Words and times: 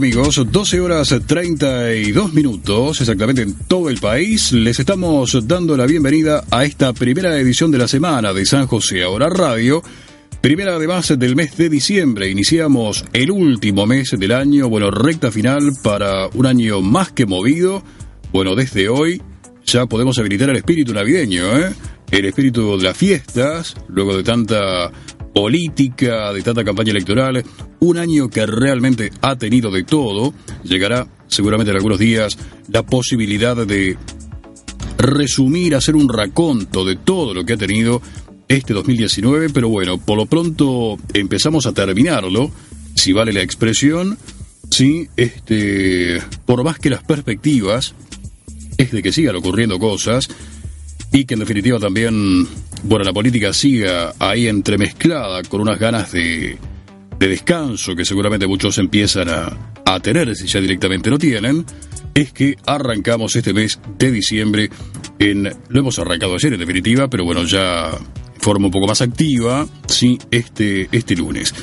amigos. 0.00 0.40
12 0.50 0.80
horas 0.80 1.14
32 1.26 2.32
minutos, 2.32 3.02
exactamente 3.02 3.42
en 3.42 3.52
todo 3.68 3.90
el 3.90 3.98
país. 3.98 4.50
Les 4.50 4.80
estamos 4.80 5.46
dando 5.46 5.76
la 5.76 5.84
bienvenida 5.84 6.42
a 6.50 6.64
esta 6.64 6.94
primera 6.94 7.38
edición 7.38 7.70
de 7.70 7.76
la 7.76 7.86
semana 7.86 8.32
de 8.32 8.46
San 8.46 8.66
José 8.66 9.02
Ahora 9.02 9.28
Radio. 9.28 9.82
Primera 10.40 10.76
además 10.76 11.12
del 11.18 11.36
mes 11.36 11.54
de 11.58 11.68
diciembre. 11.68 12.30
Iniciamos 12.30 13.04
el 13.12 13.30
último 13.30 13.84
mes 13.84 14.16
del 14.18 14.32
año, 14.32 14.70
bueno, 14.70 14.90
recta 14.90 15.30
final 15.30 15.72
para 15.82 16.28
un 16.28 16.46
año 16.46 16.80
más 16.80 17.12
que 17.12 17.26
movido. 17.26 17.82
Bueno, 18.32 18.54
desde 18.54 18.88
hoy 18.88 19.20
ya 19.66 19.84
podemos 19.84 20.18
habilitar 20.18 20.48
el 20.48 20.56
espíritu 20.56 20.94
navideño, 20.94 21.58
¿eh? 21.58 21.74
El 22.10 22.24
espíritu 22.24 22.78
de 22.78 22.84
las 22.84 22.96
fiestas, 22.96 23.76
luego 23.88 24.16
de 24.16 24.22
tanta 24.22 24.90
política, 25.34 26.32
de 26.32 26.42
tanta 26.42 26.64
campaña 26.64 26.90
electoral, 26.90 27.44
un 27.80 27.98
año 27.98 28.28
que 28.28 28.46
realmente 28.46 29.12
ha 29.20 29.36
tenido 29.36 29.70
de 29.70 29.84
todo, 29.84 30.34
llegará 30.64 31.06
seguramente 31.28 31.70
en 31.70 31.76
algunos 31.76 31.98
días 31.98 32.36
la 32.68 32.84
posibilidad 32.84 33.56
de 33.56 33.96
resumir, 34.98 35.74
hacer 35.74 35.96
un 35.96 36.08
raconto 36.08 36.84
de 36.84 36.96
todo 36.96 37.32
lo 37.32 37.44
que 37.44 37.54
ha 37.54 37.56
tenido 37.56 38.02
este 38.48 38.74
2019, 38.74 39.50
pero 39.50 39.68
bueno, 39.68 39.98
por 39.98 40.18
lo 40.18 40.26
pronto 40.26 40.98
empezamos 41.14 41.66
a 41.66 41.72
terminarlo, 41.72 42.50
si 42.96 43.12
vale 43.12 43.32
la 43.32 43.42
expresión, 43.42 44.18
sí, 44.70 45.08
este, 45.16 46.20
por 46.44 46.64
más 46.64 46.78
que 46.78 46.90
las 46.90 47.02
perspectivas 47.04 47.94
es 48.76 48.90
de 48.90 49.02
que 49.02 49.12
sigan 49.12 49.36
ocurriendo 49.36 49.78
cosas 49.78 50.28
y 51.12 51.24
que 51.24 51.34
en 51.34 51.40
definitiva 51.40 51.78
también 51.78 52.46
bueno, 52.82 53.04
la 53.04 53.12
política 53.12 53.52
siga 53.52 54.14
ahí 54.18 54.48
entremezclada 54.48 55.42
con 55.42 55.60
unas 55.60 55.78
ganas 55.78 56.12
de, 56.12 56.56
de 57.18 57.28
descanso 57.28 57.94
que 57.94 58.04
seguramente 58.04 58.46
muchos 58.46 58.78
empiezan 58.78 59.28
a, 59.28 59.72
a 59.84 60.00
tener 60.00 60.34
si 60.34 60.46
ya 60.46 60.60
directamente 60.60 61.10
no 61.10 61.18
tienen, 61.18 61.64
es 62.14 62.32
que 62.32 62.56
arrancamos 62.66 63.36
este 63.36 63.52
mes 63.52 63.80
de 63.98 64.10
diciembre 64.10 64.70
en, 65.18 65.50
lo 65.68 65.80
hemos 65.80 65.98
arrancado 65.98 66.34
ayer 66.34 66.54
en 66.54 66.60
definitiva, 66.60 67.08
pero 67.08 67.24
bueno, 67.24 67.44
ya 67.44 67.90
forma 68.38 68.66
un 68.66 68.72
poco 68.72 68.86
más 68.86 69.02
activa, 69.02 69.66
sí, 69.86 70.18
este, 70.30 70.88
este 70.92 71.14
lunes. 71.16 71.54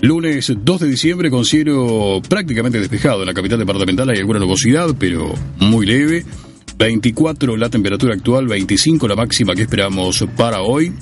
Lunes 0.00 0.52
2 0.56 0.80
de 0.80 0.88
diciembre 0.88 1.30
con 1.30 1.44
cielo 1.44 2.20
prácticamente 2.28 2.78
despejado 2.78 3.20
en 3.20 3.26
la 3.26 3.34
capital 3.34 3.58
departamental, 3.58 4.10
hay 4.10 4.18
alguna 4.18 4.40
nubosidad, 4.40 4.94
pero 4.98 5.32
muy 5.58 5.86
leve. 5.86 6.24
24 6.76 7.56
la 7.56 7.70
temperatura 7.70 8.14
actual, 8.14 8.46
25 8.46 9.08
la 9.08 9.16
máxima 9.16 9.54
que 9.54 9.62
esperamos 9.62 10.24
para 10.36 10.62
hoy. 10.62 10.92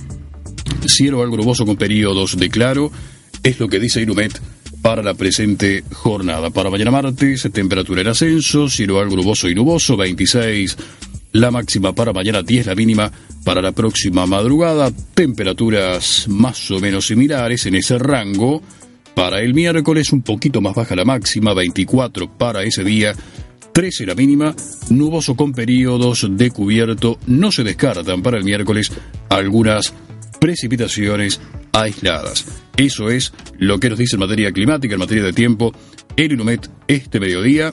Cielo 0.87 1.23
algo 1.23 1.37
nuboso 1.37 1.65
con 1.65 1.77
periodos 1.77 2.37
de 2.37 2.49
claro, 2.51 2.91
es 3.43 3.59
lo 3.59 3.69
que 3.69 3.81
dice 3.81 4.03
Inumet 4.03 4.41
para 4.83 5.03
la 5.03 5.15
presente 5.15 5.85
jornada. 5.93 6.51
Para 6.51 6.71
mañana 6.71 6.91
martes, 6.91 7.49
temperatura 7.53 8.03
en 8.03 8.09
ascenso, 8.09 8.69
cielo 8.69 9.01
algo 9.01 9.17
nuboso 9.17 9.49
y 9.49 9.55
nuboso, 9.55 9.97
26 9.97 10.77
la 11.33 11.51
máxima 11.51 11.95
para 11.95 12.13
mañana, 12.13 12.43
10 12.43 12.67
la 12.67 12.75
mínima 12.75 13.11
para 13.45 13.63
la 13.63 13.73
próxima 13.73 14.27
madrugada, 14.27 14.91
temperaturas 15.15 16.27
más 16.29 16.71
o 16.71 16.79
menos 16.79 17.07
similares 17.07 17.65
en 17.67 17.77
ese 17.77 17.99
rango. 17.99 18.63
Para 19.15 19.41
el 19.41 19.55
miércoles 19.55 20.13
un 20.13 20.23
poquito 20.23 20.61
más 20.61 20.75
baja 20.75 20.97
la 20.97 21.05
máxima, 21.05 21.55
24 21.55 22.37
para 22.37 22.63
ese 22.63 22.85
día, 22.85 23.15
13 23.73 24.07
la 24.07 24.15
mínima, 24.15 24.55
nuboso 24.91 25.35
con 25.35 25.53
periodos 25.53 26.27
de 26.31 26.51
cubierto, 26.51 27.19
no 27.27 27.51
se 27.51 27.65
descartan 27.65 28.23
para 28.23 28.39
el 28.39 28.45
miércoles 28.45 28.93
algunas 29.29 29.95
precipitaciones 30.41 31.41
aisladas. 31.73 32.45
Eso 32.77 33.11
es 33.11 33.33
lo 33.59 33.79
que 33.81 33.91
nos 33.91 33.99
dice 33.99 34.17
en 34.17 34.21
materia 34.21 34.53
climática, 34.53 34.95
en 34.95 35.01
materia 35.01 35.23
de 35.25 35.33
tiempo, 35.33 35.73
el 36.17 36.33
Inumet 36.33 36.69
este 36.87 37.21
mediodía, 37.21 37.73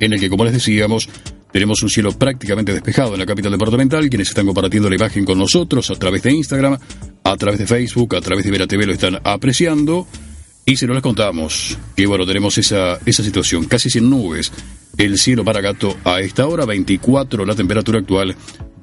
en 0.00 0.12
el 0.12 0.20
que, 0.20 0.30
como 0.30 0.44
les 0.44 0.54
decíamos, 0.54 1.08
tenemos 1.52 1.82
un 1.82 1.90
cielo 1.90 2.10
prácticamente 2.12 2.72
despejado 2.72 3.12
en 3.12 3.20
la 3.20 3.26
capital 3.26 3.52
departamental. 3.52 4.08
Quienes 4.08 4.28
están 4.28 4.46
compartiendo 4.46 4.88
la 4.88 4.96
imagen 4.96 5.24
con 5.24 5.38
nosotros 5.38 5.90
a 5.90 5.94
través 5.94 6.22
de 6.22 6.32
Instagram, 6.32 6.78
a 7.22 7.36
través 7.36 7.60
de 7.60 7.66
Facebook, 7.66 8.16
a 8.16 8.20
través 8.20 8.44
de 8.44 8.50
Vera 8.50 8.66
TV 8.66 8.86
lo 8.86 8.92
están 8.92 9.20
apreciando. 9.22 10.06
Y 10.66 10.76
si 10.76 10.86
no 10.86 10.94
les 10.94 11.02
contamos 11.02 11.78
que, 11.94 12.06
bueno, 12.06 12.26
tenemos 12.26 12.58
esa, 12.58 12.98
esa 13.04 13.22
situación, 13.22 13.66
casi 13.66 13.90
sin 13.90 14.10
nubes, 14.10 14.50
el 14.98 15.18
cielo 15.18 15.44
para 15.44 15.60
gato 15.60 15.96
a 16.04 16.20
esta 16.20 16.46
hora, 16.46 16.64
24 16.64 17.44
la 17.44 17.54
temperatura 17.54 17.98
actual, 17.98 18.34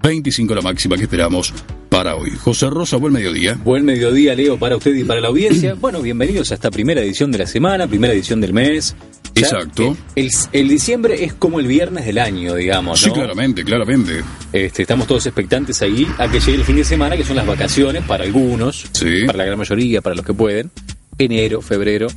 25 0.01 0.55
la 0.55 0.61
máxima 0.61 0.97
que 0.97 1.03
esperamos 1.03 1.53
para 1.89 2.16
hoy. 2.16 2.31
José 2.31 2.69
Rosa, 2.69 2.97
buen 2.97 3.13
mediodía. 3.13 3.59
Buen 3.63 3.85
mediodía, 3.85 4.33
Leo, 4.33 4.57
para 4.57 4.77
usted 4.77 4.95
y 4.95 5.03
para 5.03 5.22
la 5.22 5.27
audiencia. 5.27 5.73
bueno, 5.79 6.01
bienvenidos 6.01 6.51
a 6.51 6.55
esta 6.55 6.72
primera 6.72 7.01
edición 7.01 7.31
de 7.31 7.39
la 7.39 7.45
semana, 7.45 7.88
primera 7.88 8.13
edición 8.13 8.41
del 8.41 8.53
mes. 8.53 8.95
Exacto. 9.35 9.95
El, 10.16 10.29
el, 10.51 10.67
diciembre 10.67 11.23
es 11.23 11.33
como 11.33 11.59
el 11.59 11.67
viernes 11.67 12.05
del 12.05 12.17
año, 12.17 12.55
digamos. 12.55 13.01
¿no? 13.01 13.07
Sí, 13.07 13.13
claramente, 13.13 13.63
claramente. 13.63 14.23
Este, 14.51 14.81
estamos 14.81 15.07
todos 15.07 15.25
expectantes 15.25 15.81
ahí 15.81 16.05
a 16.17 16.29
que 16.29 16.39
llegue 16.39 16.55
el 16.55 16.63
fin 16.63 16.75
de 16.75 16.83
semana, 16.83 17.16
que 17.16 17.23
son 17.23 17.38
las 17.38 17.47
vacaciones 17.47 18.03
para 18.03 18.23
algunos, 18.25 18.88
sí. 18.91 19.25
para 19.25 19.38
la 19.38 19.45
gran 19.45 19.57
mayoría, 19.57 20.01
para 20.01 20.16
los 20.16 20.25
que 20.25 20.33
pueden. 20.33 20.72
Enero, 21.17 21.61
febrero. 21.61 22.07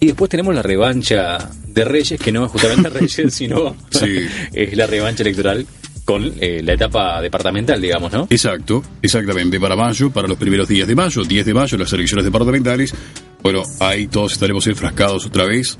Y 0.00 0.06
después 0.06 0.30
tenemos 0.30 0.54
la 0.54 0.62
revancha 0.62 1.50
de 1.68 1.84
Reyes, 1.84 2.18
que 2.18 2.32
no 2.32 2.46
es 2.46 2.50
justamente 2.50 2.88
Reyes, 2.88 3.34
sino 3.34 3.76
sí. 3.90 4.26
es 4.52 4.76
la 4.76 4.86
revancha 4.86 5.22
electoral 5.22 5.66
con 6.04 6.32
eh, 6.40 6.62
la 6.64 6.72
etapa 6.72 7.20
departamental, 7.20 7.80
digamos, 7.80 8.10
¿no? 8.10 8.26
Exacto, 8.30 8.82
exactamente, 9.00 9.60
para 9.60 9.76
mayo, 9.76 10.10
para 10.10 10.26
los 10.26 10.38
primeros 10.38 10.66
días 10.66 10.88
de 10.88 10.96
mayo, 10.96 11.22
10 11.22 11.46
de 11.46 11.54
mayo, 11.54 11.78
las 11.78 11.92
elecciones 11.92 12.24
departamentales. 12.24 12.94
Bueno, 13.42 13.62
ahí 13.78 14.08
todos 14.08 14.32
estaremos 14.32 14.66
enfrascados 14.66 15.26
otra 15.26 15.44
vez 15.44 15.76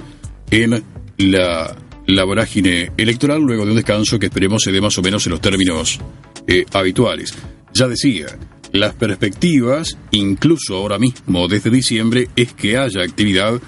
en 0.50 0.84
la, 1.16 1.76
la 2.06 2.24
vorágine 2.24 2.92
electoral, 2.96 3.40
luego 3.42 3.64
de 3.64 3.70
un 3.70 3.76
descanso 3.76 4.18
que 4.18 4.26
esperemos 4.26 4.62
se 4.62 4.70
dé 4.70 4.80
más 4.80 4.96
o 4.98 5.02
menos 5.02 5.26
en 5.26 5.32
los 5.32 5.40
términos 5.40 5.98
eh, 6.46 6.64
habituales. 6.72 7.34
Ya 7.72 7.88
decía, 7.88 8.26
las 8.72 8.94
perspectivas, 8.94 9.96
incluso 10.10 10.76
ahora 10.76 10.98
mismo 10.98 11.48
desde 11.48 11.70
diciembre, 11.70 12.28
es 12.36 12.52
que 12.52 12.76
haya 12.76 13.02
actividad 13.02 13.60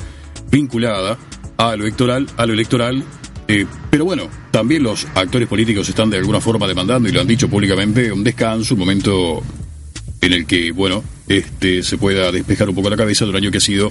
vinculada 0.53 1.19
a 1.57 1.75
lo 1.75 1.83
electoral, 1.83 2.29
a 2.37 2.47
lo 2.47 2.53
electoral. 2.53 3.03
Eh, 3.49 3.67
pero 3.91 4.05
bueno, 4.05 4.29
también 4.53 4.85
los 4.85 5.07
actores 5.15 5.49
políticos 5.49 5.89
están 5.89 6.11
de 6.11 6.19
alguna 6.19 6.41
forma 6.41 6.69
demandando 6.69 7.09
y 7.09 7.13
lo 7.13 7.21
han 7.21 7.27
dicho 7.27 7.49
públicamente 7.49 8.13
un 8.13 8.23
descanso, 8.23 8.75
un 8.75 8.81
momento 8.81 9.43
en 10.21 10.33
el 10.33 10.47
que, 10.47 10.71
bueno, 10.71 11.03
este 11.27 11.83
se 11.83 11.99
pueda 11.99 12.31
despejar 12.31 12.69
un 12.69 12.75
poco 12.75 12.89
la 12.89 12.97
cabeza 12.97 13.25
de 13.25 13.31
un 13.31 13.37
año 13.37 13.51
que 13.51 13.59
ha 13.59 13.63
sido 13.63 13.91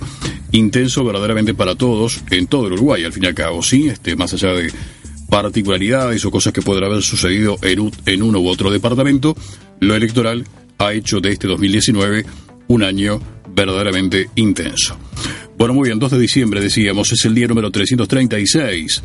intenso 0.54 1.04
verdaderamente 1.04 1.54
para 1.54 1.76
todos 1.76 2.22
en 2.30 2.48
todo 2.48 2.68
el 2.68 2.74
Uruguay, 2.74 3.04
al 3.04 3.12
fin 3.12 3.24
y 3.24 3.28
al 3.28 3.36
cabo, 3.36 3.62
sí, 3.62 3.90
este 3.90 4.16
más 4.16 4.34
allá 4.34 4.54
de 4.54 4.72
particularidades 5.30 6.24
o 6.26 6.32
cosas 6.32 6.54
que 6.54 6.62
puedan 6.62 6.84
haber 6.84 7.02
sucedido 7.02 7.58
en, 7.62 7.92
en 8.06 8.24
uno 8.24 8.40
u 8.40 8.48
otro 8.48 8.72
departamento, 8.72 9.36
lo 9.80 9.96
electoral 9.96 10.46
ha 10.78 10.94
hecho 10.94 11.20
de 11.20 11.32
este 11.32 11.48
2019 11.48 12.26
un 12.68 12.84
año 12.84 13.20
verdaderamente 13.54 14.30
intenso. 14.36 14.98
Bueno, 15.62 15.76
muy 15.76 15.90
bien, 15.90 16.00
2 16.00 16.10
de 16.14 16.18
diciembre 16.18 16.60
decíamos, 16.60 17.12
es 17.12 17.24
el 17.24 17.36
día 17.36 17.46
número 17.46 17.70
336 17.70 19.04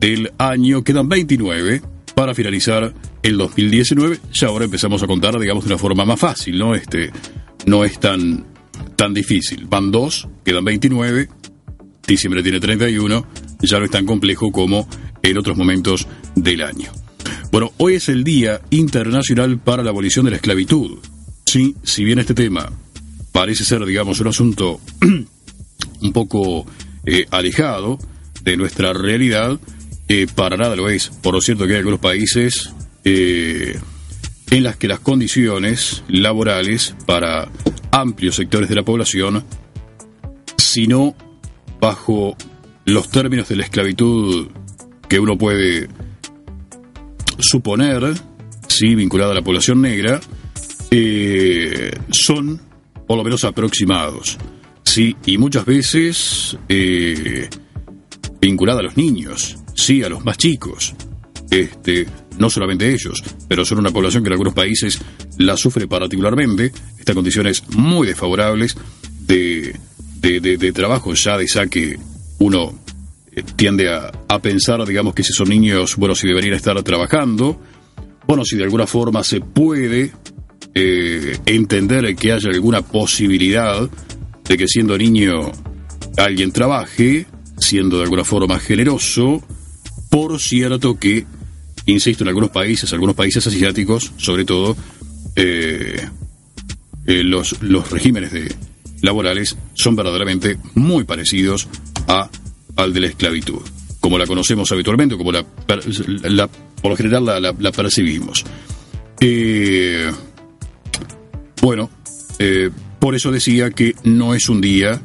del 0.00 0.32
año, 0.38 0.82
quedan 0.82 1.06
29 1.06 1.82
para 2.14 2.34
finalizar 2.34 2.94
el 3.22 3.36
2019. 3.36 4.18
Ya 4.32 4.46
ahora 4.46 4.64
empezamos 4.64 5.02
a 5.02 5.06
contar, 5.06 5.38
digamos, 5.38 5.64
de 5.64 5.68
una 5.68 5.76
forma 5.76 6.06
más 6.06 6.18
fácil, 6.18 6.58
¿no? 6.58 6.74
Este 6.74 7.10
no 7.66 7.84
es 7.84 8.00
tan 8.00 8.46
tan 8.96 9.12
difícil. 9.12 9.66
Van 9.66 9.90
dos, 9.90 10.26
quedan 10.46 10.64
29, 10.64 11.28
diciembre 12.06 12.42
tiene 12.42 12.58
31, 12.58 13.26
ya 13.60 13.78
no 13.78 13.84
es 13.84 13.90
tan 13.90 14.06
complejo 14.06 14.50
como 14.50 14.88
en 15.22 15.36
otros 15.36 15.58
momentos 15.58 16.08
del 16.34 16.62
año. 16.62 16.90
Bueno, 17.52 17.72
hoy 17.76 17.96
es 17.96 18.08
el 18.08 18.24
Día 18.24 18.62
Internacional 18.70 19.58
para 19.58 19.82
la 19.82 19.90
Abolición 19.90 20.24
de 20.24 20.30
la 20.30 20.36
Esclavitud. 20.38 21.00
Sí, 21.44 21.74
si 21.82 22.02
bien 22.02 22.18
este 22.18 22.32
tema 22.32 22.72
parece 23.30 23.62
ser, 23.62 23.84
digamos, 23.84 24.20
un 24.20 24.28
asunto 24.28 24.80
un 26.00 26.12
poco 26.12 26.66
eh, 27.04 27.26
alejado 27.30 27.98
de 28.42 28.56
nuestra 28.56 28.92
realidad, 28.92 29.58
eh, 30.08 30.26
para 30.34 30.56
nada 30.56 30.76
lo 30.76 30.88
es. 30.88 31.08
Por 31.08 31.34
lo 31.34 31.40
cierto 31.40 31.66
que 31.66 31.72
hay 31.72 31.78
algunos 31.78 32.00
países 32.00 32.72
eh, 33.04 33.78
en 34.50 34.62
las 34.62 34.76
que 34.76 34.88
las 34.88 35.00
condiciones 35.00 36.02
laborales 36.08 36.94
para 37.06 37.48
amplios 37.90 38.36
sectores 38.36 38.68
de 38.68 38.74
la 38.74 38.82
población, 38.82 39.44
si 40.56 40.86
no 40.86 41.14
bajo 41.80 42.36
los 42.84 43.10
términos 43.10 43.48
de 43.48 43.56
la 43.56 43.64
esclavitud 43.64 44.48
que 45.08 45.20
uno 45.20 45.36
puede 45.36 45.88
suponer, 47.38 48.14
sí, 48.68 48.94
vinculada 48.94 49.32
a 49.32 49.34
la 49.34 49.42
población 49.42 49.80
negra, 49.80 50.20
son 52.10 52.60
por 53.06 53.16
lo 53.16 53.24
menos 53.24 53.44
aproximados. 53.44 54.38
Sí, 54.88 55.14
y 55.26 55.36
muchas 55.36 55.66
veces 55.66 56.56
eh, 56.66 57.50
vinculada 58.40 58.80
a 58.80 58.82
los 58.84 58.96
niños, 58.96 59.58
sí, 59.74 60.02
a 60.02 60.08
los 60.08 60.24
más 60.24 60.38
chicos. 60.38 60.94
Este, 61.50 62.06
no 62.38 62.48
solamente 62.48 62.90
ellos, 62.90 63.22
pero 63.46 63.66
son 63.66 63.80
una 63.80 63.90
población 63.90 64.22
que 64.22 64.28
en 64.28 64.32
algunos 64.32 64.54
países 64.54 64.98
la 65.36 65.58
sufre 65.58 65.86
particularmente. 65.86 66.72
Estas 66.98 67.14
condiciones 67.14 67.68
muy 67.76 68.06
desfavorables 68.06 68.78
de, 69.26 69.78
de, 70.22 70.40
de, 70.40 70.56
de 70.56 70.72
trabajo, 70.72 71.12
ya 71.12 71.36
de 71.36 71.46
saque 71.46 71.98
uno 72.38 72.72
tiende 73.56 73.92
a, 73.92 74.10
a, 74.26 74.38
pensar, 74.40 74.86
digamos, 74.86 75.14
que 75.14 75.22
si 75.22 75.34
son 75.34 75.50
niños, 75.50 75.96
bueno, 75.96 76.14
si 76.14 76.26
deberían 76.26 76.54
estar 76.54 76.82
trabajando, 76.82 77.60
bueno, 78.26 78.42
si 78.42 78.56
de 78.56 78.64
alguna 78.64 78.86
forma 78.86 79.22
se 79.22 79.42
puede 79.42 80.12
eh, 80.74 81.38
entender 81.44 82.16
que 82.16 82.32
haya 82.32 82.48
alguna 82.50 82.80
posibilidad 82.80 83.88
de 84.48 84.56
que 84.56 84.66
siendo 84.66 84.96
niño 84.96 85.52
alguien 86.16 86.50
trabaje, 86.50 87.26
siendo 87.58 87.98
de 87.98 88.04
alguna 88.04 88.24
forma 88.24 88.58
generoso, 88.58 89.42
por 90.10 90.40
cierto 90.40 90.98
que, 90.98 91.26
insisto, 91.86 92.24
en 92.24 92.28
algunos 92.28 92.50
países, 92.50 92.92
algunos 92.92 93.14
países 93.14 93.46
asiáticos, 93.46 94.12
sobre 94.16 94.44
todo, 94.44 94.76
eh, 95.36 96.08
eh, 97.06 97.22
los, 97.22 97.62
los 97.62 97.90
regímenes 97.90 98.32
laborales 99.02 99.56
son 99.74 99.94
verdaderamente 99.94 100.58
muy 100.74 101.04
parecidos 101.04 101.68
a, 102.08 102.30
al 102.76 102.92
de 102.94 103.00
la 103.00 103.06
esclavitud, 103.08 103.60
como 104.00 104.18
la 104.18 104.26
conocemos 104.26 104.72
habitualmente, 104.72 105.16
como 105.16 105.30
la, 105.30 105.44
la 106.24 106.48
por 106.80 106.92
lo 106.92 106.96
general 106.96 107.24
la, 107.58 107.72
percibimos. 107.72 108.44
Eh, 109.20 110.10
bueno, 111.60 111.90
por 112.98 113.14
eso 113.14 113.30
decía 113.30 113.70
que 113.70 113.94
no 114.04 114.34
es 114.34 114.48
un 114.48 114.60
día 114.60 115.00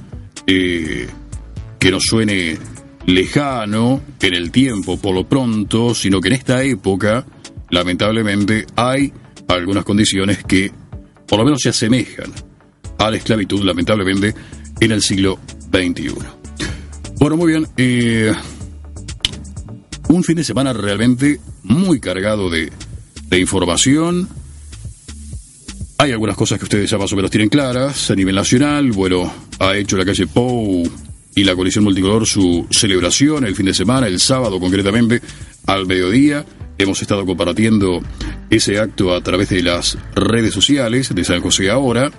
eh, 0.48 1.08
que 1.80 1.92
nos 1.92 2.04
suene 2.04 2.58
lejano 3.06 4.02
en 4.22 4.34
el 4.34 4.52
tiempo 4.52 4.98
por 5.00 5.14
lo 5.14 5.28
pronto, 5.28 5.94
sino 5.94 6.22
que 6.22 6.30
en 6.30 6.36
esta 6.36 6.64
época, 6.64 7.26
lamentablemente, 7.70 8.66
hay 8.76 9.12
algunas 9.48 9.84
condiciones 9.84 10.44
que 10.44 10.72
por 11.28 11.40
lo 11.40 11.46
menos 11.46 11.62
se 11.62 11.70
asemejan 11.70 12.32
a 12.98 13.12
la 13.12 13.18
esclavitud, 13.18 13.64
lamentablemente, 13.64 14.34
en 14.80 14.92
el 14.92 15.02
siglo 15.02 15.40
XXI. 15.72 16.14
Bueno, 17.20 17.38
muy 17.38 17.52
bien. 17.52 17.68
Eh, 17.78 18.34
un 20.10 20.24
fin 20.24 20.36
de 20.36 20.44
semana 20.44 20.74
realmente 20.74 21.40
muy 21.64 22.00
cargado 22.00 22.50
de, 22.50 22.72
de 23.28 23.40
información. 23.40 24.28
Hay 26.04 26.12
algunas 26.12 26.36
cosas 26.36 26.60
que 26.60 26.66
ustedes 26.66 26.90
ya 26.90 26.98
más 26.98 27.14
o 27.14 27.16
menos 27.16 27.32
tienen 27.32 27.48
claras. 27.48 28.12
A 28.12 28.16
nivel 28.16 28.36
nacional, 28.36 28.92
bueno, 28.92 29.34
ha 29.60 29.78
hecho 29.78 29.96
la 29.96 30.04
calle 30.04 30.28
Pou 30.28 30.84
y 31.34 31.46
la 31.46 31.56
coalición 31.56 31.86
multicolor 31.86 32.28
su 32.28 32.68
celebración 32.72 33.46
el 33.46 33.56
fin 33.56 33.68
de 33.68 33.74
semana, 33.74 34.08
el 34.08 34.20
sábado 34.20 34.60
concretamente, 34.60 35.22
al 35.66 35.86
mediodía. 35.86 36.46
Hemos 36.78 37.02
estado 37.02 37.26
compartiendo 37.26 38.02
ese 38.50 38.80
acto 38.80 39.16
a 39.16 39.24
través 39.24 39.48
de 39.48 39.64
las 39.64 39.98
redes 40.14 40.54
sociales 40.54 41.16
de 41.16 41.24
San 41.24 41.40
José 41.40 41.70
ahora. 41.70 42.12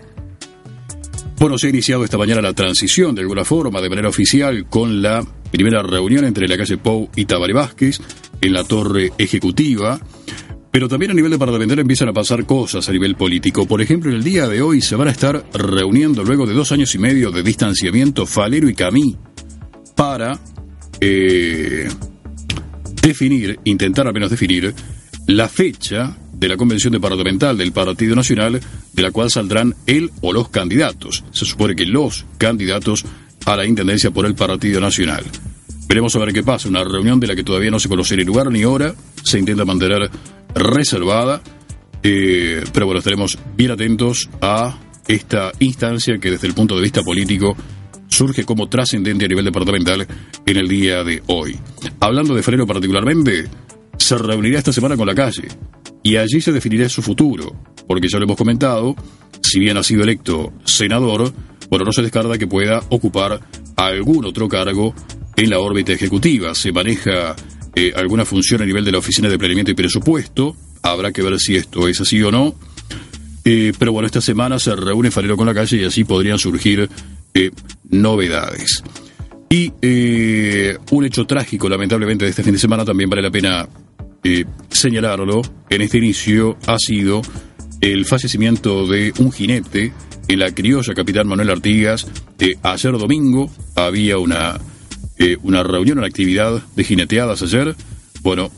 Bueno, 1.38 1.58
se 1.58 1.66
ha 1.66 1.70
iniciado 1.70 2.04
esta 2.04 2.16
mañana 2.16 2.40
la 2.40 2.54
transición 2.54 3.14
de 3.14 3.20
alguna 3.20 3.44
forma, 3.44 3.82
de 3.82 3.90
manera 3.90 4.08
oficial, 4.08 4.64
con 4.66 5.02
la 5.02 5.22
primera 5.50 5.82
reunión 5.82 6.25
entre 6.25 6.48
la 6.48 6.56
calle 6.56 6.78
Pou 6.78 7.10
y 7.16 7.26
Tabaré 7.26 7.52
Vázquez 7.52 8.00
en 8.40 8.54
la 8.54 8.64
torre 8.64 9.12
ejecutiva. 9.19 10.00
Pero 10.74 10.88
también 10.88 11.12
a 11.12 11.14
nivel 11.14 11.30
departamental 11.30 11.78
empiezan 11.78 12.08
a 12.08 12.12
pasar 12.12 12.44
cosas 12.46 12.88
a 12.88 12.90
nivel 12.92 13.14
político. 13.14 13.64
Por 13.64 13.80
ejemplo, 13.80 14.10
en 14.10 14.16
el 14.16 14.24
día 14.24 14.48
de 14.48 14.60
hoy 14.60 14.80
se 14.80 14.96
van 14.96 15.06
a 15.06 15.12
estar 15.12 15.46
reuniendo 15.54 16.24
luego 16.24 16.48
de 16.48 16.52
dos 16.52 16.72
años 16.72 16.92
y 16.96 16.98
medio 16.98 17.30
de 17.30 17.44
distanciamiento 17.44 18.26
Falero 18.26 18.68
y 18.68 18.74
Camí 18.74 19.16
para 19.94 20.36
eh, 21.00 21.88
definir, 23.00 23.60
intentar 23.62 24.08
al 24.08 24.14
menos 24.14 24.32
definir, 24.32 24.74
la 25.28 25.48
fecha 25.48 26.16
de 26.32 26.48
la 26.48 26.56
convención 26.56 26.92
departamental 26.92 27.56
del 27.56 27.70
Partido 27.70 28.16
Nacional, 28.16 28.60
de 28.92 29.02
la 29.02 29.12
cual 29.12 29.30
saldrán 29.30 29.76
él 29.86 30.10
o 30.22 30.32
los 30.32 30.48
candidatos. 30.48 31.22
Se 31.30 31.44
supone 31.44 31.76
que 31.76 31.86
los 31.86 32.26
candidatos 32.36 33.04
a 33.46 33.54
la 33.54 33.64
intendencia 33.64 34.10
por 34.10 34.26
el 34.26 34.34
Partido 34.34 34.80
Nacional. 34.80 35.22
Veremos 35.94 36.17
a 36.17 36.19
ver 36.19 36.32
qué 36.32 36.43
pasa. 36.43 36.69
Una 36.69 36.82
reunión 36.82 37.20
de 37.20 37.29
la 37.29 37.37
que 37.37 37.44
todavía 37.44 37.70
no 37.70 37.79
se 37.79 37.88
conoce 37.88 38.17
ni 38.17 38.25
lugar 38.25 38.50
ni 38.50 38.64
hora. 38.64 38.93
Se 39.23 39.38
intenta 39.38 39.64
mantener 39.64 40.11
reservada. 40.52 41.41
Eh, 42.02 42.64
pero 42.73 42.87
bueno, 42.87 42.99
estaremos 42.99 43.38
bien 43.56 43.70
atentos 43.70 44.29
a 44.41 44.76
esta 45.06 45.52
instancia 45.61 46.19
que 46.19 46.32
desde 46.32 46.49
el 46.49 46.55
punto 46.55 46.75
de 46.75 46.82
vista 46.82 47.00
político 47.05 47.56
surge 48.08 48.43
como 48.43 48.69
trascendente 48.69 49.26
a 49.26 49.29
nivel 49.29 49.44
departamental 49.44 50.05
en 50.44 50.56
el 50.56 50.67
día 50.67 51.05
de 51.05 51.23
hoy. 51.29 51.56
Hablando 52.00 52.35
de 52.35 52.43
Freno 52.43 52.67
particularmente, 52.67 53.44
se 53.96 54.19
reunirá 54.19 54.58
esta 54.58 54.73
semana 54.73 54.96
con 54.96 55.06
la 55.06 55.14
calle 55.14 55.46
y 56.02 56.17
allí 56.17 56.41
se 56.41 56.50
definirá 56.50 56.88
su 56.88 57.02
futuro, 57.02 57.55
porque 57.87 58.08
ya 58.08 58.19
lo 58.19 58.25
hemos 58.25 58.37
comentado, 58.37 58.96
si 59.41 59.61
bien 59.61 59.76
ha 59.76 59.85
sido 59.85 60.02
electo 60.02 60.52
senador, 60.64 61.32
bueno, 61.70 61.85
no 61.85 61.93
se 61.93 62.02
descarta 62.02 62.37
que 62.37 62.49
pueda 62.49 62.82
ocupar 62.88 63.38
algún 63.76 64.25
otro 64.25 64.49
cargo 64.49 64.93
en 65.36 65.50
la 65.50 65.58
órbita 65.58 65.92
ejecutiva. 65.92 66.54
Se 66.54 66.72
maneja 66.72 67.34
eh, 67.75 67.92
alguna 67.94 68.25
función 68.25 68.62
a 68.62 68.67
nivel 68.67 68.84
de 68.84 68.93
la 68.93 68.98
Oficina 68.98 69.29
de 69.29 69.38
Planeamiento 69.38 69.70
y 69.70 69.74
Presupuesto, 69.74 70.56
habrá 70.82 71.12
que 71.12 71.22
ver 71.22 71.38
si 71.38 71.56
esto 71.56 71.88
es 71.88 72.00
así 72.00 72.22
o 72.22 72.31
no. 72.31 72.55
Eh, 73.44 73.72
pero 73.79 73.93
bueno, 73.93 74.06
esta 74.06 74.20
semana 74.20 74.58
se 74.58 74.74
reúne 74.74 75.10
Farero 75.10 75.36
con 75.36 75.46
la 75.46 75.55
calle 75.55 75.76
y 75.76 75.84
así 75.84 76.05
podrían 76.05 76.38
surgir 76.38 76.88
eh, 77.34 77.50
novedades. 77.91 78.82
Y 79.50 79.70
un 80.91 81.05
hecho 81.05 81.26
trágico, 81.26 81.69
lamentablemente, 81.69 82.24
de 82.24 82.31
este 82.31 82.43
fin 82.43 82.55
de 82.55 82.58
semana 82.58 82.84
también 82.84 83.08
vale 83.08 83.22
la 83.22 83.31
pena 83.31 83.69
eh, 84.26 84.46
señalarlo 84.70 85.43
en 85.69 85.82
este 85.82 85.98
inicio 85.98 86.56
ha 86.67 86.79
sido 86.79 87.20
el 87.82 88.06
fallecimiento 88.06 88.86
de 88.86 89.12
un 89.19 89.31
jinete 89.31 89.93
en 90.29 90.38
la 90.38 90.50
criolla 90.50 90.94
Capitán 90.94 91.29
Manuel 91.29 91.50
Artigas. 91.50 92.06
Eh, 92.38 92.56
ayer 92.62 92.93
domingo 92.96 93.50
había 93.74 94.17
una, 94.17 94.58
eh, 95.24 95.38
una 95.43 95.62
reunión, 95.62 95.98
una 95.98 96.06
actividad 96.06 96.62
de 96.76 96.84
jineteadas 96.84 97.43
ayer. 97.43 97.74
Bueno, 98.22 98.50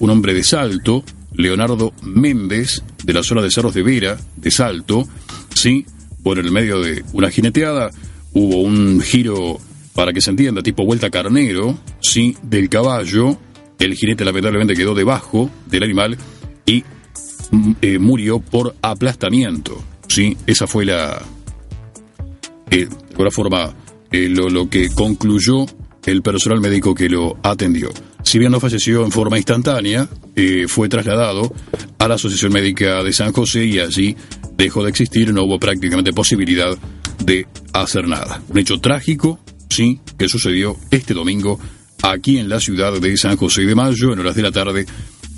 un 0.00 0.10
hombre 0.10 0.34
de 0.34 0.44
Salto, 0.44 1.02
Leonardo 1.32 1.94
Méndez, 2.02 2.82
de 3.02 3.12
la 3.14 3.22
zona 3.22 3.40
de 3.40 3.50
Cerros 3.50 3.72
de 3.72 3.82
Vera, 3.82 4.18
de 4.36 4.50
Salto, 4.50 5.08
sí, 5.54 5.86
bueno, 6.18 6.40
en 6.40 6.46
el 6.48 6.52
medio 6.52 6.80
de 6.80 7.02
una 7.14 7.30
jineteada 7.30 7.90
hubo 8.34 8.60
un 8.60 9.00
giro, 9.00 9.58
para 9.94 10.12
que 10.12 10.20
se 10.20 10.30
entienda, 10.30 10.62
tipo 10.62 10.84
vuelta 10.84 11.08
carnero, 11.08 11.78
sí, 12.00 12.36
del 12.42 12.68
caballo, 12.68 13.38
el 13.78 13.94
jinete 13.94 14.24
lamentablemente 14.24 14.74
quedó 14.74 14.94
debajo 14.94 15.50
del 15.66 15.82
animal 15.82 16.16
y 16.66 16.84
mm, 17.50 17.72
eh, 17.82 17.98
murió 17.98 18.40
por 18.40 18.74
aplastamiento. 18.82 19.82
¿sí? 20.08 20.36
Esa 20.46 20.66
fue 20.66 20.84
la. 20.84 21.22
Eh, 22.70 22.86
de 22.86 23.10
alguna 23.10 23.30
forma, 23.30 23.74
eh, 24.10 24.28
lo, 24.28 24.48
lo, 24.48 24.68
que 24.68 24.88
concluyó 24.88 25.66
el 26.06 26.22
personal 26.22 26.60
médico 26.60 26.94
que 26.94 27.08
lo 27.08 27.36
atendió. 27.42 27.90
Si 28.22 28.38
bien 28.38 28.52
no 28.52 28.60
falleció 28.60 29.04
en 29.04 29.12
forma 29.12 29.36
instantánea, 29.36 30.08
fue 30.68 30.88
trasladado 30.88 31.52
a 31.98 32.08
la 32.08 32.14
Asociación 32.14 32.52
Médica 32.52 33.02
de 33.02 33.12
San 33.12 33.32
José 33.32 33.64
y 33.64 33.78
allí 33.78 34.16
dejó 34.56 34.82
de 34.82 34.90
existir, 34.90 35.32
no 35.32 35.44
hubo 35.44 35.58
prácticamente 35.58 36.12
posibilidad 36.12 36.76
de 37.24 37.46
hacer 37.72 38.08
nada. 38.08 38.42
Un 38.48 38.58
hecho 38.58 38.80
trágico, 38.80 39.40
sí, 39.68 40.00
que 40.18 40.28
sucedió 40.28 40.76
este 40.90 41.14
domingo 41.14 41.58
aquí 42.02 42.38
en 42.38 42.48
la 42.48 42.60
ciudad 42.60 42.92
de 43.00 43.16
San 43.16 43.36
José 43.36 43.62
de 43.62 43.74
Mayo, 43.74 44.12
en 44.12 44.18
horas 44.20 44.36
de 44.36 44.42
la 44.42 44.52
tarde, 44.52 44.86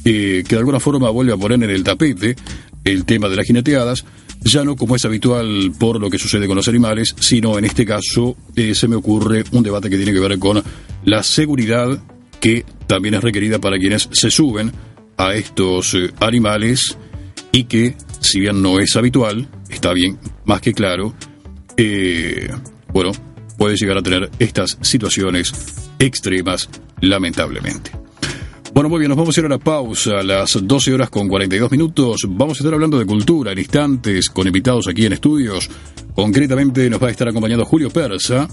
eh, 0.04 0.44
que 0.46 0.54
de 0.54 0.58
alguna 0.58 0.80
forma 0.80 1.10
vuelve 1.10 1.32
a 1.32 1.36
poner 1.36 1.62
en 1.62 1.70
el 1.70 1.84
tapete 1.84 2.36
el 2.84 3.04
tema 3.04 3.28
de 3.28 3.36
las 3.36 3.46
jineteadas, 3.46 4.04
ya 4.46 4.64
no 4.64 4.76
como 4.76 4.96
es 4.96 5.04
habitual 5.04 5.72
por 5.78 6.00
lo 6.00 6.08
que 6.08 6.18
sucede 6.18 6.46
con 6.46 6.56
los 6.56 6.68
animales, 6.68 7.14
sino 7.18 7.58
en 7.58 7.64
este 7.64 7.84
caso 7.84 8.36
eh, 8.54 8.74
se 8.74 8.88
me 8.88 8.96
ocurre 8.96 9.44
un 9.52 9.62
debate 9.62 9.90
que 9.90 9.96
tiene 9.96 10.12
que 10.12 10.20
ver 10.20 10.38
con 10.38 10.62
la 11.04 11.22
seguridad 11.22 11.98
que 12.40 12.64
también 12.86 13.14
es 13.14 13.22
requerida 13.22 13.58
para 13.58 13.78
quienes 13.78 14.08
se 14.12 14.30
suben 14.30 14.72
a 15.16 15.34
estos 15.34 15.94
eh, 15.94 16.10
animales 16.20 16.96
y 17.50 17.64
que, 17.64 17.96
si 18.20 18.40
bien 18.40 18.62
no 18.62 18.78
es 18.78 18.94
habitual, 18.96 19.48
está 19.68 19.92
bien, 19.92 20.18
más 20.44 20.60
que 20.60 20.72
claro, 20.74 21.14
bueno, 22.92 23.12
puede 23.58 23.76
llegar 23.76 23.98
a 23.98 24.02
tener 24.02 24.30
estas 24.38 24.78
situaciones 24.82 25.52
extremas, 25.98 26.68
lamentablemente. 27.00 28.05
Bueno, 28.76 28.90
muy 28.90 28.98
bien, 28.98 29.08
nos 29.08 29.16
vamos 29.16 29.34
a 29.34 29.40
ir 29.40 29.46
a 29.46 29.48
la 29.48 29.56
pausa 29.56 30.18
a 30.18 30.22
las 30.22 30.58
12 30.62 30.92
horas 30.92 31.08
con 31.08 31.28
42 31.28 31.70
minutos. 31.70 32.20
Vamos 32.28 32.58
a 32.58 32.60
estar 32.60 32.74
hablando 32.74 32.98
de 32.98 33.06
cultura 33.06 33.52
en 33.52 33.58
instantes 33.58 34.28
con 34.28 34.46
invitados 34.46 34.86
aquí 34.86 35.06
en 35.06 35.14
estudios. 35.14 35.70
Concretamente 36.14 36.90
nos 36.90 37.02
va 37.02 37.08
a 37.08 37.10
estar 37.10 37.26
acompañando 37.26 37.64
Julio 37.64 37.88
Persa, 37.88 38.46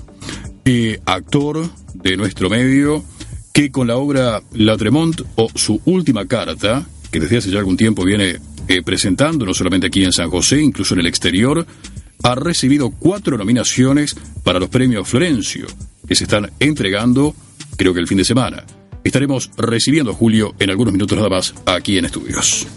eh, 0.63 0.97
actor 1.03 1.69
de 1.95 2.15
nuestro 2.15 2.49
medio, 2.49 3.03
que 3.51 3.69
con 3.69 3.87
la 3.87 3.97
obra 3.97 4.41
La 4.53 4.77
Tremont 4.77 5.19
o 5.35 5.49
su 5.55 5.81
última 5.83 6.25
carta, 6.25 6.85
que 7.11 7.19
desde 7.19 7.39
hace 7.39 7.51
ya 7.51 7.59
algún 7.59 7.75
tiempo 7.75 8.05
viene 8.05 8.37
eh, 8.69 8.81
presentando, 8.81 9.45
no 9.45 9.53
solamente 9.53 9.87
aquí 9.87 10.05
en 10.05 10.13
San 10.13 10.29
José, 10.29 10.61
incluso 10.61 10.93
en 10.93 11.01
el 11.01 11.07
exterior, 11.07 11.67
ha 12.23 12.35
recibido 12.35 12.91
cuatro 12.91 13.37
nominaciones 13.37 14.15
para 14.41 14.61
los 14.61 14.69
premios 14.69 15.05
Florencio, 15.05 15.67
que 16.07 16.15
se 16.15 16.23
están 16.23 16.49
entregando, 16.61 17.35
creo 17.75 17.93
que 17.93 17.99
el 17.99 18.07
fin 18.07 18.19
de 18.19 18.23
semana. 18.23 18.63
Estaremos 19.03 19.49
recibiendo 19.57 20.13
Julio 20.13 20.53
en 20.59 20.69
algunos 20.69 20.93
minutos 20.93 21.17
nada 21.17 21.29
más 21.29 21.55
aquí 21.65 21.97
en 21.97 22.05
estudios. 22.05 22.67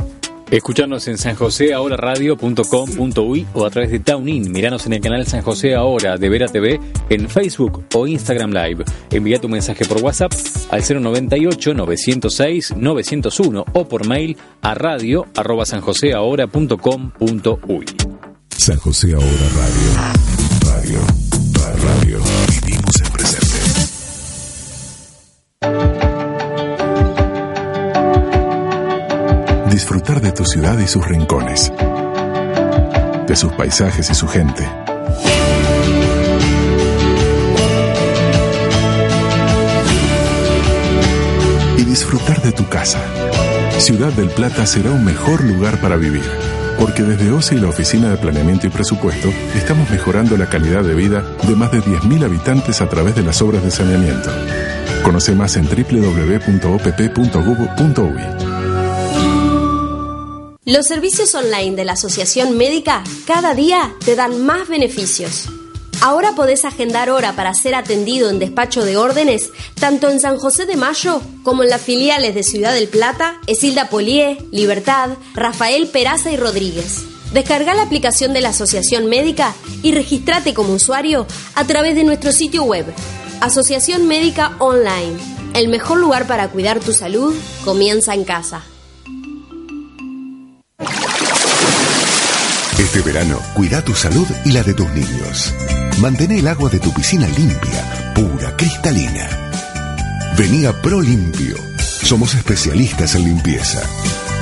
Escucharnos 0.51 1.07
en 1.09 1.19
sanjoseahoraradio.com.uy 1.19 3.47
o 3.53 3.67
a 3.67 3.71
través 3.71 3.91
de 3.91 3.99
TuneIn. 3.99 4.53
Miranos 4.53 4.87
en 4.87 4.93
el 4.93 5.01
canal 5.01 5.27
San 5.27 5.43
José 5.43 5.75
Ahora 5.75 6.17
de 6.19 6.29
Vera 6.29 6.47
TV 6.47 6.79
en 7.11 7.29
Facebook 7.29 7.83
o 7.95 8.07
Instagram 8.07 8.53
Live. 8.53 8.85
Envía 9.11 9.41
tu 9.41 9.49
mensaje 9.49 9.85
por 9.85 10.01
WhatsApp 10.03 10.33
al 10.71 10.85
098 10.89 11.75
906 11.75 12.75
901 12.77 13.65
o 13.73 13.89
por 13.89 14.07
mail 14.07 14.37
a 14.63 14.75
radio 14.75 15.27
arroba 15.35 15.67
sanjoseahora.com.uy. 15.67 17.85
San 18.57 18.79
José 18.79 19.15
Ahora 19.15 19.27
Radio. 19.57 19.91
Radio. 20.65 21.01
Radio. 21.83 22.21
Vivimos 22.65 23.01
en 23.05 23.13
presente. 23.13 23.57
Disfrutar 29.77 30.23
de 30.23 30.33
tu 30.33 30.43
ciudad 30.47 30.79
y 30.79 30.87
sus 30.89 31.07
rincones. 31.07 31.71
De 33.27 33.37
sus 33.37 33.53
paisajes 33.53 34.09
y 34.09 34.15
su 34.15 34.27
gente. 34.27 34.67
Y 41.77 41.85
disfrutar 41.85 42.41
de 42.41 42.53
tu 42.53 42.67
casa. 42.71 43.03
Ciudad 43.79 44.15
del 44.15 44.31
Plata 44.31 44.65
será 44.65 44.93
un 44.93 45.05
mejor 45.05 45.45
lugar 45.45 45.79
para 45.83 45.97
vivir. 45.97 46.25
Porque 46.81 47.03
desde 47.03 47.31
OCE 47.31 47.57
y 47.57 47.61
la 47.61 47.69
Oficina 47.69 48.09
de 48.09 48.17
Planeamiento 48.17 48.67
y 48.67 48.71
Presupuesto 48.71 49.29
estamos 49.55 49.91
mejorando 49.91 50.39
la 50.39 50.49
calidad 50.49 50.85
de 50.85 50.95
vida 50.95 51.23
de 51.47 51.55
más 51.55 51.71
de 51.71 51.81
10.000 51.83 52.25
habitantes 52.25 52.81
a 52.81 52.89
través 52.89 53.15
de 53.15 53.25
las 53.25 53.43
obras 53.43 53.63
de 53.63 53.71
saneamiento. 53.71 54.31
Conoce 55.03 55.35
más 55.35 55.55
en 55.59 55.67
www.opp.gov.uy. 55.67 56.17
Los 60.69 60.89
servicios 60.89 61.33
online 61.37 61.77
de 61.77 61.85
la 61.85 61.93
Asociación 61.93 62.57
Médica 62.57 63.05
cada 63.25 63.55
día 63.55 63.95
te 64.05 64.17
dan 64.17 64.45
más 64.45 64.67
beneficios. 64.67 65.45
Ahora 66.03 66.33
podés 66.33 66.65
agendar 66.65 67.09
hora 67.09 67.37
para 67.37 67.55
ser 67.55 67.77
atendido 67.77 68.31
en 68.31 68.41
despacho 68.41 68.85
de 68.85 68.97
órdenes, 68.97 69.53
tanto 69.79 70.09
en 70.09 70.19
San 70.19 70.39
José 70.39 70.67
de 70.67 70.75
Mayo 70.75 71.23
como 71.45 71.63
en 71.63 71.69
las 71.69 71.83
filiales 71.83 72.35
de 72.35 72.43
Ciudad 72.43 72.75
del 72.75 72.89
Plata, 72.89 73.41
Esilda 73.47 73.89
Polié, 73.91 74.39
Libertad, 74.51 75.11
Rafael 75.35 75.87
Peraza 75.87 76.33
y 76.33 76.37
Rodríguez. 76.37 77.05
Descarga 77.33 77.73
la 77.73 77.83
aplicación 77.83 78.33
de 78.33 78.41
la 78.41 78.49
Asociación 78.49 79.07
Médica 79.07 79.55
y 79.85 79.93
registrate 79.93 80.53
como 80.53 80.75
usuario 80.75 81.29
a 81.55 81.65
través 81.65 81.95
de 81.95 82.03
nuestro 82.03 82.33
sitio 82.33 82.65
web, 82.65 82.87
Asociación 83.41 84.09
Médica 84.09 84.57
Online. 84.59 85.17
El 85.55 85.69
mejor 85.69 85.99
lugar 85.99 86.27
para 86.27 86.49
cuidar 86.49 86.81
tu 86.81 86.93
salud 86.93 87.33
comienza 87.65 88.15
en 88.15 88.25
casa. 88.25 88.65
Este 92.97 93.13
verano, 93.13 93.39
cuida 93.53 93.83
tu 93.83 93.95
salud 93.95 94.27
y 94.47 94.53
la 94.53 94.63
de 94.63 94.73
tus 94.73 94.91
niños. 94.93 95.53
Mantén 96.01 96.33
el 96.33 96.49
agua 96.49 96.71
de 96.71 96.81
tu 96.81 96.91
piscina 96.95 97.29
limpia, 97.29 98.15
pura, 98.15 98.57
cristalina. 98.57 99.29
Vení 100.39 100.65
a 100.65 100.73
ProLimpio. 100.73 101.57
Somos 101.79 102.35
especialistas 102.35 103.15
en 103.15 103.25
limpieza. 103.25 103.83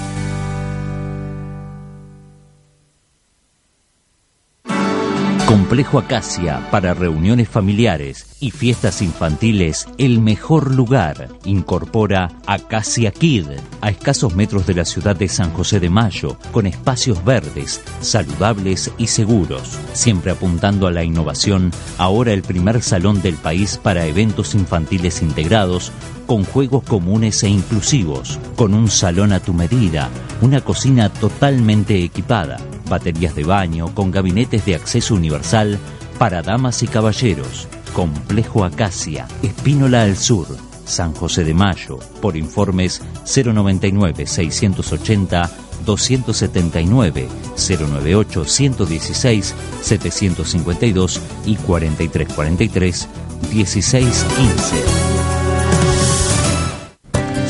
Complejo 5.51 6.00
Acacia 6.00 6.65
para 6.72 6.93
reuniones 6.93 7.50
familiares 7.50 8.25
y 8.39 8.51
fiestas 8.51 9.01
infantiles, 9.01 9.86
el 9.98 10.22
mejor 10.22 10.74
lugar. 10.74 11.27
Incorpora 11.43 12.29
Acacia 12.46 13.12
Kid 13.12 13.48
a 13.81 13.89
escasos 13.89 14.34
metros 14.34 14.65
de 14.65 14.75
la 14.75 14.86
ciudad 14.86 15.13
de 15.13 15.27
San 15.27 15.51
José 15.51 15.81
de 15.81 15.89
Mayo, 15.89 16.38
con 16.53 16.67
espacios 16.67 17.25
verdes, 17.25 17.84
saludables 18.00 18.93
y 18.98 19.08
seguros. 19.08 19.77
Siempre 19.91 20.31
apuntando 20.31 20.88
a 20.88 20.91
la 20.91 21.03
innovación, 21.03 21.72
ahora 21.98 22.31
el 22.31 22.43
primer 22.43 22.81
salón 22.81 23.22
del 23.22 23.36
país 23.36 23.75
para 23.75 24.05
eventos 24.05 24.55
infantiles 24.55 25.22
integrados 25.22 25.91
con 26.27 26.46
juegos 26.46 26.84
comunes 26.84 27.43
e 27.43 27.50
inclusivos, 27.50 28.39
con 28.55 28.74
un 28.74 28.89
salón 28.89 29.34
a 29.34 29.41
tu 29.41 29.53
medida, 29.53 30.10
una 30.39 30.62
cocina 30.62 31.10
totalmente 31.10 32.01
equipada, 32.01 32.58
baterías 32.92 33.34
de 33.34 33.44
baño, 33.44 33.96
con 33.96 34.12
gabinetes 34.12 34.66
de 34.66 34.76
acceso 34.76 35.16
universal 35.16 35.80
para 36.20 36.44
damas 36.44 36.84
y 36.84 36.88
caballeros, 36.88 37.68
Complejo 37.94 38.64
Acacia, 38.64 39.28
Espínola 39.42 40.04
al 40.04 40.18
Sur, 40.18 40.46
San 40.86 41.14
José 41.14 41.44
de 41.44 41.54
Mayo, 41.54 41.98
por 42.22 42.36
informes 42.36 43.02
099 43.26 44.28
680 44.28 45.50
279 45.86 47.28
098 47.56 48.46
116 48.46 49.56
752 49.82 51.22
y 51.46 51.56
4343 51.56 53.08
1615. 53.52 55.12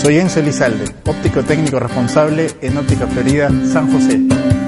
Soy 0.02 0.18
Enzo 0.18 0.40
Elizalde, 0.40 0.86
óptico 1.06 1.44
técnico 1.44 1.80
responsable 1.80 2.52
en 2.62 2.78
Óptica 2.78 3.08
Florida 3.08 3.52
San 3.72 3.92
José. 3.92 4.61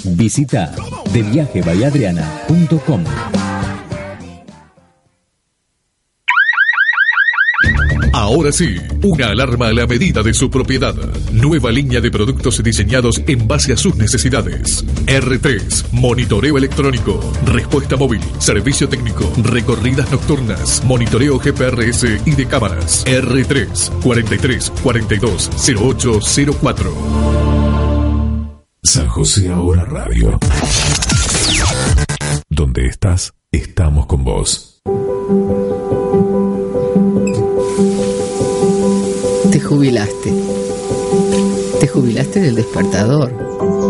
Visita 0.04 0.74
deviajebayadriana.com. 1.14 3.51
Ahora 8.32 8.54
sí, 8.54 8.78
una 9.04 9.28
alarma 9.28 9.68
a 9.68 9.74
la 9.74 9.86
medida 9.86 10.24
de 10.24 10.34
su 10.34 10.50
propiedad. 10.50 10.96
Nueva 11.34 11.70
línea 11.70 12.00
de 12.00 12.10
productos 12.10 12.64
diseñados 12.64 13.22
en 13.28 13.46
base 13.46 13.74
a 13.74 13.78
sus 13.78 13.98
necesidades. 13.98 14.86
R3, 15.06 15.92
monitoreo 15.92 16.58
electrónico, 16.58 17.20
respuesta 17.44 17.98
móvil, 17.98 18.22
servicio 18.40 18.88
técnico, 18.88 19.30
recorridas 19.44 20.10
nocturnas, 20.14 20.82
monitoreo 20.86 21.40
GPRS 21.40 22.06
y 22.26 22.32
de 22.32 22.46
cámaras. 22.46 23.06
R3, 23.06 24.02
43 24.02 24.72
42 24.82 25.50
0804. 25.66 26.94
San 28.82 29.10
José 29.10 29.50
Ahora 29.50 29.84
Radio. 29.84 30.40
Donde 32.48 32.86
estás, 32.86 33.34
estamos 33.52 34.06
con 34.06 34.24
vos. 34.24 34.82
Jubilaste. 39.62 40.34
Te 41.80 41.88
jubilaste 41.88 42.40
del 42.42 42.56
despertador, 42.56 43.32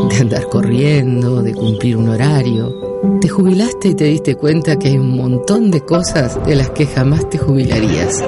de 0.09 0.17
andar 0.17 0.47
corriendo, 0.47 1.41
de 1.41 1.53
cumplir 1.53 1.97
un 1.97 2.09
horario. 2.09 2.75
Te 3.19 3.27
jubilaste 3.27 3.89
y 3.89 3.95
te 3.95 4.05
diste 4.05 4.35
cuenta 4.35 4.77
que 4.77 4.89
hay 4.89 4.97
un 4.97 5.15
montón 5.15 5.71
de 5.71 5.81
cosas 5.81 6.43
de 6.45 6.55
las 6.55 6.69
que 6.69 6.85
jamás 6.85 7.29
te 7.29 7.37
jubilarías. 7.37 8.23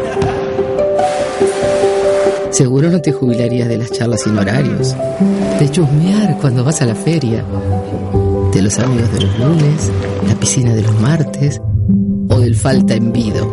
Seguro 2.52 2.90
no 2.90 3.02
te 3.02 3.12
jubilarías 3.12 3.68
de 3.68 3.78
las 3.78 3.92
charlas 3.92 4.22
sin 4.22 4.38
horarios, 4.38 4.96
de 5.60 5.70
chusmear 5.72 6.38
cuando 6.40 6.64
vas 6.64 6.82
a 6.82 6.86
la 6.86 6.96
feria, 6.96 7.44
de 8.52 8.62
los 8.62 8.78
amigos 8.78 9.12
de 9.12 9.22
los 9.22 9.40
lunes, 9.40 9.92
la 10.28 10.36
piscina 10.36 10.76
de 10.76 10.84
los 10.84 11.00
martes, 11.00 11.60
o 12.34 12.40
del 12.40 12.56
falta 12.56 12.96
en 12.96 13.12
vido. 13.12 13.48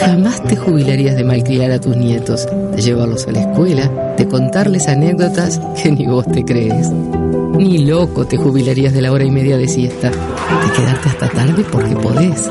Jamás 0.00 0.42
te 0.44 0.56
jubilarías 0.56 1.16
de 1.16 1.24
malcriar 1.24 1.70
a 1.70 1.80
tus 1.80 1.96
nietos, 1.96 2.46
de 2.74 2.82
llevarlos 2.82 3.26
a 3.26 3.32
la 3.32 3.40
escuela, 3.40 4.14
de 4.16 4.28
contarles 4.28 4.88
anécdotas 4.88 5.60
que 5.82 5.90
ni 5.90 6.06
vos 6.06 6.26
te 6.26 6.44
crees. 6.44 6.90
Ni 6.90 7.78
loco 7.78 8.26
te 8.26 8.36
jubilarías 8.36 8.92
de 8.92 9.02
la 9.02 9.12
hora 9.12 9.24
y 9.24 9.30
media 9.30 9.56
de 9.56 9.68
siesta, 9.68 10.10
de 10.10 10.72
quedarte 10.76 11.08
hasta 11.08 11.28
tarde 11.28 11.64
porque 11.70 11.96
podés. 11.96 12.50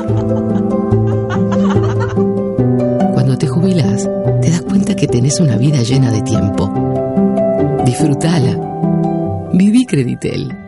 Cuando 3.14 3.38
te 3.38 3.46
jubilas, 3.46 4.08
te 4.42 4.50
das 4.50 4.62
cuenta 4.62 4.96
que 4.96 5.06
tenés 5.06 5.38
una 5.40 5.56
vida 5.56 5.82
llena 5.82 6.10
de 6.10 6.22
tiempo. 6.22 6.72
Disfrútala. 7.84 9.50
Viví 9.52 9.86
Creditel. 9.86 10.65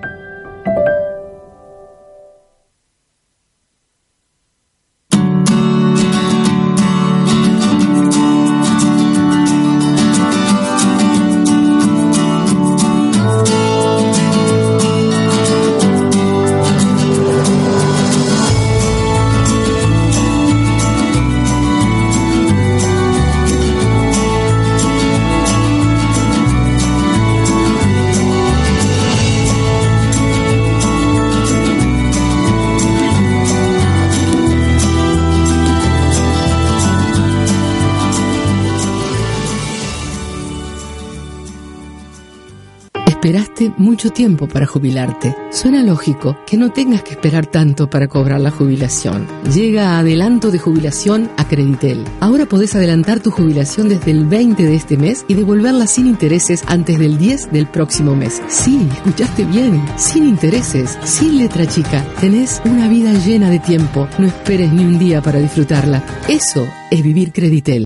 Mucho 43.77 44.11
tiempo 44.11 44.47
para 44.47 44.67
jubilarte. 44.67 45.35
Suena 45.51 45.83
lógico 45.83 46.37
que 46.47 46.57
no 46.57 46.71
tengas 46.71 47.03
que 47.03 47.13
esperar 47.13 47.47
tanto 47.47 47.91
para 47.91 48.07
cobrar 48.07 48.41
la 48.41 48.53
jubilación. 48.53 49.27
Llega 49.53 49.99
adelanto 49.99 50.53
de 50.53 50.61
jubilación 50.61 51.29
a 51.37 51.49
Creditel. 51.49 52.05
Ahora 52.21 52.47
podés 52.47 52.77
adelantar 52.77 53.19
tu 53.21 53.33
jubilación 53.33 53.89
desde 53.89 54.13
el 54.13 54.27
20 54.27 54.63
de 54.63 54.77
este 54.77 54.97
mes 54.97 55.25
y 55.27 55.35
devolverla 55.35 55.89
sin 55.89 56.07
intereses 56.07 56.63
antes 56.69 57.01
del 57.01 57.19
10 57.19 57.51
del 57.51 57.67
próximo 57.67 58.15
mes. 58.15 58.41
Sí, 58.47 58.87
escuchaste 58.93 59.45
bien. 59.45 59.85
Sin 59.97 60.29
intereses, 60.29 60.97
sin 61.03 61.39
letra 61.39 61.67
chica. 61.67 62.05
Tenés 62.21 62.63
una 62.65 62.89
vida 62.89 63.13
llena 63.13 63.51
de 63.51 63.59
tiempo. 63.59 64.07
No 64.19 64.29
esperes 64.29 64.73
ni 64.73 64.85
un 64.85 65.01
día 65.01 65.21
para 65.21 65.41
disfrutarla. 65.41 66.05
Eso 66.29 66.65
es 66.93 67.03
vivir 67.03 67.33
Creditel. 67.33 67.85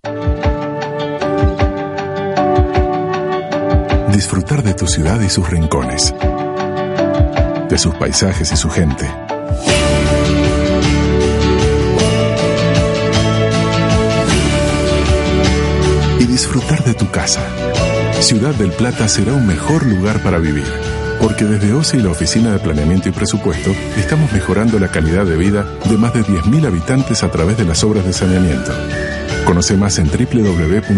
Disfrutar 4.23 4.63
de 4.63 4.73
tu 4.73 4.87
ciudad 4.87 5.21
y 5.21 5.29
sus 5.29 5.51
rincones, 5.51 6.15
de 7.69 7.77
sus 7.77 7.93
paisajes 7.97 8.53
y 8.53 8.57
su 8.57 8.71
gente. 8.71 9.05
Y 16.21 16.27
disfrutar 16.27 16.85
de 16.85 16.95
tu 16.95 17.11
casa. 17.11 17.41
Ciudad 18.21 18.55
del 18.55 18.71
Plata 18.71 19.09
será 19.09 19.33
un 19.33 19.45
mejor 19.45 19.85
lugar 19.85 20.23
para 20.23 20.39
vivir, 20.39 20.69
porque 21.21 21.45
desde 21.45 21.73
OCE 21.73 21.97
y 21.97 22.03
la 22.03 22.11
Oficina 22.11 22.53
de 22.53 22.61
Planeamiento 22.61 23.09
y 23.09 23.13
Presupuesto 23.13 23.73
estamos 23.99 24.33
mejorando 24.33 24.79
la 24.79 24.87
calidad 24.87 25.27
de 25.27 25.37
vida 25.37 25.67
de 25.91 25.97
más 25.97 26.15
de 26.15 26.23
10.000 26.23 26.65
habitantes 26.65 27.25
a 27.25 27.31
través 27.33 27.59
de 27.59 27.65
las 27.65 27.83
obras 27.83 28.07
de 28.07 28.13
saneamiento. 28.13 28.71
Conoce 29.45 29.77
más 29.77 29.99
en 29.99 30.07
www.opp.gov.uy. 30.07 30.93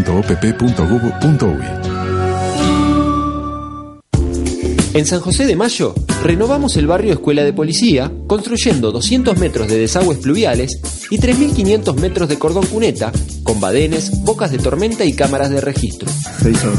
En 4.94 5.06
San 5.06 5.18
José 5.18 5.44
de 5.44 5.56
Mayo, 5.56 5.92
renovamos 6.22 6.76
el 6.76 6.86
barrio 6.86 7.12
Escuela 7.12 7.42
de 7.42 7.52
Policía, 7.52 8.12
construyendo 8.28 8.92
200 8.92 9.36
metros 9.38 9.66
de 9.66 9.76
desagües 9.76 10.18
pluviales 10.18 10.78
y 11.10 11.18
3.500 11.18 11.96
metros 11.96 12.28
de 12.28 12.38
cordón 12.38 12.64
cuneta, 12.66 13.10
con 13.42 13.60
badenes, 13.60 14.22
bocas 14.22 14.52
de 14.52 14.58
tormenta 14.58 15.04
y 15.04 15.12
cámaras 15.12 15.50
de 15.50 15.60
registro. 15.60 16.08
Se 16.40 16.52
hizo 16.52 16.70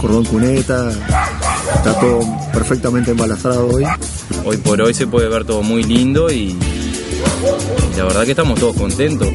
cordón 0.00 0.24
cuneta, 0.26 0.92
está 1.74 1.98
todo 1.98 2.20
perfectamente 2.52 3.10
embalastrado 3.10 3.66
hoy. 3.66 3.84
Hoy 4.44 4.58
por 4.58 4.80
hoy 4.80 4.94
se 4.94 5.08
puede 5.08 5.28
ver 5.28 5.44
todo 5.44 5.64
muy 5.64 5.82
lindo 5.82 6.30
y 6.30 6.54
la 7.96 8.04
verdad 8.04 8.24
que 8.24 8.30
estamos 8.30 8.60
todos 8.60 8.76
contentos. 8.76 9.28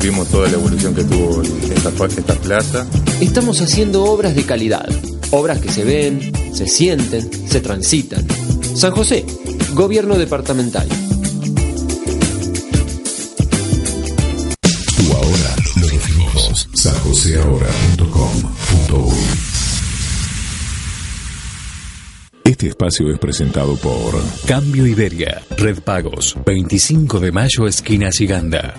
Vimos 0.00 0.28
toda 0.28 0.48
la 0.48 0.54
evolución 0.54 0.94
que 0.94 1.02
tuvo 1.02 1.42
esta, 1.42 2.06
esta 2.06 2.34
plaza. 2.34 2.86
Estamos 3.20 3.60
haciendo 3.60 4.04
obras 4.04 4.36
de 4.36 4.44
calidad, 4.44 4.88
obras 5.34 5.58
que 5.60 5.70
se 5.70 5.84
ven, 5.84 6.32
se 6.54 6.66
sienten, 6.66 7.28
se 7.48 7.60
transitan. 7.60 8.24
San 8.74 8.92
José, 8.92 9.24
Gobierno 9.74 10.16
Departamental. 10.16 10.88
Ahora 15.12 15.54
Este 22.44 22.68
espacio 22.68 23.10
es 23.10 23.18
presentado 23.18 23.74
por 23.76 24.22
Cambio 24.46 24.86
Iberia, 24.86 25.42
Red 25.56 25.80
Pagos, 25.80 26.36
25 26.46 27.18
de 27.18 27.32
mayo, 27.32 27.66
esquina 27.66 28.12
Siganda. 28.12 28.74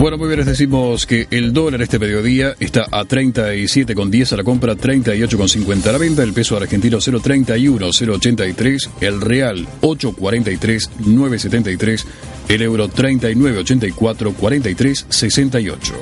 Bueno, 0.00 0.16
muy 0.16 0.28
bien, 0.28 0.38
les 0.38 0.46
decimos 0.46 1.04
que 1.04 1.28
el 1.30 1.52
dólar 1.52 1.82
este 1.82 1.98
mediodía 1.98 2.54
está 2.58 2.86
a 2.90 3.04
37,10 3.04 4.32
a 4.32 4.36
la 4.38 4.44
compra, 4.44 4.74
38,50 4.74 5.86
a 5.86 5.92
la 5.92 5.98
venta, 5.98 6.22
el 6.22 6.32
peso 6.32 6.56
argentino 6.56 6.96
0,31, 6.96 7.78
0,83, 7.78 8.88
el 9.02 9.20
real 9.20 9.68
8,43, 9.82 10.88
9,73, 11.00 12.04
el 12.48 12.62
euro 12.62 12.88
39,84, 12.88 14.34
43, 14.34 15.06
68. 15.06 15.94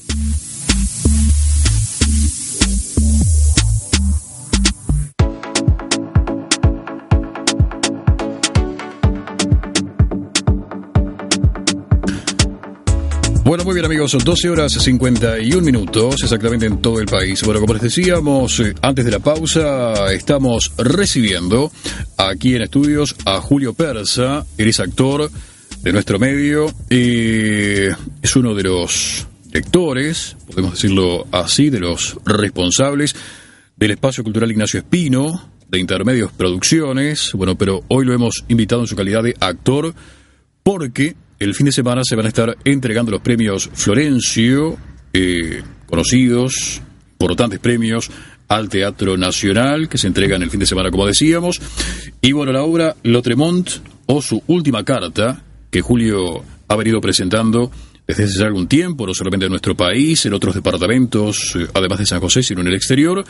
Bueno, 13.46 13.64
muy 13.64 13.76
bien 13.76 13.86
amigos, 13.86 14.10
son 14.10 14.24
12 14.24 14.50
horas 14.50 14.72
51 14.72 15.64
minutos 15.64 16.16
exactamente 16.24 16.66
en 16.66 16.82
todo 16.82 17.00
el 17.00 17.06
país. 17.06 17.44
Bueno, 17.44 17.62
como 17.62 17.74
les 17.74 17.84
decíamos 17.84 18.60
eh, 18.60 18.74
antes 18.82 19.06
de 19.06 19.12
la 19.12 19.20
pausa, 19.20 20.12
estamos 20.12 20.72
recibiendo 20.78 21.72
aquí 22.18 22.56
en 22.56 22.64
estudios 22.64 23.16
a 23.24 23.40
Julio 23.42 23.76
Persa, 23.76 24.48
él 24.58 24.70
es 24.70 24.80
actor 24.80 25.30
de 25.86 25.94
nuestro 25.94 26.18
medio 26.18 26.66
y 26.90 27.86
es 28.24 28.36
uno 28.36 28.56
de 28.56 28.64
los 28.64 29.28
lectores, 29.54 30.36
podemos 30.48 30.74
decirlo 30.74 31.28
así, 31.32 31.70
de 31.70 31.80
los 31.80 32.18
responsables 32.26 33.16
del 33.78 33.92
Espacio 33.92 34.24
Cultural 34.24 34.50
Ignacio 34.50 34.80
Espino, 34.80 35.52
de 35.70 35.78
Intermedios 35.78 36.32
Producciones, 36.32 37.34
bueno, 37.34 37.56
pero 37.56 37.84
hoy 37.88 38.04
lo 38.04 38.14
hemos 38.14 38.44
invitado 38.48 38.82
en 38.82 38.88
su 38.88 38.96
calidad 38.96 39.22
de 39.22 39.36
actor 39.40 39.94
porque 40.64 41.16
el 41.38 41.54
fin 41.54 41.68
de 41.68 41.72
semana 41.72 42.02
se 42.04 42.16
van 42.16 42.26
a 42.26 42.30
estar 42.30 42.58
entregando 42.66 43.12
los 43.12 43.22
premios 43.22 43.70
Florencio, 43.72 44.78
eh, 45.14 45.62
conocidos, 45.86 46.82
importantes 47.12 47.60
premios 47.60 48.10
al 48.48 48.70
Teatro 48.70 49.18
Nacional, 49.18 49.88
que 49.88 50.00
se 50.00 50.08
entregan 50.08 50.42
el 50.42 50.50
fin 50.50 50.60
de 50.60 50.66
semana, 50.66 50.90
como 50.90 51.06
decíamos. 51.06 51.62
Y 52.22 52.32
bueno, 52.32 52.52
la 52.52 52.64
obra 52.64 52.96
Lotremont, 53.04 53.70
o 54.08 54.22
su 54.22 54.42
última 54.48 54.84
carta, 54.84 55.44
que 55.76 55.82
Julio 55.82 56.42
ha 56.70 56.76
venido 56.78 57.02
presentando 57.02 57.70
desde 58.08 58.24
hace 58.24 58.40
ya 58.40 58.46
algún 58.46 58.66
tiempo, 58.66 59.06
no 59.06 59.14
solamente 59.14 59.48
en 59.48 59.50
nuestro 59.50 59.76
país, 59.76 60.26
en 60.26 60.32
otros 60.32 60.56
departamentos, 60.56 61.54
eh, 61.60 61.68
además 61.74 62.00
de 62.00 62.06
San 62.06 62.22
José, 62.22 62.44
sino 62.44 62.62
en 62.62 62.68
el 62.68 62.76
exterior, 62.76 63.26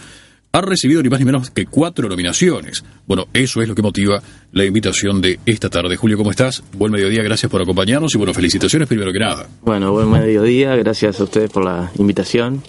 ha 0.52 0.62
recibido 0.62 1.02
ni 1.02 1.10
más 1.10 1.18
ni 1.18 1.26
menos 1.26 1.50
que 1.50 1.66
cuatro 1.66 2.08
nominaciones. 2.08 2.84
Bueno, 3.08 3.26
eso 3.34 3.64
es 3.64 3.68
lo 3.68 3.74
que 3.74 3.82
motiva 3.82 4.22
la 4.52 4.64
invitación 4.64 5.22
de 5.22 5.40
esta 5.48 5.72
tarde. 5.72 5.96
Julio, 5.96 6.18
¿cómo 6.20 6.30
estás? 6.30 6.62
Buen 6.74 6.92
mediodía, 6.92 7.24
gracias 7.24 7.52
por 7.52 7.64
acompañarnos 7.64 8.14
y 8.14 8.20
bueno, 8.20 8.32
felicitaciones 8.32 8.88
primero 8.88 9.12
que 9.12 9.18
nada. 9.18 9.48
Bueno, 9.64 9.92
buen 9.92 10.12
mediodía, 10.12 10.76
gracias 10.76 11.20
a 11.20 11.24
ustedes 11.24 11.50
por 11.50 11.66
la 11.66 11.92
invitación 11.98 12.62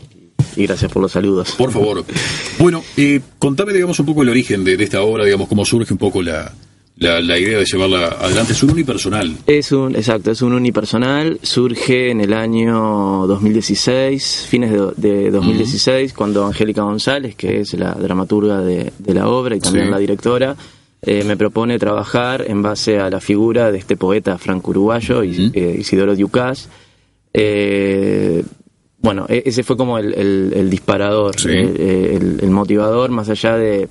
y 0.57 0.63
gracias 0.67 0.91
por 0.91 1.03
los 1.03 1.13
saludos. 1.13 1.53
Por 1.53 1.71
favor. 1.71 2.03
Bueno, 2.59 2.83
eh, 2.97 3.21
contame, 3.39 3.75
digamos, 3.75 4.01
un 4.01 4.07
poco 4.07 4.23
el 4.23 4.31
origen 4.31 4.65
de, 4.65 4.79
de, 4.79 4.85
esta 4.85 5.03
obra, 5.03 5.27
digamos, 5.27 5.47
cómo 5.49 5.67
surge 5.67 5.93
un 5.93 5.99
poco 5.99 6.23
la, 6.23 6.55
la, 6.99 7.21
la 7.21 7.39
idea 7.39 7.59
de 7.59 7.65
llevarla 7.65 8.07
adelante. 8.09 8.53
Es 8.53 8.63
un 8.63 8.71
unipersonal. 8.71 9.37
Es 9.47 9.73
un, 9.73 9.95
exacto, 9.97 10.31
es 10.31 10.41
un 10.43 10.53
unipersonal. 10.55 11.39
Surge 11.43 12.11
en 12.11 12.21
el 12.21 12.33
año 12.33 13.27
2016, 13.27 14.47
fines 14.49 14.73
de, 14.73 14.93
de 14.97 15.31
2016, 15.31 16.13
cuando 16.15 16.47
Angélica 16.47 16.83
González, 16.83 17.35
que 17.37 17.61
es 17.61 17.75
la 17.75 17.93
dramaturga 17.93 18.61
de, 18.61 18.93
de 18.99 19.15
la 19.15 19.29
obra 19.29 19.57
y 19.57 19.61
también 19.61 19.87
Sí. 19.87 19.91
la 19.91 19.99
directora, 19.99 20.57
eh, 21.03 21.23
me 21.25 21.37
propone 21.37 21.79
trabajar 21.79 22.45
en 22.49 22.63
base 22.63 22.99
a 22.99 23.11
la 23.11 23.21
figura 23.21 23.71
de 23.71 23.79
este 23.79 23.97
poeta 23.97 24.39
franco-uruguayo, 24.39 25.23
eh, 25.23 25.77
Isidoro 25.79 26.15
Diucás. 26.17 26.69
Eh, 27.35 28.43
bueno, 28.99 29.27
e- 29.29 29.43
ese 29.47 29.63
fue 29.63 29.77
como 29.77 29.99
el, 29.99 30.15
el- 30.15 30.53
el 30.57 30.71
disparador, 30.71 31.39
Sí. 31.39 31.51
eh, 31.53 32.17
el, 32.21 32.41
el 32.43 32.51
motivador, 32.51 33.11
más 33.11 33.29
allá 33.29 33.57
de, 33.57 33.89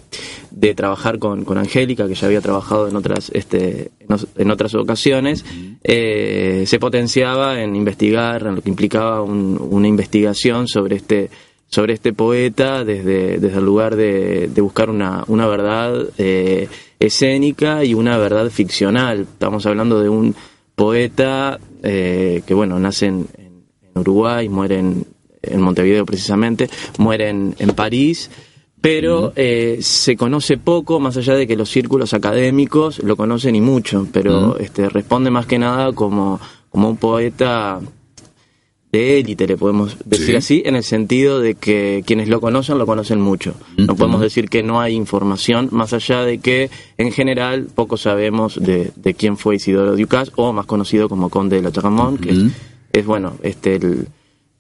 de 0.52 0.74
trabajar 0.76 1.20
con, 1.20 1.46
con 1.46 1.58
Angélica, 1.58 2.08
que 2.08 2.16
ya 2.16 2.28
había 2.28 2.42
trabajado 2.42 2.88
en 2.88 2.96
otras, 2.96 3.30
este, 3.34 3.92
en, 4.38 4.52
otras 4.52 4.74
ocasiones, 4.76 5.46
eh, 5.84 6.64
se 6.66 6.80
potenciaba 6.80 7.62
en 7.62 7.76
investigar, 7.76 8.48
en 8.48 8.56
lo 8.56 8.62
que 8.62 8.70
implicaba 8.70 9.22
un- 9.22 9.58
una 9.72 9.88
investigación 9.88 10.68
sobre 10.68 10.96
este 10.98 11.30
sobre 11.68 11.94
este 11.94 12.14
poeta 12.14 12.86
desde, 12.86 13.40
desde 13.40 13.58
el 13.58 13.66
lugar 13.66 13.96
de, 13.96 14.48
de 14.54 14.62
buscar 14.62 14.90
una, 14.90 15.24
una 15.28 15.48
verdad 15.48 15.94
eh, 16.18 16.70
escénica 17.00 17.84
y 17.84 17.94
una 17.96 18.18
verdad 18.18 18.50
ficcional. 18.52 19.22
Estamos 19.22 19.66
hablando 19.66 20.00
de 20.00 20.08
un 20.08 20.36
poeta 20.76 21.60
eh, 21.84 22.44
que, 22.46 22.54
bueno, 22.54 22.80
nace 22.80 23.08
en 23.08 23.28
Uruguay, 24.00 24.50
muere 24.50 24.80
en, 24.80 25.06
en 25.42 25.62
Montevideo 25.62 26.06
precisamente, 26.06 26.70
muere 26.98 27.30
en, 27.30 27.56
en 27.60 27.70
París, 27.70 28.30
pero 28.82 29.34
eh, 29.36 29.80
se 29.82 30.16
conoce 30.16 30.58
poco, 30.58 31.00
más 31.00 31.18
allá 31.18 31.34
de 31.36 31.48
que 31.48 31.56
los 31.56 31.70
círculos 31.70 32.14
académicos 32.14 33.00
lo 33.04 33.16
conocen 33.16 33.56
y 33.56 33.62
mucho, 33.62 34.08
pero 34.12 34.60
este, 34.60 34.90
responde 34.90 35.32
más 35.32 35.46
que 35.48 35.58
nada 35.58 35.92
como, 35.94 36.40
como 36.70 36.90
un 36.90 36.98
poeta 36.98 37.80
de 38.92 39.20
élite, 39.20 39.48
le 39.48 39.58
podemos 39.58 39.98
decir 40.06 40.28
Sí. 40.28 40.36
así, 40.36 40.64
en 40.66 40.76
el 40.76 40.84
sentido 40.84 41.40
de 41.42 41.56
que 41.56 42.04
quienes 42.06 42.30
lo 42.30 42.40
conocen 42.40 42.78
lo 42.78 42.86
conocen 42.86 43.20
mucho. 43.20 43.54
No 43.76 43.96
podemos 43.96 44.22
decir 44.22 44.50
que 44.50 44.64
no 44.64 44.80
hay 44.80 44.94
información, 44.94 45.68
más 45.72 45.92
allá 45.92 46.22
de 46.24 46.38
que 46.38 46.70
en 46.98 47.12
general 47.12 47.68
poco 47.76 47.98
sabemos 47.98 48.56
de, 48.62 48.92
de 48.96 49.14
quién 49.14 49.36
fue 49.38 49.56
Isidoro 49.56 49.98
Ducas, 49.98 50.32
o 50.36 50.54
más 50.54 50.66
conocido 50.66 51.10
como 51.10 51.30
Conde 51.30 51.58
de 51.58 51.64
la 51.64 51.72
Charamón, 51.74 52.18
que 52.20 52.50
es, 53.00 53.06
bueno, 53.06 53.38
este 53.44 53.76
el, 53.76 54.08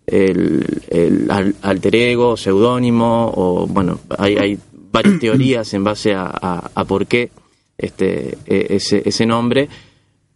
el, 0.07 0.65
el 0.89 1.31
al- 1.31 1.55
alter 1.61 1.95
ego, 1.95 2.37
seudónimo, 2.37 3.31
o 3.35 3.67
bueno, 3.67 3.99
hay, 4.17 4.35
hay 4.37 4.57
varias 4.91 5.19
teorías 5.19 5.73
en 5.73 5.83
base 5.83 6.13
a, 6.13 6.25
a- 6.25 6.71
a 6.73 6.85
por 6.85 7.07
qué 7.07 7.29
este, 7.77 8.37
e- 8.45 8.67
ese, 8.69 9.01
ese 9.05 9.25
nombre, 9.25 9.67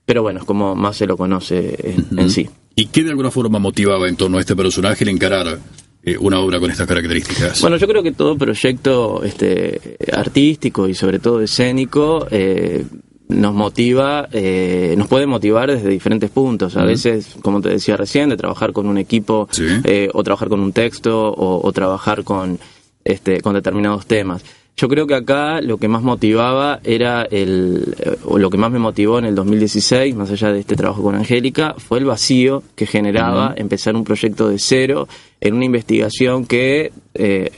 pero 0.06 0.22
bueno, 0.24 0.40
es 0.40 0.46
como 0.46 0.76
más 0.76 0.98
se 0.98 1.06
lo 1.06 1.16
conoce 1.18 1.76
en, 1.84 2.20
en 2.20 2.30
sí. 2.30 2.50
¿Y 2.76 2.88
qué 2.88 3.04
de 3.04 3.10
alguna 3.12 3.32
forma 3.32 3.60
motivaba 3.60 4.08
en 4.08 4.16
torno 4.16 4.38
a 4.38 4.42
este 4.42 4.56
personaje 4.56 5.04
el 5.04 5.10
encarar 5.10 5.60
eh, 6.04 6.18
una 6.18 6.40
obra 6.40 6.60
con 6.60 6.72
estas 6.72 6.88
características? 6.88 7.62
Bueno, 7.62 7.78
yo 7.78 7.88
creo 7.88 8.02
que 8.02 8.12
todo 8.14 8.38
proyecto 8.38 9.22
este, 9.24 9.98
artístico 10.14 10.88
y 10.88 10.96
sobre 10.96 11.20
todo 11.20 11.42
escénico 11.42 12.26
eh, 12.32 12.86
nos 13.30 13.54
motiva, 13.54 14.28
eh, 14.32 14.96
nos 14.98 15.08
puede 15.08 15.26
motivar 15.28 15.72
desde 15.72 15.90
diferentes 15.90 16.30
puntos. 16.30 16.76
A 16.76 16.84
veces, 16.84 17.36
como 17.42 17.62
te 17.62 17.70
decía 17.70 17.96
recién, 17.96 18.30
de 18.30 18.38
trabajar 18.38 18.74
con 18.74 18.88
un 18.88 18.98
equipo 18.98 19.48
eh, 19.84 20.10
o 20.14 20.24
trabajar 20.24 20.50
con 20.50 20.60
un 20.60 20.74
texto 20.74 21.30
o, 21.32 21.66
o 21.66 21.72
trabajar 21.72 22.24
con, 22.24 22.60
este, 23.04 23.42
con 23.42 23.54
determinados 23.54 24.06
temas. 24.06 24.44
Yo 24.80 24.88
creo 24.88 25.08
que 25.08 25.16
acá 25.16 25.60
lo 25.60 25.78
que 25.78 25.90
más 25.90 26.04
motivaba 26.04 26.80
era 26.86 27.24
el, 27.24 27.96
eh, 28.00 28.16
o 28.24 28.38
lo 28.38 28.50
que 28.50 28.58
más 28.58 28.72
me 28.72 28.80
motivó 28.80 29.20
en 29.20 29.26
el 29.26 29.36
2016, 29.36 30.16
más 30.16 30.32
allá 30.32 30.54
de 30.54 30.62
este 30.62 30.78
trabajo 30.78 31.04
con 31.04 31.16
Angélica, 31.16 31.76
fue 31.78 32.00
el 32.00 32.06
vacío 32.06 32.64
que 32.76 32.86
generaba 32.86 33.54
empezar 33.58 33.96
un 33.98 34.06
proyecto 34.06 34.48
de 34.48 34.58
cero 34.58 35.10
en 35.42 35.56
una 35.56 35.66
investigación 35.66 36.46
que 36.46 36.94
eh, 37.14 37.52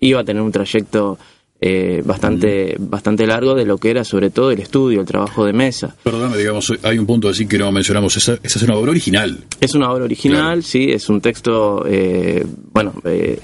iba 0.00 0.20
a 0.20 0.24
tener 0.24 0.42
un 0.42 0.52
trayecto 0.52 1.18
eh, 1.60 2.02
bastante, 2.04 2.76
bastante 2.78 3.26
largo 3.26 3.54
de 3.54 3.64
lo 3.64 3.78
que 3.78 3.90
era 3.90 4.04
sobre 4.04 4.30
todo 4.30 4.50
el 4.50 4.60
estudio, 4.60 5.00
el 5.00 5.06
trabajo 5.06 5.44
de 5.44 5.52
mesa. 5.52 5.96
Perdóname, 6.02 6.36
digamos, 6.36 6.72
hay 6.82 6.98
un 6.98 7.06
punto 7.06 7.28
así 7.28 7.46
que 7.46 7.58
no 7.58 7.72
mencionamos. 7.72 8.16
Esa, 8.16 8.34
esa 8.42 8.58
es 8.58 8.62
una 8.62 8.76
obra 8.76 8.90
original. 8.90 9.44
Es 9.60 9.74
una 9.74 9.90
obra 9.90 10.04
original, 10.04 10.62
sí, 10.62 10.90
es 10.90 11.08
un 11.08 11.20
texto, 11.20 11.84
eh, 11.86 12.44
bueno, 12.72 12.92
eh, 13.04 13.40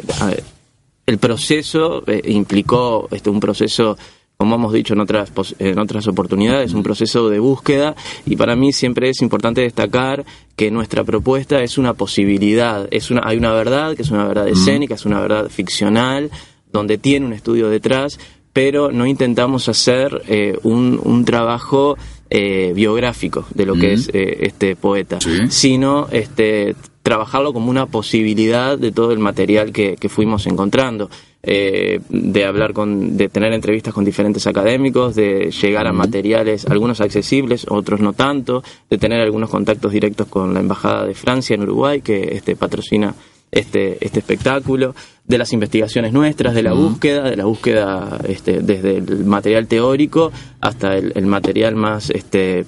el 1.06 1.18
proceso 1.18 2.04
eh, 2.06 2.22
implicó 2.26 3.08
este, 3.10 3.30
un 3.30 3.40
proceso, 3.40 3.96
como 4.36 4.54
hemos 4.54 4.72
dicho 4.72 4.94
en 4.94 5.00
otras, 5.00 5.32
en 5.58 5.78
otras 5.78 6.06
oportunidades, 6.06 6.74
un 6.74 6.82
proceso 6.82 7.28
de 7.28 7.38
búsqueda 7.38 7.96
y 8.26 8.36
para 8.36 8.54
mí 8.56 8.72
siempre 8.72 9.08
es 9.10 9.20
importante 9.20 9.62
destacar 9.62 10.24
que 10.54 10.70
nuestra 10.70 11.02
propuesta 11.02 11.62
es 11.62 11.78
una 11.78 11.94
posibilidad, 11.94 12.86
es 12.90 13.10
una, 13.10 13.22
hay 13.24 13.36
una 13.36 13.52
verdad, 13.52 13.96
que 13.96 14.02
es 14.02 14.10
una 14.10 14.26
verdad 14.26 14.48
escénica, 14.48 14.94
es 14.94 15.04
una 15.04 15.20
verdad 15.20 15.48
ficcional, 15.48 16.30
donde 16.72 16.98
tiene 16.98 17.26
un 17.26 17.32
estudio 17.32 17.68
detrás, 17.68 18.18
pero 18.52 18.90
no 18.92 19.06
intentamos 19.06 19.68
hacer 19.68 20.22
eh, 20.28 20.58
un, 20.62 21.00
un 21.02 21.24
trabajo 21.24 21.96
eh, 22.30 22.72
biográfico 22.74 23.46
de 23.54 23.66
lo 23.66 23.74
que 23.74 23.92
es 23.94 24.08
eh, 24.12 24.38
este 24.46 24.74
poeta, 24.76 25.18
sino 25.48 26.08
este, 26.10 26.74
trabajarlo 27.02 27.52
como 27.52 27.70
una 27.70 27.86
posibilidad 27.86 28.78
de 28.78 28.92
todo 28.92 29.12
el 29.12 29.18
material 29.18 29.72
que, 29.72 29.96
que 29.96 30.08
fuimos 30.08 30.46
encontrando. 30.46 31.08
eh, 31.44 32.00
de 32.08 32.44
hablar 32.44 32.72
con, 32.72 33.16
de 33.16 33.28
tener 33.28 33.52
entrevistas 33.52 33.92
con 33.92 34.04
diferentes 34.04 34.46
académicos, 34.46 35.14
de 35.16 35.50
llegar 35.50 35.86
a 35.88 35.92
materiales, 35.92 36.66
algunos 36.66 37.00
accesibles, 37.00 37.66
otros 37.68 38.00
no 38.00 38.12
tanto, 38.12 38.62
de 38.88 38.96
tener 38.98 39.20
algunos 39.20 39.50
contactos 39.50 39.92
directos 39.92 40.28
con 40.28 40.54
la 40.54 40.60
Embajada 40.60 41.04
de 41.04 41.14
Francia 41.14 41.54
en 41.54 41.62
Uruguay, 41.62 42.00
que 42.00 42.36
este 42.36 42.54
patrocina 42.54 43.14
este, 43.52 44.04
este 44.04 44.18
espectáculo, 44.18 44.94
de 45.24 45.38
las 45.38 45.52
investigaciones 45.52 46.12
nuestras, 46.12 46.52
de 46.54 46.64
la 46.64 46.72
búsqueda, 46.72 47.30
de 47.30 47.36
la 47.36 47.44
búsqueda 47.44 48.18
este, 48.26 48.60
desde 48.60 48.96
el 48.96 49.24
material 49.24 49.68
teórico 49.68 50.32
hasta 50.60 50.96
el, 50.96 51.12
el 51.14 51.26
material 51.26 51.76
más, 51.76 52.10
este, 52.10 52.64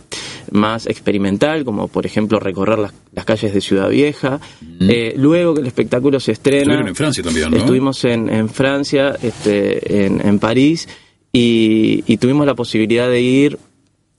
más 0.52 0.86
experimental, 0.86 1.64
como 1.64 1.88
por 1.88 2.06
ejemplo 2.06 2.38
recorrer 2.38 2.78
las, 2.78 2.94
las 3.12 3.24
calles 3.24 3.52
de 3.52 3.60
Ciudad 3.60 3.88
Vieja. 3.88 4.38
Eh, 4.80 5.14
luego 5.16 5.54
que 5.54 5.62
el 5.62 5.66
espectáculo 5.66 6.20
se 6.20 6.32
estrena... 6.32 6.60
Estuvieron 6.60 6.88
en 6.88 6.94
Francia 6.94 7.24
también, 7.24 7.50
¿no? 7.50 7.56
Estuvimos 7.56 8.04
en, 8.04 8.28
en 8.28 8.48
Francia, 8.48 9.16
este, 9.20 10.04
en, 10.06 10.24
en 10.24 10.38
París, 10.38 10.88
y, 11.32 12.04
y 12.06 12.18
tuvimos 12.18 12.46
la 12.46 12.54
posibilidad 12.54 13.08
de 13.08 13.20
ir, 13.20 13.58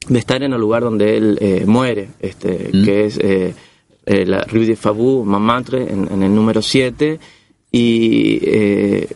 de 0.10 0.20
estar 0.20 0.44
en 0.44 0.52
el 0.52 0.60
lugar 0.60 0.84
donde 0.84 1.16
él 1.16 1.38
eh, 1.40 1.64
muere, 1.66 2.10
este, 2.20 2.72
que 2.84 3.06
es 3.06 3.18
eh, 3.18 3.54
eh, 4.06 4.26
la 4.26 4.44
Rue 4.44 4.66
de 4.66 4.76
Fabou, 4.76 5.24
Montmartre, 5.26 5.84
en, 5.92 6.08
en 6.12 6.24
el 6.24 6.34
número 6.34 6.62
7, 6.62 7.20
y 7.72 8.40
eh, 8.44 9.08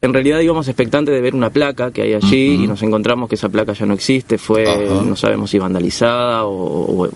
en 0.00 0.12
realidad 0.14 0.40
íbamos 0.40 0.68
expectantes 0.68 1.14
de 1.14 1.20
ver 1.20 1.34
una 1.34 1.50
placa 1.50 1.90
que 1.90 2.02
hay 2.02 2.12
allí 2.14 2.64
y 2.64 2.66
nos 2.68 2.82
encontramos 2.82 3.28
que 3.28 3.34
esa 3.34 3.48
placa 3.48 3.72
ya 3.72 3.86
no 3.86 3.94
existe, 3.94 4.38
fue, 4.38 4.64
no 5.04 5.16
sabemos 5.16 5.50
si 5.50 5.58
vandalizada 5.58 6.44
o, 6.44 7.04
o- 7.04 7.10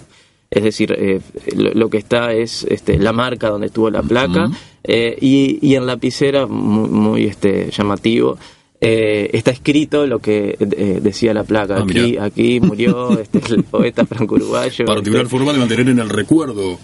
es 0.50 0.64
decir, 0.64 0.92
eh, 0.98 1.20
lo, 1.56 1.70
lo 1.74 1.88
que 1.88 1.98
está 1.98 2.32
es 2.32 2.64
este, 2.64 2.98
la 2.98 3.12
marca 3.12 3.48
donde 3.48 3.68
estuvo 3.68 3.88
la 3.88 4.02
placa. 4.02 4.46
Eh, 4.82 5.16
y, 5.20 5.58
y 5.62 5.76
en 5.76 5.86
lapicera, 5.86 6.46
muy, 6.48 6.88
muy 6.88 7.24
este, 7.26 7.70
llamativo, 7.70 8.36
eh, 8.80 9.30
está 9.32 9.50
escrito 9.50 10.06
lo 10.06 10.18
que 10.20 10.56
eh, 10.58 11.00
decía 11.02 11.34
la 11.34 11.44
placa. 11.44 11.76
Ah, 11.76 11.82
aquí, 11.82 12.00
mirá. 12.02 12.24
aquí 12.24 12.60
murió 12.60 13.18
este, 13.18 13.40
el 13.54 13.64
poeta 13.70 14.06
franco-uruguayo. 14.06 14.84
Particular 14.84 15.24
este, 15.24 15.36
forma 15.36 15.52
de 15.52 15.58
mantener 15.58 15.88
en 15.88 15.98
el 15.98 16.08
recuerdo 16.08 16.78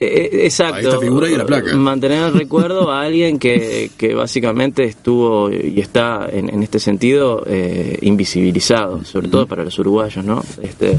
eh, 0.00 0.44
exacto. 0.44 0.76
a 0.76 0.80
esta 0.80 0.98
figura 0.98 1.28
y 1.28 1.34
a 1.34 1.38
la 1.38 1.46
placa. 1.46 1.74
Mantener 1.74 2.24
el 2.24 2.34
recuerdo 2.34 2.90
a 2.90 3.02
alguien 3.02 3.38
que, 3.38 3.90
que 3.96 4.14
básicamente 4.14 4.84
estuvo 4.84 5.50
y 5.50 5.80
está 5.80 6.28
en, 6.30 6.48
en 6.52 6.62
este 6.62 6.78
sentido 6.78 7.42
eh, 7.46 7.98
invisibilizado, 8.02 9.04
sobre 9.04 9.28
todo 9.28 9.46
para 9.46 9.64
los 9.64 9.78
uruguayos, 9.78 10.24
¿no? 10.24 10.42
Este, 10.62 10.98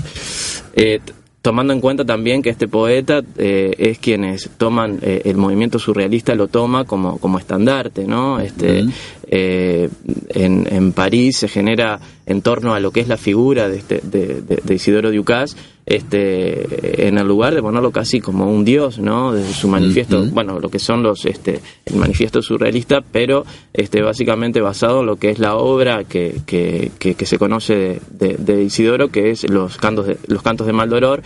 eh, 0.73 0.99
tomando 1.41 1.71
en 1.73 1.79
cuenta 1.79 2.03
también 2.05 2.41
que 2.41 2.49
este 2.49 2.67
poeta 2.67 3.21
eh, 3.37 3.73
es 3.77 3.97
quienes 3.99 4.49
toman 4.57 4.99
eh, 5.01 5.21
el 5.25 5.37
movimiento 5.37 5.79
surrealista 5.79 6.35
lo 6.35 6.47
toma 6.47 6.83
como, 6.85 7.17
como 7.17 7.37
estandarte, 7.39 8.05
¿no? 8.05 8.39
Este, 8.39 8.85
eh, 9.27 9.89
en, 10.29 10.67
en 10.71 10.91
París 10.91 11.37
se 11.37 11.47
genera 11.47 11.99
en 12.25 12.41
torno 12.41 12.73
a 12.73 12.79
lo 12.79 12.91
que 12.91 12.99
es 12.99 13.07
la 13.07 13.17
figura 13.17 13.69
de, 13.69 13.77
este, 13.77 14.01
de, 14.03 14.41
de- 14.41 14.61
de 14.63 14.73
Isidoro 14.75 15.11
Ducas, 15.11 15.55
este, 15.89 17.07
en 17.07 17.17
el 17.17 17.27
lugar 17.27 17.53
de 17.55 17.61
ponerlo 17.61 17.91
casi 17.91 18.21
como 18.21 18.45
un 18.49 18.63
dios, 18.63 18.99
¿no? 18.99 19.33
Desde 19.33 19.53
su 19.53 19.67
manifiesto, 19.67 20.23
bueno, 20.31 20.59
lo 20.59 20.69
que 20.69 20.79
son 20.79 21.01
los, 21.03 21.25
este, 21.25 21.59
el 21.85 21.95
manifiesto 21.95 22.41
surrealista, 22.41 23.01
pero 23.11 23.43
este, 23.73 24.01
básicamente 24.01 24.61
basado 24.61 24.99
en 25.01 25.07
lo 25.07 25.15
que 25.17 25.31
es 25.31 25.39
la 25.39 25.55
obra 25.57 26.03
que, 26.03 26.37
que, 26.45 26.91
que- 26.99 27.15
que 27.15 27.25
se 27.25 27.37
conoce 27.39 27.75
de, 27.75 28.01
de- 28.11 28.37
de 28.37 28.63
Isidoro, 28.63 29.09
que 29.09 29.31
es 29.31 29.49
los 29.49 29.77
cantos 29.77 30.05
de, 30.07 30.17
los 30.27 30.41
cantos 30.43 30.67
de 30.67 30.73
Maldoror. 30.73 31.21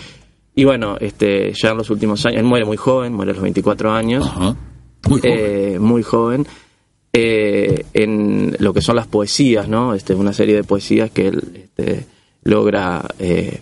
Y 0.55 0.63
bueno, 0.63 0.97
este, 0.99 1.51
ya 1.53 1.71
en 1.71 1.77
los 1.77 1.89
últimos 1.89 2.25
años, 2.25 2.39
él 2.39 2.45
muere 2.45 2.65
muy 2.65 2.77
joven, 2.77 3.13
muere 3.13 3.31
a 3.31 3.33
los 3.35 3.43
24 3.43 3.91
años. 3.91 4.25
Muy 5.09 5.19
joven. 5.19 5.21
Eh, 5.23 5.77
muy 5.79 6.03
joven. 6.03 6.47
Eh, 7.11 7.85
en 7.93 8.55
lo 8.59 8.73
que 8.73 8.81
son 8.81 8.95
las 8.95 9.07
poesías, 9.07 9.67
¿no? 9.67 9.93
Este, 9.93 10.15
una 10.15 10.31
serie 10.33 10.55
de 10.55 10.63
poesías 10.63 11.11
que 11.11 11.27
él 11.27 11.41
este, 11.65 12.05
logra 12.43 13.03
eh, 13.19 13.61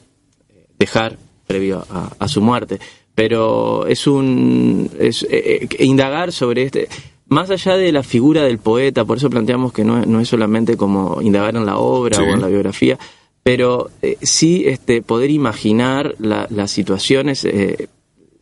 dejar 0.82 1.18
previo 1.48 1.86
a, 1.90 2.12
a, 2.20 2.28
su 2.28 2.42
muerte. 2.42 2.80
Pero 3.16 3.86
es 3.88 4.08
un 4.08 4.90
es, 5.00 5.24
eh, 5.24 5.68
eh, 5.70 5.86
indagar 5.86 6.32
sobre 6.32 6.64
este 6.64 6.88
más 7.28 7.50
allá 7.50 7.78
de 7.78 7.92
la 7.92 8.04
figura 8.04 8.44
del 8.44 8.58
poeta, 8.58 9.06
por 9.06 9.18
eso 9.18 9.30
planteamos 9.30 9.72
que 9.72 9.84
no, 9.86 10.06
no 10.06 10.20
es 10.20 10.28
solamente 10.28 10.76
como 10.76 11.22
indagar 11.22 11.56
en 11.56 11.66
la 11.66 11.78
obra 11.78 12.18
Sí. 12.18 12.24
o 12.24 12.34
en 12.34 12.42
la 12.42 12.48
biografía, 12.48 12.98
pero 13.44 13.90
eh, 14.02 14.18
sí 14.22 14.64
este, 14.66 15.02
poder 15.02 15.30
imaginar 15.32 16.16
la- 16.20 16.48
las 16.50 16.72
situaciones. 16.72 17.46
eh, 17.46 17.88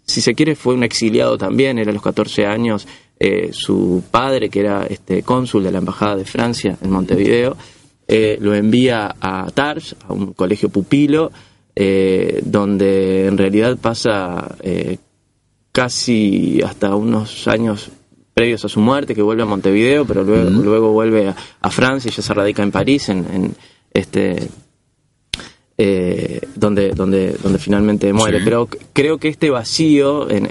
si 0.05 0.21
se 0.21 0.33
quiere, 0.33 0.55
fue 0.55 0.73
un 0.73 0.83
exiliado 0.83 1.37
también, 1.37 1.77
era 1.77 1.91
a 1.91 1.93
los 1.93 2.01
14 2.03 2.45
años. 2.47 2.87
eh, 3.21 3.49
su 3.51 4.01
padre, 4.09 4.49
que 4.49 4.61
era 4.61 4.85
este, 4.89 5.23
cónsul 5.23 5.61
de 5.65 5.71
la 5.73 5.79
Embajada 5.79 6.15
de 6.15 6.23
Francia 6.23 6.77
en 6.81 6.89
Montevideo, 6.89 7.57
eh, 8.07 8.37
lo 8.39 8.55
envía 8.55 9.13
a 9.19 9.45
Tars, 9.53 9.93
a 10.07 10.13
un 10.13 10.31
colegio 10.33 10.69
pupilo, 10.69 11.29
eh, 11.75 12.41
donde 12.45 13.27
en 13.27 13.37
realidad 13.37 13.77
pasa 13.77 14.55
eh, 14.61 14.97
casi 15.71 16.61
hasta 16.61 16.95
unos 16.95 17.47
años 17.47 17.89
previos 18.33 18.63
a 18.65 18.69
su 18.69 18.79
muerte, 18.79 19.15
que 19.15 19.21
vuelve 19.21 19.43
a 19.43 19.45
Montevideo, 19.45 20.05
pero 20.05 20.23
luego, 20.23 20.49
luego 20.49 20.91
vuelve 20.91 21.27
a, 21.29 21.35
a 21.61 21.69
Francia 21.71 22.09
y 22.09 22.13
ya 22.15 22.21
se 22.21 22.33
radica 22.33 22.63
en 22.63 22.71
París, 22.71 23.09
en, 23.09 23.17
en 23.33 23.55
este 23.93 24.47
eh, 25.77 26.41
donde, 26.55 26.91
donde, 26.91 27.33
donde 27.41 27.59
finalmente 27.59 28.11
muere. 28.13 28.39
Sí. 28.39 28.43
Pero 28.45 28.67
creo 28.93 29.17
que 29.17 29.29
este 29.29 29.49
vacío, 29.49 30.29
en- 30.29 30.49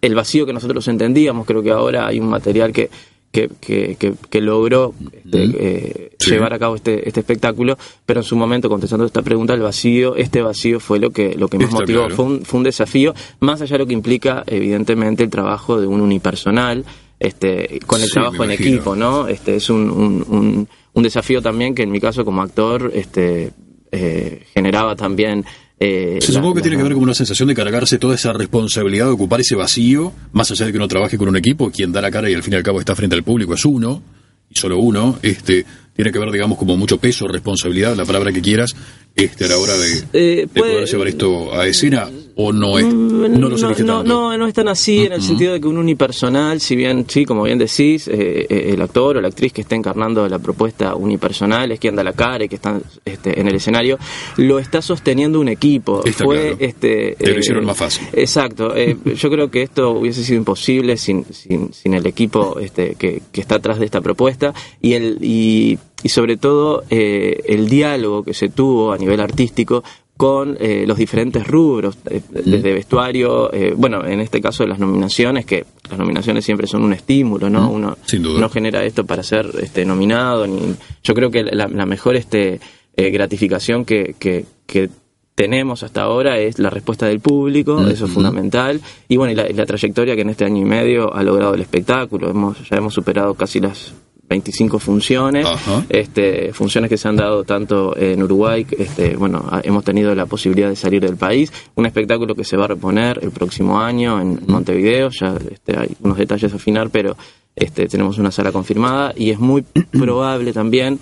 el 0.00 0.14
vacío 0.14 0.46
que 0.46 0.52
nosotros 0.54 0.86
entendíamos, 0.88 1.46
creo 1.46 1.62
que 1.62 1.70
ahora 1.70 2.06
hay 2.06 2.18
un 2.20 2.28
material 2.28 2.72
que, 2.72 2.88
que, 3.32 3.48
que, 3.60 3.96
que- 3.98 4.14
que 4.28 4.40
logró 4.40 4.92
este, 5.12 5.44
eh, 5.58 6.10
Sí. 6.18 6.32
llevar 6.32 6.52
a 6.52 6.58
cabo 6.58 6.74
este, 6.74 7.06
este 7.08 7.20
espectáculo, 7.20 7.78
pero 8.04 8.20
en 8.20 8.24
su 8.24 8.36
momento, 8.36 8.68
contestando 8.68 9.06
esta 9.06 9.22
pregunta, 9.22 9.54
el 9.54 9.60
vacío, 9.60 10.16
este 10.16 10.42
vacío 10.42 10.80
fue 10.80 10.98
lo 10.98 11.10
que, 11.10 11.34
lo 11.36 11.48
que 11.48 11.56
más 11.58 11.68
Está 11.68 11.80
motivó. 11.80 11.98
claro. 12.00 12.16
Fue, 12.16 12.24
un, 12.24 12.42
fue 12.44 12.58
un 12.58 12.64
desafío, 12.64 13.14
más 13.40 13.60
allá 13.62 13.74
de 13.74 13.78
lo 13.78 13.86
que 13.86 13.92
implica, 13.94 14.42
evidentemente, 14.46 15.22
el 15.22 15.30
trabajo 15.30 15.80
de 15.80 15.86
un 15.86 16.00
unipersonal. 16.00 16.84
Este, 17.18 17.80
con 17.86 18.00
el 18.00 18.06
Sí, 18.06 18.14
trabajo 18.14 18.44
en 18.44 18.50
equipo, 18.52 18.96
¿no? 18.96 19.28
Este 19.28 19.54
es 19.56 19.68
un, 19.68 19.90
un, 19.90 20.24
un- 20.28 20.68
un 20.94 21.02
desafío 21.02 21.42
también 21.42 21.74
que 21.74 21.82
en 21.82 21.90
mi 21.90 22.00
caso 22.00 22.24
como 22.24 22.40
actor 22.40 22.90
este, 22.94 23.52
eh, 23.92 24.42
generaba 24.54 24.96
también. 24.96 25.44
Eh, 25.80 26.18
Se 26.20 26.32
supongo 26.32 26.54
que 26.54 26.60
tiene 26.62 26.76
que 26.76 26.82
ver 26.82 26.92
con 26.92 27.02
una 27.02 27.14
sensación 27.14 27.48
de 27.48 27.54
cargarse 27.54 27.98
toda 27.98 28.14
esa 28.14 28.32
responsabilidad 28.32 29.06
de 29.06 29.12
ocupar 29.12 29.40
ese 29.40 29.56
vacío, 29.56 30.12
más 30.32 30.50
allá 30.50 30.66
de 30.66 30.72
que 30.72 30.78
uno 30.78 30.86
trabaje 30.88 31.16
con 31.18 31.28
un 31.28 31.36
equipo, 31.36 31.70
quien 31.70 31.90
da 31.90 32.00
la 32.02 32.10
cara 32.10 32.30
y 32.30 32.34
al 32.34 32.42
fin 32.42 32.52
y 32.52 32.56
al 32.56 32.62
cabo 32.62 32.78
está 32.80 32.94
frente 32.94 33.16
al 33.16 33.22
público 33.24 33.54
es 33.54 33.64
uno, 33.64 34.02
y 34.50 34.58
solo 34.58 34.78
uno, 34.78 35.18
este, 35.22 35.64
tiene 35.94 36.12
que 36.12 36.18
ver, 36.18 36.30
digamos, 36.30 36.58
como 36.58 36.76
mucho 36.76 36.98
peso, 36.98 37.26
responsabilidad, 37.28 37.96
la 37.96 38.04
palabra 38.04 38.32
que 38.32 38.40
quieras, 38.42 38.74
este, 39.16 39.44
a 39.44 39.48
la 39.48 39.58
hora 39.58 39.76
de, 39.78 39.92
Eh, 40.12 40.36
de 40.40 40.46
puede- 40.48 40.72
poder 40.72 40.88
llevar 40.88 41.08
esto 41.08 41.54
a 41.58 41.66
escena, 41.66 42.08
o 42.36 42.52
no 42.52 42.78
es, 42.78 42.86
no 42.92 43.48
lo 43.48 43.58
sentiste 43.58 43.84
no, 43.84 43.98
tanto. 43.98 44.12
no, 44.12 44.38
no 44.38 44.46
es 44.46 44.54
tan 44.54 44.68
así 44.68 45.06
en 45.06 45.12
el 45.12 45.22
sentido 45.22 45.52
de 45.52 45.60
que 45.60 45.68
un 45.68 45.78
unipersonal, 45.78 46.60
si 46.60 46.76
bien, 46.76 47.04
sí, 47.08 47.24
como 47.24 47.42
bien 47.44 47.58
decís, 47.58 48.08
eh, 48.08 48.46
eh, 48.48 48.70
el 48.72 48.82
actor 48.82 49.16
o 49.16 49.20
la 49.20 49.28
actriz 49.28 49.52
que 49.52 49.62
está 49.62 49.74
encarnando 49.74 50.28
la 50.28 50.38
propuesta 50.38 50.94
unipersonal 50.94 51.72
es 51.72 51.80
quien 51.80 51.96
da 51.96 52.04
la 52.04 52.12
cara 52.12 52.44
y 52.44 52.48
que 52.48 52.56
está 52.56 52.80
este, 53.04 53.40
en 53.40 53.48
el 53.48 53.54
escenario, 53.54 53.98
lo 54.36 54.58
está 54.58 54.82
sosteniendo 54.82 55.40
un 55.40 55.48
equipo. 55.48 56.04
Está 56.04 56.24
Fue, 56.24 56.40
claro. 56.40 56.56
este, 56.60 57.16
Te 57.18 57.30
lo 57.30 57.36
eh, 57.36 57.40
hicieron 57.40 57.64
más 57.64 57.76
fácil. 57.76 58.06
Exacto. 58.12 58.74
yo 59.04 59.30
creo 59.30 59.50
que 59.50 59.62
esto 59.62 59.90
hubiese 59.90 60.24
sido 60.24 60.38
imposible 60.38 60.96
sin, 60.96 61.24
sin, 61.32 61.72
sin 61.72 61.94
el 61.94 62.06
equipo 62.06 62.58
este, 62.60 62.94
que, 62.94 63.22
que 63.32 63.40
está 63.40 63.56
atrás 63.56 63.78
de 63.78 63.84
esta 63.84 64.00
propuesta 64.00 64.54
y, 64.80 64.94
el, 64.94 65.18
y, 65.20 65.78
y 66.02 66.08
sobre 66.08 66.36
todo 66.36 66.84
eh, 66.90 67.42
el 67.46 67.68
diálogo 67.68 68.22
que 68.22 68.34
se 68.34 68.48
tuvo 68.48 68.92
a 68.92 68.98
nivel 68.98 69.20
artístico 69.20 69.82
con 70.20 70.54
eh, 70.60 70.84
los 70.86 70.98
diferentes 70.98 71.46
rubros, 71.46 71.96
eh, 72.10 72.20
desde 72.28 72.74
vestuario, 72.74 73.50
eh, 73.54 73.72
bueno, 73.74 74.04
en 74.04 74.20
este 74.20 74.38
caso 74.42 74.62
de 74.62 74.68
las 74.68 74.78
nominaciones, 74.78 75.46
que 75.46 75.64
las 75.88 75.98
nominaciones 75.98 76.44
siempre 76.44 76.66
son 76.66 76.84
un 76.84 76.92
estímulo, 76.92 77.48
¿no? 77.48 77.70
Uno 77.70 77.96
Sin 78.04 78.22
duda. 78.22 78.38
no 78.38 78.50
genera 78.50 78.84
esto 78.84 79.06
para 79.06 79.22
ser 79.22 79.50
este, 79.62 79.86
nominado, 79.86 80.46
ni 80.46 80.74
yo 81.02 81.14
creo 81.14 81.30
que 81.30 81.42
la, 81.44 81.68
la 81.68 81.86
mejor 81.86 82.16
este, 82.16 82.60
eh, 82.96 83.10
gratificación 83.10 83.86
que, 83.86 84.14
que, 84.18 84.44
que 84.66 84.90
tenemos 85.34 85.84
hasta 85.84 86.02
ahora 86.02 86.36
es 86.36 86.58
la 86.58 86.68
respuesta 86.68 87.06
del 87.06 87.20
público, 87.20 87.80
eso 87.88 88.04
es 88.04 88.10
fundamental, 88.12 88.78
y 89.08 89.16
bueno, 89.16 89.32
y 89.32 89.36
la, 89.36 89.48
la 89.48 89.64
trayectoria 89.64 90.14
que 90.16 90.20
en 90.20 90.28
este 90.28 90.44
año 90.44 90.60
y 90.60 90.66
medio 90.66 91.14
ha 91.14 91.22
logrado 91.22 91.54
el 91.54 91.62
espectáculo, 91.62 92.28
hemos, 92.28 92.68
ya 92.68 92.76
hemos 92.76 92.92
superado 92.92 93.32
casi 93.32 93.58
las 93.58 93.94
25 94.30 94.78
funciones, 94.78 95.44
este, 95.88 96.52
funciones 96.52 96.88
que 96.88 96.96
se 96.96 97.08
han 97.08 97.16
dado 97.16 97.42
tanto 97.42 97.96
en 97.96 98.22
Uruguay, 98.22 98.64
este, 98.78 99.16
bueno, 99.16 99.44
hemos 99.64 99.82
tenido 99.82 100.14
la 100.14 100.26
posibilidad 100.26 100.68
de 100.68 100.76
salir 100.76 101.02
del 101.02 101.16
país, 101.16 101.52
un 101.74 101.84
espectáculo 101.84 102.36
que 102.36 102.44
se 102.44 102.56
va 102.56 102.66
a 102.66 102.68
reponer 102.68 103.18
el 103.22 103.32
próximo 103.32 103.80
año 103.80 104.20
en 104.20 104.40
Montevideo, 104.46 105.10
ya 105.10 105.34
este, 105.50 105.76
hay 105.76 105.96
unos 106.00 106.16
detalles 106.16 106.52
a 106.52 106.56
afinar, 106.56 106.90
pero 106.90 107.16
este, 107.56 107.88
tenemos 107.88 108.18
una 108.18 108.30
sala 108.30 108.52
confirmada 108.52 109.12
y 109.16 109.30
es 109.30 109.40
muy 109.40 109.62
probable 109.90 110.52
también 110.52 111.00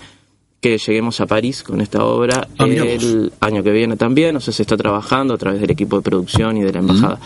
que 0.59 0.79
lleguemos 0.79 1.21
a 1.21 1.27
París 1.27 1.61
con 1.61 1.81
esta 1.81 2.03
obra 2.03 2.47
Ah, 2.57 2.65
el 2.65 3.31
año 3.39 3.63
que 3.63 3.71
viene 3.71 3.95
también, 3.95 4.35
o 4.35 4.39
sea, 4.39 4.53
se 4.53 4.63
está 4.63 4.75
trabajando 4.75 5.35
a 5.35 5.37
través 5.37 5.61
del 5.61 5.69
equipo 5.69 5.97
de 5.97 6.01
producción 6.01 6.57
y 6.57 6.63
de 6.63 6.73
la 6.73 6.79
embajada. 6.79 7.19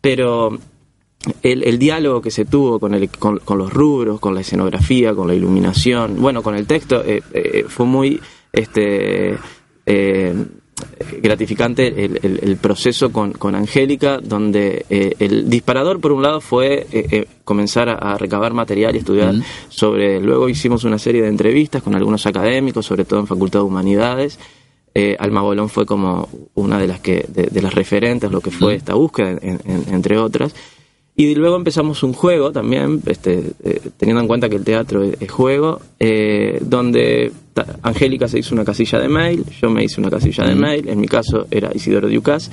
Pero 0.00 0.58
el, 1.42 1.62
el 1.64 1.78
diálogo 1.78 2.20
que 2.22 2.30
se 2.30 2.44
tuvo 2.44 2.78
con, 2.80 2.94
el, 2.94 3.08
con, 3.10 3.38
con 3.38 3.58
los 3.58 3.72
rubros, 3.72 4.20
con 4.20 4.34
la 4.34 4.40
escenografía, 4.40 5.14
con 5.14 5.28
la 5.28 5.34
iluminación, 5.34 6.20
bueno, 6.20 6.42
con 6.42 6.54
el 6.54 6.66
texto, 6.66 7.02
eh, 7.04 7.22
eh, 7.34 7.64
fue 7.68 7.86
muy 7.86 8.20
este, 8.52 9.36
eh, 9.86 10.34
gratificante 11.22 11.88
el, 12.04 12.18
el- 12.22 12.40
el 12.42 12.56
proceso 12.56 13.12
con, 13.12 13.32
con 13.32 13.54
Angélica, 13.54 14.18
donde 14.18 14.86
eh, 14.88 15.14
el 15.18 15.50
disparador, 15.50 16.00
por 16.00 16.12
un 16.12 16.22
lado, 16.22 16.40
fue 16.40 16.86
eh, 16.92 17.26
comenzar 17.44 17.88
a, 17.88 17.94
a 17.94 18.18
recabar 18.18 18.54
material 18.54 18.94
y 18.94 18.98
estudiar 19.00 19.34
sobre. 19.68 20.20
Luego 20.20 20.48
hicimos 20.48 20.84
una 20.84 20.98
serie 20.98 21.22
de 21.22 21.28
entrevistas 21.28 21.82
con 21.82 21.94
algunos 21.94 22.24
académicos, 22.26 22.86
sobre 22.86 23.04
todo 23.04 23.20
en 23.20 23.26
Facultad 23.26 23.60
de 23.60 23.64
Humanidades. 23.66 24.38
Eh, 24.94 25.16
Alma 25.20 25.42
Bolón 25.42 25.68
fue 25.68 25.86
como 25.86 26.28
una 26.54 26.78
de 26.78 26.88
las 26.88 27.00
que 27.00 27.24
de, 27.28 27.44
de 27.46 27.62
las 27.62 27.74
referentes, 27.74 28.30
lo 28.32 28.40
que 28.40 28.50
fue 28.50 28.74
esta 28.74 28.94
búsqueda, 28.94 29.30
en- 29.42 29.60
en- 29.64 29.84
entre 29.94 30.18
otras. 30.18 30.54
Y 31.22 31.34
luego 31.34 31.56
empezamos 31.56 32.02
un 32.02 32.14
juego 32.14 32.50
también, 32.50 33.02
este, 33.04 33.42
eh, 33.62 33.80
teniendo 33.98 34.22
en 34.22 34.26
cuenta 34.26 34.48
que 34.48 34.56
el 34.56 34.64
teatro 34.64 35.02
es, 35.02 35.20
es 35.20 35.30
juego, 35.30 35.78
eh, 35.98 36.58
donde 36.62 37.30
Angélica 37.82 38.26
se 38.26 38.38
hizo 38.38 38.54
una 38.54 38.64
casilla 38.64 38.98
de 38.98 39.08
mail, 39.08 39.44
yo 39.60 39.68
me 39.68 39.84
hice 39.84 40.00
una 40.00 40.08
casilla 40.08 40.44
de 40.44 40.54
mail, 40.54 40.88
en 40.88 40.98
mi 40.98 41.06
caso 41.08 41.46
era 41.50 41.70
Isidoro 41.74 42.08
Diucas, 42.08 42.50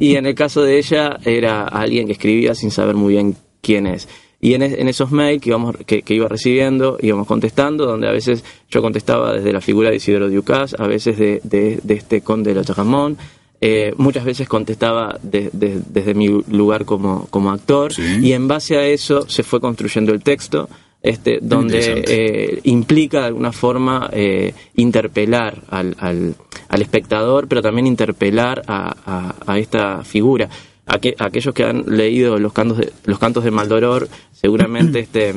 y 0.00 0.14
en 0.16 0.24
el 0.24 0.34
caso 0.34 0.62
de 0.62 0.78
ella 0.78 1.18
era 1.22 1.64
alguien 1.64 2.06
que 2.06 2.12
escribía 2.12 2.54
sin 2.54 2.70
saber 2.70 2.94
muy 2.94 3.12
bien 3.12 3.36
quién 3.60 3.86
es. 3.86 4.08
Y 4.40 4.54
en, 4.54 4.62
es- 4.62 4.78
en 4.78 4.88
esos 4.88 5.10
mails 5.10 5.42
que, 5.42 5.50
íbamos, 5.50 5.76
que, 5.84 6.00
que 6.02 6.14
iba 6.14 6.28
recibiendo, 6.28 6.96
íbamos 7.02 7.26
contestando, 7.26 7.84
donde 7.84 8.08
a 8.08 8.12
veces 8.12 8.42
yo 8.70 8.80
contestaba 8.80 9.34
desde 9.34 9.52
la 9.52 9.60
figura 9.60 9.90
de 9.90 9.96
Isidoro 9.96 10.30
Diucas, 10.30 10.74
a 10.78 10.86
veces 10.86 11.18
de, 11.18 11.40
de, 11.44 11.78
de 11.82 11.94
este 11.94 12.22
conde 12.22 12.50
de 12.54 12.56
la 12.60 12.64
Chajamón, 12.64 13.18
eh, 13.60 13.92
muchas 13.96 14.24
veces 14.24 14.48
contestaba 14.48 15.18
de- 15.22 15.50
de- 15.52 15.80
desde 15.88 16.14
mi 16.14 16.28
lugar 16.50 16.84
como, 16.84 17.26
como 17.30 17.50
actor 17.50 17.92
y 18.24 18.32
en 18.32 18.46
base 18.48 18.76
a 18.76 18.86
eso 18.86 19.28
se 19.28 19.42
fue 19.42 19.60
construyendo 19.60 20.12
el 20.12 20.22
texto 20.22 20.68
este, 21.02 21.38
donde 21.42 21.78
eh, 22.08 22.60
implica 22.64 23.20
de 23.20 23.26
alguna 23.26 23.52
forma 23.52 24.10
eh, 24.12 24.52
interpelar 24.74 25.62
al, 25.70 25.96
al, 26.00 26.34
al 26.68 26.82
espectador, 26.82 27.46
pero 27.48 27.62
también 27.62 27.86
interpelar 27.86 28.62
a, 28.66 28.94
a- 29.06 29.34
a 29.46 29.58
esta 29.58 30.02
figura. 30.04 30.48
Aque- 30.86 31.14
aquellos 31.18 31.54
que 31.54 31.64
han 31.64 31.84
leído 31.86 32.38
los 32.38 32.52
cantos 32.52 32.78
de, 32.78 32.92
los 33.04 33.18
cantos 33.18 33.44
de 33.44 33.50
Maldoror, 33.52 34.08
seguramente 34.32 34.98
este 35.06 35.34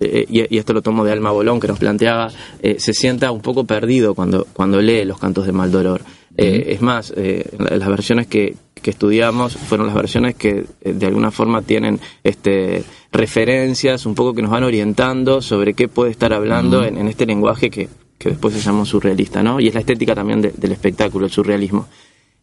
eh, 0.00 0.26
y, 0.28 0.54
y 0.54 0.58
esto 0.58 0.72
lo 0.72 0.82
tomo 0.82 1.04
de 1.04 1.12
Alma 1.12 1.30
Bolón, 1.32 1.58
que 1.60 1.68
nos 1.68 1.78
planteaba, 1.78 2.28
eh, 2.62 2.76
se 2.78 2.94
sienta 2.94 3.30
un 3.32 3.40
poco 3.40 3.64
perdido 3.64 4.14
cuando, 4.14 4.46
cuando 4.52 4.80
lee 4.80 5.04
los 5.04 5.18
cantos 5.18 5.46
de 5.46 5.52
Maldoror. 5.52 6.02
Eh, 6.40 6.72
Es 6.74 6.80
más, 6.80 7.12
eh, 7.16 7.50
la- 7.58 7.76
las 7.76 7.88
versiones 7.88 8.28
que, 8.28 8.54
que 8.80 8.90
estudiamos 8.90 9.56
fueron 9.56 9.86
las 9.88 9.96
versiones 9.96 10.36
que 10.36 10.64
eh, 10.82 10.92
de 10.92 11.06
alguna 11.06 11.32
forma 11.32 11.62
tienen 11.62 11.98
este, 12.22 12.84
referencias, 13.10 14.06
un 14.06 14.14
poco 14.14 14.34
que 14.34 14.42
nos 14.42 14.50
van 14.52 14.62
orientando 14.62 15.42
sobre 15.42 15.74
qué 15.74 15.88
puede 15.88 16.12
estar 16.12 16.32
hablando 16.32 16.84
en, 16.84 16.96
en 16.96 17.08
este 17.08 17.26
lenguaje 17.26 17.70
que, 17.70 17.88
que 18.18 18.30
después 18.30 18.54
se 18.54 18.60
llamó 18.60 18.86
surrealista, 18.86 19.42
¿no? 19.42 19.58
Y 19.60 19.68
es 19.68 19.74
la 19.74 19.80
estética 19.80 20.14
también 20.14 20.40
de- 20.40 20.52
del 20.52 20.72
espectáculo, 20.72 21.26
el 21.26 21.32
surrealismo. 21.32 21.88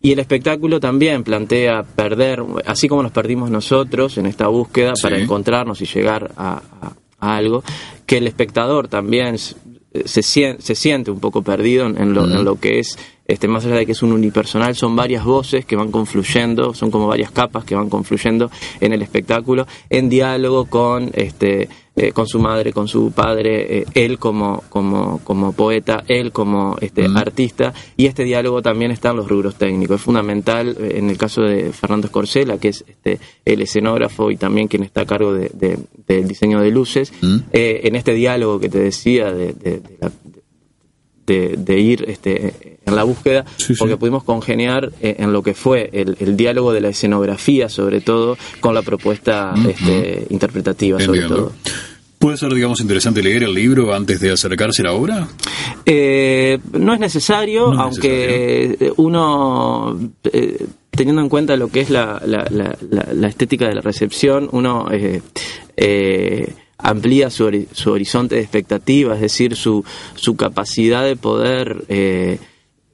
Y 0.01 0.11
el 0.11 0.19
espectáculo 0.19 0.79
también 0.79 1.23
plantea 1.23 1.83
perder, 1.83 2.43
así 2.65 2.87
como 2.89 3.01
nos 3.01 3.11
perdimos 3.13 3.49
nosotros 3.49 4.17
en 4.17 4.25
esta 4.25 4.47
búsqueda 4.47 4.93
para 5.01 5.15
encontrarnos 5.23 5.81
y 5.81 5.85
llegar 5.85 6.31
a, 6.37 6.61
a- 6.81 6.93
a 7.19 7.37
algo, 7.37 7.63
que 8.05 8.17
el 8.17 8.27
espectador 8.27 8.87
también 8.89 9.37
se, 9.37 10.21
se 10.21 10.75
siente 10.75 11.09
un 11.11 11.19
poco 11.21 11.41
perdido 11.41 11.85
en, 11.87 11.97
en 11.99 12.13
lo, 12.13 12.25
en 12.25 12.43
lo 12.43 12.59
que 12.59 12.79
es 12.79 12.97
este, 13.27 13.47
más 13.47 13.65
allá 13.65 13.75
de 13.75 13.85
que 13.85 13.93
es 13.93 14.03
un 14.03 14.11
unipersonal, 14.11 14.75
son 14.75 14.95
varias 14.95 15.23
voces 15.25 15.65
que 15.65 15.75
van 15.75 15.91
confluyendo, 15.91 16.73
son 16.73 16.91
como 16.91 17.07
varias 17.07 17.31
capas 17.31 17.63
que 17.65 17.75
van 17.75 17.89
confluyendo 17.89 18.49
en 18.79 18.93
el 18.93 19.01
espectáculo, 19.01 19.65
en 19.89 20.09
diálogo 20.09 20.65
con 20.65 21.09
este 21.13 21.67
eh, 21.97 22.11
con 22.11 22.27
su 22.27 22.39
madre, 22.39 22.73
con 22.73 22.89
su 22.89 23.13
padre, 23.13 23.77
eh, 23.79 23.85
él 23.93 24.19
como, 24.19 24.63
como, 24.67 25.21
como 25.23 25.53
poeta, 25.53 26.03
él 26.09 26.33
como 26.33 26.75
este, 26.81 27.05
artista, 27.15 27.73
y 27.95 28.07
este 28.07 28.25
diálogo 28.25 28.61
también 28.61 28.91
está 28.91 29.11
en 29.11 29.15
los 29.15 29.29
rubros 29.29 29.55
técnicos. 29.55 29.95
Es 29.95 30.01
fundamental 30.01 30.75
eh, 30.77 30.95
en 30.97 31.09
el 31.09 31.17
caso 31.17 31.41
de 31.43 31.71
Fernando 31.71 32.07
Escorcela, 32.07 32.57
que 32.57 32.67
es 32.67 32.83
este, 32.85 33.17
el 33.45 33.61
escenógrafo 33.61 34.29
y 34.29 34.35
también 34.35 34.67
quien 34.67 34.83
está 34.83 35.01
a 35.03 35.05
cargo 35.05 35.33
de, 35.33 35.49
de- 35.53 35.79
del 36.05 36.27
diseño 36.27 36.59
de 36.59 36.69
luces, 36.69 37.13
en 37.53 37.95
este 37.95 38.11
diálogo 38.13 38.59
que 38.59 38.67
te 38.67 38.79
decía 38.79 39.31
de, 39.31 39.53
de- 39.53 39.79
de 39.79 39.97
la- 40.01 40.11
de- 41.25 41.55
de 41.57 41.79
ir 41.79 42.05
este, 42.07 42.77
en 42.85 42.95
la 42.95 43.03
búsqueda, 43.03 43.45
porque 43.79 43.97
pudimos 43.97 44.23
congeniar 44.23 44.91
eh, 45.01 45.15
en 45.19 45.33
lo 45.33 45.41
que 45.43 45.53
fue 45.53 45.89
el, 45.93 46.15
el 46.19 46.37
diálogo 46.37 46.71
de 46.73 46.81
la 46.81 46.89
escenografía, 46.89 47.67
sobre 47.69 48.01
todo, 48.01 48.37
con 48.59 48.73
la 48.75 48.81
propuesta 48.81 49.53
este, 49.67 50.27
interpretativa, 50.29 50.99
sobre 50.99 51.21
todo. 51.21 51.51
¿Puede 52.19 52.37
ser, 52.37 52.53
digamos, 52.53 52.79
interesante 52.81 53.21
leer 53.21 53.43
el 53.43 53.53
libro 53.53 53.93
antes 53.93 54.19
de 54.19 54.31
acercarse 54.31 54.81
a 54.81 54.85
la 54.85 54.93
obra? 54.93 55.27
Eh, 55.85 56.57
no 56.73 56.93
es 56.93 56.99
necesario, 56.99 57.67
No 57.67 57.73
es 57.73 57.79
aunque 57.79 58.93
uno, 58.97 59.99
eh, 60.31 60.65
teniendo 60.91 61.21
en 61.21 61.29
cuenta 61.29 61.55
lo 61.57 61.67
que 61.67 61.81
es 61.81 61.89
la, 61.89 62.21
la- 62.25 62.47
la- 62.49 62.77
la- 62.89 63.13
la 63.13 63.27
estética 63.27 63.67
de 63.67 63.75
la 63.75 63.81
recepción, 63.81 64.47
uno 64.53 64.87
eh, 64.91 65.21
eh, 65.77 66.53
amplía 66.77 67.29
su, 67.29 67.45
hori- 67.45 67.67
su 67.71 67.91
horizonte 67.91 68.35
de 68.35 68.41
expectativa, 68.41 69.15
es 69.15 69.21
decir, 69.21 69.55
su, 69.55 69.83
su 70.15 70.35
capacidad 70.35 71.03
de 71.03 71.15
poder... 71.15 71.83
eh, 71.89 72.39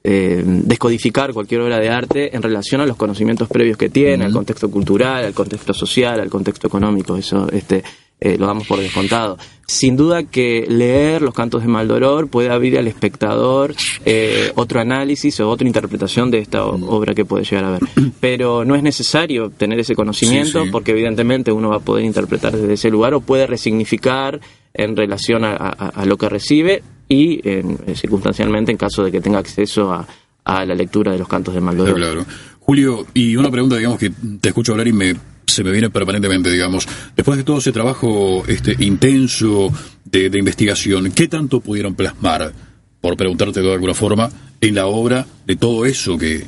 eh, 0.04 0.42
descodificar 0.44 1.32
cualquier 1.32 1.60
obra 1.60 1.78
de 1.78 1.88
arte 1.88 2.34
en 2.34 2.42
relación 2.42 2.80
a 2.80 2.86
los 2.86 2.96
conocimientos 2.96 3.48
previos 3.48 3.76
que 3.76 3.88
tiene, 3.88 4.24
al 4.24 4.32
contexto 4.32 4.68
cultural, 4.68 5.24
al 5.24 5.32
contexto 5.32 5.72
social, 5.72 6.18
al 6.18 6.28
contexto 6.28 6.66
económico, 6.66 7.16
eso 7.16 7.48
este, 7.52 7.84
eh, 8.24 8.36
lo 8.38 8.46
damos 8.46 8.66
por 8.66 8.78
descontado. 8.78 9.36
Sin 9.66 9.96
duda 9.96 10.22
que 10.24 10.66
leer 10.68 11.22
los 11.22 11.34
cantos 11.34 11.62
de 11.62 11.68
Maldoror 11.68 12.28
puede 12.28 12.50
abrir 12.50 12.78
al 12.78 12.86
espectador 12.88 13.74
eh, 14.04 14.52
otro 14.54 14.80
análisis 14.80 15.38
o 15.40 15.48
otra 15.48 15.66
interpretación 15.66 16.30
de 16.30 16.38
esta 16.38 16.64
o- 16.66 16.94
obra 16.94 17.14
que 17.14 17.24
puede 17.24 17.44
llegar 17.44 17.64
a 17.64 17.70
ver. 17.72 17.80
Pero 18.20 18.64
no 18.64 18.74
es 18.74 18.82
necesario 18.82 19.50
tener 19.50 19.78
ese 19.80 19.94
conocimiento 19.94 20.60
Sí, 20.60 20.64
sí. 20.66 20.70
porque 20.70 20.92
evidentemente 20.92 21.52
uno 21.52 21.70
va 21.70 21.76
a 21.76 21.80
poder 21.80 22.04
interpretar 22.04 22.56
desde 22.56 22.74
ese 22.74 22.90
lugar 22.90 23.14
o 23.14 23.20
puede 23.20 23.46
resignificar 23.46 24.40
en 24.74 24.96
relación 24.96 25.44
a, 25.44 25.52
a- 25.56 25.88
a 25.88 26.04
lo 26.06 26.16
que 26.16 26.28
recibe 26.28 26.82
y 27.08 27.40
en- 27.48 27.78
eh, 27.86 27.94
circunstancialmente 27.94 28.72
en 28.72 28.78
caso 28.78 29.02
de 29.04 29.10
que 29.12 29.20
tenga 29.20 29.38
acceso 29.38 29.90
a, 29.92 30.06
a 30.44 30.64
la 30.66 30.74
lectura 30.74 31.12
de 31.12 31.18
los 31.18 31.28
cantos 31.28 31.54
de 31.54 31.60
Maldoror. 31.60 31.94
Claro. 31.96 32.24
Julio, 32.60 33.06
y 33.14 33.36
una 33.36 33.50
pregunta, 33.50 33.76
digamos, 33.76 33.98
que 33.98 34.10
te 34.40 34.48
escucho 34.50 34.72
hablar 34.72 34.86
y 34.88 34.92
me, 34.92 35.14
se 35.52 35.62
me 35.64 35.70
viene 35.70 35.90
permanentemente, 35.90 36.50
digamos. 36.50 36.86
Después 37.16 37.36
de 37.38 37.44
todo 37.44 37.58
ese 37.58 37.72
trabajo 37.72 38.42
este, 38.46 38.76
intenso 38.84 39.70
de, 40.04 40.30
de 40.30 40.38
investigación, 40.38 41.10
¿qué 41.12 41.28
tanto 41.28 41.60
pudieron 41.60 41.94
plasmar, 41.94 42.52
por 43.00 43.16
preguntarte 43.16 43.60
de 43.60 43.72
alguna 43.72 43.94
forma, 43.94 44.30
en 44.60 44.74
la 44.74 44.86
obra 44.86 45.26
de 45.46 45.56
todo 45.56 45.84
eso 45.86 46.16
que, 46.16 46.44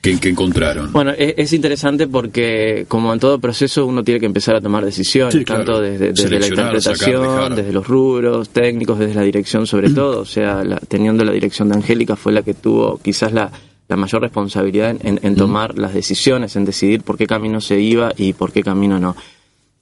que, 0.00 0.18
que 0.20 0.28
encontraron? 0.28 0.92
Bueno, 0.92 1.12
es, 1.16 1.34
es 1.36 1.52
interesante 1.52 2.06
porque 2.06 2.84
como 2.88 3.12
en 3.12 3.18
todo 3.18 3.38
proceso 3.40 3.84
uno 3.86 4.04
tiene 4.04 4.20
que 4.20 4.26
empezar 4.26 4.54
a 4.56 4.60
tomar 4.60 4.84
decisiones, 4.84 5.34
Sí, 5.34 5.44
claro. 5.44 5.64
tanto 5.64 5.80
desde, 5.80 6.12
desde 6.12 6.30
la 6.30 6.42
sacar, 6.46 6.58
interpretación, 6.66 7.56
desde 7.56 7.72
los 7.72 7.86
rubros 7.86 8.48
técnicos, 8.50 8.98
desde 8.98 9.14
la 9.14 9.22
dirección 9.22 9.66
sobre 9.66 9.90
todo. 9.90 10.20
O 10.20 10.24
sea, 10.24 10.62
la- 10.64 10.78
teniendo 10.78 11.24
la 11.24 11.32
dirección 11.32 11.68
de 11.68 11.76
Angélica 11.76 12.14
fue 12.16 12.32
la 12.32 12.42
que 12.42 12.54
tuvo 12.54 12.98
quizás 13.02 13.32
la, 13.32 13.50
la 13.88 13.96
mayor 13.96 14.22
responsabilidad 14.22 14.96
en, 15.00 15.34
tomar 15.34 15.78
las 15.78 15.94
decisiones, 15.94 16.56
en 16.56 16.66
decidir 16.66 17.02
por 17.02 17.16
qué 17.16 17.26
camino 17.26 17.60
se 17.60 17.80
iba 17.80 18.12
y 18.16 18.34
por 18.34 18.52
qué 18.52 18.62
camino 18.62 18.98
no. 19.00 19.16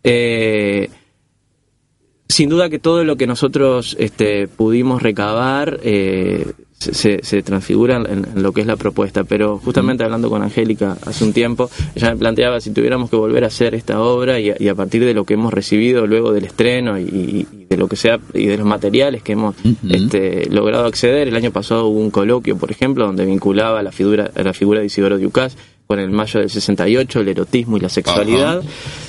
Eh, 0.04 0.88
sin 2.28 2.48
duda 2.48 2.68
que 2.68 2.78
todo 2.78 3.02
lo 3.04 3.16
que 3.16 3.26
nosotros 3.26 3.96
este, 3.98 4.46
pudimos 4.46 5.02
recabar 5.02 5.80
eh, 5.82 6.52
se, 6.78 7.20
se- 7.22 7.42
transfigura 7.42 7.96
en, 7.96 8.06
en 8.36 8.42
lo 8.42 8.52
que 8.52 8.60
es 8.60 8.66
la 8.66 8.76
propuesta, 8.76 9.24
pero 9.24 9.58
justamente 9.58 10.04
hablando 10.04 10.28
con 10.30 10.42
Angélica 10.42 10.96
hace 11.06 11.24
un 11.24 11.32
tiempo, 11.32 11.70
ella 11.94 12.10
me 12.10 12.16
planteaba 12.16 12.60
si 12.60 12.70
tuviéramos 12.70 13.08
que 13.10 13.16
volver 13.16 13.44
a 13.44 13.46
hacer 13.48 13.74
esta 13.74 14.00
obra 14.02 14.38
y 14.40 14.50
a, 14.50 14.56
y 14.58 14.68
a 14.68 14.74
partir 14.74 15.04
de 15.04 15.14
lo 15.14 15.24
que 15.24 15.34
hemos 15.34 15.52
recibido 15.54 16.06
luego 16.06 16.32
del 16.32 16.44
estreno 16.44 16.98
y, 16.98 17.02
y- 17.02 17.46
y 17.62 17.64
de 17.64 17.76
lo 17.76 17.88
que 17.88 17.96
sea 17.96 18.18
y 18.34 18.46
de 18.46 18.58
los 18.58 18.66
materiales 18.66 19.22
que 19.22 19.32
hemos 19.32 19.54
este, 19.90 20.48
logrado 20.50 20.86
acceder, 20.86 21.28
el 21.28 21.34
año 21.36 21.50
pasado 21.50 21.86
hubo 21.88 21.98
un 22.00 22.10
coloquio, 22.10 22.56
por 22.56 22.70
ejemplo, 22.70 23.06
donde 23.06 23.24
vinculaba 23.24 23.82
la 23.82 23.90
figura, 23.92 24.30
la 24.34 24.52
figura 24.52 24.80
de 24.80 24.86
Isidoro 24.86 25.18
Ducas 25.18 25.56
con 25.86 25.98
el 26.00 26.10
mayo 26.10 26.40
del 26.40 26.50
68, 26.50 27.20
el 27.20 27.28
erotismo 27.28 27.76
y 27.76 27.80
la 27.80 27.88
sexualidad. 27.88 28.62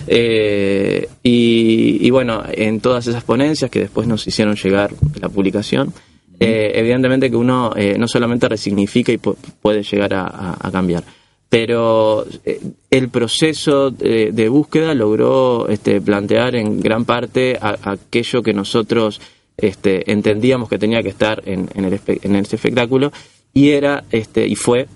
Eh, 0.08 1.10
y, 1.24 1.98
y 2.02 2.10
bueno, 2.12 2.44
en 2.52 2.80
todas 2.80 3.08
esas 3.08 3.24
ponencias 3.24 3.70
que 3.70 3.80
después 3.82 4.08
nos 4.08 4.26
hicieron 4.28 4.56
llegar 4.56 4.92
la 5.20 5.30
publicación, 5.30 5.94
eh, 6.40 6.72
evidentemente 6.76 7.30
que 7.30 7.36
uno 7.36 7.72
eh, 7.76 7.96
no 7.98 8.08
solamente 8.08 8.48
resignifica 8.48 9.12
y 9.12 9.18
pu- 9.18 9.36
puede 9.62 9.84
llegar 9.84 10.14
a, 10.14 10.24
a- 10.28 10.58
a 10.68 10.72
cambiar, 10.72 11.04
pero 11.50 12.26
eh, 12.46 12.60
el 12.92 13.10
proceso 13.10 13.90
de, 13.92 14.32
de 14.32 14.50
búsqueda 14.50 14.94
logró 14.94 15.68
este, 15.70 16.02
plantear 16.02 16.56
en 16.56 16.80
gran 16.82 17.06
parte 17.06 17.58
a- 17.62 17.78
aquello 17.92 18.44
que 18.44 18.54
nosotros 18.54 19.22
este, 19.58 20.12
entendíamos 20.12 20.70
que 20.70 20.78
tenía 20.78 21.02
que 21.02 21.10
estar 21.10 21.42
en, 21.46 21.70
en 21.74 21.86
el, 21.86 21.94
espe- 21.94 22.20
en 22.22 22.36
este 22.36 22.58
espectáculo 22.58 23.12
y 23.54 23.70
era 23.70 24.04
este 24.12 24.46
y 24.48 24.56
fue 24.56 24.88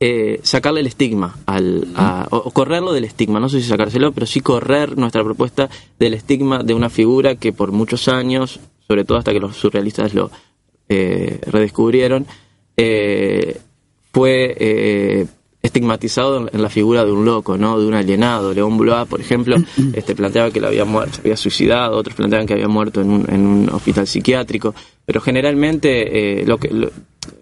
eh, 0.00 0.40
sacarle 0.42 0.80
el 0.80 0.86
estigma 0.86 1.36
al, 1.46 1.88
a- 1.94 2.26
o 2.30 2.50
correrlo 2.50 2.92
del 2.92 3.04
estigma, 3.04 3.40
no 3.40 3.48
sé 3.48 3.60
si 3.60 3.68
sacárselo, 3.68 4.12
pero 4.12 4.26
sí 4.26 4.40
correr 4.40 4.96
nuestra 4.96 5.24
propuesta 5.24 5.68
del 5.98 6.14
estigma 6.14 6.62
de 6.62 6.74
una 6.74 6.88
figura 6.90 7.34
que 7.36 7.52
por 7.52 7.72
muchos 7.72 8.08
años, 8.08 8.60
sobre 8.86 9.04
todo 9.04 9.18
hasta 9.18 9.32
que 9.32 9.40
los 9.40 9.56
surrealistas 9.56 10.14
lo 10.14 10.30
eh, 10.88 11.40
redescubrieron, 11.46 12.26
eh, 12.76 13.58
fue 14.12 14.54
eh, 14.58 15.26
estigmatizado 15.62 16.48
en, 16.52 16.62
la 16.62 16.68
figura 16.70 17.04
de 17.04 17.12
un 17.12 17.24
loco, 17.24 17.58
¿no? 17.58 17.78
de 17.80 17.86
un 17.86 17.94
alienado. 17.94 18.54
León 18.54 18.78
Blois, 18.78 19.06
por 19.08 19.20
ejemplo, 19.20 19.56
este, 19.94 20.14
planteaba 20.14 20.50
que 20.50 20.60
lo 20.60 20.68
había 20.68 20.84
muerto, 20.84 21.18
había 21.20 21.36
suicidado, 21.36 21.96
otros 21.96 22.14
planteaban 22.16 22.46
que 22.46 22.54
había 22.54 22.68
muerto 22.68 23.00
en 23.00 23.10
un, 23.10 23.26
en 23.28 23.46
un 23.46 23.68
hospital 23.70 24.06
psiquiátrico, 24.06 24.74
pero 25.04 25.20
generalmente 25.20 26.40
eh, 26.40 26.46
lo 26.46 26.58
que 26.58 26.68
lo- 26.70 26.90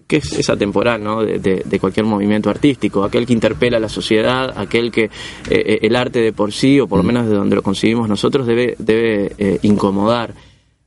que 0.07 0.16
es, 0.18 0.33
es 0.35 0.50
atemporal 0.50 1.02
¿no? 1.02 1.22
de, 1.22 1.38
de- 1.38 1.62
de 1.64 1.80
cualquier 1.80 2.04
movimiento 2.04 2.50
artístico, 2.50 3.04
aquel 3.04 3.24
que 3.26 3.33
interpela 3.33 3.78
a 3.78 3.80
la 3.80 3.88
sociedad, 3.88 4.52
aquel 4.57 4.90
que 4.92 5.04
eh, 5.04 5.11
eh, 5.48 5.78
el 5.83 5.96
arte 5.96 6.20
de 6.20 6.33
por 6.33 6.52
sí, 6.52 6.78
o 6.78 6.87
por 6.87 6.98
lo 6.98 7.02
menos 7.04 7.26
de 7.26 7.35
donde 7.35 7.57
lo 7.57 7.62
concibimos 7.62 8.07
nosotros, 8.09 8.46
debe, 8.46 8.76
debe 8.78 9.33
eh, 9.38 9.59
incomodar. 9.62 10.35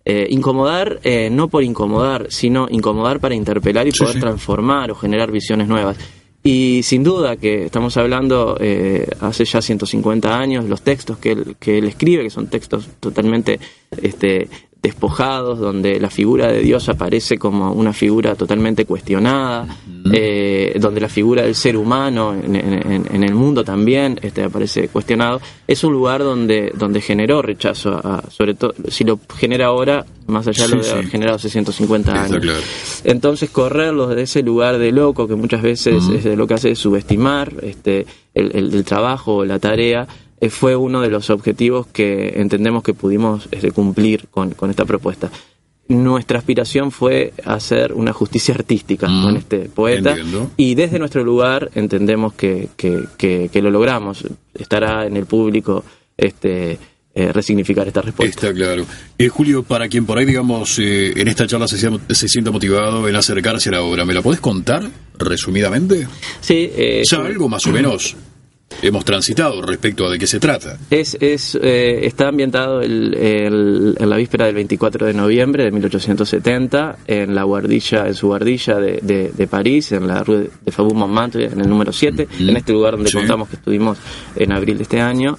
Eh, 0.10 0.26
incomodar 0.30 1.02
eh, 1.04 1.30
no 1.30 1.50
por 1.50 1.64
incomodar, 1.64 2.28
sino 2.30 2.68
incomodar 2.72 3.20
para 3.20 3.36
interpelar 3.36 3.86
y 3.90 3.92
Sí, 3.92 4.00
poder 4.00 4.14
sí. 4.14 4.20
transformar 4.22 4.90
o 4.90 4.96
generar 4.96 5.32
visiones 5.32 5.68
nuevas. 5.68 5.98
Y 6.42 6.82
sin 6.84 7.04
duda 7.04 7.36
que 7.36 7.66
estamos 7.66 7.98
hablando 7.98 8.56
eh, 8.62 9.06
hace 9.20 9.44
ya 9.44 9.62
150 9.62 10.40
años, 10.40 10.64
los 10.64 10.82
textos 10.82 11.18
que 11.18 11.34
él, 11.34 11.58
que 11.60 11.80
él 11.80 11.86
escribe, 11.88 12.24
que 12.24 12.30
son 12.30 12.48
textos 12.48 12.88
totalmente 13.02 13.60
este, 14.02 14.48
despojados, 14.88 15.60
donde 15.60 16.00
la 16.00 16.10
figura 16.10 16.48
de 16.52 16.60
Dios 16.62 16.90
aparece 16.90 17.38
como 17.38 17.72
una 17.72 17.94
figura 17.94 18.36
totalmente 18.36 18.86
cuestionada, 18.86 19.68
eh, 20.14 20.78
donde 20.80 21.02
la 21.02 21.10
figura 21.10 21.44
del 21.44 21.56
ser 21.56 21.76
humano 21.78 22.34
en, 22.34 22.56
en- 22.56 23.06
en 23.14 23.24
el 23.24 23.34
mundo 23.36 23.64
también 23.64 24.20
este, 24.22 24.44
aparece 24.44 24.88
cuestionado, 24.88 25.42
es 25.68 25.84
un 25.84 25.94
lugar 25.94 26.24
donde, 26.24 26.72
donde 26.76 27.02
generó 27.02 27.42
rechazo, 27.42 27.90
a- 27.96 28.24
sobre 28.30 28.54
todo, 28.56 28.74
si 28.90 29.04
lo 29.04 29.20
genera 29.38 29.68
ahora, 29.68 30.06
más 30.28 30.48
allá 30.48 30.68
de 30.68 30.76
lo 30.76 30.84
Sí, 30.84 30.88
de 30.90 30.94
haber 30.94 31.06
sí. 31.06 31.12
generado 31.12 31.36
hace 31.36 31.50
150 31.50 32.12
Está 32.12 32.24
años. 32.24 32.40
claro. 32.42 32.60
Entonces 33.04 33.50
correrlos 33.50 34.16
de 34.16 34.22
ese 34.24 34.42
lugar 34.44 34.78
de 34.78 34.92
loco 34.92 35.28
que 35.28 35.36
muchas 35.36 35.62
veces 35.62 36.04
es 36.10 36.24
de 36.24 36.36
lo 36.36 36.48
que 36.48 36.54
hace 36.56 36.72
es 36.72 36.80
subestimar 36.80 37.54
este, 37.62 38.06
el, 38.34 38.56
el- 38.56 38.74
el 38.74 38.84
trabajo 38.84 39.38
o 39.38 39.46
la 39.46 39.60
tarea, 39.60 40.08
fue 40.50 40.76
uno 40.76 41.02
de 41.02 41.10
los 41.10 41.30
objetivos 41.30 41.88
que 41.88 42.34
entendemos 42.40 42.84
que 42.84 42.94
pudimos 42.94 43.48
este, 43.52 43.72
cumplir 43.72 44.28
con, 44.30 44.52
con 44.52 44.70
esta 44.70 44.86
propuesta. 44.86 45.32
Nuestra 45.90 46.38
aspiración 46.40 46.92
fue 46.92 47.34
hacer 47.46 47.94
una 47.94 48.12
justicia 48.12 48.54
artística 48.54 49.08
con 49.08 49.38
este 49.38 49.70
poeta 49.70 50.10
Entiendo. 50.12 50.52
y 50.58 50.76
desde 50.76 51.00
nuestro 51.00 51.24
lugar 51.24 51.72
entendemos 51.76 52.34
que, 52.34 52.68
que- 52.76 53.06
que- 53.18 53.50
que 53.52 53.62
lo 53.62 53.72
logramos. 53.72 54.26
Estará 54.54 55.08
en 55.08 55.16
el 55.16 55.26
público 55.26 55.86
este, 56.18 56.78
eh, 57.16 57.32
resignificar 57.32 57.88
esta 57.88 58.02
respuesta. 58.02 58.48
Está 58.48 58.54
claro. 58.54 58.86
Eh, 59.18 59.30
Julio, 59.30 59.64
para 59.64 59.88
quien 59.88 60.06
por 60.06 60.18
ahí, 60.18 60.26
digamos, 60.26 60.78
eh, 60.78 61.14
en 61.16 61.28
esta 61.30 61.48
charla 61.48 61.70
se, 61.70 61.78
sienta- 61.78 62.14
se 62.14 62.28
sienta 62.28 62.52
motivado 62.52 63.08
en 63.08 63.16
acercarse 63.16 63.70
a 63.70 63.72
la 63.72 63.82
obra, 63.82 64.04
¿me 64.04 64.14
la 64.14 64.22
podés 64.22 64.42
contar 64.42 64.84
resumidamente? 65.18 66.06
Sí, 66.42 66.70
eh, 66.76 67.02
Ya 67.10 67.20
algo 67.20 67.48
más 67.48 67.66
o 67.66 67.72
menos 67.72 68.16
hemos 68.82 69.06
transitado 69.06 69.62
respecto 69.62 70.06
a 70.06 70.12
de 70.12 70.20
qué 70.20 70.28
se 70.28 70.40
trata. 70.40 70.78
Es, 70.90 71.18
es, 71.20 71.58
eh, 71.62 72.02
está 72.06 72.28
ambientado 72.28 72.82
el- 72.82 73.14
el- 73.16 73.96
en 74.00 74.10
la 74.10 74.18
víspera 74.18 74.46
del 74.46 74.56
24 74.56 75.08
de 75.08 75.14
noviembre 75.14 75.64
de 75.64 75.72
1870 75.72 76.98
en 77.08 77.34
la 77.34 77.44
guardilla, 77.44 78.08
en 78.08 78.14
su 78.14 78.28
guardilla 78.28 78.76
de, 78.80 79.00
de- 79.02 79.32
de 79.32 79.48
París, 79.48 79.92
en 79.94 80.08
la 80.08 80.24
rue 80.24 80.50
de 80.66 80.72
Faubourg 80.72 80.98
Montmartre, 80.98 81.46
en 81.46 81.60
el 81.62 81.70
número 81.70 81.92
7, 81.92 82.28
en 82.40 82.58
este 82.58 82.74
lugar 82.74 82.94
donde 82.96 83.10
Sí. 83.10 83.18
contamos 83.18 83.50
que 83.50 83.56
estuvimos 83.56 83.98
en 84.36 84.52
abril 84.52 84.78
de 84.78 84.84
este 84.84 85.02
año, 85.02 85.38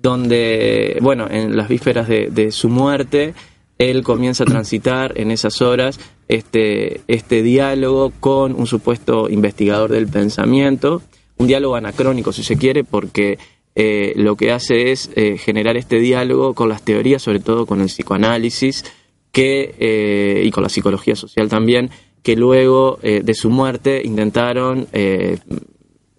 donde, 0.00 0.96
bueno, 1.00 1.26
en 1.30 1.56
las 1.56 1.68
vísperas 1.68 2.08
de, 2.08 2.28
de 2.30 2.50
su 2.50 2.68
muerte, 2.68 3.34
él 3.78 4.02
comienza 4.02 4.44
a 4.44 4.46
transitar 4.46 5.12
en 5.16 5.30
esas 5.30 5.60
horas 5.62 6.00
este, 6.28 7.00
este 7.08 7.42
diálogo 7.42 8.12
con 8.20 8.54
un 8.54 8.66
supuesto 8.66 9.28
investigador 9.28 9.90
del 9.90 10.06
pensamiento, 10.06 11.02
un 11.40 11.46
diálogo 11.46 11.74
anacrónico 11.74 12.32
si 12.32 12.42
se 12.42 12.58
quiere, 12.58 12.84
porque 12.84 13.38
eh, 13.74 14.12
lo 14.16 14.36
que 14.36 14.52
hace 14.52 14.92
es 14.92 15.10
eh, 15.16 15.38
generar 15.38 15.78
este 15.78 15.98
diálogo 15.98 16.54
con 16.54 16.68
las 16.68 16.82
teorías, 16.84 17.22
sobre 17.22 17.40
todo 17.40 17.64
con 17.64 17.80
el 17.80 17.86
psicoanálisis, 17.86 18.84
que, 19.32 19.74
eh, 19.78 20.42
y 20.44 20.50
con 20.50 20.62
la 20.62 20.68
psicología 20.68 21.16
social 21.16 21.48
también, 21.48 21.88
que 22.22 22.36
luego 22.36 22.98
de 23.00 23.32
su 23.32 23.48
muerte 23.48 24.02
intentaron, 24.04 24.86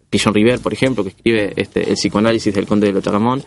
Pigeon 0.09 0.33
River, 0.33 0.59
por 0.59 0.73
ejemplo, 0.73 1.03
que 1.03 1.11
escribe 1.11 1.53
este, 1.55 1.87
el 1.87 1.93
psicoanálisis 1.93 2.55
del 2.55 2.65
conde 2.65 2.87
de 2.87 2.93
Lotaramón, 2.93 3.43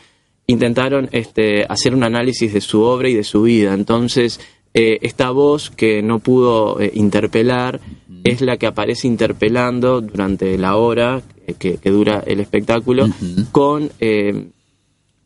intentaron 0.47 1.09
este, 1.11 1.65
hacer 1.69 1.97
un 1.97 2.05
análisis 2.05 2.53
de 2.53 2.61
su 2.61 2.83
obra 2.83 3.09
y 3.09 3.15
de 3.15 3.25
su 3.25 3.43
vida. 3.43 3.75
Entonces, 3.75 4.39
esta 4.73 5.33
voz 5.33 5.71
que 5.71 6.01
no 6.01 6.21
pudo 6.21 6.79
interpelar 6.93 7.81
es 8.25 8.41
la 8.41 8.57
que 8.57 8.67
aparece 8.67 9.07
interpelando 9.07 10.01
durante 10.01 10.57
la 10.59 10.77
hora 10.77 11.23
que, 11.59 11.77
que 11.77 11.91
dura 11.91 12.23
el 12.27 12.41
espectáculo 12.41 13.07
con 13.53 13.91
eh, 14.01 14.49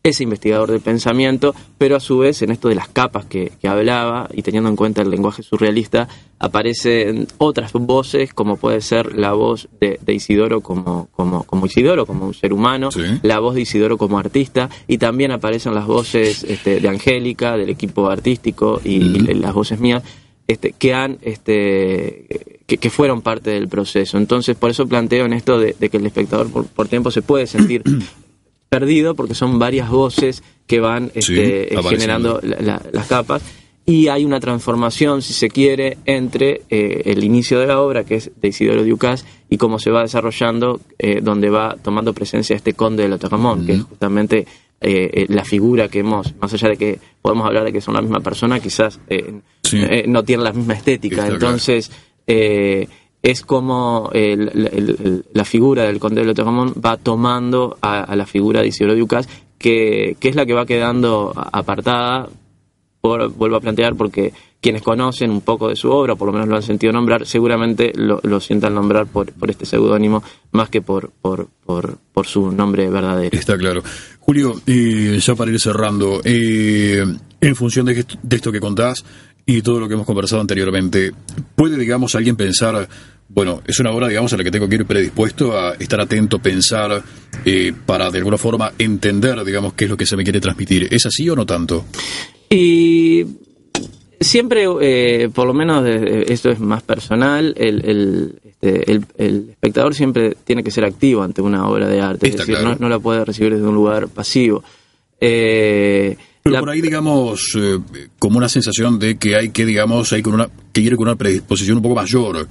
ese 0.03 0.25
investigador 0.25 0.71
del 0.71 0.81
pensamiento, 0.81 1.55
pero 1.77 1.97
a 1.97 2.01
su 2.01 2.19
vez 2.19 2.43
en 2.43 2.51
esto 2.51 2.69
de 2.69 2.75
las 2.75 2.89
capas 2.89 3.27
que, 3.27 3.53
que 3.61 3.69
hablaba 3.69 4.29
y 4.33 4.43
teniendo 4.43 4.69
en 4.69 4.77
cuenta 4.77 5.03
el 5.03 5.11
lenguaje 5.11 5.43
surrealista, 5.43 6.09
aparecen 6.39 7.27
otras 7.39 7.73
voces, 7.73 8.33
como 8.33 8.57
puede 8.57 8.81
ser 8.81 9.17
la 9.17 9.33
voz 9.33 9.69
de, 9.81 9.99
de 10.03 10.15
Isidoro 10.15 10.61
como, 10.61 11.09
como, 11.13 11.45
como 11.45 11.67
Isidoro, 11.67 12.07
como 12.07 12.27
un 12.27 12.35
ser 12.35 12.53
humano, 12.53 12.91
la 13.23 13.41
voz 13.41 13.55
de 13.55 13.63
Isidoro 13.63 13.99
como 13.99 14.19
artista, 14.19 14.71
y 14.87 14.99
también 14.99 15.31
aparecen 15.31 15.75
las 15.75 15.87
voces 15.87 16.45
este, 16.45 16.81
de 16.81 16.89
Angélica, 16.89 17.57
del 17.57 17.71
equipo 17.71 18.09
artístico, 18.09 18.81
y, 18.85 18.97
y 18.97 19.35
las 19.35 19.53
voces 19.53 19.79
mías, 19.79 20.03
este, 20.49 20.73
que 20.73 20.95
han 20.95 21.19
este, 21.23 22.27
que, 22.67 22.79
que 22.79 22.91
fueron 22.91 23.23
parte 23.23 23.51
del 23.51 23.69
proceso. 23.69 24.19
Entonces, 24.19 24.57
por 24.57 24.71
eso 24.71 24.89
planteo 24.89 25.25
en 25.27 25.33
esto 25.35 25.59
de, 25.61 25.77
de 25.79 25.89
que 25.91 25.99
el 25.99 26.07
espectador 26.07 26.51
por, 26.51 26.67
por 26.67 26.89
tiempo 26.89 27.11
se 27.13 27.23
puede 27.23 27.47
sentir 27.47 27.83
perdido 28.69 29.15
porque 29.15 29.35
son 29.35 29.59
varias 29.59 29.89
voces 29.91 30.43
que 30.67 30.81
van 30.81 31.11
este, 31.15 31.69
generando 31.91 32.41
la- 32.43 32.61
la- 32.61 32.83
las 32.93 33.07
capas. 33.07 33.43
Y 33.87 34.09
hay 34.09 34.27
una 34.27 34.39
transformación, 34.39 35.23
si 35.23 35.33
se 35.33 35.49
quiere, 35.49 35.97
entre 36.05 36.61
eh, 36.69 37.05
el 37.07 37.25
inicio 37.25 37.59
de 37.59 37.69
la 37.69 37.81
obra, 37.81 38.05
que 38.05 38.17
es 38.17 38.31
de 38.39 38.49
Isidoro 38.49 38.85
Ducas, 38.85 39.25
y 39.49 39.57
cómo 39.57 39.79
se 39.79 39.91
va 39.91 40.03
desarrollando, 40.03 40.83
eh, 40.99 41.21
donde 41.23 41.49
va 41.49 41.75
tomando 41.83 42.13
presencia 42.13 42.55
este 42.55 42.75
conde 42.75 43.05
de 43.05 43.09
Lotaramón, 43.09 43.65
que 43.65 43.73
es 43.73 43.83
justamente 43.85 44.47
eh, 44.81 45.11
eh, 45.13 45.27
la 45.29 45.45
figura 45.45 45.89
que 45.89 46.01
hemos, 46.01 46.35
más 46.41 46.53
allá 46.55 46.69
de 46.69 46.77
que 46.77 46.99
podemos 47.23 47.47
hablar 47.47 47.65
de 47.65 47.73
que 47.73 47.81
son 47.81 47.95
la 47.95 48.01
misma 48.03 48.21
persona, 48.21 48.61
quizás 48.61 49.01
eh, 49.09 49.41
eh, 49.73 50.05
no 50.07 50.23
tienen 50.25 50.45
la 50.45 50.53
misma 50.53 50.75
estética. 50.75 51.23
Está 51.23 51.35
Entonces, 51.35 51.91
eh, 52.27 52.89
es 53.23 53.43
como 53.43 54.11
el- 54.13 54.49
el- 54.55 54.69
el- 54.73 55.25
la 55.33 55.45
figura 55.45 55.83
del 55.85 55.99
conde 55.99 56.21
de 56.21 56.27
Lotaramón 56.29 56.75
va 56.85 56.97
tomando 56.97 57.77
a, 57.83 58.01
a 58.05 58.15
la 58.17 58.27
figura 58.27 58.61
de 58.63 58.69
Isidoro 58.69 58.95
Ducas, 58.95 59.29
que, 59.59 60.17
que 60.21 60.29
es 60.29 60.37
la 60.37 60.47
que 60.47 60.55
va 60.55 60.65
quedando 60.67 61.33
apartada 61.53 62.29
por- 63.01 63.33
vuelvo 63.33 63.57
a 63.57 63.61
plantear 63.61 63.97
porque 63.97 64.33
quienes 64.61 64.83
conocen 64.83 65.31
un 65.31 65.41
poco 65.41 65.69
de 65.69 65.77
su 65.77 65.89
obra, 65.91 66.17
por 66.17 66.27
lo 66.27 66.33
menos 66.33 66.49
lo 66.49 66.57
han 66.57 66.63
sentido 66.63 66.93
nombrar, 66.93 67.27
seguramente 67.27 67.93
lo, 67.95 68.21
lo 68.25 68.41
sientan 68.41 68.75
nombrar 68.75 69.07
por, 69.07 69.33
por 69.33 69.51
este 69.51 69.67
seudónimo 69.67 70.23
más 70.53 70.69
que 70.69 70.83
por, 70.83 71.11
por, 71.11 71.47
por, 71.65 71.97
por 72.13 72.27
su 72.27 72.51
nombre 72.53 72.89
verdadero. 72.91 73.37
Está 73.39 73.57
claro. 73.57 73.83
Julio, 74.29 74.61
eh, 74.67 75.19
ya 75.23 75.35
para 75.35 75.51
ir 75.51 75.59
cerrando, 75.59 76.21
eh, 76.23 77.03
en 77.41 77.57
función 77.57 77.87
de, 77.87 78.05
de 78.23 78.37
esto 78.37 78.53
que 78.53 78.61
contás 78.61 79.03
y 79.47 79.63
todo 79.63 79.81
lo 79.81 79.89
que 79.89 79.95
hemos 79.95 80.05
conversado 80.05 80.43
anteriormente, 80.43 81.13
¿puede, 81.55 81.79
digamos, 81.79 82.15
alguien 82.15 82.37
pensar, 82.37 82.87
bueno, 83.31 83.63
es 83.67 83.81
una 83.81 83.91
obra, 83.91 84.07
digamos, 84.07 84.31
a 84.35 84.37
la 84.37 84.45
que 84.45 84.51
tengo 84.51 84.69
que 84.69 84.75
ir 84.75 84.85
predispuesto 84.85 85.59
a 85.59 85.77
estar 85.77 85.99
atento, 85.99 86.41
pensar, 86.41 87.03
eh, 87.43 87.73
para 87.87 88.11
de 88.11 88.19
alguna 88.19 88.37
forma 88.37 88.71
entender, 88.79 89.43
digamos, 89.47 89.73
qué 89.73 89.85
es 89.87 89.91
lo 89.91 89.97
que 89.97 90.05
se 90.05 90.15
me 90.15 90.25
quiere 90.25 90.43
transmitir? 90.43 90.89
¿Es 90.91 91.07
así 91.07 91.27
o 91.31 91.35
no 91.35 91.47
tanto? 91.47 91.87
Y 92.51 93.25
siempre, 94.21 94.67
eh, 94.83 95.31
por 95.33 95.47
lo 95.47 95.55
menos 95.55 95.87
eh, 95.87 96.27
esto 96.29 96.51
es 96.51 96.61
más 96.61 96.83
personal, 96.83 97.55
el, 97.57 97.83
el, 97.83 98.41
este, 98.61 98.91
el- 98.93 99.05
el 99.17 99.51
espectador 99.51 99.95
siempre 99.95 100.37
tiene 100.45 100.63
que 100.65 100.71
ser 100.71 100.85
activo 100.85 101.23
ante 101.23 101.41
una 101.43 101.67
obra 101.69 101.87
de 101.89 102.01
arte, 102.01 102.29
Está 102.29 102.43
es 102.43 102.47
decir, 102.49 102.61
claro. 102.63 102.77
no, 102.79 102.87
no 102.87 102.89
la 102.89 102.99
puede 102.99 103.25
recibir 103.25 103.55
desde 103.55 103.67
un 103.67 103.75
lugar 103.75 104.09
pasivo. 104.09 104.63
Eh, 105.21 106.17
Pero 106.43 106.61
por 106.61 106.71
ahí, 106.71 106.81
digamos, 106.81 107.53
eh, 107.59 107.79
como 108.19 108.39
una 108.39 108.49
sensación 108.49 108.99
de 108.99 109.17
que 109.19 109.37
hay 109.37 109.51
que, 109.51 109.67
digamos, 109.67 110.13
hay 110.13 110.23
con 110.23 110.35
una, 110.35 110.49
que 110.73 110.81
ir 110.81 110.97
con 110.97 111.09
una 111.09 111.17
predisposición 111.17 111.77
un 111.79 111.83
poco 111.83 111.95
mayor 111.97 112.47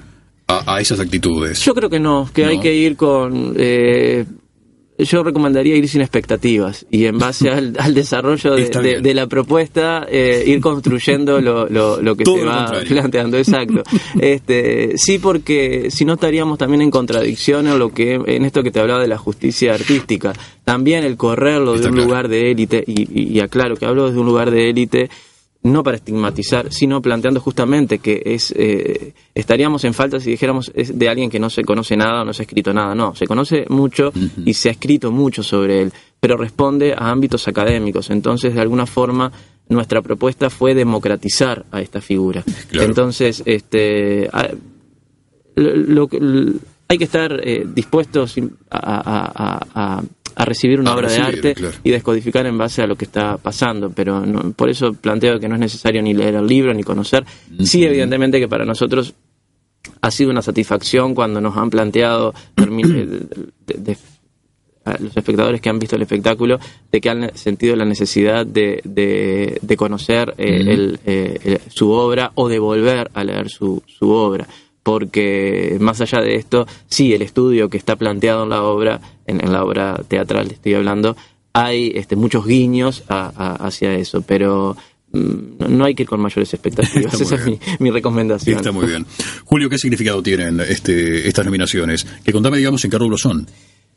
a, 0.48 0.76
a 0.76 0.82
esas 0.82 1.00
actitudes. 1.00 1.60
Yo 1.64 1.74
creo 1.74 1.90
que 1.90 2.00
no, 2.00 2.30
que 2.34 2.46
hay 2.46 2.60
que 2.60 2.74
ir 2.74 2.96
con... 2.96 3.54
eh, 3.58 4.26
yo 4.98 5.24
recomendaría 5.24 5.76
ir 5.76 5.88
sin 5.88 6.02
expectativas 6.02 6.86
y 6.90 7.06
en 7.06 7.18
base 7.20 7.50
al, 7.52 7.76
al 7.80 7.94
desarrollo 7.94 8.56
de, 8.56 9.14
la 9.14 9.28
propuesta 9.28 10.06
eh, 10.10 10.44
ir 10.48 10.60
construyendo 10.62 11.40
lo, 11.42 11.68
lo- 11.70 12.02
lo 12.02 12.16
que 12.16 12.24
Todo 12.24 12.38
se 12.38 12.42
lo 12.46 12.52
va 12.52 12.58
contrario. 12.66 12.88
planteando. 12.90 13.38
Exacto. 13.38 13.84
Este, 14.20 14.98
sí, 14.98 15.20
porque 15.20 15.90
si 15.92 16.04
no 16.06 16.14
estaríamos 16.14 16.58
también 16.58 16.82
en 16.82 16.92
contradicción 16.92 17.68
en 17.68 17.80
lo 17.80 17.94
que 17.94 18.16
en 18.26 18.46
esto 18.46 18.64
que 18.64 18.72
te 18.72 18.80
hablaba 18.80 19.02
de 19.02 19.08
la 19.08 19.18
justicia 19.18 19.74
artística. 19.74 20.34
También 20.64 21.04
el 21.04 21.16
correrlo 21.18 21.74
de 21.78 21.88
un 21.88 21.94
claro. 21.94 22.04
lugar 22.08 22.28
de 22.28 22.52
élite 22.52 22.84
y, 22.86 23.02
y- 23.04 23.34
y 23.38 23.40
aclaro 23.40 23.76
que 23.78 23.86
hablo 23.86 24.08
desde 24.08 24.20
un 24.20 24.26
lugar 24.26 24.52
de 24.52 24.70
élite 24.70 25.10
no 25.72 25.84
para 25.84 25.98
estigmatizar, 25.98 26.72
sino 26.72 27.02
planteando 27.02 27.40
justamente 27.40 28.00
que 28.00 28.22
es 28.26 28.54
eh, 28.58 29.14
estaríamos 29.36 29.84
en 29.84 29.94
falta 29.94 30.20
si 30.20 30.32
dijéramos 30.32 30.72
es 30.76 30.98
de 30.98 31.10
alguien 31.10 31.30
que 31.30 31.40
no 31.40 31.50
se 31.50 31.64
conoce 31.64 31.96
nada 31.96 32.22
o 32.22 32.26
no 32.26 32.34
se 32.34 32.42
ha 32.42 32.46
escrito 32.46 32.74
nada. 32.74 32.96
No, 32.96 33.14
se 33.16 33.28
conoce 33.28 33.66
mucho 33.70 34.12
y 34.46 34.54
se 34.54 34.70
ha 34.70 34.72
escrito 34.72 35.12
mucho 35.12 35.44
sobre 35.44 35.82
él, 35.82 35.94
pero 36.20 36.38
responde 36.38 36.94
a 36.94 37.10
ámbitos 37.12 37.48
académicos. 37.48 38.10
Entonces, 38.10 38.54
de 38.56 38.62
alguna 38.62 38.86
forma, 38.86 39.32
nuestra 39.70 40.02
propuesta 40.02 40.50
fue 40.50 40.74
democratizar 40.74 41.66
a 41.72 41.82
esta 41.82 42.02
figura. 42.02 42.44
Entonces, 42.72 43.44
este, 43.46 44.30
lo- 45.56 46.10
hay 46.90 46.98
que 46.98 47.04
estar 47.04 47.42
eh, 47.44 47.66
dispuestos 47.76 48.36
a, 48.70 48.78
a- 48.80 49.32
a- 49.36 49.98
a- 49.98 50.04
a 50.40 50.46
recibir 50.46 50.80
una 50.80 50.92
A 50.92 50.96
obra 50.96 51.10
de 51.12 51.18
arte 51.18 51.54
claro. 51.56 51.76
y 51.84 51.90
descodificar 51.90 52.46
en 52.46 52.58
base 52.58 52.84
a 52.84 52.88
lo 52.88 52.96
que 52.96 53.06
está 53.06 53.38
pasando, 53.38 53.90
pero 53.90 54.26
no- 54.26 54.52
por 54.54 54.70
eso 54.70 54.94
planteo 54.94 55.40
que 55.40 55.48
no 55.50 55.56
es 55.56 55.62
necesario 55.62 56.02
ni 56.04 56.14
leer 56.14 56.36
el 56.36 56.46
libro 56.46 56.74
ni 56.74 56.84
conocer. 56.84 57.26
Sí, 57.64 57.84
evidentemente 57.84 58.40
que 58.40 58.48
para 58.48 58.64
nosotros 58.64 59.14
ha 60.02 60.12
sido 60.12 60.30
una 60.30 60.42
satisfacción 60.44 61.16
cuando 61.16 61.42
nos 61.42 61.58
han 61.58 61.70
planteado 61.72 62.34
termi- 62.56 62.84
de- 63.66 63.74
de- 63.78 63.98
a 64.86 64.92
los 65.02 65.18
espectadores 65.18 65.60
que 65.60 65.70
han 65.70 65.80
visto 65.80 65.96
el 65.98 66.04
espectáculo 66.04 66.60
de 66.92 67.02
que 67.02 67.10
han 67.10 67.36
sentido 67.36 67.76
la 67.76 67.84
necesidad 67.84 68.46
de, 68.46 68.80
de- 68.86 69.58
de 69.62 69.76
conocer 69.76 70.34
eh, 70.38 70.64
el- 70.68 71.00
eh, 71.06 71.40
el- 71.44 71.60
su 71.72 71.90
obra 71.92 72.32
o 72.36 72.48
de 72.48 72.60
volver 72.60 73.10
a 73.14 73.24
leer 73.24 73.50
su, 73.50 73.82
su 73.86 74.10
obra 74.12 74.48
porque 74.84 75.76
más 75.82 76.00
allá 76.00 76.22
de 76.22 76.36
esto 76.36 76.66
sí 76.88 77.14
el 77.14 77.22
estudio 77.22 77.70
que 77.70 77.76
está 77.78 77.98
planteado 77.98 78.44
en 78.44 78.50
la 78.50 78.64
obra 78.64 79.02
en, 79.28 79.44
en 79.44 79.52
la 79.54 79.64
obra 79.64 80.02
teatral 80.08 80.50
estoy 80.52 80.74
hablando 80.74 81.16
hay 81.54 81.92
este, 81.96 82.16
muchos 82.16 82.46
guiños 82.46 83.04
a- 83.10 83.32
a- 83.36 83.68
hacia 83.68 83.94
eso 83.94 84.22
pero 84.22 84.76
mm, 85.12 85.20
no- 85.60 85.68
no 85.70 85.86
hay 85.86 85.96
que 85.96 86.04
ir 86.04 86.10
con 86.10 86.20
mayores 86.22 86.54
expectativas 86.54 87.14
esa 87.22 87.36
es 87.36 87.46
mi, 87.46 87.60
mi 87.80 87.92
recomendación 87.92 88.58
Está 88.58 88.72
muy 88.72 88.88
bien. 88.88 89.06
Julio, 89.46 89.70
¿qué 89.70 89.78
significado 89.78 90.22
tienen 90.24 90.60
este, 90.62 91.28
estas 91.28 91.46
nominaciones? 91.46 92.06
Que 92.24 92.32
contame, 92.34 92.58
digamos, 92.58 92.84
en 92.86 92.92
qué 92.92 92.98
rubro 92.98 93.18
son. 93.18 93.48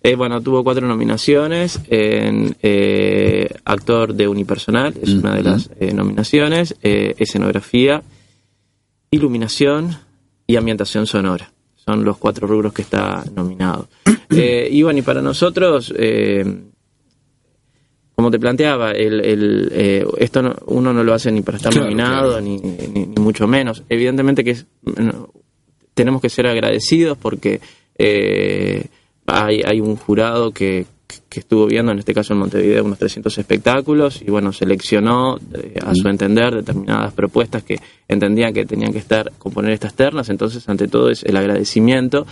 Eh, 0.02 0.14
bueno, 0.14 0.40
tuvo 0.40 0.64
cuatro 0.64 0.86
nominaciones 0.88 1.78
en 1.90 2.56
eh, 2.62 3.50
actor 3.66 4.14
de 4.14 4.26
unipersonal, 4.28 4.94
es 5.02 5.10
una 5.10 5.34
de 5.34 5.42
las 5.42 5.68
eh, 5.78 5.92
nominaciones, 5.92 6.74
eh, 6.82 7.14
escenografía, 7.18 8.02
iluminación 9.10 9.98
y 10.46 10.56
ambientación 10.56 11.06
sonora. 11.06 11.52
Son 11.90 12.04
los 12.04 12.18
cuatro 12.18 12.46
rubros 12.46 12.72
que 12.72 12.82
está 12.82 13.24
nominado. 13.34 13.88
Eh, 14.32 14.68
y 14.70 14.82
bueno, 14.84 15.00
y 15.00 15.02
para 15.02 15.20
nosotros, 15.20 15.92
eh, 15.96 16.44
como 18.14 18.30
te 18.30 18.38
planteaba, 18.38 18.92
el, 18.92 19.20
el, 19.24 19.68
eh, 19.74 20.06
esto 20.18 20.40
no- 20.40 20.54
uno 20.66 20.92
no 20.92 21.02
lo 21.02 21.14
hace 21.14 21.32
ni 21.32 21.40
para 21.42 21.56
estar 21.56 21.72
Claro, 21.72 21.86
nominado, 21.86 22.40
Ni, 22.40 22.58
ni- 22.58 23.06
ni 23.06 23.16
mucho 23.20 23.48
menos. 23.48 23.82
Evidentemente 23.88 24.44
que 24.44 24.50
es- 24.52 24.66
no, 24.84 25.30
tenemos 25.94 26.20
que 26.22 26.28
ser 26.28 26.46
agradecidos 26.46 27.18
porque 27.18 27.60
eh, 27.98 28.84
hay, 29.26 29.62
hay 29.64 29.80
un 29.80 29.96
jurado 29.96 30.52
que, 30.52 30.86
que 31.28 31.40
estuvo 31.40 31.66
viendo, 31.66 31.92
en 31.92 31.98
este 31.98 32.14
caso 32.14 32.32
en 32.32 32.38
Montevideo, 32.40 32.84
unos 32.84 32.98
300 32.98 33.36
espectáculos 33.38 34.20
y 34.22 34.30
bueno, 34.30 34.52
seleccionó 34.52 35.38
eh, 35.54 35.74
a 35.84 35.94
su 35.94 36.08
entender 36.08 36.54
determinadas 36.54 37.12
propuestas 37.12 37.62
que 37.62 37.78
entendían 38.08 38.52
que 38.52 38.64
tenían 38.66 38.92
que 38.92 38.98
estar, 38.98 39.32
componer 39.38 39.72
estas 39.72 39.94
ternas, 39.94 40.28
entonces 40.28 40.68
ante 40.68 40.88
todo 40.88 41.10
es 41.10 41.22
el 41.24 41.36
agradecimiento. 41.36 42.26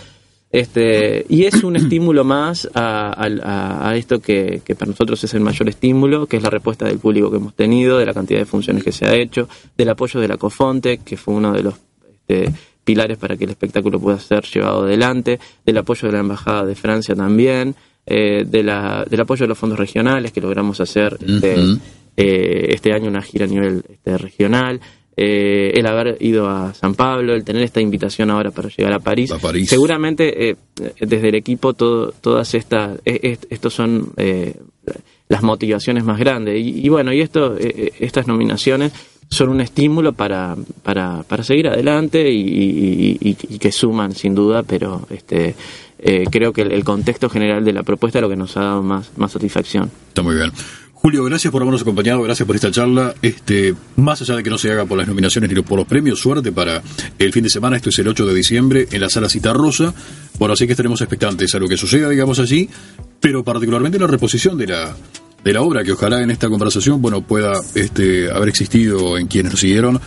Este, 0.51 1.27
y 1.29 1.45
es 1.45 1.63
un 1.63 1.77
estímulo 1.77 2.25
más 2.25 2.69
a, 2.75 3.11
a- 3.13 3.89
a 3.91 3.97
esto 3.97 4.21
que, 4.21 4.63
que 4.65 4.75
para 4.75 4.91
nosotros 4.91 5.23
es 5.25 5.35
el 5.35 5.41
mayor 5.41 5.69
estímulo, 5.69 6.27
que 6.27 6.39
es 6.39 6.43
la 6.43 6.51
respuesta 6.51 6.87
del 6.87 6.99
público 6.99 7.31
que 7.31 7.37
hemos 7.37 7.55
tenido, 7.55 7.99
de 7.99 8.07
la 8.07 8.15
cantidad 8.15 8.39
de 8.41 8.47
funciones 8.47 8.83
que 8.83 8.93
se 8.93 9.07
ha 9.07 9.15
hecho, 9.15 9.49
del 9.77 9.91
apoyo 9.91 10.21
de 10.21 10.29
la 10.29 10.37
COFONTE, 10.39 10.99
que 10.99 11.17
fue 11.17 11.35
uno 11.35 11.53
de 11.53 11.63
los 11.63 11.75
este, 12.11 12.51
pilares 12.83 13.19
para 13.19 13.37
que 13.37 13.45
el 13.45 13.51
espectáculo 13.51 14.01
pueda 14.01 14.19
ser 14.19 14.43
llevado 14.45 14.85
adelante, 14.85 15.39
del 15.67 15.77
apoyo 15.77 16.09
de 16.09 16.13
la 16.15 16.21
Embajada 16.21 16.65
de 16.65 16.75
Francia 16.75 17.15
también, 17.15 17.75
eh, 18.09 18.45
de 18.47 18.63
la, 18.63 19.05
del 19.09 19.21
apoyo 19.21 19.45
de 19.45 19.49
los 19.49 19.59
fondos 19.59 19.79
regionales 19.79 20.33
que 20.33 20.41
logramos 20.41 20.81
hacer 20.81 21.17
este, 21.27 21.55
eh, 22.17 22.67
este 22.75 22.93
año 22.93 23.09
una 23.09 23.23
gira 23.23 23.45
a 23.45 23.49
nivel 23.49 23.83
este, 23.89 24.19
regional, 24.19 24.81
eh, 25.17 25.73
el 25.75 25.87
haber 25.87 26.17
ido 26.21 26.49
a 26.49 26.73
San 26.75 26.95
Pablo, 26.95 27.35
el 27.35 27.43
tener 27.45 27.63
esta 27.63 27.81
invitación 27.81 28.31
ahora 28.31 28.51
para 28.53 28.69
llegar 28.69 28.93
a 28.93 29.01
París. 29.01 29.31
Seguramente 29.69 30.51
eh, 30.51 30.57
desde 31.01 31.29
el 31.29 31.35
equipo 31.35 31.75
todo, 31.75 32.13
todas 32.21 32.55
estas, 32.55 33.01
eh, 33.05 33.37
estos 33.51 33.75
son 33.75 34.13
eh, 34.17 34.55
las 35.29 35.43
motivaciones 35.43 36.05
más 36.05 36.19
grandes. 36.19 36.57
Y, 36.61 36.87
y 36.87 36.89
bueno, 36.89 37.13
y 37.13 37.21
esto, 37.21 37.57
estas 37.59 38.27
nominaciones 38.29 38.93
son 39.31 39.51
un 39.51 39.61
estímulo 39.61 40.13
para, 40.15 40.57
para, 40.83 41.23
para 41.25 41.43
seguir 41.43 41.69
adelante 41.69 42.31
y, 42.31 42.41
y- 42.41 43.19
y- 43.21 43.37
y 43.51 43.59
que 43.59 43.71
suman 43.73 44.13
sin 44.13 44.35
duda, 44.35 44.63
pero 44.63 45.07
este 45.11 45.55
eh, 45.99 46.25
creo 46.31 46.53
que 46.53 46.63
el, 46.63 46.85
contexto 46.85 47.29
general 47.29 47.65
de 47.65 47.73
la 47.73 47.83
propuesta 47.83 48.19
es 48.19 48.23
lo 48.23 48.29
que 48.29 48.37
nos 48.37 48.57
ha 48.57 48.61
dado 48.61 48.83
más, 48.83 49.11
más 49.17 49.33
satisfacción. 49.33 49.91
Está 50.09 50.23
muy 50.23 50.37
bien. 50.37 50.53
Julio, 51.01 51.23
gracias 51.25 51.53
por 51.53 51.63
habernos 51.63 51.83
acompañado, 51.83 52.21
gracias 52.23 52.45
por 52.45 52.57
esta 52.57 52.73
charla. 52.73 53.15
Este, 53.23 53.73
más 53.97 54.21
allá 54.21 54.35
de 54.35 54.43
que 54.43 54.51
no 54.51 54.59
se 54.59 54.73
haga 54.73 54.85
por 54.85 54.99
las 54.99 55.07
nominaciones 55.07 55.49
ni 55.49 55.63
por 55.63 55.79
los 55.79 55.87
premios, 55.87 56.19
suerte 56.19 56.51
para 56.51 56.83
el 57.19 57.33
fin 57.33 57.45
de 57.45 57.51
semana. 57.51 57.77
Esto 57.77 57.91
es 57.91 57.99
el 58.01 58.09
8 58.09 58.27
de 58.27 58.35
diciembre 58.35 58.89
en 58.91 59.01
la 59.01 59.09
sala 59.09 59.29
Cita 59.29 59.53
Rosa. 59.53 59.95
Bueno, 60.41 60.55
así 60.55 60.67
que 60.67 60.73
estaremos 60.73 61.01
expectantes 61.01 61.55
a 61.55 61.61
lo 61.61 61.69
que 61.69 61.77
suceda, 61.77 62.09
digamos 62.09 62.41
allí, 62.41 62.69
pero 63.21 63.45
particularmente 63.45 63.97
la 63.99 64.09
reposición 64.09 64.59
de 64.59 64.67
la 64.67 64.97
de 65.45 65.53
la 65.53 65.63
obra 65.63 65.85
que 65.85 65.93
ojalá 65.93 66.21
en 66.21 66.33
esta 66.33 66.49
conversación 66.49 67.01
bueno 67.01 67.23
pueda 67.23 67.53
este 67.77 68.29
haber 68.29 68.49
existido 68.49 69.17
en 69.17 69.29
quienes 69.29 69.53
nos 69.53 69.61
siguieron 69.61 70.01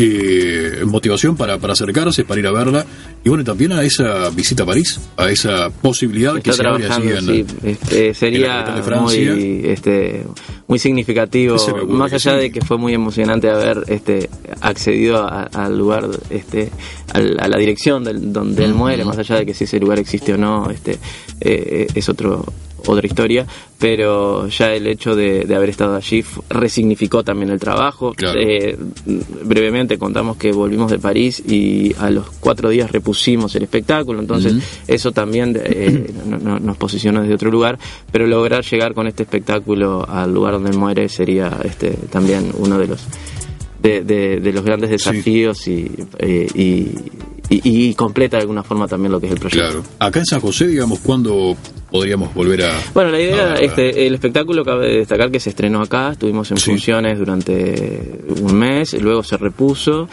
eh, 0.00 0.84
motivación 0.86 1.36
para, 1.36 1.58
para 1.58 1.72
acercarse, 1.72 2.24
para 2.24 2.38
ir 2.40 2.46
a 2.46 2.52
verla 2.52 2.86
y 3.24 3.28
bueno 3.28 3.42
también 3.44 3.72
a 3.72 3.82
esa 3.82 4.30
visita 4.30 4.62
a 4.62 4.66
París, 4.66 5.00
a 5.16 5.28
esa 5.28 5.70
posibilidad 5.70 6.40
que 6.40 6.52
se 6.52 6.66
abre 6.66 6.86
allí 6.88 7.08
en, 7.10 7.26
sí, 7.26 7.46
este, 7.64 8.08
en 8.08 8.14
sería 8.14 8.62
la 8.64 8.76
de 8.76 8.82
Francia. 8.84 9.32
muy, 9.34 9.60
este, 9.64 10.24
muy 10.68 10.78
significativo, 10.78 11.56
más 11.88 12.12
allá 12.12 12.34
sí. 12.34 12.38
de 12.42 12.52
que 12.52 12.60
fue 12.60 12.78
muy 12.78 12.94
emocionante 12.94 13.50
haber 13.50 13.82
este, 13.88 14.30
accedido 14.60 15.18
a- 15.24 15.42
al 15.52 15.76
lugar, 15.76 16.08
este, 16.30 16.70
a 17.12 17.18
la 17.48 17.58
dirección 17.58 18.04
del, 18.04 18.32
donde 18.32 18.64
él 18.64 18.74
muere, 18.74 19.04
más 19.04 19.18
allá 19.18 19.36
de 19.36 19.46
que 19.46 19.52
si 19.54 19.64
ese 19.64 19.80
lugar 19.80 19.98
existe 19.98 20.32
o 20.34 20.36
no, 20.38 20.70
este, 20.70 20.96
eh, 21.40 21.88
es 21.92 22.08
otro 22.08 22.44
otra 22.86 23.06
historia, 23.06 23.46
pero 23.78 24.48
ya 24.48 24.72
el 24.74 24.86
hecho 24.86 25.14
de, 25.16 25.44
de 25.44 25.54
haber 25.54 25.68
estado 25.70 25.96
allí 25.96 26.24
resignificó 26.48 27.22
también 27.24 27.50
el 27.50 27.58
trabajo. 27.60 28.12
Eh, 28.36 28.76
brevemente 29.44 29.98
contamos 29.98 30.36
que 30.36 30.52
volvimos 30.52 30.90
de 30.90 30.98
París 30.98 31.42
y 31.46 31.94
a 31.98 32.10
los 32.10 32.30
cuatro 32.40 32.68
días 32.70 32.90
repusimos 32.90 33.54
el 33.56 33.62
espectáculo, 33.64 34.20
entonces 34.20 34.54
eso 34.86 35.12
también 35.12 35.58
eh, 35.62 36.10
no- 36.26 36.38
no- 36.38 36.58
nos 36.58 36.76
posicionó 36.76 37.22
desde 37.22 37.34
otro 37.34 37.50
lugar, 37.50 37.78
pero 38.12 38.26
lograr 38.26 38.64
llegar 38.64 38.94
con 38.94 39.06
este 39.06 39.22
espectáculo 39.22 40.06
al 40.08 40.32
lugar 40.32 40.54
donde 40.54 40.72
muere 40.76 41.08
sería 41.08 41.58
este, 41.64 41.90
también 42.10 42.50
uno 42.58 42.78
de 42.78 42.86
los 42.88 43.00
de, 43.82 44.02
de- 44.02 44.40
de 44.40 44.52
los 44.52 44.64
grandes 44.64 44.90
desafíos 44.90 45.68
y, 45.68 45.88
eh, 46.18 46.48
y, 46.52 46.88
y- 47.50 47.60
y 47.90 47.94
completa 47.94 48.36
de 48.36 48.42
alguna 48.42 48.62
forma 48.62 48.86
también 48.86 49.12
lo 49.12 49.20
que 49.20 49.26
es 49.26 49.32
el 49.32 49.38
proyecto. 49.40 49.66
Claro. 49.68 49.84
Acá 49.98 50.18
en 50.20 50.26
San 50.26 50.40
José, 50.40 50.66
digamos, 50.66 50.98
¿cuándo 51.00 51.56
podríamos 51.90 52.34
volver 52.34 52.62
a...? 52.64 52.72
Bueno, 52.94 53.10
la 53.10 53.20
idea, 53.20 53.54
Ah, 53.54 53.58
este, 53.60 54.06
el 54.06 54.14
espectáculo 54.14 54.64
cabe 54.64 54.98
destacar 54.98 55.30
que 55.30 55.40
se 55.40 55.50
estrenó 55.50 55.80
acá, 55.80 56.12
estuvimos 56.12 56.50
en 56.50 56.58
funciones 56.58 57.18
durante 57.18 58.20
un 58.42 58.54
mes, 58.54 58.92
luego 59.00 59.22
se 59.22 59.36
repuso 59.38 60.08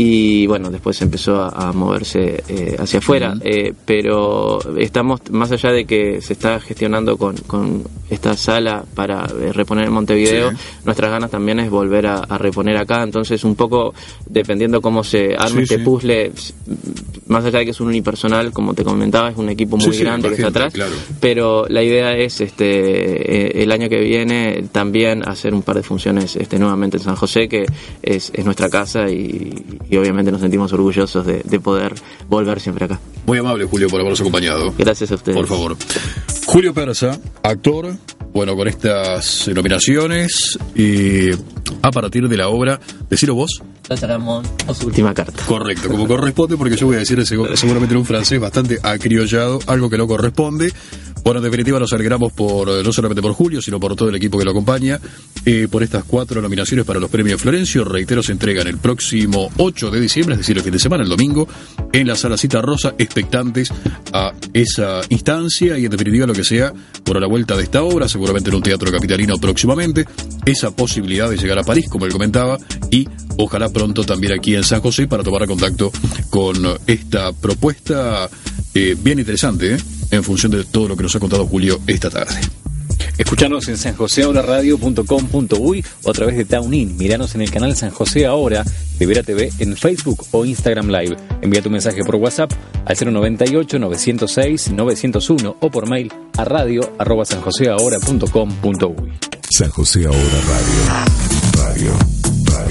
y 0.00 0.46
bueno, 0.46 0.70
después 0.70 1.02
empezó 1.02 1.42
a, 1.42 1.48
a 1.48 1.72
moverse 1.72 2.44
eh, 2.48 2.76
hacia 2.78 3.00
afuera, 3.00 3.34
Eh, 3.42 3.72
pero 3.84 4.60
estamos, 4.78 5.20
más 5.32 5.50
allá 5.50 5.72
de 5.72 5.86
que 5.86 6.20
se 6.22 6.34
está 6.34 6.60
gestionando 6.60 7.16
con, 7.16 7.34
con 7.48 7.82
esta 8.08 8.36
sala 8.36 8.84
para 8.94 9.24
eh, 9.26 9.52
reponer 9.52 9.86
en 9.86 9.92
Montevideo, 9.92 10.50
Sí. 10.52 10.56
nuestras 10.84 11.10
ganas 11.10 11.30
también 11.32 11.58
es 11.58 11.68
volver 11.68 12.06
a, 12.06 12.18
a 12.18 12.38
reponer 12.38 12.76
acá, 12.76 13.02
entonces 13.02 13.42
un 13.42 13.56
poco 13.56 13.92
dependiendo 14.26 14.80
cómo 14.80 15.02
se 15.02 15.34
arme 15.36 15.58
Sí, 15.66 15.74
este 15.74 15.78
sí. 15.78 15.82
puzzle, 15.84 16.32
más 17.26 17.44
allá 17.44 17.58
de 17.58 17.64
que 17.64 17.72
es 17.72 17.80
un 17.80 17.88
unipersonal, 17.88 18.52
como 18.52 18.74
te 18.74 18.84
comentaba, 18.84 19.30
es 19.30 19.36
un 19.36 19.48
equipo 19.48 19.76
muy 19.76 19.96
grande 19.98 20.28
que 20.28 20.34
está 20.36 20.46
atrás, 20.48 20.72
claro. 20.74 20.94
pero 21.20 21.66
la 21.68 21.82
idea 21.82 22.16
es 22.16 22.40
este 22.40 22.68
eh, 23.58 23.62
el 23.64 23.72
año 23.72 23.88
que 23.88 23.98
viene 24.00 24.64
también 24.70 25.28
hacer 25.28 25.52
un 25.54 25.62
par 25.62 25.74
de 25.76 25.82
funciones 25.82 26.36
este 26.36 26.56
nuevamente 26.58 26.98
en 26.98 27.02
San 27.02 27.16
José 27.16 27.48
que 27.48 27.66
es, 28.00 28.30
es 28.32 28.44
nuestra 28.44 28.70
casa 28.70 29.10
y, 29.10 29.52
y 29.90 29.96
obviamente 29.96 30.30
nos 30.32 30.40
sentimos 30.40 30.72
orgullosos 30.72 31.24
de, 31.26 31.42
de 31.44 31.60
poder 31.60 31.94
volver 32.28 32.60
siempre 32.60 32.84
acá 32.86 32.98
Muy 33.26 33.38
amable, 33.38 33.64
Julio, 33.64 33.88
por 33.88 34.00
habernos 34.00 34.20
acompañado. 34.20 34.72
gracias 34.76 35.10
a 35.12 35.14
ustedes 35.16 35.36
Por 35.36 35.46
favor. 35.46 35.76
Julio 36.46 36.72
Persa, 36.74 37.18
actor, 37.42 37.94
bueno, 38.32 38.56
con 38.56 38.68
estas 38.68 39.48
nominaciones 39.48 40.58
y 40.74 41.30
a 41.82 41.90
partir 41.90 42.28
de 42.28 42.36
la 42.36 42.48
obra, 42.48 42.80
decilo 43.10 43.34
vos. 43.34 43.62
su 44.74 44.86
última 44.86 45.14
carta 45.14 45.42
Correcto, 45.46 45.88
como 45.88 46.06
corresponde, 46.06 46.56
porque 46.56 46.76
yo 46.76 46.86
voy 46.86 46.96
a 46.96 46.98
decir 46.98 47.18
segu- 47.20 47.54
seguramente 47.56 47.94
en 47.94 48.00
un 48.00 48.04
francés 48.06 48.38
bastante 48.38 48.78
acriollado, 48.82 49.58
algo 49.66 49.88
que 49.88 49.96
no 49.96 50.06
corresponde. 50.06 50.72
Bueno, 51.24 51.38
en 51.40 51.44
definitiva 51.44 51.78
nos 51.80 51.92
alegramos 51.92 52.32
por, 52.32 52.68
eh, 52.68 52.82
no 52.84 52.92
solamente 52.92 53.20
por 53.22 53.32
Julio, 53.32 53.60
sino 53.62 53.80
por 53.80 53.94
todo 53.96 54.08
el 54.08 54.14
equipo 54.14 54.38
que 54.38 54.44
lo 54.44 54.50
acompaña, 54.52 55.00
eh, 55.44 55.68
por 55.70 55.82
estas 55.82 56.04
cuatro 56.04 56.40
nominaciones 56.40 56.84
para 56.86 57.00
los 57.00 57.10
premios 57.10 57.40
Florencio. 57.40 57.84
Reitero, 57.84 58.22
se 58.22 58.32
entregan 58.32 58.66
el 58.66 58.78
próximo 58.78 59.50
8 59.56 59.90
de 59.90 60.00
diciembre, 60.00 60.34
es 60.34 60.38
decir, 60.40 60.56
el 60.56 60.62
fin 60.62 60.72
de 60.72 60.78
semana, 60.78 61.02
el 61.02 61.08
domingo, 61.08 61.48
en 61.92 62.06
la 62.06 62.14
Sala 62.16 62.36
Cita 62.36 62.60
Rosa, 62.62 62.94
expectantes 62.98 63.70
a 64.12 64.32
esa 64.52 65.00
instancia 65.08 65.78
y 65.78 65.84
en 65.86 65.90
definitiva 65.90 66.26
lo 66.26 66.34
que 66.34 66.44
sea 66.44 66.72
por 67.04 67.20
la 67.20 67.26
vuelta 67.26 67.56
de 67.56 67.62
esta 67.64 67.82
obra, 67.82 68.08
seguramente 68.08 68.50
en 68.50 68.56
un 68.56 68.62
teatro 68.62 68.90
capitalino 68.92 69.36
próximamente, 69.38 70.06
esa 70.46 70.70
posibilidad 70.70 71.28
de 71.28 71.36
llegar 71.36 71.57
a 71.58 71.64
París, 71.64 71.88
como 71.88 72.06
él 72.06 72.12
comentaba, 72.12 72.58
y 72.90 73.06
ojalá 73.36 73.68
pronto 73.68 74.04
también 74.04 74.32
aquí 74.32 74.54
en 74.54 74.64
San 74.64 74.80
José 74.80 75.06
para 75.06 75.22
tomar 75.22 75.46
contacto 75.46 75.92
con 76.30 76.56
esta 76.86 77.32
propuesta 77.32 78.28
eh, 78.74 78.96
bien 78.98 79.18
interesante, 79.18 79.74
¿eh? 79.74 79.78
en 80.10 80.22
función 80.22 80.52
de 80.52 80.64
todo 80.64 80.88
lo 80.88 80.96
que 80.96 81.02
nos 81.02 81.14
ha 81.16 81.20
contado 81.20 81.46
Julio 81.46 81.80
esta 81.86 82.10
tarde. 82.10 82.40
Escuchanos 83.16 83.68
en 83.68 83.76
sanjoseahoraradio.com.uy 83.76 85.84
o 86.04 86.10
a 86.10 86.12
través 86.12 86.36
de 86.36 86.44
TuneIn. 86.44 86.96
Miranos 86.96 87.34
en 87.34 87.42
el 87.42 87.50
canal 87.50 87.74
San 87.76 87.90
José 87.90 88.24
Ahora 88.26 88.62
de 88.98 89.06
Vera 89.06 89.24
TV 89.24 89.50
en 89.58 89.76
Facebook 89.76 90.24
o 90.30 90.44
Instagram 90.44 90.88
Live. 90.88 91.16
Envía 91.42 91.60
tu 91.62 91.70
mensaje 91.70 92.04
por 92.04 92.14
WhatsApp 92.16 92.52
al 92.84 92.96
098 92.96 93.78
906 93.78 94.72
901 94.72 95.56
o 95.60 95.70
por 95.70 95.88
mail 95.88 96.12
a 96.36 96.44
radio 96.44 96.92
arroba 96.98 97.24
sanjoseahora.com.uy. 97.24 99.12
San 99.50 99.70
José 99.70 100.04
Ahora 100.06 100.18
Radio. 100.18 101.37
Radio. 101.78 101.94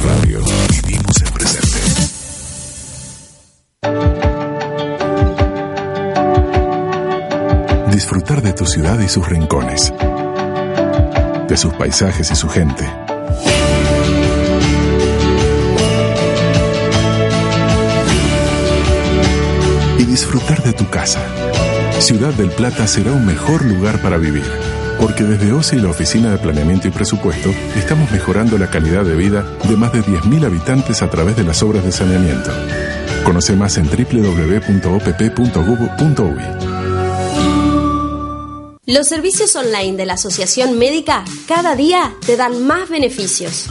Radio. 0.04 0.44
Vivimos 0.84 1.22
el 1.22 1.32
presente. 1.32 1.78
Disfrutar 7.90 8.42
de 8.42 8.52
tu 8.52 8.66
ciudad 8.66 9.00
y 9.00 9.08
sus 9.08 9.26
rincones. 9.30 9.94
De 11.48 11.56
sus 11.56 11.74
paisajes 11.76 12.32
y 12.32 12.36
su 12.36 12.50
gente. 12.50 12.84
Y 20.00 20.04
disfrutar 20.04 20.62
de 20.64 20.74
tu 20.74 20.90
casa. 20.90 21.22
Ciudad 22.00 22.34
del 22.34 22.50
Plata 22.50 22.86
será 22.88 23.14
un 23.14 23.26
mejor 23.26 23.64
lugar 23.64 24.02
para 24.02 24.18
vivir. 24.18 24.77
Porque 25.00 25.24
desde 25.24 25.52
OCE 25.52 25.76
y 25.78 25.80
la 25.80 25.90
Oficina 25.90 26.32
de 26.32 26.38
Planeamiento 26.38 26.88
y 26.88 26.92
Presupuesto 26.92 27.50
estamos 27.76 28.12
mejorando 28.12 28.58
la 28.58 28.70
calidad 28.70 29.04
de 29.04 29.16
vida 29.16 29.46
de 29.68 29.78
más 29.78 29.94
de 29.94 30.02
10.000 30.02 30.46
habitantes 30.46 31.02
a 31.02 31.10
través 31.10 31.36
de 31.36 31.44
las 31.44 31.62
obras 31.64 31.84
de 31.84 31.92
saneamiento. 31.92 32.52
Conoce 33.24 33.56
más 33.56 33.78
en 33.78 33.86
www.opp.gov.uy. 33.86 34.78
Los 38.86 39.08
servicios 39.10 39.54
online 39.58 39.98
de 39.98 40.06
la 40.06 40.14
Asociación 40.14 40.80
Médica 40.80 41.26
cada 41.46 41.76
día 41.76 42.16
te 42.26 42.38
dan 42.38 42.66
más 42.66 42.90
beneficios. 42.90 43.70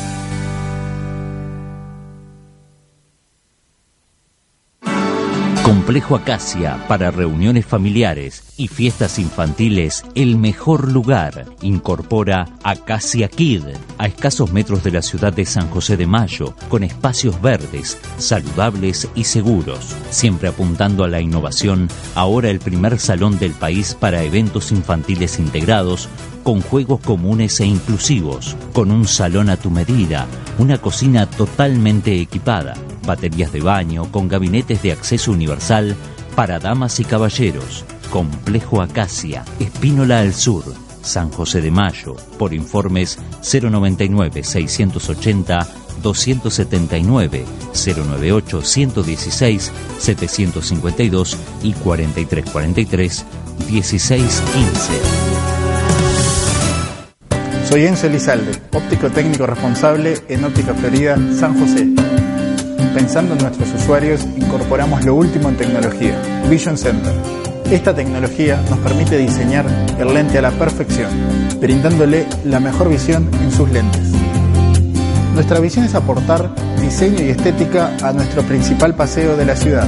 Complejo 5.89 6.17
Acacia 6.17 6.85
para 6.87 7.11
reuniones 7.11 7.65
familiares 7.65 8.43
y 8.59 8.69
fiestas 8.69 9.19
infantiles, 9.19 10.05
el 10.15 10.37
mejor 10.37 10.93
lugar. 10.93 11.47
Incorpora 11.63 12.45
Acacia 12.63 13.29
Kid 13.29 13.63
a 13.97 14.07
escasos 14.07 14.53
metros 14.53 14.85
de 14.85 14.91
la 14.91 15.01
ciudad 15.01 15.33
de 15.33 15.47
San 15.47 15.71
José 15.71 15.97
de 15.97 16.07
Mayo, 16.07 16.55
con 16.69 16.85
espacios 16.85 17.41
verdes, 17.41 17.97
saludables 18.19 19.09
y 19.15 19.25
seguros. 19.25 19.97
Siempre 20.11 20.51
apuntando 20.51 21.05
a 21.05 21.09
la 21.09 21.23
innovación, 21.23 21.89
ahora 22.15 22.51
el 22.51 22.59
primer 22.59 22.99
salón 22.99 23.39
del 23.39 23.53
país 23.53 23.97
para 23.99 24.23
eventos 24.23 24.73
infantiles 24.73 25.39
integrados 25.39 26.11
con 26.43 26.61
juegos 26.61 27.01
comunes 27.01 27.61
e 27.61 27.65
inclusivos, 27.65 28.57
con 28.75 28.91
un 28.91 29.07
salón 29.07 29.49
a 29.49 29.57
tu 29.57 29.71
medida, 29.71 30.27
una 30.59 30.77
cocina 30.77 31.25
totalmente 31.25 32.21
equipada, 32.21 32.75
baterías 33.09 33.53
de 33.53 33.61
baño, 33.61 34.13
con 34.13 34.29
gabinetes 34.29 34.83
de 34.83 34.93
acceso 34.93 35.33
universal 35.33 35.97
para 36.37 36.61
damas 36.61 37.01
y 37.01 37.05
caballeros, 37.05 37.85
complejo 38.11 38.81
Acacia, 38.83 39.45
Espínola 39.59 40.21
al 40.21 40.35
Sur, 40.35 40.63
San 41.03 41.31
José 41.31 41.61
de 41.63 41.71
Mayo, 41.71 42.15
por 42.39 42.53
informes 42.55 43.19
099 43.43 44.45
680 44.45 45.67
279 46.03 47.45
098 47.73 48.63
116 48.63 49.73
752 49.99 51.37
y 51.63 51.73
4343 51.73 53.25
1615. 53.71 55.29
Soy 57.69 57.87
Enzo 57.87 58.07
Elizalde, 58.07 58.53
óptico 58.73 59.11
técnico 59.11 59.47
responsable 59.47 60.19
en 60.29 60.45
Óptica 60.45 60.75
Florida 60.75 61.19
San 61.35 61.59
José. 61.59 62.28
Pensando 62.99 63.35
en 63.35 63.39
nuestros 63.39 63.73
usuarios, 63.75 64.27
incorporamos 64.37 65.05
lo 65.05 65.15
último 65.15 65.49
en 65.49 65.57
tecnología, 65.57 66.21
Vision 66.51 66.77
Center. 66.77 67.13
Esta 67.71 67.95
tecnología 67.95 68.61
nos 68.69 68.81
permite 68.81 69.17
diseñar 69.17 69.67
el 70.01 70.13
lente 70.13 70.39
a 70.39 70.43
la 70.43 70.51
perfección, 70.51 71.09
brindándole 71.61 72.27
la 72.45 72.59
mejor 72.59 72.89
visión 72.89 73.31
en 73.41 73.53
sus 73.53 73.71
lentes. 73.71 74.03
Nuestra 75.33 75.61
visión 75.61 75.85
es 75.85 75.95
aportar 75.95 76.51
diseño 76.81 77.25
y 77.25 77.29
estética 77.29 77.97
a 78.03 78.13
nuestro 78.13 78.43
principal 78.43 78.97
paseo 78.97 79.37
de 79.37 79.45
la 79.45 79.55
ciudad. 79.55 79.87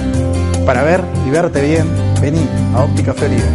Para 0.64 0.84
ver 0.84 1.02
y 1.26 1.30
verte 1.30 1.66
bien, 1.66 1.88
vení 2.22 2.46
a 2.76 2.84
Óptica 2.84 3.12
Florida. 3.12 3.48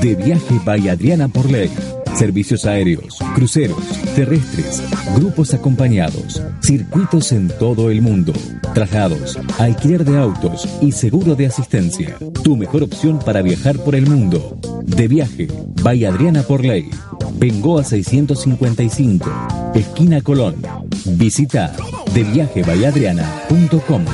De 0.00 0.14
viaje 0.14 0.58
by 0.64 0.88
Adriana 0.88 1.28
por 1.28 1.50
ley. 1.50 1.70
Servicios 2.14 2.64
aéreos, 2.64 3.18
cruceros, 3.34 3.84
terrestres, 4.14 4.82
grupos 5.14 5.52
acompañados, 5.52 6.42
circuitos 6.62 7.32
en 7.32 7.48
todo 7.58 7.90
el 7.90 8.00
mundo, 8.00 8.32
traslados, 8.72 9.38
alquiler 9.58 10.06
de 10.06 10.16
autos 10.16 10.66
y 10.80 10.92
seguro 10.92 11.34
de 11.34 11.48
asistencia. 11.48 12.16
Tu 12.42 12.56
mejor 12.56 12.84
opción 12.84 13.18
para 13.18 13.42
viajar 13.42 13.76
por 13.80 13.94
el 13.94 14.06
mundo. 14.06 14.58
De 14.82 15.08
viaje 15.08 15.46
by 15.82 16.06
Adriana 16.06 16.42
por 16.42 16.64
ley. 16.64 16.88
Bengoa 17.34 17.84
655, 17.84 19.30
esquina 19.74 20.20
Colón. 20.20 20.56
Visita 21.04 21.74
deviajebayadriana.com. 22.14 24.04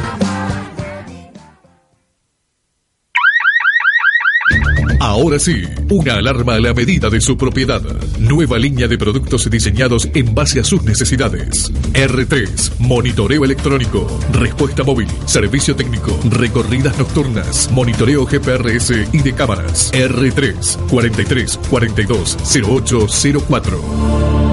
Ahora 5.01 5.39
sí, 5.39 5.63
una 5.91 6.15
alarma 6.15 6.55
a 6.55 6.61
la 6.61 6.75
medida 6.75 7.09
de 7.09 7.21
su 7.21 7.37
propiedad. 7.37 7.81
Nueva 8.19 8.59
línea 8.59 8.89
de 8.89 8.99
productos 8.99 9.49
diseñados 9.49 10.09
en 10.13 10.35
base 10.35 10.61
a 10.61 10.65
sus 10.65 10.83
necesidades. 10.83 11.73
R3, 11.93 12.79
monitoreo 12.79 13.45
electrónico, 13.45 14.07
respuesta 14.33 14.83
móvil, 14.85 15.09
servicio 15.25 15.75
técnico, 15.75 16.19
recorridas 16.31 16.99
nocturnas, 16.99 17.71
monitoreo 17.73 18.27
GPRS 18.27 18.93
y 19.13 19.19
de 19.19 19.33
cámaras. 19.33 19.93
R3, 19.93 20.77
43 20.89 21.59
42 21.71 22.37
0804. 22.53 24.48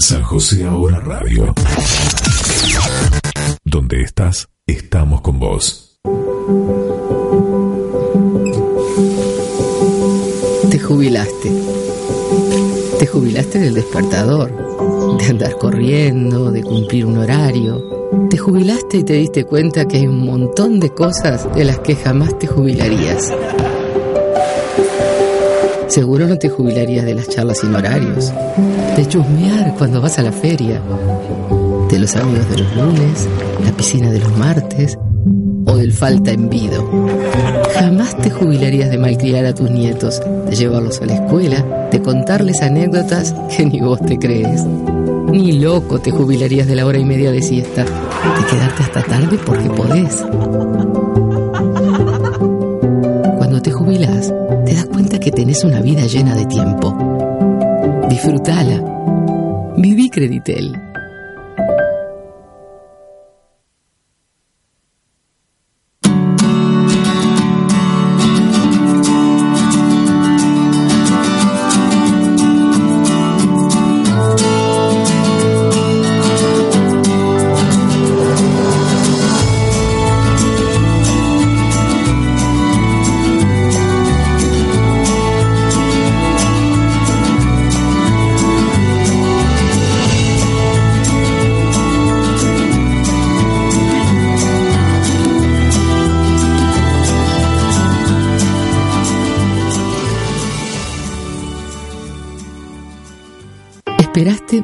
San 0.00 0.22
José 0.22 0.64
Ahora 0.64 0.98
Radio. 0.98 1.54
Donde 3.62 4.00
estás, 4.00 4.48
estamos 4.66 5.20
con 5.20 5.38
vos. 5.38 5.98
Te 10.70 10.78
jubilaste. 10.78 11.52
Te 12.98 13.06
jubilaste 13.06 13.58
del 13.58 13.74
despertador, 13.74 15.18
de 15.18 15.26
andar 15.26 15.58
corriendo, 15.58 16.50
de 16.50 16.62
cumplir 16.62 17.04
un 17.04 17.18
horario. 17.18 18.08
Te 18.30 18.38
jubilaste 18.38 18.98
y 18.98 19.04
te 19.04 19.12
diste 19.12 19.44
cuenta 19.44 19.86
que 19.86 19.98
hay 19.98 20.06
un 20.06 20.24
montón 20.24 20.80
de 20.80 20.94
cosas 20.94 21.46
de 21.54 21.66
las 21.66 21.78
que 21.80 21.94
jamás 21.94 22.38
te 22.38 22.46
jubilarías. 22.46 23.30
Seguro 25.90 26.28
no 26.28 26.38
te 26.38 26.48
jubilarías 26.48 27.04
de 27.04 27.16
las 27.16 27.28
charlas 27.28 27.58
sin 27.58 27.74
horarios, 27.74 28.32
de 28.96 29.08
chusmear 29.08 29.74
cuando 29.76 30.00
vas 30.00 30.20
a 30.20 30.22
la 30.22 30.30
feria, 30.30 30.80
de 31.90 31.98
los 31.98 32.14
amigos 32.14 32.48
de 32.48 32.58
los 32.58 32.76
lunes, 32.76 33.28
la 33.64 33.72
piscina 33.72 34.12
de 34.12 34.20
los 34.20 34.38
martes 34.38 34.96
o 35.66 35.76
del 35.76 35.92
falta 35.92 36.30
en 36.30 36.48
vido. 36.48 36.88
Jamás 37.74 38.16
te 38.18 38.30
jubilarías 38.30 38.88
de 38.88 38.98
malcriar 38.98 39.44
a 39.46 39.52
tus 39.52 39.68
nietos, 39.68 40.22
de 40.48 40.54
llevarlos 40.54 41.02
a 41.02 41.06
la 41.06 41.14
escuela, 41.14 41.88
de 41.90 42.00
contarles 42.00 42.62
anécdotas 42.62 43.34
que 43.56 43.66
ni 43.66 43.80
vos 43.80 44.00
te 44.00 44.16
crees. 44.16 44.64
Ni 44.64 45.58
loco 45.58 45.98
te 45.98 46.12
jubilarías 46.12 46.68
de 46.68 46.76
la 46.76 46.86
hora 46.86 46.98
y 46.98 47.04
media 47.04 47.32
de 47.32 47.42
siesta, 47.42 47.82
de 47.82 48.46
quedarte 48.48 48.84
hasta 48.84 49.02
tarde 49.02 49.40
porque 49.44 49.68
podés. 49.70 50.24
Te 53.62 53.72
jubilás, 53.72 54.32
te 54.64 54.74
das 54.74 54.86
cuenta 54.86 55.20
que 55.20 55.30
tenés 55.30 55.64
una 55.64 55.82
vida 55.82 56.06
llena 56.06 56.34
de 56.34 56.46
tiempo. 56.46 56.96
Disfrútala. 58.08 59.74
Viví 59.76 60.08
Creditel. 60.08 60.89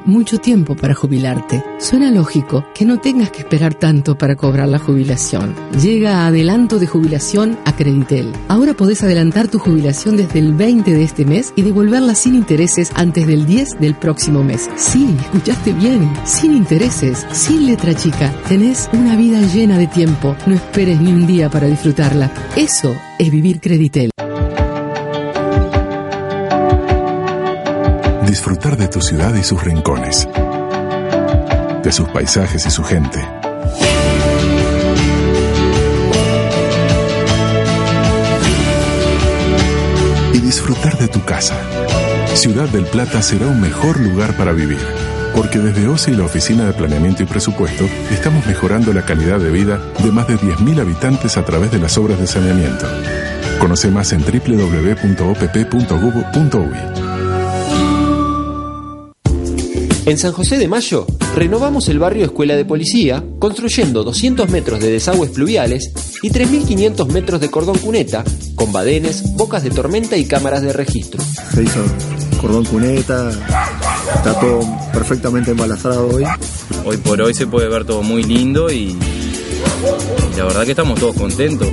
Mucho 0.05 0.39
tiempo 0.39 0.77
para 0.77 0.95
jubilarte. 0.95 1.63
Suena 1.79 2.11
lógico 2.11 2.65
que 2.75 2.85
no 2.85 2.99
tengas 2.99 3.31
que 3.31 3.41
esperar 3.41 3.75
tanto 3.75 4.19
para 4.19 4.37
cobrar 4.37 4.69
la 4.69 4.79
jubilación. 4.79 5.55
Llega 5.81 6.27
adelanto 6.27 6.79
de 6.79 6.87
jubilación 6.87 7.59
a 7.65 7.75
Creditel. 7.75 8.33
Ahora 8.49 8.75
podés 8.75 9.03
adelantar 9.03 9.49
tu 9.49 9.59
jubilación 9.59 10.17
desde 10.17 10.39
el 10.39 10.53
20 10.53 10.93
de 10.93 11.03
este 11.03 11.25
mes 11.25 11.53
y 11.57 11.63
devolverla 11.63 12.15
sin 12.15 12.35
intereses 12.35 12.91
antes 12.95 13.27
del 13.27 13.47
10 13.47 13.81
del 13.81 13.95
próximo 13.95 14.43
mes. 14.43 14.69
Sí, 14.77 15.15
escuchaste 15.21 15.73
bien. 15.73 16.13
Sin 16.25 16.55
intereses, 16.55 17.27
sin 17.33 17.67
letra 17.67 17.95
chica. 17.95 18.33
Tenés 18.49 18.89
una 18.93 19.17
vida 19.17 19.41
llena 19.41 19.79
de 19.79 19.87
tiempo. 19.87 20.37
No 20.47 20.55
esperes 20.55 21.01
ni 21.01 21.13
un 21.13 21.27
día 21.27 21.51
para 21.51 21.67
disfrutarla. 21.67 22.31
Eso 22.57 22.95
es 23.19 23.31
vivir 23.31 23.61
Creditel. 23.61 24.11
Disfrutar 28.27 28.77
de 28.77 28.89
tu 28.89 29.01
ciudad 29.01 29.33
y 29.37 29.45
sus 29.45 29.63
rincones, 29.63 30.29
de 31.83 31.93
sus 31.93 32.09
paisajes 32.09 32.67
y 32.67 32.71
su 32.71 32.83
gente. 32.83 33.25
Y 40.33 40.41
disfrutar 40.41 40.99
de 40.99 41.07
tu 41.07 41.25
casa. 41.25 41.55
Ciudad 42.35 42.69
del 42.69 42.87
Plata 42.87 43.23
será 43.23 43.47
un 43.47 43.61
mejor 43.61 44.01
lugar 44.01 44.37
para 44.37 44.51
vivir, 44.53 44.81
porque 45.35 45.61
desde 45.61 45.87
OCE 45.87 46.11
y 46.11 46.17
la 46.17 46.25
Oficina 46.25 46.65
de 46.67 46.73
Planeamiento 46.73 47.23
y 47.23 47.27
Presupuesto 47.27 47.85
estamos 48.11 48.45
mejorando 48.45 48.93
la 48.93 49.03
calidad 49.03 49.39
de 49.39 49.51
vida 49.51 49.81
de 50.03 50.11
más 50.11 50.27
de 50.27 50.37
10.000 50.37 50.81
habitantes 50.81 51.37
a 51.37 51.45
través 51.45 51.71
de 51.71 51.79
las 51.79 51.97
obras 51.97 52.19
de 52.19 52.27
saneamiento. 52.27 52.87
Conoce 53.61 53.89
más 53.89 54.13
en 54.13 54.23
www.opp.gov.uy. 54.23 55.07
En 60.07 60.19
San 60.19 60.31
José 60.31 60.57
de 60.57 60.69
Mayo, 60.69 61.05
renovamos 61.35 61.89
el 61.89 61.99
barrio 61.99 62.25
Escuela 62.25 62.55
de 62.55 62.65
Policía, 62.65 63.25
construyendo 63.41 64.05
200 64.05 64.49
metros 64.51 64.79
de 64.79 64.93
desagües 64.93 65.33
pluviales 65.33 65.91
y 66.23 66.31
3.500 66.31 67.09
metros 67.09 67.41
de 67.41 67.51
cordón 67.51 67.77
cuneta, 67.79 68.23
con 68.55 68.73
badenes, 68.73 69.35
bocas 69.35 69.65
de 69.65 69.71
tormenta 69.71 70.17
y 70.17 70.25
cámaras 70.25 70.63
de 70.63 70.73
registro. 70.73 71.21
Se 71.53 71.65
hizo 71.65 71.81
cordón 72.41 72.65
cuneta, 72.67 73.33
está 74.15 74.39
todo 74.39 74.61
perfectamente 74.93 75.51
embalastrado 75.51 76.07
hoy. 76.07 76.23
Hoy 76.85 76.99
por 76.99 77.21
hoy 77.21 77.35
se 77.35 77.49
puede 77.49 77.69
ver 77.69 77.85
todo 77.85 78.05
muy 78.05 78.23
lindo 78.23 78.71
y 78.71 78.97
la 80.37 80.45
verdad 80.45 80.65
que 80.65 80.71
estamos 80.71 81.01
todos 81.01 81.17
contentos. 81.17 81.69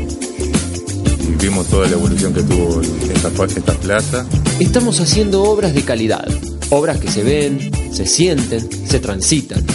Vimos 1.40 1.68
toda 1.68 1.88
la 1.88 1.94
evolución 1.94 2.34
que 2.34 2.42
tuvo 2.42 2.82
esta, 2.82 3.46
esta 3.46 3.74
plaza. 3.74 4.26
Estamos 4.60 5.00
haciendo 5.02 5.44
obras 5.44 5.76
de 5.76 5.84
calidad, 5.84 6.28
obras 6.74 7.00
que 7.00 7.10
se 7.10 7.24
ven, 7.24 7.72
se 7.92 8.06
sienten, 8.06 8.70
se 8.88 9.00
transitan. 9.00 9.66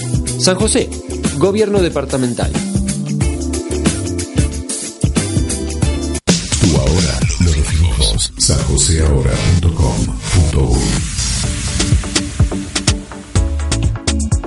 San 0.40 0.56
José, 0.56 0.90
Gobierno 1.38 1.80
Departamental. 1.80 2.52
Tu 6.60 6.76
ahora 6.76 7.18
lo 7.44 7.50
definimos. 7.52 8.32
sanjoseahora.com.uy 8.38 11.18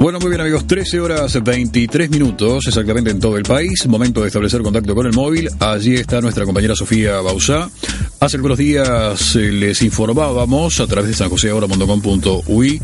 Bueno, 0.01 0.19
muy 0.19 0.29
bien 0.29 0.41
amigos, 0.41 0.67
13 0.67 0.99
horas 0.99 1.41
23 1.41 2.09
minutos 2.09 2.65
exactamente 2.67 3.11
en 3.11 3.19
todo 3.19 3.37
el 3.37 3.43
país, 3.43 3.87
momento 3.87 4.21
de 4.21 4.27
establecer 4.27 4.61
contacto 4.61 4.95
con 4.95 5.05
el 5.05 5.13
móvil, 5.13 5.49
allí 5.59 5.93
está 5.93 6.19
nuestra 6.19 6.43
compañera 6.43 6.75
Sofía 6.75 7.21
Bausá. 7.21 7.69
Hace 8.21 8.37
algunos 8.37 8.59
días 8.59 9.35
eh, 9.35 9.51
les 9.51 9.81
informábamos 9.81 10.79
a 10.79 10.85
través 10.85 11.09
de 11.09 11.15
sanjoseahora.com.uy 11.15 12.79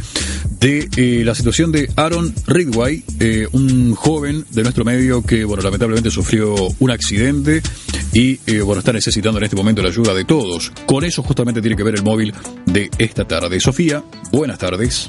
de 0.59 0.89
eh, 0.97 1.23
la 1.23 1.35
situación 1.35 1.71
de 1.71 1.91
Aaron 1.95 2.33
Ridway, 2.47 3.03
eh, 3.19 3.47
un 3.51 3.93
joven 3.93 4.45
de 4.49 4.63
nuestro 4.63 4.83
medio 4.83 5.21
que, 5.21 5.45
bueno, 5.45 5.61
lamentablemente 5.61 6.09
sufrió 6.09 6.55
un 6.79 6.89
accidente 6.89 7.61
y, 8.13 8.39
bueno, 8.61 8.79
está 8.79 8.93
necesitando 8.93 9.37
en 9.37 9.43
este 9.43 9.55
momento 9.55 9.83
la 9.83 9.89
ayuda 9.89 10.15
de 10.15 10.25
todos. 10.25 10.71
Con 10.87 11.03
eso 11.03 11.21
justamente 11.21 11.61
tiene 11.61 11.77
que 11.77 11.83
ver 11.83 11.93
el 11.93 12.03
móvil 12.03 12.33
de 12.65 12.89
esta 12.97 13.25
tarde. 13.25 13.59
Sofía, 13.59 14.03
buenas 14.31 14.57
tardes. 14.57 15.07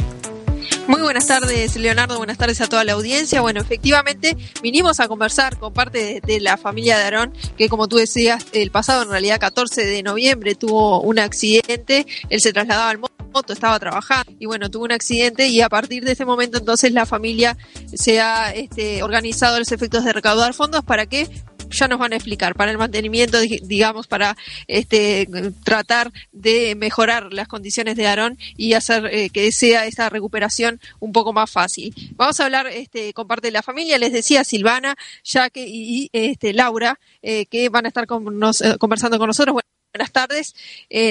Muy 0.89 1.03
buenas 1.03 1.27
tardes, 1.27 1.77
Leonardo. 1.77 2.17
Buenas 2.17 2.39
tardes 2.39 2.63
a 2.63 2.67
toda 2.67 2.83
la 2.83 2.95
audiencia. 2.95 3.43
Bueno, 3.43 3.61
efectivamente, 3.61 4.39
vinimos 4.63 5.01
a 5.01 5.07
conversar 5.07 5.59
con 5.59 5.75
parte 5.75 6.23
de, 6.25 6.41
la 6.41 6.57
familia 6.57 6.97
de 6.97 7.05
Aarón, 7.05 7.35
que 7.59 7.69
como 7.69 7.89
tú 7.89 7.97
decías, 7.97 8.47
el 8.55 8.71
pasado, 8.71 9.03
en 9.03 9.11
realidad 9.11 9.39
14 9.39 9.85
de 9.85 10.03
noviembre, 10.03 10.55
tuvo 10.55 11.03
un 11.03 11.19
accidente. 11.19 12.07
Él 12.31 12.41
se 12.41 12.55
trasladaba 12.55 12.89
al 12.89 13.01
moto, 13.01 13.53
estaba 13.53 13.79
trabajando 13.79 14.33
y 14.39 14.47
bueno, 14.47 14.71
tuvo 14.71 14.85
un 14.85 14.93
accidente 14.93 15.49
y 15.49 15.61
a 15.61 15.69
partir 15.69 16.07
de 16.07 16.13
ese 16.13 16.25
momento 16.25 16.57
entonces 16.57 16.91
la 16.91 17.05
familia 17.05 17.59
se 17.93 18.23
ha 18.23 18.55
este, 18.55 19.03
organizado 19.03 19.59
los 19.59 19.71
efectos 19.71 20.07
de 20.07 20.15
recaudar 20.15 20.55
fondos 20.55 20.83
para 20.85 21.05
que 21.05 21.29
ya 21.71 21.89
nos 21.89 21.99
van 21.99 22.13
a 22.13 22.17
explicar 22.17 22.55
para 22.55 22.71
el 22.71 22.79
mantenimiento, 22.79 23.39
digamos, 23.41 24.07
para 24.07 24.37
este 24.67 25.29
tratar 25.65 26.13
de 26.33 26.75
mejorar 26.75 27.33
las 27.33 27.49
condiciones 27.49 27.97
de 27.97 28.07
Aarón 28.07 28.39
y 28.57 28.75
hacer 28.75 29.07
eh, 29.07 29.31
que 29.31 29.51
sea 29.53 29.87
esa 29.87 30.09
recuperación 30.09 30.81
un 31.01 31.13
poco 31.13 31.33
más 31.33 31.51
fácil. 31.51 31.95
Vamos 32.17 32.39
a 32.41 32.45
hablar 32.45 32.67
este, 32.69 33.13
con 33.13 33.27
parte 33.27 33.49
de 33.49 33.53
la 33.53 33.63
familia, 33.63 33.99
les 33.99 34.13
decía 34.13 34.45
Silvana, 34.45 34.97
Jaque 35.25 35.67
y 35.67 36.11
este, 36.13 36.53
Laura, 36.53 36.99
eh, 37.23 37.47
que 37.47 37.69
van 37.69 37.87
a 37.87 37.89
estar 37.89 38.05
eh, 38.05 38.77
conversando 38.79 39.19
con 39.19 39.27
nosotros. 39.27 39.57
Buenas 39.93 40.13
tardes. 40.13 40.55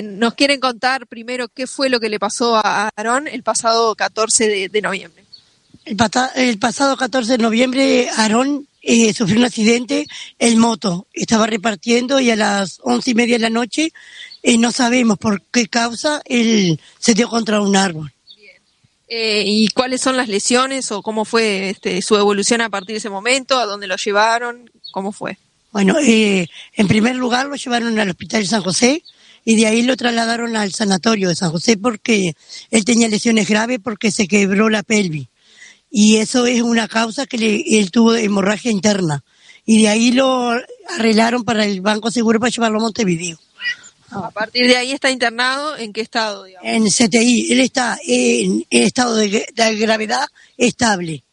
Nos 0.04 0.36
quieren 0.36 0.60
contar 0.60 1.08
primero 1.08 1.48
qué 1.48 1.66
fue 1.66 1.90
lo 1.90 2.00
que 2.00 2.10
le 2.10 2.20
pasó 2.20 2.56
a 2.56 2.90
Aarón 2.96 3.28
el 3.28 3.42
pasado 3.42 3.96
14 3.96 4.48
de, 4.48 4.70
de 4.70 4.82
noviembre. 4.82 5.26
El, 5.84 5.96
pata, 5.96 6.32
el, 6.36 6.60
pasado 6.60 6.96
14 6.96 7.34
de 7.34 7.38
noviembre, 7.38 8.10
Aarón 8.16 8.68
eh, 8.90 9.14
sufrió 9.14 9.38
un 9.38 9.46
accidente 9.46 10.08
en 10.40 10.58
moto. 10.58 11.08
Estaba 11.12 11.46
repartiendo 11.46 12.22
y 12.22 12.32
a 12.32 12.38
las 12.38 12.80
once 12.84 13.12
y 13.12 13.16
media 13.16 13.36
de 13.36 13.42
la 13.42 13.50
noche, 13.50 13.92
eh, 14.42 14.58
no 14.58 14.72
sabemos 14.72 15.18
por 15.18 15.42
qué 15.52 15.68
causa, 15.68 16.22
él 16.24 16.80
se 16.98 17.14
dio 17.14 17.28
contra 17.28 17.60
un 17.60 17.76
árbol. 17.76 18.14
Eh, 19.10 19.44
¿Y 19.46 19.68
cuáles 19.70 20.02
son 20.02 20.16
las 20.16 20.30
lesiones 20.30 20.90
o 20.94 21.02
cómo 21.02 21.26
fue 21.26 21.70
este, 21.70 22.02
su 22.02 22.16
evolución 22.16 22.62
a 22.62 22.70
partir 22.70 22.94
de 22.94 23.00
ese 23.00 23.10
momento? 23.10 23.60
¿A 23.60 23.66
dónde 23.66 23.88
lo 23.88 23.98
llevaron? 23.98 24.72
¿Cómo 24.92 25.12
fue? 25.12 25.38
Bueno, 25.74 25.98
eh, 26.00 26.48
en 26.74 26.88
primer 26.88 27.18
lugar 27.18 27.48
lo 27.48 27.56
llevaron 27.56 28.00
al 28.00 28.10
hospital 28.10 28.42
de 28.42 28.48
San 28.48 28.62
José 28.62 29.04
y 29.44 29.58
de 29.58 29.68
ahí 29.68 29.82
lo 29.84 29.98
trasladaron 29.98 30.56
al 30.56 30.72
sanatorio 30.72 31.28
de 31.28 31.36
San 31.36 31.52
José 31.52 31.76
porque 31.76 32.36
él 32.72 32.86
tenía 32.86 33.10
lesiones 33.10 33.50
graves 33.50 33.80
porque 33.84 34.12
se 34.12 34.30
quebró 34.30 34.70
la 34.70 34.84
pelvis. 34.84 35.28
Y 36.00 36.18
eso 36.18 36.46
es 36.46 36.62
una 36.62 36.88
causa 36.88 37.26
que 37.26 37.40
le, 37.40 37.80
él 37.80 37.90
tuvo 37.90 38.14
hemorragia 38.14 38.70
interna. 38.70 39.24
Y 39.66 39.82
de 39.82 39.90
ahí 39.90 40.12
lo 40.12 40.52
arreglaron 40.96 41.44
para 41.44 41.66
el 41.66 41.82
Banco 41.82 42.12
Seguro 42.12 42.40
para 42.40 42.52
llevarlo 42.52 42.78
a 42.78 42.82
Montevideo. 42.84 43.40
A 44.12 44.30
partir 44.30 44.68
de 44.68 44.78
ahí 44.78 44.92
está 44.92 45.10
internado, 45.10 45.76
¿en 45.76 45.94
qué 45.94 46.02
estado? 46.02 46.44
Digamos? 46.44 46.70
En 46.70 46.86
CTI, 46.86 47.52
él 47.52 47.62
está 47.62 47.98
en, 48.06 48.64
en 48.70 48.84
estado 48.84 49.16
de, 49.16 49.48
de, 49.52 49.76
gravedad 49.76 50.28
estable. 50.56 51.24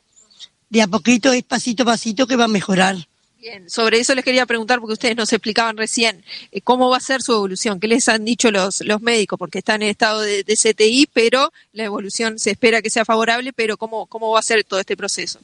De 0.70 0.80
a 0.80 0.86
poquito 0.86 1.34
es 1.34 1.42
pasito 1.42 1.82
a 1.82 1.86
pasito 1.86 2.26
que 2.26 2.36
va 2.36 2.44
a 2.44 2.48
mejorar. 2.48 2.96
Bien, 3.44 3.68
sobre 3.68 4.00
eso 4.00 4.14
les 4.14 4.24
quería 4.24 4.46
preguntar 4.46 4.80
porque 4.80 4.94
ustedes 4.94 5.16
nos 5.16 5.30
explicaban 5.30 5.76
recién 5.76 6.24
eh, 6.50 6.62
cómo 6.62 6.88
va 6.88 6.96
a 6.96 7.00
ser 7.00 7.20
su 7.20 7.32
evolución, 7.32 7.78
qué 7.78 7.88
les 7.88 8.08
han 8.08 8.24
dicho 8.24 8.50
los, 8.50 8.80
los 8.80 9.02
médicos, 9.02 9.38
porque 9.38 9.58
están 9.58 9.82
en 9.82 9.90
estado 9.90 10.22
de, 10.22 10.44
de, 10.44 10.56
CTI, 10.56 11.10
pero 11.12 11.52
la 11.74 11.84
evolución 11.84 12.38
se 12.38 12.52
espera 12.52 12.80
que 12.80 12.88
sea 12.88 13.04
favorable, 13.04 13.52
pero 13.52 13.76
cómo, 13.76 14.06
cómo 14.06 14.30
va 14.30 14.38
a 14.40 14.42
ser 14.42 14.64
todo 14.64 14.80
este 14.80 14.96
proceso. 14.96 15.40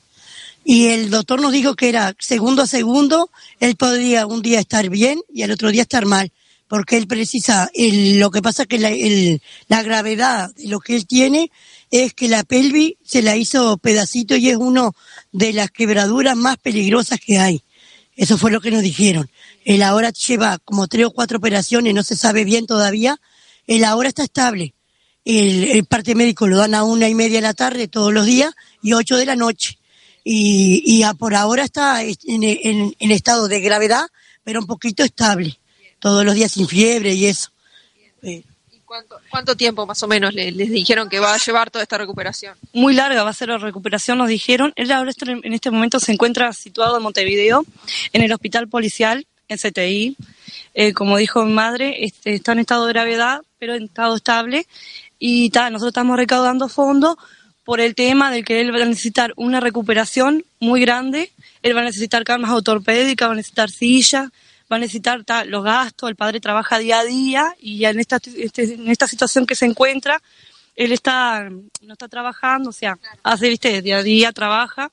Y 0.65 0.87
el 0.87 1.11
doctor 1.11 1.43
nos 1.43 1.53
dijo 1.53 1.75
que 1.75 1.91
era 1.91 2.17
segundo 2.19 2.63
a 2.63 2.67
segundo, 2.67 3.29
él 3.59 3.77
podría 3.77 4.27
un 4.27 4.41
día 4.41 4.61
estar 4.61 4.89
bien 4.89 5.21
y 5.31 5.43
al 5.43 5.51
otro 5.51 5.71
día 5.71 5.83
estar 5.83 6.07
mal 6.07 6.33
porque 6.69 6.97
él 6.97 7.07
precisa, 7.07 7.69
el, 7.75 8.19
lo 8.19 8.31
que 8.31 8.41
pasa 8.41 8.65
que 8.65 8.79
la, 8.79 8.91
el, 8.91 9.43
la 9.69 9.83
gravedad 9.83 10.55
de 10.55 10.69
lo 10.69 10.79
que 10.79 10.95
él 10.95 11.07
tiene 11.07 11.51
es 11.91 12.15
que 12.15 12.29
la 12.29 12.45
pelvis 12.45 12.95
se 13.05 13.23
la 13.23 13.37
hizo 13.37 13.77
pedacito 13.77 14.37
y 14.37 14.49
es 14.49 14.57
uno 14.57 14.95
de 15.33 15.53
las 15.53 15.71
quebraduras 15.71 16.37
más 16.37 16.57
peligrosas 16.57 17.19
que 17.19 17.39
hay. 17.39 17.65
Eso 18.21 18.37
fue 18.37 18.51
lo 18.51 18.61
que 18.61 18.71
nos 18.71 18.83
dijeron. 18.83 19.31
Él 19.65 19.83
ahora 19.83 20.11
lleva 20.11 20.59
como 20.59 20.89
tres 20.89 21.07
o 21.07 21.11
cuatro 21.11 21.39
operaciones, 21.39 21.95
no 21.95 22.03
se 22.03 22.19
sabe 22.19 22.45
bien 22.45 22.67
todavía. 22.67 23.19
Él 23.67 23.83
ahora 23.83 24.11
está 24.11 24.25
estable. 24.25 24.75
El, 25.25 25.87
parte 25.87 26.15
médico 26.15 26.47
lo 26.47 26.59
dan 26.59 26.75
a 26.75 26.85
una 26.85 27.09
y 27.09 27.15
media 27.15 27.39
de 27.39 27.41
la 27.41 27.55
tarde 27.55 27.89
todos 27.89 28.13
los 28.13 28.27
días 28.27 28.53
y 28.83 28.93
ocho 28.93 29.17
de 29.17 29.25
la 29.25 29.37
noche. 29.37 29.79
Y, 30.23 30.83
y 30.85 31.03
a, 31.03 31.15
por 31.15 31.35
ahora 31.35 31.65
está 31.65 32.03
en, 32.03 32.95
estado 33.01 33.49
de 33.49 33.61
gravedad, 33.61 34.05
pero 34.45 34.61
un 34.61 34.67
poquito 34.67 35.03
estable 35.03 35.59
todos 35.99 36.23
los 36.23 36.35
días 36.35 36.53
sin 36.53 36.69
fiebre 36.69 37.15
y 37.15 37.25
eso. 37.25 37.49
¿Y 38.23 38.45
cuánto, 38.91 39.21
cuánto 39.31 39.57
tiempo 39.57 39.87
más 39.87 40.03
o 40.03 40.09
menos 40.09 40.35
les, 40.35 40.53
les, 40.57 40.69
dijeron 40.69 41.09
que 41.09 41.21
va 41.21 41.33
a 41.33 41.39
llevar 41.39 41.71
toda 41.71 41.85
esta 41.85 41.97
recuperación? 41.97 42.57
Muy 42.73 42.93
larga 42.93 43.23
va 43.23 43.31
a 43.31 43.33
ser 43.33 43.49
la 43.49 43.59
recuperación, 43.59 44.19
nos 44.19 44.27
dijeron. 44.27 44.73
Él 44.75 44.91
ahora 44.91 45.13
en 45.25 45.53
este 45.53 45.71
momento 45.71 46.01
se 46.01 46.11
encuentra 46.11 46.53
situado 46.53 46.97
en 46.97 47.03
Montevideo, 47.05 47.65
en 48.13 48.23
el 48.23 48.33
hospital 48.33 48.67
policial, 48.67 49.25
en 49.47 49.59
CTI. 49.59 50.17
Eh, 50.75 50.93
como 50.93 51.19
dijo 51.19 51.45
mi 51.45 51.53
madre, 51.53 52.05
este, 52.05 52.35
está 52.35 52.51
en 52.51 52.59
estado 52.59 52.87
de 52.87 52.93
gravedad, 52.93 53.43
pero 53.61 53.77
en 53.77 53.85
estado 53.85 54.17
estable. 54.17 54.67
Y 55.21 55.51
ta, 55.51 55.71
nosotros 55.71 55.93
estamos 55.93 56.17
recaudando 56.17 56.69
fondos 56.69 57.17
por 57.65 57.79
el 57.79 57.95
tema 57.95 58.33
de 58.33 58.43
que 58.43 58.61
él 58.61 58.75
va 58.75 58.83
a 58.83 58.87
necesitar 58.87 59.33
una 59.37 59.61
recuperación 59.61 60.45
muy 60.59 60.81
grande, 60.81 61.31
él 61.63 61.77
va 61.77 61.83
a 61.83 61.85
necesitar 61.85 62.25
camas 62.25 62.51
ortopédicas, 62.51 63.29
va 63.29 63.35
a 63.35 63.37
necesitar 63.37 63.71
sillas, 63.71 64.31
va 64.71 64.77
a 64.77 64.79
necesitar 64.79 65.25
ta, 65.25 65.45
los 65.45 65.65
gastos, 65.65 66.09
el 66.09 66.17
padre 66.17 66.41
trabaja 66.41 66.79
día 66.79 67.01
a 67.01 67.05
día 67.05 67.57
y 67.61 67.85
en 67.85 67.99
esta, 67.99 68.19
este, 68.37 68.75
en 68.75 68.89
esta 68.89 69.07
situación 69.07 69.47
que 69.47 69.55
se 69.55 69.67
encuentra, 69.67 70.23
él 70.77 70.93
está, 70.93 71.49
no 71.51 71.93
está 71.93 72.09
trabajando, 72.09 72.71
o 72.71 72.73
sea, 72.73 72.99
hace, 73.23 73.49
viste, 73.49 73.83
día 73.83 73.99
a 73.99 74.03
día 74.03 74.33
trabaja 74.33 74.91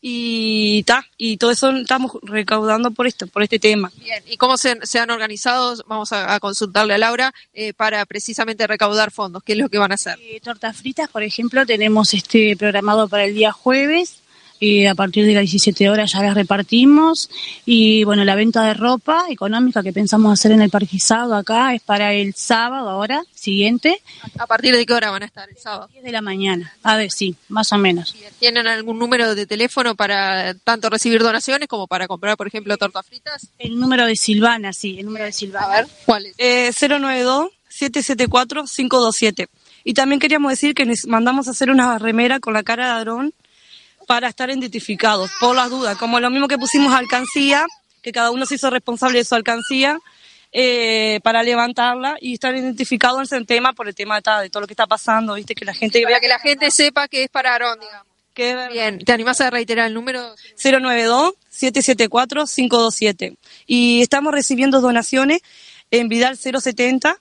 y 0.00 0.84
ta, 0.84 1.04
y 1.16 1.36
todo 1.36 1.50
eso 1.50 1.70
estamos 1.70 2.12
recaudando 2.22 2.92
por 2.92 3.08
esto, 3.08 3.26
por 3.26 3.42
este 3.42 3.58
tema. 3.58 3.90
Bien, 3.96 4.22
¿y 4.28 4.36
cómo 4.36 4.56
se, 4.56 4.78
se 4.86 5.00
han 5.00 5.10
organizado? 5.10 5.82
Vamos 5.88 6.12
a, 6.12 6.34
a 6.34 6.38
consultarle 6.38 6.94
a 6.94 6.98
Laura 6.98 7.34
eh, 7.54 7.72
para 7.72 8.04
precisamente 8.06 8.66
recaudar 8.68 9.10
fondos. 9.10 9.42
¿Qué 9.42 9.52
es 9.52 9.58
lo 9.58 9.68
que 9.68 9.78
van 9.78 9.90
a 9.90 9.96
hacer? 9.96 10.16
Eh, 10.20 10.40
tortas 10.40 10.76
fritas, 10.76 11.10
por 11.10 11.24
ejemplo, 11.24 11.66
tenemos 11.66 12.14
este 12.14 12.56
programado 12.56 13.08
para 13.08 13.24
el 13.24 13.34
día 13.34 13.50
jueves. 13.50 14.20
Y 14.58 14.86
a 14.86 14.94
partir 14.94 15.26
de 15.26 15.34
las 15.34 15.42
17 15.42 15.90
horas 15.90 16.12
ya 16.12 16.22
las 16.22 16.34
repartimos. 16.34 17.28
Y 17.64 18.04
bueno, 18.04 18.24
la 18.24 18.34
venta 18.34 18.64
de 18.64 18.74
ropa 18.74 19.24
económica 19.28 19.82
que 19.82 19.92
pensamos 19.92 20.32
hacer 20.32 20.52
en 20.52 20.62
el 20.62 20.70
parquizado 20.70 21.34
acá 21.34 21.74
es 21.74 21.82
para 21.82 22.12
el 22.12 22.34
sábado 22.34 22.88
ahora, 22.88 23.22
siguiente. 23.34 24.00
¿A 24.38 24.46
partir 24.46 24.74
de 24.74 24.86
qué 24.86 24.94
hora 24.94 25.10
van 25.10 25.22
a 25.22 25.26
estar 25.26 25.48
el 25.48 25.56
sábado? 25.56 25.88
10 25.92 26.04
de 26.04 26.12
la 26.12 26.22
mañana. 26.22 26.72
A 26.82 26.96
ver, 26.96 27.10
sí, 27.10 27.34
más 27.48 27.72
o 27.72 27.78
menos. 27.78 28.14
¿Tienen 28.38 28.66
algún 28.66 28.98
número 28.98 29.34
de 29.34 29.46
teléfono 29.46 29.94
para 29.94 30.54
tanto 30.54 30.90
recibir 30.90 31.22
donaciones 31.22 31.68
como 31.68 31.86
para 31.86 32.08
comprar, 32.08 32.36
por 32.36 32.46
ejemplo, 32.46 32.76
tortas 32.76 33.06
fritas? 33.06 33.48
El 33.58 33.78
número 33.78 34.06
de 34.06 34.16
Silvana, 34.16 34.72
sí, 34.72 34.96
el 34.98 35.06
número 35.06 35.26
de 35.26 35.32
Silvana. 35.32 35.66
A 35.66 35.80
ver, 35.80 35.86
¿cuál 36.04 36.26
es? 36.26 36.34
Eh, 36.38 36.70
092-774-527. 36.72 39.48
Y 39.84 39.94
también 39.94 40.18
queríamos 40.18 40.50
decir 40.50 40.74
que 40.74 40.84
les 40.84 41.06
mandamos 41.06 41.46
a 41.46 41.52
hacer 41.52 41.70
una 41.70 41.96
remera 41.98 42.40
con 42.40 42.54
la 42.54 42.64
cara 42.64 42.86
de 42.86 42.92
Aarón 42.92 43.32
para 44.06 44.28
estar 44.28 44.48
identificados, 44.48 45.30
por 45.40 45.56
las 45.56 45.70
dudas. 45.70 45.98
Como 45.98 46.20
lo 46.20 46.30
mismo 46.30 46.48
que 46.48 46.58
pusimos 46.58 46.94
alcancía, 46.94 47.66
que 48.02 48.12
cada 48.12 48.30
uno 48.30 48.46
se 48.46 48.54
hizo 48.54 48.70
responsable 48.70 49.18
de 49.18 49.24
su 49.24 49.34
alcancía, 49.34 49.98
eh, 50.52 51.20
para 51.22 51.42
levantarla 51.42 52.16
y 52.20 52.34
estar 52.34 52.54
identificados 52.54 53.18
en 53.18 53.24
ese 53.24 53.44
tema 53.44 53.72
por 53.72 53.88
el 53.88 53.94
tema 53.94 54.16
de, 54.16 54.48
todo 54.48 54.62
lo 54.62 54.66
que 54.66 54.72
está 54.72 54.86
pasando, 54.86 55.34
viste, 55.34 55.54
que 55.54 55.64
la 55.64 55.74
gente 55.74 56.00
Para 56.02 56.20
que 56.20 56.28
la 56.28 56.38
gente 56.38 56.70
sepa 56.70 57.08
que 57.08 57.24
es 57.24 57.28
para 57.28 57.52
Aarón, 57.52 57.80
digamos. 57.80 58.06
Bien, 58.70 58.98
¿te 58.98 59.12
animás 59.12 59.40
a 59.40 59.48
reiterar 59.48 59.86
el 59.86 59.94
número? 59.94 60.34
092-774-527. 60.58 63.34
Y 63.66 64.02
estamos 64.02 64.32
recibiendo 64.32 64.82
donaciones 64.82 65.40
en 65.90 66.08
Vidal 66.08 66.36
070 66.36 67.18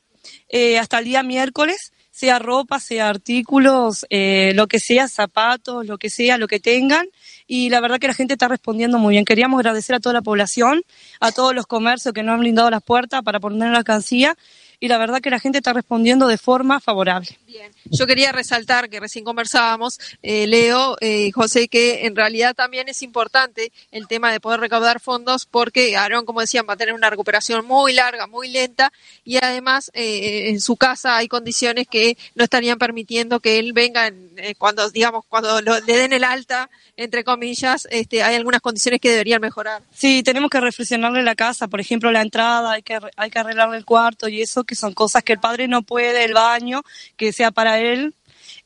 eh, 0.50 0.78
hasta 0.78 1.00
el 1.00 1.06
día 1.06 1.24
miércoles, 1.24 1.94
sea 2.16 2.40
ropa, 2.40 2.80
sea 2.80 3.10
artículos, 3.10 4.06
eh, 4.10 4.54
lo 4.56 4.68
que 4.68 4.80
sea, 4.80 5.10
zapatos, 5.10 5.86
lo 5.86 5.98
que 5.98 6.10
sea, 6.10 6.38
lo 6.38 6.48
que 6.48 6.62
tengan. 6.62 7.08
Y 7.46 7.70
la 7.70 7.82
verdad 7.82 8.00
que 8.00 8.08
la 8.08 8.14
gente 8.14 8.36
está 8.36 8.48
respondiendo 8.48 8.98
muy 9.00 9.16
bien. 9.16 9.26
Queríamos 9.26 9.60
agradecer 9.60 9.98
a 9.98 10.00
toda 10.00 10.14
la 10.14 10.22
población, 10.22 10.82
a 11.20 11.34
todos 11.34 11.54
los 11.54 11.66
comercios 11.68 12.14
que 12.14 12.24
nos 12.24 12.36
han 12.36 12.40
brindado 12.40 12.70
las 12.70 12.82
puertas 12.82 13.22
para 13.22 13.42
poner 13.42 13.70
la 13.72 13.80
alcancía. 13.80 14.38
Y 14.80 14.88
la 14.88 14.98
verdad 14.98 15.20
que 15.20 15.30
la 15.30 15.40
gente 15.40 15.58
está 15.58 15.74
respondiendo 15.74 16.28
de 16.28 16.38
forma 16.38 16.80
favorable. 16.80 17.38
Yo 17.86 18.08
quería 18.08 18.32
resaltar 18.32 18.90
que 18.90 19.00
recién 19.00 19.24
conversábamos, 19.26 20.00
eh, 20.24 20.48
Leo, 20.48 20.98
eh, 21.02 21.32
José, 21.32 21.68
que 21.68 22.06
en 22.06 22.16
realidad 22.16 22.56
también 22.56 22.90
es 22.90 23.02
importante 23.02 23.72
el 23.92 24.08
tema 24.08 24.32
de 24.32 24.40
poder 24.40 24.60
recaudar 24.60 25.00
fondos 25.00 25.46
porque 25.46 25.96
Aarón, 25.96 26.26
como 26.26 26.42
decían, 26.42 26.66
va 26.68 26.74
a 26.74 26.78
tener 26.78 26.94
una 26.94 27.10
recuperación 27.10 27.66
muy 27.66 27.94
larga, 27.94 28.28
muy 28.28 28.50
lenta 28.50 28.92
y 29.24 29.38
además 29.38 29.92
eh, 29.94 30.50
en 30.50 30.60
su 30.62 30.76
casa 30.76 31.18
hay 31.18 31.28
condiciones 31.28 31.88
que 31.88 32.18
no 32.36 32.44
estarían 32.44 32.78
permitiendo 32.78 33.40
que 33.40 33.60
él 33.60 33.74
venga 33.74 34.08
en- 34.08 34.32
eh, 34.38 34.56
cuando, 34.56 34.90
digamos, 34.90 35.24
cuando 35.28 35.62
lo- 35.62 35.80
le 35.80 35.98
den 35.98 36.14
el 36.14 36.24
alta, 36.24 36.70
entre 36.98 37.24
comillas, 37.24 37.88
este, 37.92 38.24
hay 38.24 38.36
algunas 38.36 38.62
condiciones 38.62 39.02
que 39.02 39.10
deberían 39.12 39.42
mejorar. 39.42 39.82
Sí, 39.94 40.24
tenemos 40.24 40.50
que 40.50 40.62
reflexionarle 40.62 41.24
la 41.24 41.36
casa, 41.36 41.68
por 41.68 41.80
ejemplo, 41.82 42.12
la 42.12 42.22
entrada, 42.22 42.72
hay 42.74 42.84
que, 42.84 42.98
hay 43.18 43.30
que 43.30 43.40
arreglarle 43.40 43.78
el 43.78 43.86
cuarto 43.86 44.28
y 44.30 44.42
eso, 44.42 44.64
que 44.64 44.76
son 44.76 44.94
cosas 44.94 45.24
que 45.24 45.34
el 45.34 45.40
padre 45.40 45.68
no 45.68 45.82
puede, 45.82 46.24
el 46.24 46.34
baño, 46.34 46.84
que 47.18 47.34
sea 47.34 47.45
para 47.52 47.80
él. 47.80 48.14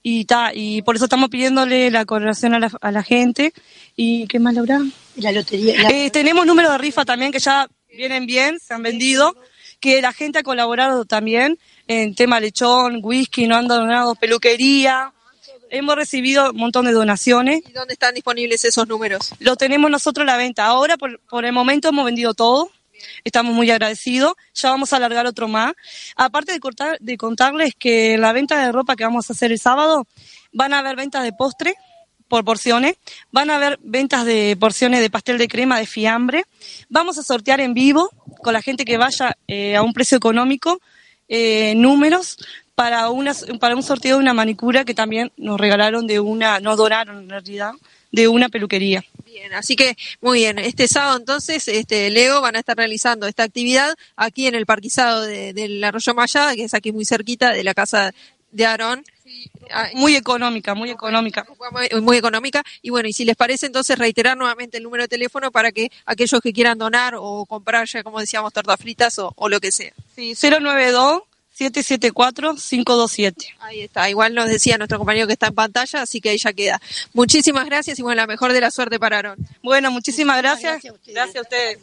Y 0.02 0.26
ta, 0.26 0.52
y 0.54 0.82
por 0.82 0.96
eso 0.96 1.06
estamos 1.06 1.30
pidiéndole 1.30 1.92
la 1.92 2.06
colaboración 2.06 2.54
a 2.54 2.60
la, 2.60 2.72
a 2.80 2.92
la 2.92 3.04
gente. 3.04 3.54
¿Y 3.96 4.28
qué 4.28 4.40
más, 4.40 4.54
Laura? 4.54 4.82
La 5.18 5.32
lotería. 5.32 5.76
Eh, 5.90 6.10
tenemos 6.10 6.46
números 6.46 6.72
de 6.72 6.78
rifa 6.78 7.04
también 7.04 7.34
que 7.34 7.40
ya 7.40 7.68
vienen 7.94 8.26
bien, 8.26 8.60
se 8.60 8.74
han 8.74 8.82
vendido, 8.82 9.36
que 9.82 10.02
la 10.02 10.14
gente 10.14 10.40
ha 10.40 10.44
colaborado 10.44 11.04
también 11.04 11.60
en 11.88 12.16
tema 12.16 12.40
lechón, 12.40 13.00
whisky, 13.02 13.48
no 13.48 13.58
han 13.58 13.68
donado 13.68 14.16
peluquería. 14.16 15.12
Hemos 15.70 15.96
recibido 15.96 16.52
un 16.52 16.58
montón 16.58 16.86
de 16.86 16.94
donaciones. 16.94 17.62
¿Y 17.68 17.72
dónde 17.74 17.94
están 17.94 18.14
disponibles 18.14 18.64
esos 18.64 18.88
números? 18.88 19.34
Lo 19.40 19.56
tenemos 19.56 19.92
nosotros 19.92 20.24
a 20.24 20.32
la 20.32 20.38
venta. 20.38 20.66
Ahora, 20.66 20.98
por, 20.98 21.20
por 21.30 21.46
el 21.46 21.52
momento, 21.52 21.90
hemos 21.90 22.06
vendido 22.06 22.34
todo. 22.34 22.72
Estamos 23.24 23.54
muy 23.54 23.70
agradecidos. 23.72 24.34
Ya 24.54 24.70
vamos 24.70 24.94
a 24.94 24.98
alargar 24.98 25.26
otro 25.26 25.48
más. 25.48 25.74
Aparte 26.16 26.52
de, 26.52 26.60
cortar, 26.60 26.98
de 27.00 27.18
contarles 27.18 27.74
que 27.76 28.18
la 28.18 28.34
venta 28.34 28.64
de 28.64 28.72
ropa 28.72 28.96
que 28.96 29.04
vamos 29.04 29.30
a 29.30 29.34
hacer 29.34 29.52
el 29.52 29.60
sábado, 29.60 30.08
van 30.52 30.74
a 30.74 30.80
haber 30.80 30.96
ventas 30.96 31.24
de 31.24 31.34
postre 31.34 31.76
por 32.28 32.46
porciones, 32.46 32.96
van 33.32 33.50
a 33.50 33.56
haber 33.56 33.80
ventas 33.82 34.24
de 34.24 34.56
porciones 34.60 35.02
de 35.02 35.10
pastel 35.10 35.38
de 35.38 35.48
crema 35.48 35.80
de 35.80 35.88
fiambre. 35.88 36.46
Vamos 36.88 37.18
a 37.18 37.24
sortear 37.24 37.60
en 37.60 37.74
vivo 37.74 38.12
con 38.44 38.54
la 38.54 38.62
gente 38.62 38.86
que 38.86 38.98
vaya 38.98 39.36
eh, 39.48 39.76
a 39.76 39.82
un 39.82 39.94
precio 39.94 40.18
económico 40.18 40.80
eh, 41.28 41.74
números 41.76 42.38
para, 42.76 43.10
una, 43.10 43.34
para 43.60 43.76
un 43.76 43.84
sorteo 43.84 44.16
de 44.16 44.22
una 44.22 44.34
manicura 44.34 44.86
que 44.86 44.94
también 44.94 45.32
nos 45.38 45.60
regalaron 45.60 46.08
de 46.08 46.20
una, 46.20 46.60
nos 46.60 46.78
donaron 46.78 47.24
en 47.24 47.30
realidad, 47.30 47.74
de 48.12 48.28
una 48.28 48.50
peluquería. 48.50 49.04
Bien, 49.26 49.54
así 49.54 49.76
que 49.76 49.96
muy 50.22 50.40
bien. 50.40 50.58
Este 50.60 50.88
sábado 50.88 51.18
entonces, 51.18 51.68
este 51.68 52.10
Leo 52.10 52.42
van 52.42 52.56
a 52.56 52.60
estar 52.60 52.76
realizando 52.76 53.28
esta 53.28 53.44
actividad 53.44 53.96
aquí 54.16 54.48
en 54.48 54.56
el 54.56 54.66
parquizado 54.66 55.22
de- 55.22 55.54
del 55.54 55.84
Arroyo 55.84 56.14
Maya, 56.14 56.56
que 56.56 56.64
es 56.64 56.74
aquí 56.74 56.92
muy 56.92 57.06
cerquita 57.06 57.52
de 57.54 57.64
la 57.64 57.74
casa 57.74 58.14
de 58.52 58.66
Aarón. 58.66 59.04
Ah, 59.72 59.88
Muy 59.94 60.16
económica, 60.16 60.74
muy 60.74 60.90
económica. 60.90 61.46
Muy, 61.72 62.02
muy 62.02 62.18
económica. 62.18 62.64
Y 62.82 62.90
bueno, 62.90 63.08
y 63.08 63.14
si 63.14 63.24
les 63.24 63.36
parece, 63.36 63.68
entonces 63.68 63.96
reiterar 64.00 64.36
nuevamente 64.36 64.78
el 64.78 64.84
número 64.84 65.04
de 65.04 65.08
teléfono 65.08 65.52
para 65.52 65.72
que 65.72 65.92
aquellos 66.08 66.42
que 66.42 66.52
quieran 66.52 66.80
donar 66.80 67.14
o 67.16 67.46
comprar, 67.46 67.88
ya 67.88 68.02
como 68.02 68.20
decíamos, 68.20 68.52
tortas 68.52 68.80
fritas 68.80 69.20
o, 69.20 69.32
o 69.36 69.48
lo 69.48 69.60
que 69.60 69.72
sea. 69.72 69.94
Sí, 70.16 70.34
092 70.34 71.22
774 71.68 72.56
527. 72.56 73.56
Ahí 73.60 73.82
está. 73.82 74.10
Igual 74.10 74.34
nos 74.34 74.48
decía 74.48 74.78
nuestro 74.78 74.98
compañero 74.98 75.28
que 75.28 75.34
está 75.34 75.48
en 75.48 75.56
pantalla, 75.56 76.02
así 76.02 76.22
que 76.22 76.30
ahí 76.30 76.38
ya 76.38 76.54
queda. 76.54 76.82
Muchísimas 77.14 77.66
gracias 77.66 78.00
y 78.00 78.02
bueno, 78.02 78.22
la 78.22 78.28
mejor 78.28 78.54
de 78.54 78.62
la 78.62 78.72
suerte 78.72 78.98
para 78.98 79.18
Aarón. 79.18 79.38
Bueno, 79.62 79.92
muchísimas 79.92 80.38
gracias. 80.38 80.82
Gracias 81.06 81.36
a 81.36 81.42
ustedes. 81.42 81.80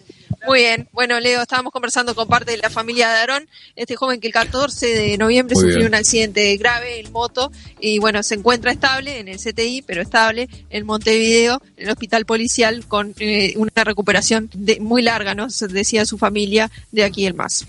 Muy 0.46 0.60
bien. 0.60 0.88
Bueno, 0.92 1.20
Leo, 1.20 1.42
estábamos 1.42 1.72
conversando 1.72 2.14
con 2.14 2.28
parte 2.28 2.52
de 2.52 2.58
la 2.58 2.70
familia 2.70 3.08
de 3.08 3.16
Aarón, 3.16 3.48
este 3.74 3.96
joven 3.96 4.20
que 4.20 4.28
el 4.28 4.32
14 4.32 4.86
de 4.86 5.18
noviembre 5.18 5.54
Muy 5.54 5.62
sufrió 5.62 5.78
bien. 5.78 5.88
un 5.88 5.94
accidente 5.94 6.56
grave 6.56 7.00
en 7.00 7.12
moto 7.12 7.52
y 7.78 7.98
bueno, 7.98 8.22
se 8.22 8.34
encuentra 8.34 8.70
estable 8.70 9.18
en 9.18 9.28
el 9.28 9.38
CTI, 9.38 9.82
pero 9.82 10.00
estable 10.00 10.48
en 10.70 10.86
Montevideo, 10.86 11.60
en 11.76 11.84
el 11.84 11.90
hospital 11.90 12.24
policial, 12.24 12.86
con 12.86 13.14
eh, 13.18 13.54
una 13.56 13.84
recuperación 13.84 14.48
de, 14.54 14.80
muy 14.80 15.02
larga, 15.02 15.34
¿no? 15.34 15.50
Se 15.50 15.66
Decía 15.66 16.06
su 16.06 16.16
familia 16.16 16.70
de 16.92 17.04
aquí 17.04 17.26
el 17.26 17.34
más. 17.34 17.66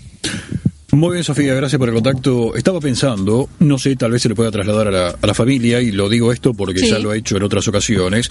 Muy 0.98 1.12
bien, 1.12 1.22
Sofía, 1.22 1.54
gracias 1.54 1.78
por 1.78 1.88
el 1.88 1.94
contacto. 1.94 2.56
Estaba 2.56 2.80
pensando, 2.80 3.48
no 3.60 3.78
sé, 3.78 3.94
tal 3.94 4.10
vez 4.10 4.20
se 4.20 4.28
le 4.28 4.34
pueda 4.34 4.50
trasladar 4.50 4.88
a 4.88 4.90
la, 4.90 5.08
a 5.22 5.26
la 5.28 5.32
familia, 5.32 5.80
y 5.80 5.92
lo 5.92 6.08
digo 6.08 6.32
esto 6.32 6.54
porque 6.54 6.80
Sí. 6.80 6.90
ya 6.90 6.98
lo 6.98 7.12
ha 7.12 7.16
hecho 7.16 7.36
en 7.36 7.44
otras 7.44 7.68
ocasiones, 7.68 8.28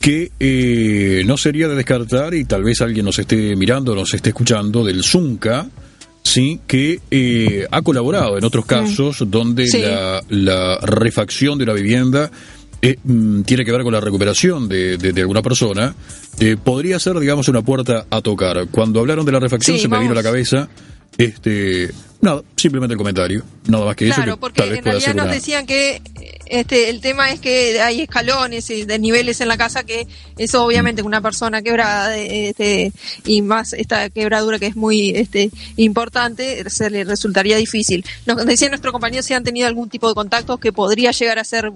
que 0.00 0.30
eh, 0.38 1.24
no 1.26 1.36
sería 1.36 1.66
de 1.66 1.74
descartar, 1.74 2.32
y 2.34 2.44
tal 2.44 2.62
vez 2.62 2.80
alguien 2.80 3.06
nos 3.06 3.18
esté 3.18 3.56
mirando, 3.56 3.92
nos 3.96 4.14
esté 4.14 4.28
escuchando, 4.28 4.84
del 4.84 5.02
Zunca, 5.02 5.66
sí, 6.22 6.60
que 6.68 7.00
eh, 7.10 7.66
ha 7.72 7.82
colaborado 7.82 8.38
en 8.38 8.44
otros 8.44 8.66
casos 8.66 9.24
donde 9.26 9.66
Sí. 9.66 9.82
la, 9.82 10.22
la 10.28 10.78
refacción 10.82 11.58
de 11.58 11.64
una 11.64 11.72
vivienda 11.72 12.30
eh, 12.82 12.98
mm, 13.02 13.40
tiene 13.42 13.64
que 13.64 13.72
ver 13.72 13.82
con 13.82 13.92
la 13.92 14.00
recuperación 14.00 14.68
de, 14.68 14.96
de- 14.96 15.12
de 15.12 15.20
alguna 15.22 15.42
persona, 15.42 15.92
eh, 16.38 16.56
podría 16.62 17.00
ser, 17.00 17.18
digamos, 17.18 17.48
una 17.48 17.62
puerta 17.62 18.06
a 18.10 18.20
tocar. 18.20 18.68
Cuando 18.70 19.00
hablaron 19.00 19.26
de 19.26 19.32
la 19.32 19.40
refacción 19.40 19.76
se 19.76 19.88
me 19.88 19.98
vino 19.98 20.12
a 20.12 20.14
la 20.14 20.22
cabeza, 20.22 20.68
este, 21.18 21.90
nada, 22.26 22.42
simplemente 22.56 22.92
el 22.94 22.98
comentario, 22.98 23.42
nada 23.66 23.84
más 23.86 23.96
que 23.96 24.06
eso, 24.08 24.16
Claro, 24.16 24.34
que 24.36 24.40
porque 24.40 24.60
tal 24.60 24.70
vez 24.70 24.78
en 24.80 24.84
realidad 24.84 25.14
nos 25.14 25.24
una... 25.26 25.32
decían 25.34 25.66
que 25.66 26.02
eh, 26.20 26.38
este 26.46 26.90
el 26.90 27.00
tema 27.00 27.30
es 27.30 27.40
que 27.40 27.80
hay 27.80 28.00
escalones 28.02 28.68
y 28.70 28.84
de 28.84 28.98
niveles 28.98 29.40
en 29.40 29.48
la 29.48 29.56
casa 29.56 29.84
que 29.84 30.06
eso 30.38 30.64
obviamente 30.64 31.02
una 31.02 31.20
persona 31.20 31.62
quebrada 31.62 32.08
de- 32.08 32.50
este, 32.50 32.92
y 33.24 33.42
más 33.42 33.72
esta 33.72 34.10
quebradura 34.10 34.58
que 34.58 34.66
es 34.66 34.76
muy 34.76 35.10
este 35.10 35.50
importante 35.76 36.68
se 36.70 36.90
le 36.90 37.04
resultaría 37.04 37.56
difícil. 37.56 38.04
Nos 38.26 38.44
decía 38.44 38.68
nuestro 38.68 38.92
compañero 38.92 39.22
si 39.22 39.32
han 39.34 39.44
tenido 39.44 39.66
algún 39.68 39.88
tipo 39.88 40.08
de 40.08 40.14
contactos 40.14 40.60
que 40.60 40.72
podría 40.72 41.10
llegar 41.12 41.38
a 41.38 41.44
ser 41.44 41.72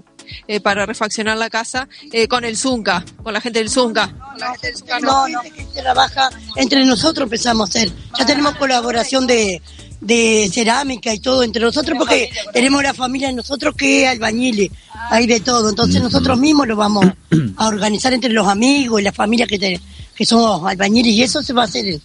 eh, 0.47 0.61
para 0.61 0.87
refaccionar 0.87 1.37
la 1.39 1.51
casa 1.51 1.89
eh, 2.13 2.29
con 2.29 2.45
el 2.45 2.57
Zunca, 2.57 3.05
con 3.23 3.33
la 3.33 3.41
gente 3.41 3.59
del 3.59 3.71
Zunca. 3.71 4.13
La 4.39 4.51
gente 4.53 4.67
del 4.69 4.77
Zunca 4.77 5.01
No, 5.01 5.27
no, 5.29 5.41
que 5.43 5.65
trabaja 5.81 6.31
entre 6.57 6.85
nosotros 6.85 7.25
empezamos 7.27 7.69
a 7.69 7.71
hacer. 7.71 7.91
Ya 8.19 8.27
tenemos 8.27 8.55
colaboración 8.57 9.27
de, 9.27 9.61
de 10.01 10.51
cerámica 10.53 11.13
y 11.13 11.19
todo 11.21 11.43
entre 11.43 11.63
nosotros 11.63 11.97
porque 11.99 12.31
tenemos 12.53 12.83
la 12.83 12.95
familia 12.95 13.29
de 13.29 13.35
nosotros 13.35 13.75
que 13.77 14.03
es 14.05 14.09
albañiles, 14.09 14.71
hay 15.11 15.27
de 15.27 15.41
todo. 15.41 15.69
Entonces 15.69 16.03
nosotros 16.03 16.39
mismos 16.39 16.67
lo 16.67 16.77
vamos 16.77 17.07
a 17.57 17.69
organizar 17.69 18.13
entre 18.13 18.33
los 18.33 18.47
amigos 18.49 19.01
y 19.01 19.05
la 19.05 19.13
familia 19.13 19.47
que, 19.47 19.59
te- 19.59 19.81
que 20.15 20.25
somos 20.25 20.69
albañiles 20.69 21.13
y 21.13 21.23
eso 21.23 21.43
se 21.43 21.53
va 21.53 21.63
a 21.63 21.65
hacer, 21.67 22.01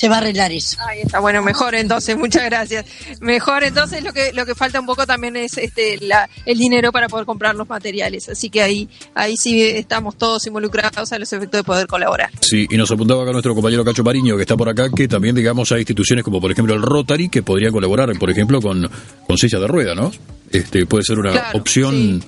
se 0.00 0.08
va 0.08 0.14
a 0.14 0.18
arreglar 0.18 0.50
eso. 0.50 0.78
Ahí 0.88 1.00
está, 1.02 1.18
bueno, 1.20 1.42
mejor 1.42 1.74
entonces, 1.74 2.16
muchas 2.16 2.44
gracias. 2.46 2.86
Mejor 3.20 3.64
entonces 3.64 4.02
lo 4.02 4.14
que 4.14 4.32
lo 4.32 4.46
que 4.46 4.54
falta 4.54 4.80
un 4.80 4.86
poco 4.86 5.06
también 5.06 5.36
es 5.36 5.58
este 5.58 5.98
la, 6.00 6.26
el 6.46 6.56
dinero 6.58 6.90
para 6.90 7.06
poder 7.06 7.26
comprar 7.26 7.54
los 7.54 7.68
materiales, 7.68 8.30
así 8.30 8.48
que 8.48 8.62
ahí 8.62 8.88
ahí 9.14 9.36
sí 9.36 9.60
estamos 9.62 10.16
todos 10.16 10.46
involucrados 10.46 11.12
a 11.12 11.18
los 11.18 11.30
efectos 11.30 11.58
de 11.58 11.64
poder 11.64 11.86
colaborar. 11.86 12.30
Sí, 12.40 12.66
y 12.70 12.76
nos 12.78 12.90
apuntaba 12.90 13.24
acá 13.24 13.32
nuestro 13.32 13.54
compañero 13.54 13.84
Cacho 13.84 14.02
Mariño, 14.02 14.36
que 14.36 14.42
está 14.42 14.56
por 14.56 14.70
acá, 14.70 14.88
que 14.88 15.06
también, 15.06 15.34
digamos, 15.34 15.70
hay 15.72 15.80
instituciones 15.80 16.24
como, 16.24 16.40
por 16.40 16.50
ejemplo, 16.50 16.74
el 16.74 16.80
Rotary, 16.80 17.28
que 17.28 17.42
podría 17.42 17.70
colaborar, 17.70 18.10
por 18.18 18.30
ejemplo, 18.30 18.62
con, 18.62 18.90
con 19.26 19.36
silla 19.36 19.58
de 19.58 19.66
rueda, 19.66 19.94
¿no? 19.94 20.10
Este, 20.50 20.86
puede 20.86 21.04
ser 21.04 21.18
una 21.18 21.32
Claro, 21.32 21.58
opción 21.58 22.24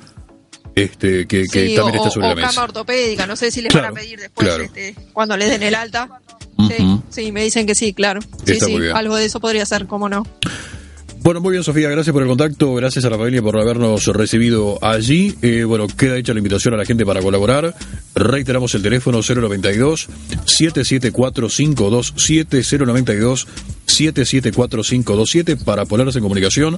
este, 0.75 1.27
que, 1.27 1.43
que 1.47 1.69
Sí, 1.69 1.75
también 1.77 1.97
o, 1.97 1.99
está 1.99 2.11
sobre 2.11 2.27
o 2.27 2.31
la 2.31 2.35
mesa. 2.37 2.49
cama 2.49 2.65
ortopédica, 2.65 3.27
no 3.27 3.37
sé 3.37 3.51
si 3.51 3.61
les 3.63 3.71
Claro, 3.71 3.89
van 3.89 3.97
a 3.97 4.01
pedir 4.01 4.19
después 4.21 4.47
claro. 4.49 4.65
este, 4.65 4.95
cuando 5.13 5.37
les 5.37 5.49
den 5.51 5.63
el 5.63 5.75
alta. 5.75 6.09
Sí, 6.69 6.83
Ujú. 6.83 7.03
sí, 7.11 7.33
me 7.33 7.43
dicen 7.43 7.67
que 7.67 7.75
sí, 7.75 7.93
claro. 7.93 8.21
Sí, 8.45 8.53
Está 8.53 8.67
sí, 8.67 8.73
muy 8.73 8.83
bien. 8.83 8.97
algo 8.97 9.17
de 9.17 9.25
eso 9.25 9.41
podría 9.41 9.67
ser, 9.67 9.87
cómo 9.87 10.09
no. 10.09 10.25
Bueno, 11.23 11.41
muy 11.41 11.53
bien, 11.53 11.63
Sofía, 11.63 11.89
gracias 11.89 12.13
por 12.13 12.23
el 12.23 12.29
contacto, 12.29 12.75
gracias 12.75 13.05
a 13.05 13.11
la 13.11 13.17
familia 13.17 13.41
por 13.41 13.57
habernos 13.57 14.07
recibido 14.07 14.81
allí. 14.83 15.37
Eh, 15.41 15.63
bueno, 15.63 15.87
queda 15.87 16.17
hecha 16.17 16.33
la 16.33 16.41
invitación 16.41 16.75
a 16.75 16.77
la 16.77 16.85
gente 16.85 17.07
para 17.07 17.23
colaborar. 17.23 17.77
Reiteramos 18.17 18.75
el 18.75 18.83
teléfono 18.83 19.21
092 19.23 20.09
774-527 20.47 22.85
092 22.85 23.47
774-527 23.87 25.63
para 25.63 25.85
ponerse 25.85 26.19
en 26.19 26.25
comunicación 26.25 26.77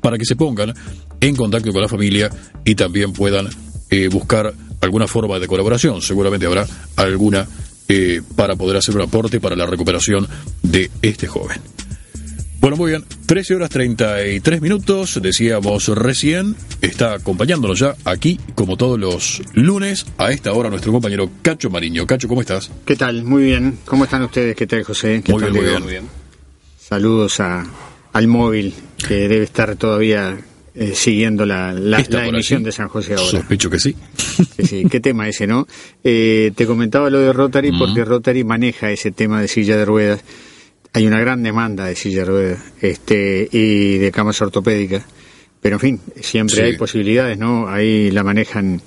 para 0.00 0.18
que 0.18 0.24
se 0.24 0.34
pongan 0.34 0.74
en 1.20 1.36
contacto 1.36 1.72
con 1.72 1.82
la 1.82 1.88
familia 1.88 2.30
y 2.64 2.74
también 2.74 3.12
puedan 3.12 3.46
eh, 3.90 4.08
buscar 4.08 4.52
alguna 4.80 5.06
forma 5.06 5.38
de 5.38 5.46
colaboración. 5.46 6.02
Seguramente 6.02 6.46
habrá 6.46 6.66
alguna 6.96 7.46
eh, 7.88 8.22
para 8.36 8.56
poder 8.56 8.76
hacer 8.76 8.94
un 8.96 9.02
aporte 9.02 9.40
para 9.40 9.56
la 9.56 9.66
recuperación 9.66 10.26
de 10.62 10.90
este 11.02 11.26
joven. 11.26 11.60
Bueno, 12.58 12.76
muy 12.78 12.90
bien, 12.90 13.04
13 13.26 13.54
horas 13.54 13.70
33 13.70 14.60
minutos, 14.60 15.20
decíamos 15.22 15.86
recién, 15.88 16.56
está 16.80 17.14
acompañándonos 17.14 17.78
ya 17.78 17.94
aquí, 18.04 18.40
como 18.56 18.76
todos 18.76 18.98
los 18.98 19.42
lunes, 19.52 20.06
a 20.18 20.32
esta 20.32 20.52
hora 20.52 20.68
nuestro 20.70 20.90
compañero 20.90 21.30
Cacho 21.42 21.70
Mariño. 21.70 22.06
Cacho, 22.06 22.26
¿cómo 22.26 22.40
estás? 22.40 22.70
¿Qué 22.84 22.96
tal? 22.96 23.22
Muy 23.22 23.44
bien. 23.44 23.78
¿Cómo 23.84 24.04
están 24.04 24.22
ustedes? 24.22 24.56
¿Qué 24.56 24.66
tal, 24.66 24.82
José? 24.82 25.22
¿Qué 25.24 25.32
Muy 25.32 25.42
tal, 25.42 25.52
bien, 25.52 25.64
muy 25.64 25.70
Diego? 25.72 25.86
bien. 25.86 26.04
Saludos 26.80 27.38
a, 27.40 27.64
al 28.12 28.26
móvil, 28.26 28.74
que 29.06 29.28
debe 29.28 29.44
estar 29.44 29.76
todavía 29.76 30.36
eh, 30.76 30.92
siguiendo 30.94 31.44
la, 31.46 31.72
la- 31.72 31.98
¿Está 32.00 32.18
la 32.18 32.24
por 32.26 32.34
emisión 32.34 32.62
de 32.62 32.70
San 32.72 32.88
José 32.88 33.14
ahora. 33.14 33.30
Sospecho 33.30 33.70
que 33.70 33.78
sí. 33.78 33.96
Sí, 34.56 34.66
sí. 34.66 34.84
¿Qué 34.90 35.00
tema 35.00 35.28
ese, 35.28 35.46
no? 35.46 35.66
Eh, 36.04 36.52
te 36.54 36.66
comentaba 36.66 37.08
lo 37.10 37.20
de 37.20 37.32
Rotary 37.32 37.72
porque 37.78 38.04
Rotary 38.04 38.44
maneja 38.44 38.90
ese 38.90 39.10
tema 39.10 39.40
de 39.40 39.48
silla 39.48 39.76
de 39.76 39.84
ruedas. 39.84 40.22
Hay 40.92 41.06
una 41.06 41.20
gran 41.20 41.42
demanda 41.42 41.86
de 41.86 41.96
silla 41.96 42.20
de 42.20 42.24
ruedas 42.24 42.60
este, 42.80 43.48
y 43.50 43.98
de 43.98 44.12
camas 44.12 44.40
ortopédicas. 44.42 45.04
Pero 45.60 45.76
en 45.76 45.80
fin, 45.80 46.00
siempre 46.20 46.56
Sí. 46.56 46.62
hay 46.62 46.76
posibilidades, 46.76 47.38
¿no? 47.38 47.68
Ahí 47.68 48.10
la 48.10 48.22
manejan 48.22 48.80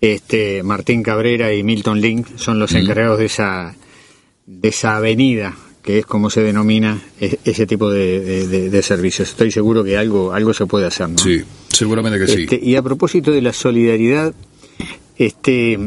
este 0.00 0.62
Martín 0.62 1.02
Cabrera 1.02 1.52
y 1.52 1.62
Milton 1.62 2.00
Link, 2.00 2.26
son 2.36 2.58
los 2.58 2.72
encargados 2.74 3.18
de 3.18 3.26
esa, 3.26 3.74
de 4.46 4.68
esa 4.68 4.96
avenida 4.96 5.54
que 5.86 6.00
es 6.00 6.04
como 6.06 6.28
se 6.30 6.42
denomina 6.42 7.00
e- 7.20 7.38
ese 7.44 7.64
tipo 7.66 7.88
de, 7.90 8.46
de- 8.70 8.82
servicios. 8.82 9.28
Estoy 9.30 9.50
seguro 9.52 9.84
que 9.84 9.96
algo, 9.96 10.32
algo 10.32 10.52
se 10.52 10.66
puede 10.66 10.84
hacer, 10.84 11.08
¿no? 11.08 11.16
Sí, 11.18 11.42
seguramente 11.68 12.18
que 12.18 12.26
sí. 12.26 12.42
Este, 12.42 12.60
y 12.60 12.74
a 12.74 12.82
propósito 12.82 13.30
de 13.30 13.40
la 13.40 13.52
solidaridad, 13.52 14.34
este, 15.16 15.78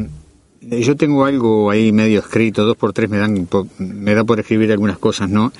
yo 0.62 0.96
tengo 0.96 1.24
algo 1.26 1.70
ahí 1.70 1.92
medio 1.92 2.20
escrito, 2.20 2.64
dos 2.64 2.76
por 2.76 2.92
tres 2.94 3.10
me 3.10 3.18
dan, 3.18 3.46
me 3.78 4.14
da 4.14 4.24
por 4.24 4.40
escribir 4.40 4.72
algunas 4.72 4.98
cosas, 4.98 5.28
¿no? 5.28 5.52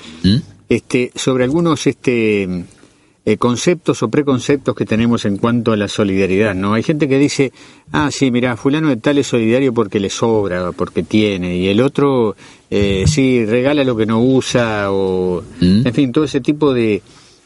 Este, 0.67 1.11
sobre 1.15 1.43
algunos, 1.43 1.85
este, 1.85 2.63
eh, 3.23 3.37
conceptos 3.37 4.01
o 4.03 4.09
preconceptos 4.09 4.75
que 4.75 4.85
tenemos 4.85 5.25
en 5.25 5.37
cuanto 5.37 5.71
a 5.71 5.77
la 5.77 5.87
solidaridad, 5.87 6.55
¿no? 6.55 6.73
Hay 6.73 6.81
gente 6.83 7.07
que 7.07 7.19
dice, 7.19 7.51
ah, 7.91 8.09
sí, 8.11 8.31
mira, 8.31 8.57
fulano 8.57 8.89
de 8.89 8.97
tal 8.97 9.17
es 9.19 9.27
solidario 9.27 9.73
porque 9.73 9.99
le 9.99 10.09
sobra, 10.09 10.71
porque 10.71 11.03
tiene, 11.03 11.55
y 11.57 11.67
el 11.67 11.81
otro, 11.81 12.35
eh, 12.71 13.03
sí, 13.07 13.45
regala 13.45 13.83
lo 13.83 13.95
que 13.95 14.05
no 14.07 14.21
usa, 14.23 14.91
o, 14.91 15.43
en 15.85 15.93
fin, 15.93 16.11
todo 16.11 16.23
ese 16.23 16.41
tipo 16.41 16.73
de, 16.73 17.03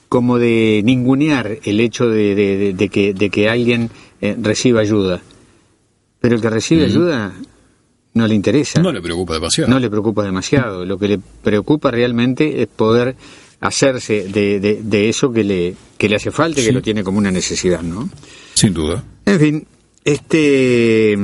como 0.08 0.38
de 0.40 0.82
ningunear 0.86 1.58
el 1.66 1.80
hecho 1.82 2.08
de, 2.08 2.36
de- 2.36 2.58
de- 2.58 2.74
de 2.74 2.90
que, 2.90 3.14
de 3.14 3.30
que 3.30 3.50
alguien 3.50 3.90
eh, 4.22 4.36
reciba 4.42 4.80
ayuda. 4.80 5.22
Pero 6.22 6.36
el 6.36 6.42
que 6.42 6.50
recibe 6.50 6.86
ayuda 6.86 7.34
no 8.14 8.28
le 8.28 8.34
interesa. 8.34 8.82
No 8.82 8.92
le 8.92 9.02
preocupa 9.02 9.34
demasiado. 9.34 9.70
No 9.70 9.78
le 9.80 9.90
preocupa 9.90 10.24
demasiado. 10.24 10.86
Lo 10.86 10.98
que 10.98 11.08
le 11.10 11.20
preocupa 11.44 11.92
realmente 11.92 12.62
es 12.62 12.68
poder 12.68 13.16
hacerse 13.68 14.28
de, 14.28 14.60
de- 14.60 14.82
de 14.84 15.10
eso 15.10 15.32
que 15.32 15.44
le, 15.44 15.76
que 15.98 16.10
le 16.10 16.16
hace 16.16 16.32
falta 16.32 16.62
y 16.62 16.66
que 16.66 16.72
lo 16.72 16.82
tiene 16.82 17.04
como 17.04 17.18
una 17.18 17.32
necesidad, 17.32 17.82
¿no? 17.82 18.10
Sin 18.54 18.74
duda. 18.74 19.04
En 19.26 19.40
fin, 19.40 19.68
este 20.04 21.16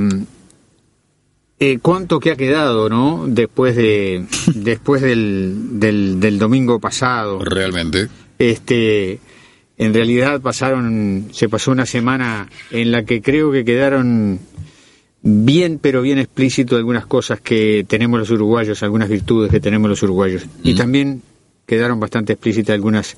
eh, 1.60 1.78
cuánto 1.82 2.20
que 2.20 2.32
ha 2.32 2.36
quedado, 2.36 2.90
¿no? 2.90 3.26
Después 3.28 3.76
de 3.76 4.26
después 4.56 5.02
del, 5.02 5.80
del, 5.80 6.20
del 6.20 6.40
domingo 6.40 6.80
pasado. 6.80 7.40
Realmente. 7.40 8.08
Este 8.40 9.20
en 9.78 9.94
realidad 9.94 10.42
pasaron 10.42 11.28
se 11.32 11.50
pasó 11.50 11.72
una 11.72 11.86
semana 11.86 12.50
en 12.72 12.92
la 12.92 13.04
que 13.04 13.22
creo 13.22 13.52
que 13.52 13.64
quedaron 13.66 14.40
bien 15.24 15.80
pero 15.82 16.02
bien 16.02 16.18
explícito 16.18 16.76
algunas 16.76 17.06
cosas 17.06 17.40
que 17.42 17.86
tenemos 17.88 18.20
los 18.20 18.30
uruguayos, 18.32 18.82
algunas 18.84 19.10
virtudes 19.10 19.52
que 19.52 19.60
tenemos 19.60 19.90
los 19.90 20.02
uruguayos 20.04 20.44
y 20.64 20.74
también 20.76 21.22
quedaron 21.76 22.00
bastante 22.00 22.34
explícitas 22.34 22.74
algunas 22.74 23.16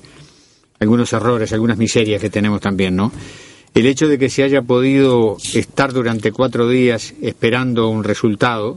algunos 0.80 1.12
errores, 1.12 1.52
algunas 1.52 1.78
miserias 1.78 2.20
que 2.20 2.30
tenemos 2.30 2.60
también, 2.60 2.94
¿no? 2.94 3.10
El 3.74 3.86
hecho 3.86 4.06
de 4.06 4.18
que 4.18 4.28
se 4.28 4.44
haya 4.44 4.62
podido 4.62 5.36
estar 5.54 5.92
durante 5.92 6.30
cuatro 6.30 6.68
días 6.68 7.14
esperando 7.20 7.88
un 7.88 8.04
resultado, 8.04 8.76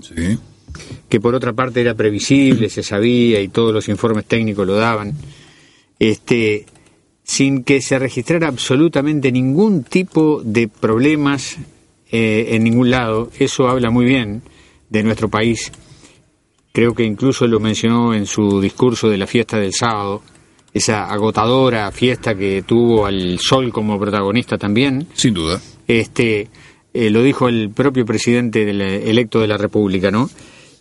que 1.08 1.20
por 1.20 1.36
otra 1.36 1.54
parte 1.54 1.82
era 1.82 1.94
previsible, 1.94 2.70
se 2.70 2.82
sabía 2.82 3.40
y 3.40 3.50
todos 3.50 3.72
los 3.72 3.88
informes 3.90 4.26
técnicos 4.26 4.66
lo 4.66 4.76
daban, 4.76 5.14
este, 6.00 6.66
sin 7.24 7.64
que 7.64 7.82
se 7.82 8.00
registrara 8.00 8.48
absolutamente 8.48 9.32
ningún 9.32 9.84
tipo 9.84 10.42
de 10.44 10.68
problemas 10.68 11.58
eh, 12.12 12.48
en 12.52 12.64
ningún 12.64 12.90
lado, 12.90 13.30
eso 13.38 13.68
habla 13.68 13.92
muy 13.92 14.06
bien 14.06 14.42
de 14.90 15.04
nuestro 15.04 15.30
país. 15.30 15.72
Creo 16.78 16.94
que 16.94 17.04
incluso 17.04 17.48
lo 17.48 17.60
mencionó 17.60 18.14
en 18.14 18.28
su 18.28 18.62
discurso 18.62 19.10
de 19.10 19.18
la 19.18 19.26
fiesta 19.26 19.58
del 19.58 19.74
sábado, 19.74 20.22
esa 20.72 21.12
agotadora 21.12 21.92
fiesta 21.92 22.36
que 22.36 22.62
tuvo 22.68 23.08
al 23.08 23.40
sol 23.40 23.72
como 23.74 24.00
protagonista 24.00 24.60
también. 24.60 25.08
Sin 25.16 25.34
duda. 25.34 25.60
Este, 25.88 26.48
eh, 26.94 27.10
lo 27.10 27.24
dijo 27.24 27.50
el 27.50 27.72
propio 27.72 28.06
presidente 28.06 28.64
del, 28.64 28.80
electo 28.82 29.40
de 29.42 29.48
la 29.48 29.58
República, 29.58 30.12
¿no? 30.12 30.30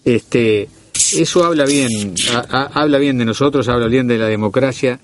Este, 0.04 0.68
eso 1.14 1.44
habla 1.46 1.64
bien, 1.64 2.12
ha- 2.34 2.44
ha- 2.50 2.82
habla 2.82 2.98
bien 2.98 3.16
de 3.16 3.24
nosotros, 3.24 3.66
habla 3.70 3.86
bien 3.86 4.06
de 4.06 4.18
la 4.18 4.26
democracia. 4.26 5.00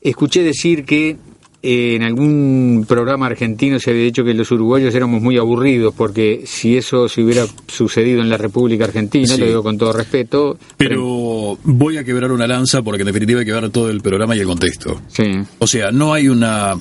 Escuché 0.00 0.42
decir 0.42 0.84
que 0.84 1.18
eh, 1.62 1.94
en 1.96 2.02
algún 2.02 2.84
programa 2.88 3.26
argentino 3.26 3.78
se 3.78 3.90
había 3.90 4.02
dicho 4.04 4.24
que 4.24 4.34
los 4.34 4.50
uruguayos 4.50 4.94
éramos 4.94 5.22
muy 5.22 5.38
aburridos, 5.38 5.94
porque 5.96 6.42
si 6.44 6.76
eso 6.76 7.08
se 7.08 7.22
hubiera 7.22 7.46
sucedido 7.68 8.20
en 8.20 8.28
la 8.28 8.36
República 8.36 8.84
Argentina, 8.84 9.26
Sí. 9.28 9.40
lo 9.40 9.46
digo 9.46 9.62
con 9.62 9.78
todo 9.78 9.92
respeto, 9.92 10.58
Pero 10.76 11.56
voy 11.64 11.96
a 11.98 12.04
quebrar 12.04 12.32
una 12.32 12.46
lanza 12.46 12.82
porque 12.82 13.02
en 13.02 13.06
definitiva 13.06 13.40
hay 13.40 13.46
que 13.46 13.52
ver 13.52 13.70
todo 13.70 13.90
el 13.90 14.00
programa 14.00 14.34
y 14.36 14.40
el 14.40 14.46
contexto. 14.46 15.00
Sí. 15.08 15.24
O 15.58 15.66
sea, 15.66 15.92
no 15.92 16.12
hay 16.12 16.28
una 16.28 16.74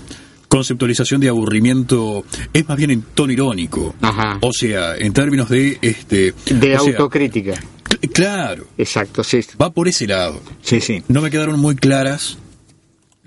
conceptualización 0.47 1.21
de 1.21 1.29
aburrimiento 1.29 2.25
es 2.51 2.67
más 2.67 2.77
bien 2.77 2.91
en 2.91 3.01
tono 3.13 3.31
irónico. 3.31 3.95
O 4.41 4.51
sea, 4.51 4.97
en 4.97 5.13
términos 5.13 5.47
de 5.49 5.77
este 5.81 6.33
De 6.53 6.67
sea, 6.71 6.79
autocrítica. 6.79 7.53
cl- 7.87 8.11
claro. 8.11 8.65
Exacto, 8.77 9.23
sí. 9.23 9.39
Va 9.61 9.69
por 9.71 9.87
ese 9.87 10.07
lado. 10.07 10.41
Sí, 10.61 10.81
sí. 10.81 11.03
No 11.07 11.21
me 11.21 11.29
quedaron 11.31 11.59
muy 11.59 11.75
claras. 11.75 12.37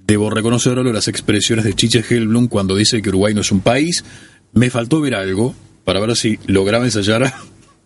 Debo 0.07 0.28
reconocerlo 0.28 0.92
las 0.92 1.09
expresiones 1.09 1.64
de 1.64 1.74
Chiche 1.74 2.05
Helblum 2.09 2.48
cuando 2.48 2.76
dice 2.76 3.00
que 3.00 3.09
Uruguay 3.09 3.32
no 3.32 3.40
es 3.40 3.50
un 3.50 3.61
país. 3.61 4.05
Me 4.52 4.68
faltó 4.68 5.00
ver 5.00 5.14
algo 5.14 5.55
para 5.84 6.00
ver 6.00 6.14
si 6.14 6.38
lograba 6.46 6.84
ensayar 6.84 7.32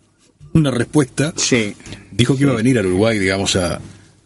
una 0.53 0.71
respuesta. 0.71 1.33
Sí. 1.37 1.75
Dijo 2.11 2.35
que 2.35 2.43
iba 2.43 2.53
a 2.53 2.57
venir 2.57 2.77
al 2.77 2.87
Uruguay, 2.87 3.19
digamos, 3.19 3.55
a, 3.55 3.79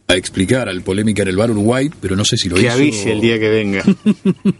a 0.07 0.15
explicar 0.15 0.69
al 0.69 0.81
polémica 0.81 1.21
en 1.21 1.27
el 1.29 1.35
bar 1.35 1.51
Uruguay, 1.51 1.91
pero 2.01 2.15
no 2.15 2.25
sé 2.25 2.35
si 2.35 2.49
lo 2.49 2.55
que 2.55 2.63
hizo. 2.63 2.71
avise 2.71 3.11
el 3.11 3.21
día 3.21 3.39
que 3.39 3.49
venga. 3.49 3.83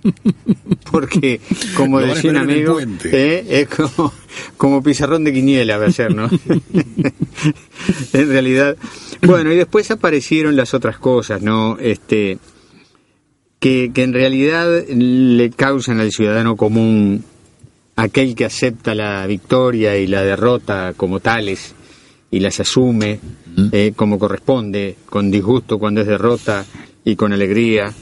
Porque, 0.92 1.42
como 1.76 2.00
decía 2.02 2.30
un 2.30 2.38
amigo. 2.38 2.80
¿eh? 2.80 3.46
es 3.50 3.68
como, 3.68 4.14
como 4.58 4.84
pizarrón 4.84 5.24
de 5.24 5.34
quiniela 5.34 5.78
va 5.78 5.88
a 5.88 5.92
ser, 5.92 6.14
¿no? 6.14 6.30
en 8.14 8.30
realidad. 8.30 8.78
Bueno, 9.22 9.52
y 9.52 9.56
después 9.56 9.90
aparecieron 9.90 10.56
las 10.56 10.74
otras 10.76 11.00
cosas, 11.00 11.42
¿no? 11.42 11.78
Este, 11.80 12.38
que, 13.64 13.92
que 13.94 14.04
en 14.04 14.12
realidad 14.12 14.86
le 14.90 15.50
causan 15.52 16.02
al 16.02 16.12
ciudadano 16.12 16.58
común, 16.58 17.24
aquel 17.96 18.36
que 18.36 18.44
acepta 18.44 18.94
la 18.94 19.26
victoria 19.26 19.96
y 19.98 20.06
la 20.06 20.22
derrota 20.22 20.94
como 20.98 21.22
tales 21.22 21.74
y 22.30 22.42
las 22.42 22.60
asume 22.60 23.20
eh, 23.72 23.94
como 23.96 24.20
corresponde, 24.20 24.98
con 25.06 25.32
disgusto 25.32 25.80
cuando 25.80 26.02
es 26.02 26.08
derrota 26.08 26.66
y 27.06 27.16
con 27.16 27.32
alegría, 27.32 27.94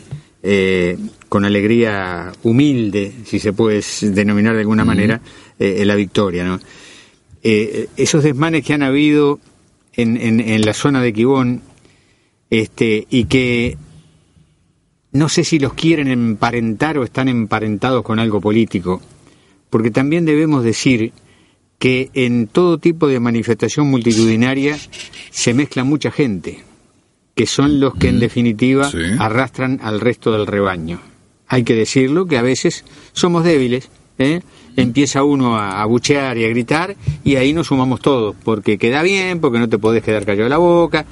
eh, 0.41 0.97
con 1.29 1.45
alegría 1.45 2.31
humilde, 2.41 3.11
si 3.25 3.37
se 3.37 3.53
puede 3.53 3.83
denominar 4.01 4.55
de 4.55 4.61
alguna 4.61 4.83
manera, 4.83 5.21
eh, 5.59 5.83
la 5.85 5.93
victoria. 5.95 6.43
¿no? 6.43 6.59
Esos 7.43 8.23
desmanes 8.23 8.65
que 8.65 8.73
han 8.73 8.81
habido 8.81 9.39
en, 9.93 10.17
en- 10.17 10.39
en 10.39 10.61
la 10.61 10.73
zona 10.73 11.03
de 11.03 11.13
Quibón 11.13 11.61
este, 12.49 13.05
y 13.11 13.25
que 13.25 13.77
no 15.11 15.29
sé 15.29 15.43
si 15.43 15.59
los 15.59 15.73
quieren 15.73 16.07
emparentar 16.07 16.97
o 16.97 17.03
están 17.03 17.27
emparentados 17.27 18.03
con 18.03 18.19
algo 18.19 18.39
político, 18.39 19.01
porque 19.69 19.91
también 19.91 20.25
debemos 20.25 20.63
decir 20.63 21.11
que 21.79 22.11
en 22.13 22.47
todo 22.47 22.77
tipo 22.77 23.07
de 23.07 23.19
manifestación 23.19 23.87
multitudinaria 23.87 24.77
se 25.31 25.53
mezcla 25.53 25.83
mucha 25.83 26.11
gente, 26.11 26.63
que 27.35 27.47
son 27.47 27.79
los 27.79 27.95
que 27.95 28.09
en 28.09 28.19
definitiva 28.19 28.89
arrastran 29.19 29.79
al 29.81 29.99
resto 29.99 30.31
del 30.31 30.47
rebaño. 30.47 31.01
Hay 31.47 31.63
que 31.63 31.75
decirlo 31.75 32.27
que 32.27 32.37
a 32.37 32.41
veces 32.41 32.85
somos 33.13 33.43
débiles, 33.43 33.89
¿eh? 34.19 34.41
empieza 34.77 35.23
uno 35.23 35.57
a, 35.57 35.81
a 35.81 35.85
buchear 35.85 36.37
y 36.37 36.45
a 36.45 36.49
gritar 36.49 36.95
y 37.23 37.35
ahí 37.35 37.51
nos 37.51 37.67
sumamos 37.67 37.99
todos, 37.99 38.35
porque 38.43 38.77
queda 38.77 39.01
bien, 39.01 39.41
porque 39.41 39.59
no 39.59 39.67
te 39.67 39.77
podés 39.77 40.03
quedar 40.03 40.25
callado 40.25 40.47
la 40.47 40.57
boca, 40.57 41.05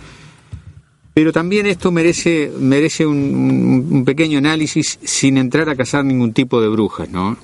pero 1.14 1.34
también 1.34 1.66
esto 1.66 1.91
merece, 1.91 2.51
merece 2.60 3.05
un, 3.05 4.03
pequeño 4.05 4.38
análisis 4.38 4.99
sin 5.03 5.38
entrar 5.38 5.70
a 5.70 5.76
cazar 5.76 6.05
ningún 6.05 6.34
tipo 6.34 6.62
de 6.62 6.70
brujas, 6.70 7.10
¿no? 7.10 7.38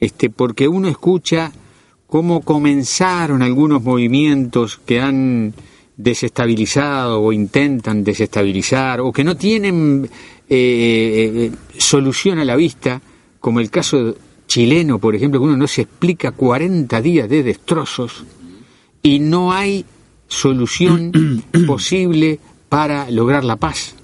Este, 0.00 0.30
porque 0.30 0.68
uno 0.68 0.88
escucha 0.88 1.52
cómo 2.06 2.42
comenzaron 2.42 3.42
algunos 3.42 3.82
movimientos 3.82 4.80
que 4.84 5.00
han 5.00 5.54
desestabilizado 5.96 7.22
o 7.22 7.32
intentan 7.32 8.02
desestabilizar 8.02 9.00
o 9.00 9.12
que 9.12 9.24
no 9.24 9.36
tienen 9.36 10.08
eh, 10.48 10.50
eh, 10.50 11.52
solución 11.78 12.38
a 12.38 12.44
la 12.44 12.56
vista, 12.56 13.00
como 13.40 13.60
el 13.60 13.70
caso 13.70 14.16
chileno, 14.46 14.98
por 14.98 15.14
ejemplo, 15.14 15.40
que 15.40 15.46
uno 15.46 15.56
no 15.56 15.66
se 15.66 15.82
explica 15.82 16.32
40 16.32 17.00
días 17.00 17.28
de 17.28 17.42
destrozos 17.42 18.24
y 19.02 19.18
no 19.18 19.52
hay 19.52 19.84
solución 20.28 21.12
posible 21.66 22.38
para 22.72 23.10
lograr 23.10 23.44
la 23.44 23.56
paz. 23.56 23.94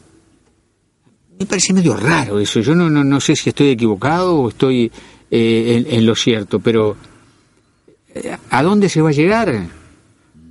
Me 1.38 1.46
parece 1.46 1.72
medio 1.72 1.96
raro 1.96 2.38
eso. 2.38 2.60
Yo 2.60 2.74
no, 2.74 2.90
no, 2.90 3.02
no 3.02 3.18
sé 3.18 3.34
si 3.34 3.48
estoy 3.48 3.70
equivocado 3.70 4.36
o 4.36 4.50
estoy 4.50 4.92
eh, 5.30 5.86
en, 5.88 6.04
lo 6.04 6.14
cierto, 6.14 6.60
pero 6.60 6.94
eh, 8.14 8.36
¿a 8.50 8.62
dónde 8.62 8.90
se 8.90 9.00
va 9.00 9.08
a 9.08 9.12
llegar? 9.12 9.68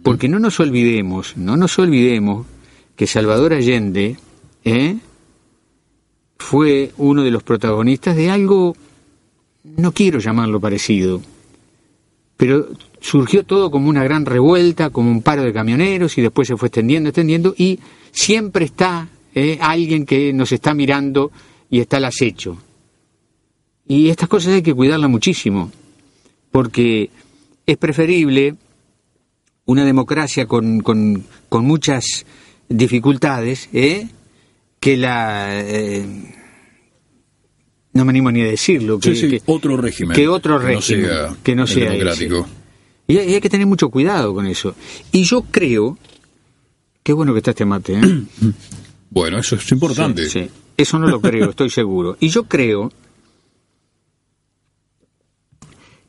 Porque 0.01 0.28
no 0.28 0.39
nos 0.39 0.59
olvidemos, 0.59 1.38
no 1.38 1.57
nos 1.57 1.78
olvidemos 1.78 2.47
que 2.95 3.05
Salvador 3.05 3.53
Allende 3.53 4.18
¿eh? 4.63 4.97
fue 6.39 6.93
uno 6.97 7.22
de 7.22 7.30
los 7.30 7.43
protagonistas 7.43 8.15
de 8.15 8.32
algo, 8.32 8.76
no 9.63 9.91
quiero 9.91 10.18
llamarlo 10.18 10.59
parecido, 10.59 11.22
pero 12.36 12.68
surgió 12.99 13.43
todo 13.43 13.70
como 13.70 13.89
una 13.89 14.03
gran 14.03 14.26
revuelta, 14.26 14.89
como 14.89 15.11
un 15.11 15.22
paro 15.22 15.43
de 15.43 15.53
camioneros 15.53 16.18
y 16.18 16.22
después 16.22 16.47
se 16.47 16.57
fue 16.57 16.70
extendiendo, 16.70 17.09
extendiendo 17.09 17.53
y 17.55 17.80
siempre 18.12 18.66
está 18.66 19.08
eh, 19.36 19.58
alguien 19.62 20.05
que 20.05 20.34
nos 20.34 20.51
está 20.51 20.74
mirando 20.74 21.32
y 21.70 21.80
está 21.80 21.97
al 21.97 22.05
acecho. 22.05 22.58
Y 23.88 24.10
estas 24.10 24.28
cosas 24.30 24.53
hay 24.53 24.62
que 24.62 24.74
cuidarlas 24.74 25.10
muchísimo, 25.10 25.72
porque 26.51 27.10
es 27.66 27.78
preferible 27.78 28.55
una 29.66 29.86
democracia 29.86 30.45
con, 30.45 30.80
con, 30.82 31.24
con 31.49 31.66
muchas 31.66 32.26
dificultades, 32.70 33.70
¿eh? 33.74 34.08
que 34.80 34.97
la... 34.97 35.60
eh, 35.62 36.05
no 37.93 38.05
me 38.05 38.12
animo 38.12 38.32
ni 38.32 38.41
a 38.41 38.45
decirlo. 38.45 38.99
Que, 38.99 39.16
Sí, 39.16 39.22
sí, 39.22 39.30
que- 39.30 39.41
otro 39.47 39.76
régimen. 39.78 40.16
Que 40.16 40.28
otro 40.28 40.60
Que 40.60 40.66
no 40.66 40.70
régimen. 40.70 41.05
sea 41.05 41.36
que 41.43 41.55
no 41.55 41.66
sea 41.68 41.89
democrático. 41.89 42.39
ese. 43.08 43.18
Y 43.30 43.34
hay 43.34 43.41
que 43.41 43.49
tener 43.49 43.66
mucho 43.66 43.89
cuidado 43.89 44.34
con 44.34 44.45
eso. 44.47 44.76
Y 45.12 45.24
yo 45.24 45.41
creo... 45.43 45.97
Qué 47.08 47.14
bueno 47.14 47.32
que 47.32 47.38
está 47.38 47.51
este 47.51 47.64
mate, 47.64 47.93
¿eh? 47.93 48.01
Bueno, 49.10 49.38
eso 49.38 49.55
es 49.55 49.72
importante. 49.72 50.26
Sí, 50.26 50.41
sí. 50.41 50.49
Eso 50.76 50.99
no 50.99 51.08
lo 51.08 51.22
creo, 51.22 51.51
estoy 51.51 51.70
seguro. 51.70 52.18
Y 52.20 52.28
yo 52.28 52.43
creo 52.43 52.91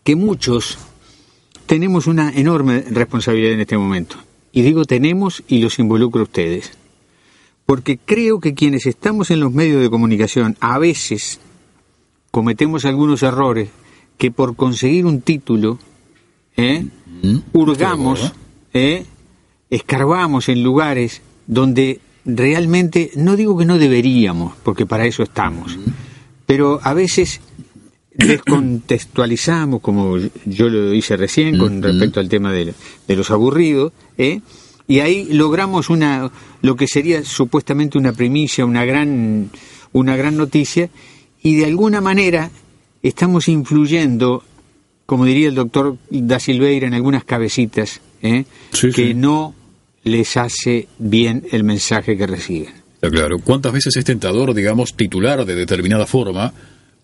que 0.02 0.16
muchos 0.16 0.76
tenemos 1.66 2.08
una 2.08 2.32
enorme 2.32 2.80
responsabilidad 2.90 3.52
en 3.52 3.60
este 3.60 3.78
momento. 3.78 4.16
Y 4.50 4.62
digo 4.62 4.86
tenemos 4.86 5.44
y 5.46 5.60
los 5.60 5.78
involucro 5.78 6.22
a 6.22 6.24
ustedes. 6.24 6.72
Porque 7.64 7.96
creo 8.04 8.40
que 8.40 8.54
quienes 8.54 8.84
estamos 8.84 9.30
en 9.30 9.38
los 9.38 9.52
medios 9.52 9.80
de 9.80 9.90
comunicación 9.90 10.56
a 10.58 10.80
veces 10.80 11.38
cometemos 12.32 12.84
algunos 12.84 13.22
errores 13.22 13.70
que 14.16 14.32
por 14.32 14.56
conseguir 14.56 15.06
un 15.06 15.20
título, 15.20 15.78
¿eh? 16.56 16.88
hurgamos, 17.52 18.32
¿eh? 18.74 19.06
Escarbamos 19.70 20.48
en 20.48 20.62
lugares 20.62 21.22
donde 21.46 22.00
realmente, 22.24 23.10
no 23.16 23.36
digo 23.36 23.56
que 23.56 23.64
no 23.64 23.78
deberíamos, 23.78 24.54
porque 24.62 24.86
para 24.86 25.06
eso 25.06 25.22
estamos, 25.22 25.78
pero 26.46 26.80
a 26.82 26.94
veces 26.94 27.40
descontextualizamos, 28.12 29.80
como 29.80 30.18
yo 30.44 30.68
lo 30.68 30.92
hice 30.92 31.16
recién 31.16 31.56
con 31.56 31.82
respecto 31.82 32.20
al 32.20 32.28
tema 32.28 32.52
de, 32.52 32.74
de 33.06 33.16
los 33.16 33.30
aburridos, 33.30 33.92
¿eh? 34.18 34.40
y 34.88 35.00
ahí 35.00 35.28
logramos 35.30 35.88
una 35.90 36.30
lo 36.60 36.76
que 36.76 36.86
sería 36.88 37.22
supuestamente 37.24 37.98
una 37.98 38.12
primicia, 38.12 38.64
una 38.64 38.84
gran, 38.84 39.50
una 39.92 40.16
gran 40.16 40.36
noticia, 40.36 40.90
y 41.42 41.56
de 41.56 41.66
alguna 41.66 42.00
manera 42.00 42.50
estamos 43.02 43.48
influyendo, 43.48 44.42
como 45.06 45.24
diría 45.24 45.48
el 45.48 45.54
doctor 45.54 45.96
Da 46.10 46.40
Silveira, 46.40 46.88
en 46.88 46.94
algunas 46.94 47.24
cabecitas, 47.24 48.00
¿eh? 48.22 48.44
que 48.94 49.14
no 49.14 49.54
les 50.08 50.36
hace 50.36 50.88
bien 50.98 51.44
el 51.52 51.62
mensaje 51.64 52.16
que 52.16 52.26
reciben. 52.26 52.72
Está 52.94 53.10
claro. 53.10 53.38
¿Cuántas 53.38 53.72
veces 53.72 53.96
es 53.96 54.04
tentador, 54.04 54.54
digamos, 54.54 54.94
titular 54.96 55.44
de 55.44 55.54
determinada 55.54 56.06
forma? 56.06 56.52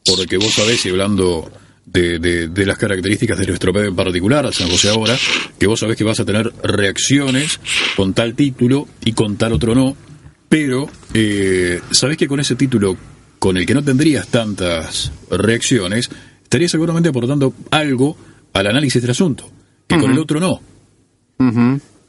Porque 0.05 0.37
vos 0.39 0.53
sabés, 0.53 0.85
y 0.85 0.89
hablando 0.91 1.51
de, 1.87 2.19
de- 2.19 2.49
de 2.49 2.67
las 2.67 2.79
características 2.79 3.39
de 3.39 3.47
nuestro 3.47 3.73
medio 3.73 3.89
en 3.89 3.97
particular, 3.97 4.45
a 4.47 4.53
San 4.53 4.69
José 4.69 4.89
ahora, 4.91 5.17
que 5.59 5.67
vos 5.67 5.79
sabés 5.81 5.97
que 5.97 6.05
vas 6.05 6.19
a 6.21 6.25
tener 6.25 6.53
reacciones 6.63 7.61
con 7.97 8.13
tal 8.15 8.35
título 8.35 8.89
y 9.05 9.13
con 9.13 9.37
tal 9.37 9.53
otro 9.53 9.75
no, 9.75 9.97
pero 10.49 10.89
eh, 11.15 11.81
sabés 11.91 12.17
que 12.17 12.27
con 12.27 12.41
ese 12.41 12.57
título, 12.57 12.97
con 13.39 13.57
el 13.57 13.65
que 13.67 13.75
no 13.75 13.85
tendrías 13.85 14.27
tantas 14.29 15.13
reacciones, 15.31 16.11
estarías 16.43 16.71
seguramente 16.71 17.09
aportando 17.11 17.55
algo 17.71 18.17
al 18.53 18.67
análisis 18.67 19.01
del 19.03 19.11
asunto, 19.13 19.51
que 19.87 19.99
con 19.99 20.11
el 20.11 20.19
otro 20.19 20.41
no. 20.41 20.61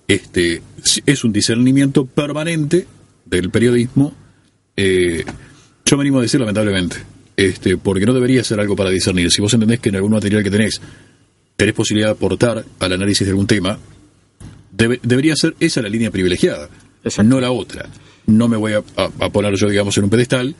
Este 0.08 0.62
es 1.06 1.24
un 1.24 1.34
discernimiento 1.34 2.06
permanente 2.06 2.86
del 3.26 3.50
periodismo. 3.50 4.14
eh, 4.78 5.24
yo 5.86 5.98
me 5.98 6.02
animo 6.02 6.18
a 6.20 6.22
decir 6.24 6.40
lamentablemente, 6.40 6.98
este, 7.38 7.78
porque 7.78 8.06
no 8.06 8.14
debería 8.14 8.44
ser 8.44 8.60
algo 8.60 8.76
para 8.76 8.90
discernir. 8.90 9.32
Si 9.32 9.42
vos 9.42 9.54
entendés 9.54 9.80
que 9.80 9.90
en 9.90 9.96
algún 9.98 10.12
material 10.12 10.44
que 10.44 10.50
tenés 10.52 10.82
tenés 11.56 11.74
posibilidad 11.76 12.08
de 12.10 12.14
aportar 12.14 12.66
al 12.80 12.92
análisis 12.94 13.26
de 13.26 13.32
algún 13.32 13.48
tema, 13.48 13.78
debe- 14.76 15.00
debería 15.04 15.36
ser 15.36 15.56
esa 15.60 15.82
la 15.82 15.90
línea 15.90 16.12
privilegiada, 16.12 16.70
no 17.24 17.40
la 17.40 17.52
otra. 17.52 17.88
No 18.28 18.48
me 18.48 18.58
voy 18.58 18.74
a, 18.74 18.80
a- 18.98 19.10
a 19.26 19.30
poner 19.30 19.54
yo, 19.56 19.70
digamos, 19.70 19.96
en 19.98 20.06
un 20.06 20.10
pedestal 20.10 20.56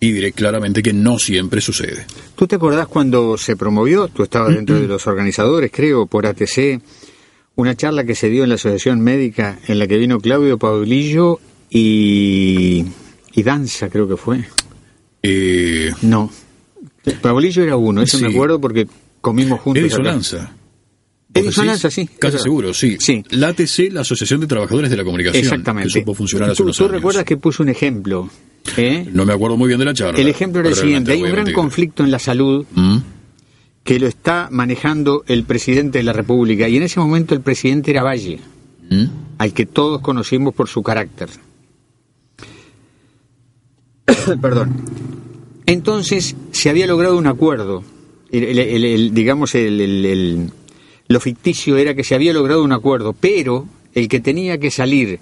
y 0.00 0.12
diré 0.12 0.30
claramente 0.32 0.80
que 0.82 0.92
no 0.92 1.18
siempre 1.18 1.60
sucede. 1.60 2.06
¿Tú 2.36 2.46
te 2.46 2.54
acordás 2.56 2.86
cuando 2.86 3.36
se 3.36 3.56
promovió, 3.56 4.06
tú 4.08 4.22
estabas 4.22 4.54
dentro 4.54 4.80
de 4.80 4.86
los 4.86 5.06
organizadores, 5.08 5.70
creo, 5.74 6.06
por 6.06 6.24
ATC, 6.24 6.80
una 7.58 7.74
charla 7.74 8.04
que 8.04 8.14
se 8.14 8.28
dio 8.30 8.44
en 8.44 8.50
la 8.50 8.54
Asociación 8.54 9.00
Médica 9.00 9.58
en 9.66 9.80
la 9.80 9.88
que 9.88 9.98
vino 9.98 10.20
Claudio 10.20 10.58
Paulillo 10.58 11.40
y, 11.68 12.84
y 13.34 13.42
Danza, 13.42 13.88
creo 13.88 14.06
que 14.08 14.16
fue? 14.16 14.44
Eh, 15.24 15.90
No. 16.02 16.30
Paulillo 17.20 17.62
era 17.64 17.76
uno, 17.76 18.02
eso 18.02 18.18
me 18.20 18.28
Sí. 18.28 18.34
acuerdo 18.34 18.60
porque 18.60 18.86
comimos 19.20 19.60
juntos. 19.60 19.82
Edison 19.82 20.00
acá. 20.02 20.10
Lanza. 20.12 20.52
Edison. 21.34 21.66
Lanza, 21.66 21.90
sí. 21.90 22.08
Casi 22.18 22.38
seguro, 22.38 22.72
sí. 22.72 22.96
La 23.30 23.48
ATC, 23.48 23.90
la 23.92 24.02
Asociación 24.02 24.40
de 24.40 24.46
Trabajadores 24.46 24.88
de 24.90 24.96
la 24.96 25.02
Comunicación. 25.04 25.42
Exactamente. 25.42 25.88
Que 25.92 25.98
supo 26.00 26.14
funcionar 26.14 26.50
hace 26.50 26.58
¿Tú, 26.58 26.62
unos 26.64 26.76
tú 26.76 26.84
años. 26.84 26.92
recuerdas 26.94 27.24
que 27.24 27.36
puso 27.36 27.62
un 27.64 27.70
ejemplo? 27.70 28.30
¿eh? 28.76 29.04
No 29.12 29.24
me 29.26 29.32
acuerdo 29.32 29.56
muy 29.56 29.66
bien 29.66 29.80
de 29.80 29.86
la 29.86 29.94
charla. 29.94 30.20
El 30.20 30.28
ejemplo 30.28 30.60
era 30.60 30.68
el 30.68 30.76
siguiente, 30.76 31.12
hay 31.12 31.22
un 31.24 31.30
gran 31.32 31.52
conflicto 31.52 32.04
en 32.04 32.10
la 32.12 32.18
salud 32.20 32.64
¿Mm? 32.74 32.98
Que 33.88 33.98
lo 33.98 34.06
está 34.06 34.48
manejando 34.52 35.24
el 35.28 35.44
presidente 35.44 35.96
de 35.96 36.04
la 36.04 36.12
República 36.12 36.68
y 36.68 36.76
en 36.76 36.82
ese 36.82 37.00
momento 37.00 37.34
el 37.34 37.40
presidente 37.40 37.90
era 37.90 38.02
Valle, 38.02 38.38
¿Mm? 38.90 39.04
al 39.38 39.54
que 39.54 39.64
todos 39.64 40.02
conocimos 40.02 40.52
por 40.54 40.68
su 40.68 40.82
carácter. 40.82 41.30
Perdón. 44.42 44.74
Entonces 45.64 46.36
se 46.52 46.68
había 46.68 46.86
logrado 46.86 47.16
un 47.16 47.26
acuerdo, 47.26 47.82
el- 48.30 48.58
el- 48.58 48.84
el- 48.84 49.14
digamos 49.14 49.54
el, 49.54 49.80
el- 49.80 50.04
el- 50.04 50.50
lo 51.08 51.20
ficticio 51.20 51.78
era 51.78 51.94
que 51.94 52.04
se 52.04 52.14
había 52.14 52.34
logrado 52.34 52.62
un 52.62 52.72
acuerdo, 52.74 53.14
pero 53.18 53.66
el 53.94 54.06
que 54.08 54.20
tenía 54.20 54.58
que 54.58 54.70
salir 54.70 55.18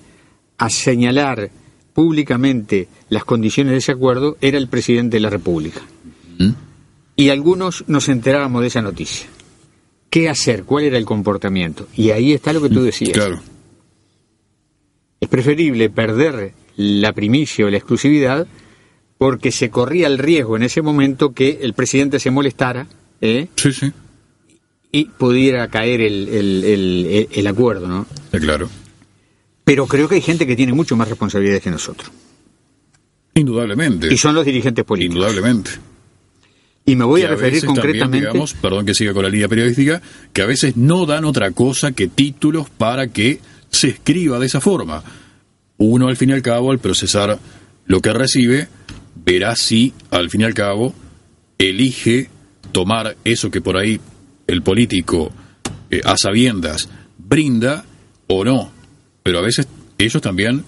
a 0.59 0.70
señalar 0.70 1.51
públicamente 1.94 2.88
las 3.10 3.24
condiciones 3.24 3.74
de 3.74 3.78
ese 3.78 3.93
acuerdo 3.93 4.36
era 4.40 4.59
el 4.59 4.66
presidente 4.66 5.18
de 5.18 5.20
la 5.20 5.30
República. 5.30 5.82
Y 7.16 7.30
algunos 7.30 7.84
nos 7.86 8.09
enterábamos 8.09 8.60
de 8.62 8.68
esa 8.68 8.82
noticia. 8.82 9.26
¿Qué 10.10 10.28
hacer? 10.28 10.64
¿Cuál 10.64 10.84
era 10.84 10.98
el 10.98 11.05
comportamiento? 11.05 11.88
Y 11.97 12.10
ahí 12.10 12.32
está 12.32 12.52
lo 12.52 12.62
que 12.62 12.68
tú 12.68 12.82
decías. 12.82 13.12
Claro. 13.12 13.40
Es 15.20 15.28
preferible 15.28 15.88
perder 15.90 16.52
la 16.76 17.12
primicia 17.12 17.64
o 17.66 17.70
la 17.70 17.78
exclusividad 17.78 18.47
porque 19.18 19.51
se 19.51 19.70
corría 19.70 20.06
el 20.09 20.18
riesgo 20.18 20.56
en 20.56 20.62
ese 20.62 20.82
momento 20.82 21.32
que 21.32 21.60
el 21.62 21.72
presidente 21.72 22.20
se 22.20 22.30
molestara 22.30 22.86
¿eh? 23.22 23.48
Sí, 23.56 23.72
sí. 23.72 23.90
y 24.93 25.06
pudiera 25.06 25.68
caer 25.68 26.02
el, 26.02 26.28
el- 26.28 27.28
el- 27.32 27.47
acuerdo, 27.47 27.88
¿no? 27.88 28.06
Está 28.26 28.38
claro. 28.38 28.68
Pero 29.64 29.86
creo 29.86 30.06
que 30.06 30.16
hay 30.16 30.20
gente 30.20 30.47
que 30.47 30.55
tiene 30.55 30.74
mucho 30.74 30.97
más 30.97 31.09
responsabilidades 31.09 31.62
que 31.62 31.70
nosotros. 31.70 32.10
Indudablemente. 33.34 34.12
Y 34.12 34.18
son 34.18 34.34
los 34.34 34.44
dirigentes 34.44 34.84
políticos. 34.84 35.16
Indudablemente. 35.16 35.70
Y 36.89 36.95
me 36.95 37.05
voy 37.05 37.23
a 37.23 37.29
referir 37.29 37.63
también, 37.63 37.83
concretamente... 37.83 38.29
digamos, 38.29 38.55
perdón 38.55 38.87
que 38.87 38.95
siga 38.95 39.13
con 39.13 39.25
la 39.25 39.29
línea 39.29 39.49
periodística, 39.49 40.01
que 40.33 40.43
a 40.43 40.47
veces 40.47 40.77
no 40.77 41.05
dan 41.05 41.25
otra 41.25 41.51
cosa 41.51 41.91
que 41.91 42.07
títulos 42.07 42.71
para 42.71 43.09
que 43.09 43.41
se 43.71 43.89
escriba 43.89 44.39
de 44.39 44.47
esa 44.47 44.61
forma. 44.61 45.03
Uno, 45.79 46.07
al 46.09 46.17
fin 46.17 46.31
y 46.31 46.33
al 46.33 46.43
cabo, 46.43 46.71
al 46.71 46.79
procesar 46.79 47.39
lo 47.87 48.01
que 48.01 48.13
recibe, 48.13 48.69
verá 49.25 49.57
si, 49.57 49.93
al 50.11 50.31
fin 50.31 50.43
y 50.43 50.45
al 50.45 50.55
cabo, 50.55 50.95
elige 51.59 52.31
tomar 52.71 53.17
eso 53.25 53.51
que 53.51 53.61
por 53.61 53.77
ahí 53.77 54.01
el 54.47 54.63
político, 54.63 55.33
eh, 55.91 56.01
a 56.05 56.17
sabiendas, 56.17 56.89
brinda 57.19 57.85
o 58.29 58.45
no. 58.45 58.71
Pero 59.25 59.41
a 59.41 59.43
veces 59.43 59.67
ellos 59.99 60.23
también 60.23 60.65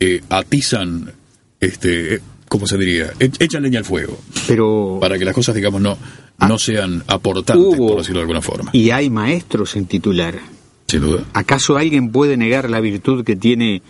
eh, 0.00 0.20
atizan, 0.28 1.12
este, 1.60 2.20
¿cómo 2.52 2.66
se 2.66 2.76
diría? 2.76 3.12
E- 3.18 3.30
Echan 3.38 3.62
leña 3.62 3.78
al 3.78 3.84
fuego. 3.86 4.18
Pero... 4.46 4.98
Para 5.00 5.18
que 5.18 5.24
las 5.24 5.34
cosas, 5.34 5.54
digamos, 5.54 5.80
no, 5.80 5.96
no 6.46 6.58
sean 6.58 7.02
aportantes, 7.06 7.76
por 7.78 7.96
decirlo 7.96 8.18
de 8.18 8.22
alguna 8.24 8.42
forma. 8.42 8.68
Y 8.74 8.90
hay 8.90 9.08
maestros 9.08 9.74
en 9.76 9.86
titular. 9.86 10.38
Sin 10.86 11.00
duda. 11.00 11.24
¿Acaso 11.32 11.78
alguien 11.78 12.12
puede 12.12 12.36
negar 12.36 12.68
la 12.68 12.80
virtud 12.80 13.24
que 13.24 13.36
tiene 13.36 13.80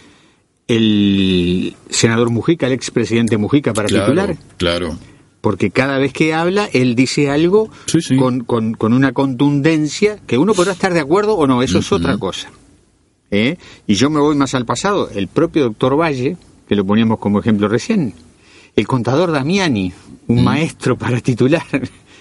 el 0.68 1.74
senador 1.90 2.30
Mujica, 2.30 2.66
el 2.66 2.72
expresidente 2.72 3.36
Mujica, 3.36 3.72
para 3.72 3.88
Claro, 3.88 4.04
titular? 4.06 4.36
Claro. 4.58 4.98
Porque 5.40 5.70
cada 5.72 5.98
vez 5.98 6.12
que 6.12 6.34
habla, 6.34 6.68
él 6.72 6.94
dice 6.94 7.28
algo 7.30 7.68
Con, 8.16 8.44
con- 8.44 8.74
con 8.74 8.92
una 8.92 9.12
contundencia 9.12 10.18
que 10.26 10.38
uno 10.38 10.54
podrá 10.54 10.72
estar 10.72 10.94
de 10.94 11.00
acuerdo 11.00 11.34
o 11.34 11.48
no, 11.48 11.62
eso 11.62 11.80
es 11.80 11.90
otra 11.90 12.16
cosa. 12.16 12.48
¿Eh? 13.32 13.56
Y 13.88 13.94
yo 13.94 14.08
me 14.10 14.20
voy 14.20 14.36
más 14.36 14.54
al 14.54 14.64
pasado. 14.66 15.10
El 15.10 15.26
propio 15.26 15.64
doctor 15.64 15.98
Valle, 15.98 16.36
que 16.68 16.76
lo 16.76 16.84
poníamos 16.84 17.18
como 17.18 17.40
ejemplo 17.40 17.66
recién, 17.66 18.14
el 18.74 18.86
contador 18.86 19.32
Damiani, 19.32 19.92
un 20.28 20.44
maestro 20.44 20.96
para 20.96 21.20
titular. 21.20 21.62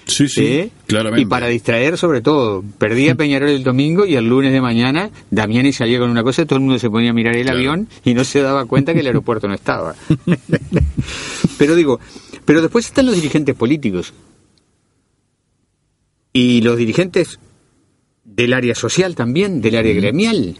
Sí, 0.06 0.28
sí, 0.28 0.45
¿Eh? 0.48 0.72
claramente. 0.88 1.22
Y 1.22 1.26
para 1.26 1.48
distraer 1.48 1.98
sobre 1.98 2.22
todo. 2.22 2.64
Perdía 2.78 3.15
Peñarol 3.15 3.49
el 3.49 3.64
domingo 3.64 4.06
y 4.06 4.15
el 4.15 4.28
lunes 4.28 4.52
de 4.52 4.61
mañana 4.61 5.10
Damiani 5.30 5.72
salía 5.73 5.99
con 5.99 6.10
una 6.10 6.23
cosa 6.23 6.41
y 6.41 6.45
todo 6.45 6.57
el 6.57 6.65
mundo 6.65 6.80
se 6.80 6.90
ponía 6.90 7.11
a 7.11 7.14
mirar 7.14 7.36
el 7.36 7.49
avión 7.49 7.88
y 8.03 8.14
no 8.14 8.23
se 8.23 8.41
daba 8.41 8.65
cuenta 8.65 8.94
que 8.94 8.99
el 8.99 9.07
aeropuerto 9.07 9.48
no 9.48 9.53
estaba. 9.53 9.95
pero 11.57 11.76
digo, 11.76 11.99
pero 12.45 12.61
después 12.61 12.86
están 12.86 13.06
los 13.06 13.15
dirigentes 13.15 13.56
políticos. 13.56 14.14
Y 16.34 16.61
los 16.61 16.78
dirigentes 16.78 17.40
del 18.23 18.53
área 18.53 18.73
social 18.73 19.15
también, 19.15 19.61
del 19.61 19.76
área 19.76 19.94
gremial. 19.94 20.57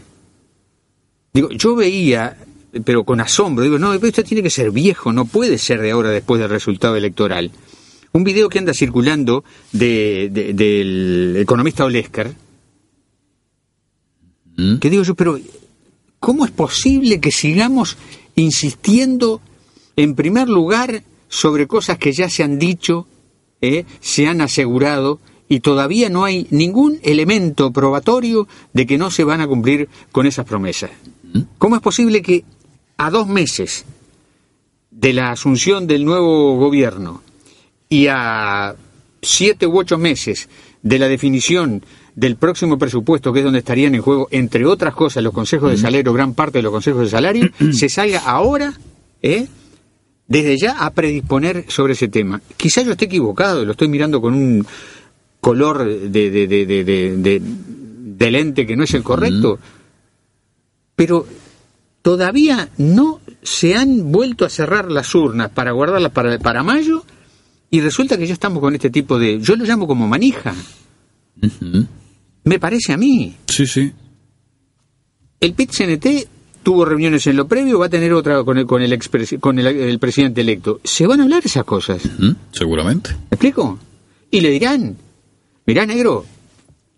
Digo, 1.32 1.50
yo 1.50 1.74
veía, 1.74 2.36
pero 2.84 3.04
con 3.04 3.20
asombro, 3.20 3.64
digo, 3.64 3.78
no, 3.78 3.92
esto 3.94 4.24
tiene 4.24 4.42
que 4.42 4.50
ser 4.50 4.70
viejo, 4.70 5.12
no 5.12 5.24
puede 5.26 5.58
ser 5.58 5.80
de 5.80 5.90
ahora 5.90 6.10
después 6.10 6.40
del 6.40 6.50
resultado 6.50 6.96
electoral. 6.96 7.50
Un 8.12 8.24
video 8.24 8.48
que 8.48 8.58
anda 8.58 8.74
circulando 8.74 9.44
de, 9.72 10.28
de- 10.32 10.52
del 10.52 11.36
economista 11.38 11.84
Olesker, 11.84 12.32
que 14.80 14.90
digo 14.90 15.02
yo, 15.02 15.14
pero 15.14 15.38
¿cómo 16.20 16.44
es 16.44 16.50
posible 16.50 17.20
que 17.20 17.30
sigamos 17.32 17.96
insistiendo 18.34 19.40
en 19.96 20.14
primer 20.14 20.48
lugar 20.48 21.02
sobre 21.28 21.66
cosas 21.66 21.98
que 21.98 22.12
ya 22.12 22.28
se 22.28 22.42
han 22.42 22.58
dicho, 22.58 23.06
eh, 23.60 23.84
se 24.00 24.26
han 24.26 24.40
asegurado 24.40 25.20
y 25.48 25.60
todavía 25.60 26.08
no 26.10 26.24
hay 26.24 26.46
ningún 26.50 26.98
elemento 27.02 27.72
probatorio 27.72 28.46
de 28.72 28.86
que 28.86 28.98
no 28.98 29.10
se 29.10 29.24
van 29.24 29.40
a 29.40 29.46
cumplir 29.48 29.88
con 30.12 30.26
esas 30.26 30.44
promesas? 30.46 30.90
¿Cómo 31.58 31.76
es 31.76 31.82
posible 31.82 32.20
que 32.22 32.44
a 32.96 33.10
dos 33.10 33.26
meses 33.28 33.84
de 34.90 35.12
la 35.12 35.30
asunción 35.32 35.86
del 35.86 36.04
nuevo 36.04 36.56
gobierno 36.56 37.22
y 37.88 38.06
a 38.08 38.74
siete 39.22 39.66
u 39.66 39.78
ocho 39.78 39.98
meses 39.98 40.48
de 40.82 40.98
la 40.98 41.08
definición 41.08 41.84
del 42.14 42.36
próximo 42.36 42.76
presupuesto, 42.78 43.32
que 43.32 43.38
es 43.38 43.44
donde 43.44 43.60
estarían 43.60 43.94
en 43.94 44.02
juego, 44.02 44.28
entre 44.30 44.66
otras 44.66 44.94
cosas, 44.94 45.22
los 45.22 45.32
consejos 45.32 45.70
de 45.70 45.78
salario, 45.78 46.12
gran 46.12 46.34
parte 46.34 46.58
de 46.58 46.62
los 46.62 46.72
consejos 46.72 47.02
de 47.02 47.08
salario, 47.08 47.48
se 47.72 47.88
salga 47.88 48.20
ahora, 48.20 48.74
¿eh? 49.22 49.46
desde 50.28 50.58
ya, 50.58 50.72
a 50.84 50.90
predisponer 50.90 51.64
sobre 51.68 51.94
ese 51.94 52.08
tema. 52.08 52.40
Quizá 52.56 52.82
yo 52.82 52.92
esté 52.92 53.06
equivocado, 53.06 53.64
lo 53.64 53.72
estoy 53.72 53.88
mirando 53.88 54.20
con 54.20 54.34
un 54.34 54.66
color 55.40 55.84
de, 55.84 56.30
de, 56.30 56.46
de, 56.46 56.66
de, 56.66 56.84
de- 56.84 57.16
de- 57.16 57.42
de 58.14 58.30
lente 58.30 58.66
que 58.66 58.76
no 58.76 58.84
es 58.84 58.94
el 58.94 59.02
correcto, 59.02 59.58
pero 60.94 61.26
todavía 62.02 62.68
no 62.78 63.20
se 63.42 63.74
han 63.74 64.10
vuelto 64.12 64.44
a 64.44 64.50
cerrar 64.50 64.90
las 64.90 65.14
urnas 65.14 65.50
para 65.50 65.72
guardarlas 65.72 66.12
para, 66.12 66.38
para 66.38 66.62
mayo 66.62 67.04
y 67.70 67.80
resulta 67.80 68.18
que 68.18 68.26
ya 68.26 68.34
estamos 68.34 68.60
con 68.60 68.74
este 68.74 68.90
tipo 68.90 69.18
de... 69.18 69.40
Yo 69.40 69.56
lo 69.56 69.64
llamo 69.64 69.86
como 69.86 70.06
manija. 70.06 70.54
Me 72.44 72.58
parece 72.58 72.92
a 72.92 72.96
mí. 72.96 73.36
Sí, 73.46 73.66
sí. 73.66 73.92
El 75.40 75.54
PIT-CNT 75.54 76.06
tuvo 76.62 76.84
reuniones 76.84 77.26
en 77.26 77.36
lo 77.36 77.48
previo, 77.48 77.78
va 77.78 77.86
a 77.86 77.90
tener 77.90 78.12
otra 78.12 78.44
con 78.44 78.58
el, 78.58 78.66
con 78.66 78.82
el, 78.82 78.92
expres- 78.92 79.38
con 79.40 79.58
el, 79.58 79.66
el 79.66 79.98
presidente 79.98 80.40
electo. 80.42 80.80
Se 80.84 81.06
van 81.06 81.20
a 81.20 81.22
hablar 81.24 81.42
esas 81.44 81.64
cosas. 81.64 82.02
Seguramente. 82.52 83.10
¿Me 83.10 83.34
explico? 83.36 83.78
Y 84.30 84.40
le 84.40 84.50
dirán, 84.50 84.96
mirá 85.66 85.84
negro, 85.86 86.24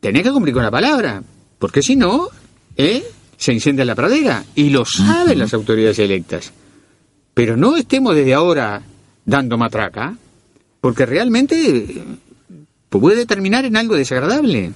tenés 0.00 0.22
que 0.22 0.30
cumplir 0.32 0.54
con 0.54 0.62
la 0.62 0.70
palabra, 0.70 1.22
porque 1.58 1.82
si 1.82 1.96
no, 1.96 2.28
¿eh? 2.76 3.02
Se 3.36 3.52
incendia 3.52 3.84
la 3.84 3.94
pradera. 3.94 4.44
Y 4.54 4.70
lo 4.70 4.84
saben 4.84 5.38
las 5.38 5.54
autoridades 5.54 5.98
electas. 5.98 6.52
Pero 7.34 7.56
no 7.56 7.76
estemos 7.76 8.14
desde 8.14 8.34
ahora 8.34 8.82
dando 9.24 9.56
matraca, 9.58 10.16
porque 10.80 11.06
realmente 11.06 11.66
eh, 11.76 12.02
puede 12.88 13.26
terminar 13.26 13.64
en 13.64 13.76
algo 13.76 13.96
desagradable. 13.96 14.72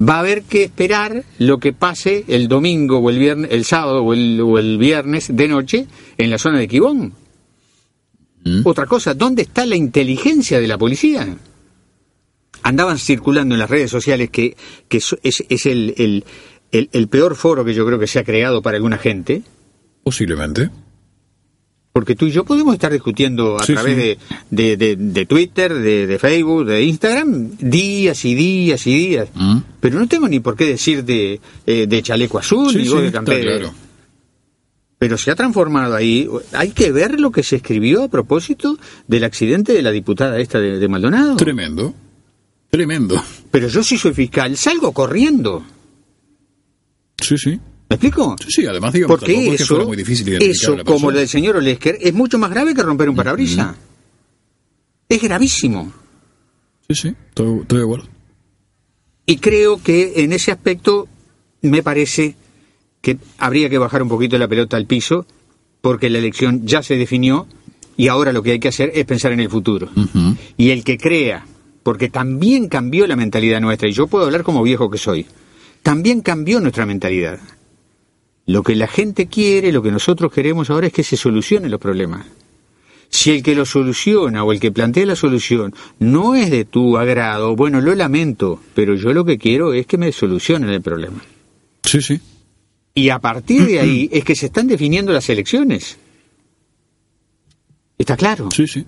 Va 0.00 0.16
a 0.16 0.20
haber 0.20 0.42
que 0.42 0.64
esperar 0.64 1.24
lo 1.38 1.58
que 1.58 1.72
pase 1.72 2.24
el 2.26 2.48
domingo 2.48 2.98
o 2.98 3.08
el 3.08 3.18
viernes, 3.20 3.50
el 3.52 3.64
sábado 3.64 4.02
o 4.02 4.12
el, 4.12 4.40
o 4.40 4.58
el 4.58 4.76
viernes 4.76 5.28
de 5.34 5.46
noche 5.48 5.86
en 6.18 6.28
la 6.30 6.38
zona 6.38 6.58
de 6.58 6.66
Quibón. 6.68 7.12
Otra 8.64 8.86
cosa, 8.86 9.14
¿dónde 9.14 9.42
está 9.42 9.64
la 9.64 9.76
inteligencia 9.76 10.58
de 10.60 10.66
la 10.66 10.76
policía? 10.76 11.36
Andaban 12.64 12.98
circulando 12.98 13.54
en 13.54 13.60
las 13.60 13.70
redes 13.70 13.90
sociales 13.90 14.30
que, 14.30 14.56
que 14.88 14.96
es, 14.98 15.44
es 15.48 15.66
el, 15.66 15.94
el- 15.96 16.24
el- 16.72 16.88
el 16.92 17.08
peor 17.08 17.36
foro 17.36 17.64
que 17.64 17.74
yo 17.74 17.86
creo 17.86 17.98
que 17.98 18.06
se 18.06 18.18
ha 18.18 18.24
creado 18.24 18.62
para 18.62 18.76
alguna 18.76 18.98
gente. 18.98 19.42
Posiblemente. 20.02 20.70
Porque 21.92 22.16
tú 22.16 22.24
y 22.26 22.30
yo 22.30 22.44
podemos 22.44 22.72
estar 22.72 22.90
discutiendo 22.90 23.58
a 23.58 23.64
Sí, 23.66 23.74
través 23.74 23.94
sí. 23.94 24.00
De, 24.00 24.18
de, 24.50 24.76
de- 24.78 24.96
de 24.96 25.26
Twitter, 25.26 25.74
de, 25.74 26.06
de 26.06 26.18
Facebook, 26.18 26.64
de 26.64 26.82
Instagram, 26.84 27.50
días 27.58 28.24
y 28.24 28.34
días 28.34 28.86
y 28.86 28.94
días. 28.94 29.28
Mm. 29.34 29.58
Pero 29.78 29.98
no 29.98 30.08
tengo 30.08 30.26
ni 30.26 30.40
por 30.40 30.56
qué 30.56 30.64
decir 30.66 31.04
de, 31.04 31.38
eh, 31.66 31.86
de 31.86 32.02
chaleco 32.02 32.38
azul 32.38 32.72
Sí, 32.72 32.78
ni 32.78 32.88
vos 32.88 33.00
de 33.02 33.06
está 33.08 33.18
campera. 33.18 33.58
claro. 33.58 33.74
Pero 34.98 35.18
se 35.18 35.30
ha 35.32 35.34
transformado 35.34 35.94
ahí. 35.94 36.28
Hay 36.52 36.70
que 36.70 36.92
ver 36.92 37.20
lo 37.20 37.30
que 37.30 37.42
se 37.42 37.56
escribió 37.56 38.04
a 38.04 38.08
propósito 38.08 38.78
del 39.06 39.24
accidente 39.24 39.72
de 39.74 39.82
la 39.82 39.90
diputada 39.90 40.38
esta 40.38 40.60
de, 40.60 40.78
de 40.78 40.88
Maldonado. 40.88 41.36
Tremendo. 41.36 41.92
Tremendo. 42.70 43.22
Pero 43.50 43.68
yo 43.68 43.82
si 43.82 43.98
soy 43.98 44.14
fiscal, 44.14 44.56
salgo 44.56 44.92
corriendo. 44.92 45.62
Sí, 47.22 47.36
sí. 47.38 47.60
¿Me 47.88 47.96
explico? 47.96 48.36
Sí, 48.40 48.50
sí, 48.50 48.66
además, 48.66 48.92
digamos, 48.92 49.18
Porque 49.18 49.34
que 49.34 49.54
eso, 49.54 49.66
fuera 49.66 49.84
muy 49.84 49.96
difícil 49.96 50.34
a 50.34 50.38
eso 50.38 50.76
como 50.84 51.10
lo 51.10 51.18
del 51.18 51.28
señor 51.28 51.56
Olesker, 51.56 51.98
es 52.00 52.14
mucho 52.14 52.38
más 52.38 52.50
grave 52.50 52.74
que 52.74 52.82
romper 52.82 53.08
un 53.08 53.16
parabrisas. 53.16 53.74
Es 55.08 55.22
gravísimo. 55.22 55.92
Sí, 56.88 56.94
sí, 56.94 57.14
estoy, 57.28 57.60
estoy 57.60 57.78
de 57.78 57.84
acuerdo. 57.84 58.08
Y 59.26 59.36
creo 59.36 59.82
que 59.82 60.14
en 60.16 60.32
ese 60.32 60.52
aspecto 60.52 61.06
me 61.60 61.82
parece 61.82 62.34
que 63.00 63.18
habría 63.38 63.68
que 63.68 63.78
bajar 63.78 64.02
un 64.02 64.08
poquito 64.08 64.38
la 64.38 64.48
pelota 64.48 64.76
al 64.76 64.86
piso, 64.86 65.26
porque 65.80 66.08
la 66.08 66.18
elección 66.18 66.66
ya 66.66 66.82
se 66.82 66.96
definió 66.96 67.46
y 67.96 68.08
ahora 68.08 68.32
lo 68.32 68.42
que 68.42 68.52
hay 68.52 68.60
que 68.60 68.68
hacer 68.68 68.90
es 68.94 69.04
pensar 69.04 69.32
en 69.32 69.40
el 69.40 69.50
futuro. 69.50 69.90
Y 70.56 70.70
el 70.70 70.82
que 70.82 70.96
crea, 70.96 71.44
porque 71.82 72.08
también 72.08 72.68
cambió 72.68 73.06
la 73.06 73.16
mentalidad 73.16 73.60
nuestra, 73.60 73.88
y 73.88 73.92
yo 73.92 74.06
puedo 74.06 74.24
hablar 74.24 74.44
como 74.44 74.62
viejo 74.62 74.88
que 74.88 74.98
soy, 74.98 75.26
también 75.82 76.20
cambió 76.20 76.60
nuestra 76.60 76.86
mentalidad. 76.86 77.40
Lo 78.46 78.62
que 78.62 78.74
la 78.74 78.88
gente 78.88 79.26
quiere, 79.26 79.72
lo 79.72 79.82
que 79.82 79.90
nosotros 79.90 80.32
queremos 80.32 80.70
ahora 80.70 80.88
es 80.88 80.92
que 80.92 81.04
se 81.04 81.16
solucionen 81.16 81.70
los 81.70 81.80
problemas. 81.80 82.26
Si 83.08 83.30
el 83.30 83.42
que 83.42 83.54
lo 83.54 83.66
soluciona 83.66 84.42
o 84.42 84.52
el 84.52 84.60
que 84.60 84.72
plantea 84.72 85.04
la 85.04 85.16
solución 85.16 85.74
no 85.98 86.34
es 86.34 86.50
de 86.50 86.64
tu 86.64 86.96
agrado, 86.96 87.54
bueno, 87.54 87.80
lo 87.80 87.94
lamento, 87.94 88.60
pero 88.74 88.94
yo 88.94 89.12
lo 89.12 89.24
que 89.24 89.38
quiero 89.38 89.74
es 89.74 89.86
que 89.86 89.98
me 89.98 90.12
solucionen 90.12 90.70
el 90.70 90.80
problema. 90.80 91.22
Sí, 91.84 92.00
sí. 92.00 92.20
Y 92.94 93.10
a 93.10 93.18
partir 93.18 93.66
de 93.66 93.80
ahí 93.80 94.08
es 94.12 94.24
que 94.24 94.34
se 94.34 94.46
están 94.46 94.66
definiendo 94.66 95.12
las 95.12 95.28
elecciones. 95.28 95.98
¿Está 97.98 98.16
claro? 98.16 98.50
Sí, 98.50 98.66
sí. 98.66 98.84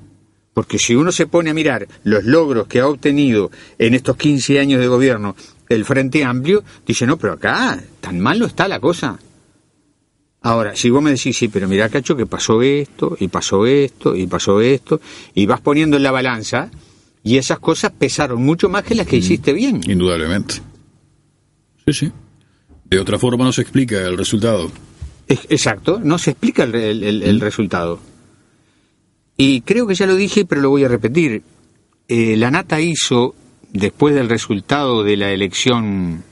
Porque 0.54 0.78
si 0.78 0.94
uno 0.94 1.12
se 1.12 1.26
pone 1.26 1.50
a 1.50 1.54
mirar 1.54 1.86
los 2.04 2.24
logros 2.24 2.66
que 2.66 2.80
ha 2.80 2.86
obtenido 2.86 3.50
en 3.78 3.94
estos 3.94 4.16
15 4.16 4.60
años 4.60 4.80
de 4.80 4.86
gobierno 4.86 5.36
el 5.68 5.84
Frente 5.84 6.24
Amplio, 6.24 6.62
dice, 6.86 7.06
no, 7.06 7.16
pero 7.16 7.34
acá 7.34 7.82
tan 8.00 8.20
mal 8.20 8.38
no 8.38 8.46
está 8.46 8.68
la 8.68 8.80
cosa. 8.80 9.18
Ahora, 10.42 10.76
si 10.76 10.90
vos 10.90 11.02
me 11.02 11.10
decís, 11.12 11.36
sí, 11.36 11.48
pero 11.48 11.66
mira, 11.68 11.88
Cacho, 11.88 12.16
que 12.16 12.26
pasó 12.26 12.60
esto, 12.62 13.16
y 13.18 13.28
pasó 13.28 13.64
esto, 13.66 14.14
y 14.14 14.26
pasó 14.26 14.60
esto, 14.60 15.00
y 15.34 15.46
vas 15.46 15.60
poniendo 15.62 15.96
en 15.96 16.02
la 16.02 16.10
balanza, 16.10 16.70
y 17.22 17.38
esas 17.38 17.58
cosas 17.58 17.92
pesaron 17.92 18.42
mucho 18.42 18.68
más 18.68 18.82
que 18.84 18.94
las 18.94 19.06
que 19.06 19.16
hiciste 19.16 19.54
bien. 19.54 19.80
Indudablemente. 19.88 20.56
Sí, 21.86 21.92
sí. 21.94 22.12
De 22.84 22.98
otra 22.98 23.18
forma 23.18 23.44
no 23.44 23.52
se 23.52 23.62
explica 23.62 24.02
el 24.06 24.18
resultado. 24.18 24.70
Es- 25.26 25.46
Exacto, 25.48 25.98
no 26.04 26.18
se 26.18 26.32
explica 26.32 26.64
el, 26.64 26.74
el- 26.74 27.02
el- 27.02 27.22
el 27.22 27.40
resultado. 27.40 27.98
Y 29.38 29.62
creo 29.62 29.86
que 29.86 29.94
ya 29.94 30.06
lo 30.06 30.14
dije, 30.14 30.44
pero 30.44 30.60
lo 30.60 30.68
voy 30.70 30.84
a 30.84 30.88
repetir. 30.88 31.42
Eh, 32.06 32.36
la 32.36 32.50
Nata 32.50 32.80
hizo, 32.82 33.34
después 33.74 34.14
del 34.14 34.30
resultado 34.30 35.02
de 35.04 35.16
la 35.18 35.30
elección, 35.32 36.22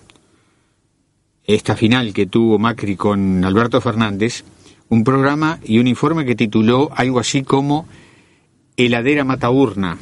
esta 1.45 1.77
final 1.77 2.15
que 2.15 2.25
tuvo 2.27 2.59
Macri 2.59 2.97
con 2.97 3.45
Alberto 3.45 3.81
Fernández, 3.83 4.45
un 4.89 5.05
programa 5.05 5.59
y 5.65 5.79
un 5.79 5.87
informe 5.89 6.25
que 6.25 6.35
tituló 6.37 6.91
algo 6.95 7.19
así 7.19 7.43
como 7.43 7.87
Heladera 8.77 9.25
Mataurna, 9.25 9.99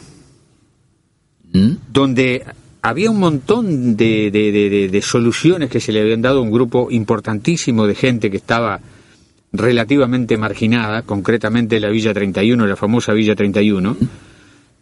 donde 1.92 2.44
había 2.82 3.10
un 3.10 3.18
montón 3.18 3.96
de, 3.96 4.30
de- 4.30 4.52
de- 4.52 4.70
de- 4.70 4.88
de 4.88 5.02
soluciones 5.02 5.68
que 5.70 5.80
se 5.80 5.92
le 5.92 6.00
habían 6.00 6.22
dado 6.22 6.38
a 6.38 6.42
un 6.42 6.52
grupo 6.52 6.88
importantísimo 6.90 7.86
de 7.86 7.94
gente 7.94 8.30
que 8.30 8.36
estaba 8.36 8.80
relativamente 9.52 10.36
marginada, 10.36 11.02
concretamente 11.02 11.80
la 11.80 11.88
Villa 11.88 12.14
31, 12.14 12.66
la 12.66 12.76
famosa 12.76 13.12
Villa 13.12 13.34
31, 13.34 13.96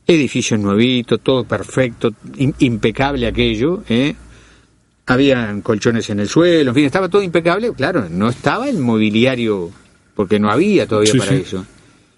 edificios 0.09 0.59
nuevitos, 0.59 1.21
todo 1.21 1.45
perfecto, 1.45 2.11
im- 2.39 2.55
impecable 2.61 3.27
aquello, 3.27 3.83
¿eh? 3.89 4.15
había 5.07 5.55
colchones 5.63 6.09
en 6.11 6.21
el 6.21 6.29
suelo, 6.29 6.71
en 6.71 6.75
fin, 6.75 6.85
estaba 6.87 7.09
todo 7.09 7.23
impecable, 7.23 7.73
claro, 7.75 8.09
no 8.11 8.29
estaba 8.29 8.69
el 8.69 8.79
mobiliario, 8.79 9.71
porque 10.15 10.39
no 10.39 10.51
había 10.51 10.87
todavía 10.87 11.13
Sí, 11.13 11.19
para 11.19 11.31
sí. 11.33 11.43
eso. 11.47 11.65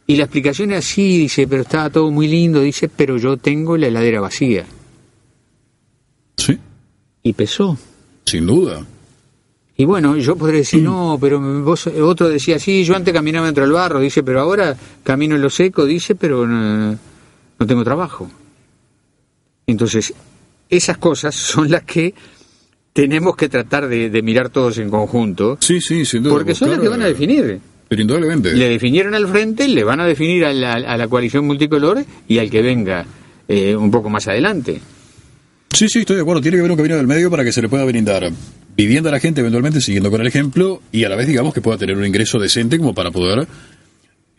Y 0.06 0.16
la 0.16 0.24
explicación 0.24 0.72
es 0.72 0.78
así, 0.78 1.18
dice, 1.18 1.46
pero 1.46 1.62
estaba 1.62 1.90
todo 1.90 2.10
muy 2.10 2.26
lindo, 2.26 2.60
dice, 2.60 2.88
pero 2.88 3.16
yo 3.16 3.36
tengo 3.36 3.76
la 3.76 3.86
heladera 3.88 4.20
vacía. 4.20 4.66
Sí. 6.36 6.58
Y 7.22 7.32
pesó. 7.32 7.76
Sin 8.24 8.46
duda. 8.46 8.84
Y 9.76 9.84
bueno, 9.84 10.16
yo 10.16 10.36
podré 10.36 10.58
decir, 10.58 10.82
no, 10.82 11.16
pero 11.20 11.40
vos, 11.62 11.86
otro 11.86 12.28
decía, 12.28 12.58
sí, 12.58 12.84
yo 12.84 12.94
antes 12.96 13.14
caminaba 13.14 13.46
dentro 13.46 13.62
del 13.64 13.72
barro, 13.72 14.00
dice, 14.00 14.22
pero 14.22 14.40
ahora 14.40 14.76
camino 15.04 15.36
en 15.36 15.42
lo 15.42 15.48
seco, 15.50 15.84
dice, 15.86 16.14
pero 16.16 16.46
no, 16.46 16.98
no 17.60 17.66
tengo 17.66 17.84
trabajo. 17.84 18.28
Entonces, 19.66 20.12
esas 20.68 20.98
cosas 20.98 21.34
son 21.34 21.70
las 21.70 21.82
que 21.82 22.14
tenemos 22.92 23.36
que 23.36 23.48
tratar 23.48 23.86
de, 23.86 24.10
de 24.10 24.22
mirar 24.22 24.48
todos 24.48 24.78
en 24.78 24.90
conjunto. 24.90 25.58
Sí, 25.60 25.80
sí, 25.80 26.04
sin 26.04 26.22
duda. 26.22 26.32
Porque 26.32 26.54
son 26.54 26.70
las 26.70 26.80
que 26.80 26.88
van 26.88 27.02
a 27.02 27.06
definir. 27.06 27.60
Pero 27.88 28.02
indudablemente. 28.02 28.54
Le 28.54 28.68
definieron 28.68 29.14
al 29.14 29.28
frente, 29.28 29.68
le 29.68 29.84
van 29.84 30.00
a 30.00 30.06
definir 30.06 30.44
a 30.44 30.52
la, 30.52 30.72
a 30.72 30.96
la 30.96 31.08
coalición 31.08 31.46
multicolor 31.46 32.04
y 32.26 32.38
al 32.38 32.50
que 32.50 32.62
venga 32.62 33.04
eh, 33.46 33.76
un 33.76 33.90
poco 33.90 34.08
más 34.08 34.26
adelante. 34.26 34.80
Sí, 35.72 35.88
sí, 35.88 36.00
estoy 36.00 36.16
de 36.16 36.22
acuerdo. 36.22 36.40
Tiene 36.40 36.56
que 36.56 36.60
haber 36.60 36.70
un 36.72 36.76
camino 36.76 36.96
del 36.96 37.06
medio 37.06 37.30
para 37.30 37.44
que 37.44 37.52
se 37.52 37.62
le 37.62 37.68
pueda 37.68 37.84
brindar 37.84 38.30
vivienda 38.76 39.10
a 39.10 39.12
la 39.12 39.20
gente 39.20 39.40
eventualmente 39.40 39.80
siguiendo 39.80 40.10
con 40.10 40.20
el 40.20 40.26
ejemplo 40.26 40.80
y 40.92 41.04
a 41.04 41.08
la 41.08 41.16
vez 41.16 41.26
digamos 41.26 41.52
que 41.52 41.60
pueda 41.60 41.76
tener 41.76 41.96
un 41.98 42.06
ingreso 42.06 42.38
decente 42.38 42.78
como 42.78 42.94
para 42.94 43.10
poder, 43.10 43.46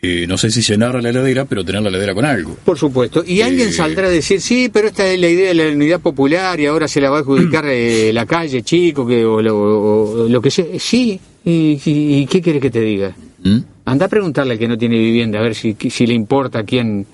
eh, 0.02 0.26
no 0.28 0.38
sé 0.38 0.50
si 0.50 0.62
llenar 0.62 1.02
la 1.02 1.10
heladera, 1.10 1.46
pero 1.46 1.64
tener 1.64 1.82
la 1.82 1.90
heladera 1.90 2.14
con 2.16 2.26
algo. 2.26 2.56
Por 2.66 2.78
supuesto. 2.78 3.24
Y 3.26 3.42
alguien 3.42 3.72
saldrá 3.72 4.08
a 4.08 4.10
decir, 4.10 4.42
sí, 4.42 4.70
pero 4.74 4.88
esta 4.88 5.06
es 5.08 5.20
la 5.20 5.30
idea 5.30 5.50
de 5.50 5.54
la 5.54 5.68
unidad 5.68 6.00
popular 6.00 6.60
y 6.60 6.66
ahora 6.66 6.88
se 6.88 7.00
la 7.02 7.10
va 7.12 7.18
a 7.18 7.20
adjudicar 7.22 7.66
eh, 7.68 8.12
la 8.14 8.26
calle, 8.26 8.64
chico, 8.64 9.06
que, 9.06 9.24
o, 9.26 9.42
lo, 9.42 9.56
o- 9.58 10.24
o 10.24 10.28
lo 10.30 10.42
que 10.42 10.50
sea. 10.50 10.66
Sí, 10.80 11.20
¿y, 11.46 12.26
qué 12.26 12.42
quieres 12.42 12.62
que 12.62 12.72
te 12.72 12.82
diga? 12.82 13.16
Anda 13.86 14.06
a 14.06 14.10
preguntarle 14.10 14.54
al 14.54 14.60
que 14.60 14.68
no 14.68 14.78
tiene 14.78 14.98
vivienda, 14.98 15.40
a 15.40 15.42
ver 15.44 15.56
si, 15.56 15.76
si 15.90 16.06
le 16.08 16.14
importa 16.14 16.64
quién, 16.64 17.06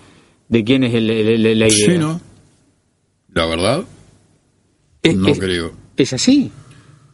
de 0.50 0.64
quién 0.64 0.84
es 0.84 0.94
el- 0.94 1.10
el- 1.10 1.46
el- 1.46 1.60
la 1.60 1.68
idea. 1.68 1.92
Sí, 1.92 1.98
¿no? 1.98 2.22
La 3.34 3.46
verdad, 3.46 3.84
no 5.16 5.34
creo. 5.36 5.72
Es 5.96 6.14
así. 6.14 6.52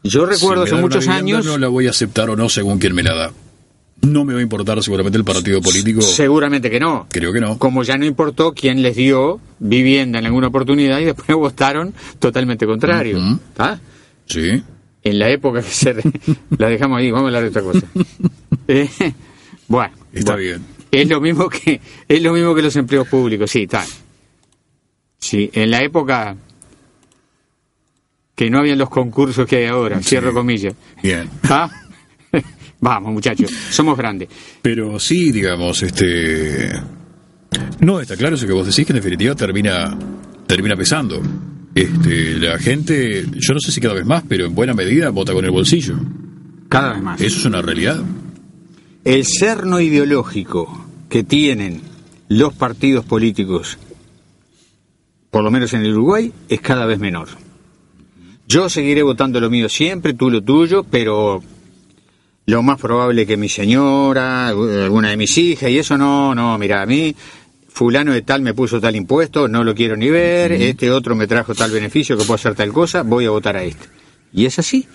Yo 0.03 0.25
recuerdo 0.25 0.65
Si 0.67 0.73
hace 0.73 0.81
muchos 0.81 1.05
vivienda, 1.05 1.37
años... 1.37 1.45
No 1.45 1.57
la 1.57 1.67
voy 1.67 1.87
a 1.87 1.91
aceptar 1.91 2.29
o 2.29 2.35
no 2.35 2.49
según 2.49 2.77
quien 2.79 2.93
me 2.95 3.03
la 3.03 3.13
da. 3.13 3.33
No 4.03 4.25
me 4.25 4.33
va 4.33 4.39
a 4.39 4.43
importar 4.43 4.81
seguramente 4.83 5.17
el 5.17 5.23
partido 5.23 5.61
político. 5.61 6.01
Seguramente 6.01 6.69
que 6.69 6.79
no. 6.79 7.07
Creo 7.09 7.31
que 7.33 7.39
no. 7.39 7.57
Como 7.57 7.83
ya 7.83 7.97
no 7.97 8.05
importó 8.05 8.53
quién 8.53 8.81
les 8.81 8.95
dio 8.95 9.39
vivienda 9.59 10.19
en 10.19 10.25
alguna 10.25 10.47
oportunidad 10.47 10.99
y 10.99 11.05
después 11.05 11.27
votaron 11.37 11.93
totalmente 12.19 12.65
contrario. 12.65 13.17
¿Está? 13.49 13.79
Sí. 14.25 14.61
En 15.03 15.19
la 15.19 15.29
época 15.29 15.61
que 15.61 15.69
se... 15.69 15.93
re- 15.93 16.03
la 16.57 16.69
dejamos 16.69 16.99
ahí, 16.99 17.11
vamos 17.11 17.25
a 17.25 17.27
hablar 17.27 17.43
de 17.43 17.49
otra 17.49 17.61
cosa. 17.61 17.85
Eh, 18.67 18.87
bueno. 19.67 19.93
Está 20.13 20.33
bueno. 20.35 20.47
bien. 20.47 20.65
Es 20.89 21.09
lo 21.09 21.19
mismo 21.19 21.49
que 21.49 21.81
es 22.07 22.21
lo 22.21 22.31
mismo 22.31 22.55
que 22.55 22.61
los 22.61 22.75
empleos 22.77 23.07
públicos, 23.09 23.51
sí, 23.51 23.63
está. 23.63 23.83
Sí, 25.19 25.49
en 25.53 25.69
la 25.71 25.81
época 25.83 26.37
que 28.35 28.49
no 28.49 28.59
habían 28.59 28.77
los 28.77 28.89
concursos 28.89 29.45
que 29.47 29.57
hay 29.57 29.65
ahora, 29.65 30.01
cierro 30.01 30.33
comillas. 30.33 30.75
Bien. 31.01 31.29
¿Ah? 31.49 31.69
Vamos, 32.83 33.13
muchachos, 33.13 33.49
somos 33.69 33.97
grandes. 33.97 34.27
Pero 34.61 34.99
sí, 34.99 35.31
digamos, 35.31 35.81
este. 35.83 36.69
No, 37.79 38.01
está 38.01 38.17
claro 38.17 38.35
eso 38.35 38.45
que 38.45 38.51
vos 38.51 38.67
decís 38.67 38.85
que 38.85 38.91
en 38.91 38.97
definitiva 38.97 39.33
termina, 39.35 39.97
termina 40.45 40.75
pesando. 40.75 41.21
Este, 41.73 42.37
la 42.39 42.59
gente, 42.59 43.25
yo 43.35 43.53
no 43.53 43.61
sé 43.61 43.71
si 43.71 43.79
cada 43.79 43.93
vez 43.93 44.05
más, 44.05 44.23
pero 44.27 44.45
en 44.45 44.53
buena 44.53 44.73
medida 44.73 45.11
vota 45.11 45.31
con 45.31 45.45
el 45.45 45.51
bolsillo. 45.51 45.95
Cada 46.67 46.91
vez 46.91 47.01
más. 47.01 47.21
Eso 47.21 47.37
es 47.39 47.45
una 47.45 47.61
realidad. 47.61 48.03
El 49.05 49.25
cerno 49.25 49.79
ideológico 49.79 50.85
que 51.07 51.23
tienen 51.23 51.81
los 52.27 52.53
partidos 52.53 53.05
políticos, 53.05 53.77
por 55.31 55.41
lo 55.41 55.51
menos 55.51 55.73
en 55.73 55.85
el 55.85 55.93
Uruguay, 55.93 56.33
es 56.49 56.59
cada 56.59 56.85
vez 56.85 56.99
menor. 56.99 57.29
Yo 58.45 58.67
seguiré 58.67 59.03
votando 59.03 59.39
lo 59.39 59.49
mío 59.49 59.69
siempre, 59.69 60.13
tú 60.13 60.29
lo 60.29 60.41
tuyo, 60.41 60.83
pero 60.83 61.41
lo 62.45 62.61
más 62.63 62.79
probable 62.79 63.25
que 63.25 63.37
mi 63.37 63.47
señora, 63.49 64.47
alguna 64.49 65.09
de 65.09 65.17
mis 65.17 65.37
hijas, 65.37 65.69
y 65.69 65.77
eso 65.77 65.97
no, 65.97 66.35
no, 66.35 66.57
mira, 66.57 66.81
a 66.81 66.85
mí 66.85 67.15
fulano 67.69 68.13
de 68.13 68.21
tal 68.21 68.41
me 68.41 68.53
puso 68.53 68.79
tal 68.81 68.95
impuesto, 68.95 69.47
no 69.47 69.63
lo 69.63 69.73
quiero 69.73 69.95
ni 69.95 70.09
ver, 70.09 70.51
este 70.51 70.91
otro 70.91 71.15
me 71.15 71.25
trajo 71.25 71.55
tal 71.55 71.71
beneficio 71.71 72.15
que 72.17 72.23
puedo 72.23 72.35
hacer 72.35 72.53
tal 72.55 72.71
cosa, 72.71 73.01
voy 73.03 73.25
a 73.25 73.29
votar 73.31 73.55
a 73.57 73.63
este. 73.63 73.87
Y 74.33 74.45
es 74.45 74.59
así. 74.59 74.87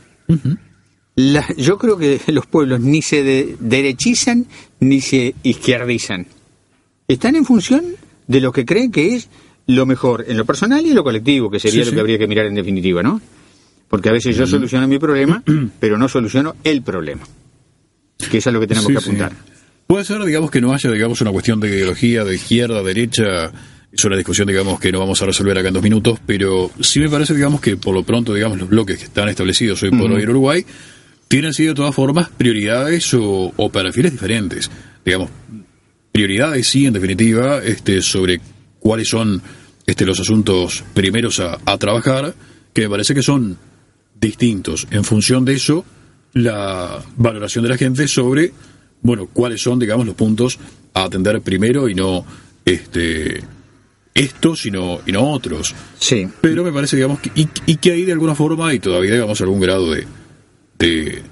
La- 1.17 1.47
yo 1.57 1.79
creo 1.79 1.97
que 1.99 2.21
los 2.29 2.47
pueblos 2.47 2.81
ni 2.81 3.03
se 3.03 3.23
de- 3.23 3.57
derechizan 3.61 4.47
ni 4.81 5.01
se 5.01 5.35
izquierdizan. 5.43 6.27
Están 7.09 7.35
en 7.37 7.45
función 7.45 7.85
de 8.27 8.41
lo 8.41 8.53
que 8.53 8.65
creen 8.65 8.93
que 8.93 9.15
es 9.15 9.29
lo 9.67 9.85
mejor 9.87 10.25
en 10.29 10.37
lo 10.37 10.45
personal 10.45 10.85
y 10.87 10.91
en 10.91 10.95
lo 10.95 11.03
colectivo, 11.05 11.51
que 11.51 11.59
sería 11.59 11.81
Sí, 11.83 11.87
lo 11.87 11.91
sí. 11.91 11.95
que 11.95 12.01
habría 12.01 12.19
que 12.19 12.29
mirar 12.29 12.47
en 12.47 12.55
definitiva, 12.55 13.03
¿no? 13.03 13.21
Porque 13.89 14.09
a 14.11 14.13
veces 14.13 14.37
yo 14.37 14.47
soluciono 14.47 14.87
mi 14.87 14.99
problema, 14.99 15.43
pero 15.81 15.97
no 15.99 16.09
soluciono 16.09 16.57
el 16.65 16.83
problema. 16.83 17.23
Que 18.31 18.39
eso 18.39 18.51
es 18.51 18.55
lo 18.55 18.61
que 18.61 18.67
tenemos 18.67 18.87
Sí, 18.89 18.95
que 18.95 19.01
sí. 19.01 19.07
apuntar. 19.11 19.33
Puede 19.87 20.05
ser, 20.05 20.23
digamos, 20.25 20.51
que 20.51 20.61
no 20.61 20.75
haya, 20.75 20.91
digamos, 20.91 21.21
una 21.23 21.31
cuestión 21.31 21.61
de 21.61 21.69
ideología, 21.69 22.25
de 22.25 22.35
izquierda, 22.35 22.83
derecha. 22.83 23.51
Es 23.91 24.05
una 24.05 24.17
discusión, 24.17 24.47
digamos, 24.47 24.79
que 24.79 24.93
no 24.93 24.99
vamos 24.99 25.23
a 25.23 25.27
resolver 25.27 25.57
acá 25.57 25.69
en 25.69 25.75
dos 25.75 25.83
minutos, 25.83 26.19
pero 26.27 26.71
sí 26.81 27.01
me 27.01 27.09
parece, 27.09 27.35
digamos, 27.35 27.63
que 27.63 27.79
por 27.79 27.95
lo 27.95 28.03
pronto, 28.03 28.35
digamos, 28.35 28.59
los 28.59 28.69
bloques 28.69 28.99
que 28.99 29.05
están 29.05 29.31
establecidos 29.31 29.83
hoy 29.83 29.91
por 29.91 30.13
hoy 30.13 30.23
en 30.23 30.29
Uruguay 30.29 30.67
tienen 31.29 31.55
sido 31.55 31.71
de 31.71 31.77
todas 31.77 31.95
formas 31.95 32.29
prioridades 32.29 33.15
o, 33.15 33.53
o 33.57 33.71
perfiles 33.71 34.13
diferentes. 34.13 34.71
Digamos, 35.07 35.31
prioridades 36.13 36.69
sí, 36.69 36.85
en 36.87 36.93
definitiva, 36.93 37.63
este, 37.65 38.03
sobre 38.03 38.41
cuáles 38.79 39.09
son 39.09 39.41
este, 39.87 40.05
los 40.05 40.21
asuntos 40.21 40.85
primeros 40.93 41.41
a, 41.41 41.59
a 41.65 41.79
trabajar, 41.79 42.35
que 42.75 42.83
me 42.83 42.91
parece 42.91 43.15
que 43.15 43.23
son 43.23 43.57
distintos. 44.21 44.87
En 44.91 45.05
función 45.05 45.45
de 45.45 45.55
eso, 45.55 45.85
la 46.33 47.03
valoración 47.17 47.65
de 47.65 47.71
la 47.71 47.77
gente 47.77 48.09
sobre, 48.09 48.53
bueno, 49.03 49.29
cuáles 49.33 49.63
son, 49.63 49.79
digamos, 49.79 50.07
los 50.07 50.15
puntos 50.15 50.59
a 50.95 51.05
atender 51.05 51.41
primero 51.41 51.89
y 51.89 51.95
no 51.95 52.25
este 52.65 53.43
estos 54.15 54.63
sino, 54.63 55.01
y 55.07 55.13
no 55.13 55.31
otros. 55.31 55.75
Sí. 56.01 56.27
Pero 56.41 56.65
me 56.65 56.73
parece, 56.73 56.97
digamos, 56.97 57.21
que, 57.21 57.31
y, 57.37 57.49
y 57.67 57.77
que 57.77 57.93
hay 57.93 58.05
de 58.05 58.13
alguna 58.13 58.35
forma 58.35 58.75
y 58.75 58.81
todavía, 58.81 59.13
digamos, 59.13 59.41
algún 59.41 59.61
grado 59.61 59.93
de, 59.93 60.07
de, 60.79 61.23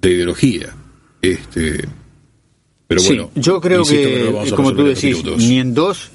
de 0.00 0.10
ideología. 0.10 0.74
Este, 1.20 1.86
pero 2.86 3.00
Sí, 3.00 3.08
bueno, 3.08 3.30
yo 3.34 3.60
creo 3.60 3.84
que, 3.84 4.30
no 4.32 4.40
a 4.40 4.56
como 4.56 4.72
tú 4.74 4.84
decís, 4.84 5.16
minutos. 5.18 5.38
ni 5.38 5.58
en 5.58 5.74
dos 5.74 6.10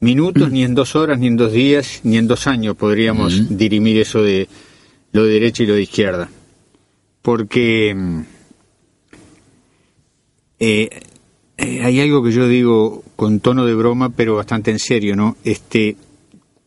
minutos, 0.00 0.50
ni 0.50 0.64
en 0.64 0.74
dos 0.74 0.96
horas, 0.96 1.18
ni 1.18 1.26
en 1.26 1.36
dos 1.36 1.52
días, 1.52 2.00
ni 2.04 2.16
en 2.16 2.26
dos 2.26 2.46
años 2.46 2.74
podríamos 2.76 3.56
dirimir 3.56 3.98
eso 3.98 4.22
de 4.22 4.48
lo 5.14 5.24
de 5.24 5.32
derecha 5.32 5.62
y 5.62 5.66
lo 5.66 5.74
de 5.74 5.82
izquierda. 5.82 6.28
Porque 7.22 7.94
mm, 7.94 8.20
eh, 10.58 10.90
eh, 11.56 11.82
hay 11.82 12.00
algo 12.00 12.22
que 12.22 12.32
yo 12.32 12.48
digo 12.48 13.04
con 13.14 13.38
tono 13.38 13.64
de 13.64 13.74
broma, 13.74 14.10
pero 14.10 14.34
bastante 14.34 14.72
en 14.72 14.80
serio, 14.80 15.14
¿no? 15.14 15.36
Este, 15.44 15.96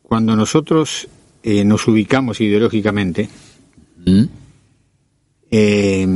cuando 0.02 0.36
nosotros 0.36 1.10
eh, 1.44 1.66
nos 1.66 1.88
ubicamos 1.90 2.40
ideológicamente, 2.40 3.30
eh, 5.52 6.08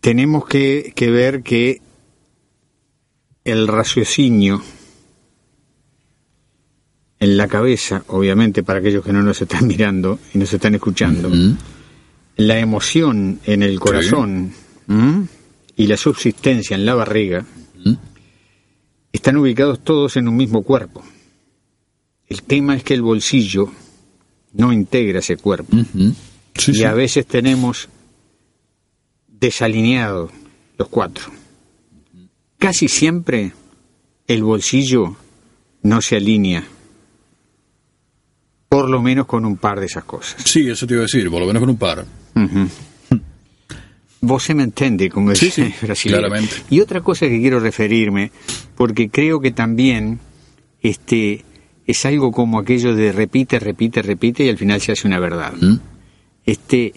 tenemos 0.00 0.46
que, 0.46 0.92
que 0.94 1.10
ver 1.10 1.42
que 1.42 1.80
el 3.42 3.66
raciocinio 3.66 4.62
en 7.20 7.36
la 7.36 7.46
cabeza, 7.46 8.02
obviamente 8.08 8.62
para 8.62 8.78
aquellos 8.78 9.04
que 9.04 9.12
no 9.12 9.22
nos 9.22 9.40
están 9.42 9.66
mirando 9.66 10.18
y 10.34 10.38
nos 10.38 10.52
están 10.52 10.74
escuchando, 10.74 11.30
la 12.36 12.58
emoción 12.58 13.38
en 13.44 13.62
el 13.62 13.78
corazón 13.78 14.52
y 15.76 15.86
la 15.86 15.96
subsistencia 15.96 16.74
en 16.74 16.86
la 16.86 16.94
barriga, 16.94 17.44
están 19.12 19.36
ubicados 19.36 19.84
todos 19.84 20.16
en 20.16 20.28
un 20.28 20.36
mismo 20.36 20.62
cuerpo. 20.62 21.04
El 22.26 22.42
tema 22.42 22.76
es 22.76 22.84
que 22.84 22.94
el 22.94 23.02
bolsillo 23.02 23.70
no 24.54 24.72
integra 24.72 25.18
ese 25.18 25.36
cuerpo. 25.36 25.76
y 26.66 26.84
a 26.84 26.94
veces 26.94 27.26
tenemos 27.26 27.88
desalineados 29.26 30.30
los 30.78 30.88
cuatro. 30.88 31.24
Casi 32.58 32.88
siempre 32.88 33.52
el 34.26 34.42
bolsillo 34.42 35.16
no 35.82 36.00
se 36.00 36.16
alinea, 36.16 36.64
por 38.70 38.88
lo 38.88 39.02
menos 39.02 39.26
con 39.26 39.44
un 39.44 39.56
par 39.58 39.80
de 39.80 39.86
esas 39.86 40.04
cosas. 40.04 40.42
Sí, 40.44 40.70
eso 40.70 40.86
te 40.86 40.94
iba 40.94 41.02
a 41.02 41.06
decir, 41.06 41.28
por 41.28 41.40
lo 41.40 41.46
menos 41.46 41.60
con 41.60 41.68
un 41.70 41.76
par. 41.76 42.06
Vos 44.22 44.42
se 44.44 44.54
me 44.54 44.62
entiende, 44.62 45.08
como 45.10 45.34
Sí, 45.34 45.50
sí, 45.50 45.74
brasileño. 45.82 46.18
claramente. 46.20 46.54
Y 46.70 46.80
otra 46.80 47.00
cosa 47.00 47.26
que 47.26 47.40
quiero 47.40 47.58
referirme, 47.58 48.30
porque 48.76 49.08
creo 49.10 49.40
que 49.40 49.50
también 49.50 50.20
este 50.82 51.44
es 51.86 52.06
algo 52.06 52.30
como 52.30 52.60
aquello 52.60 52.94
de 52.94 53.10
repite, 53.12 53.58
repite, 53.58 54.02
repite 54.02 54.44
y 54.44 54.48
al 54.50 54.56
final 54.58 54.80
se 54.80 54.92
hace 54.92 55.08
una 55.08 55.18
verdad. 55.18 55.52
Este 56.46 56.92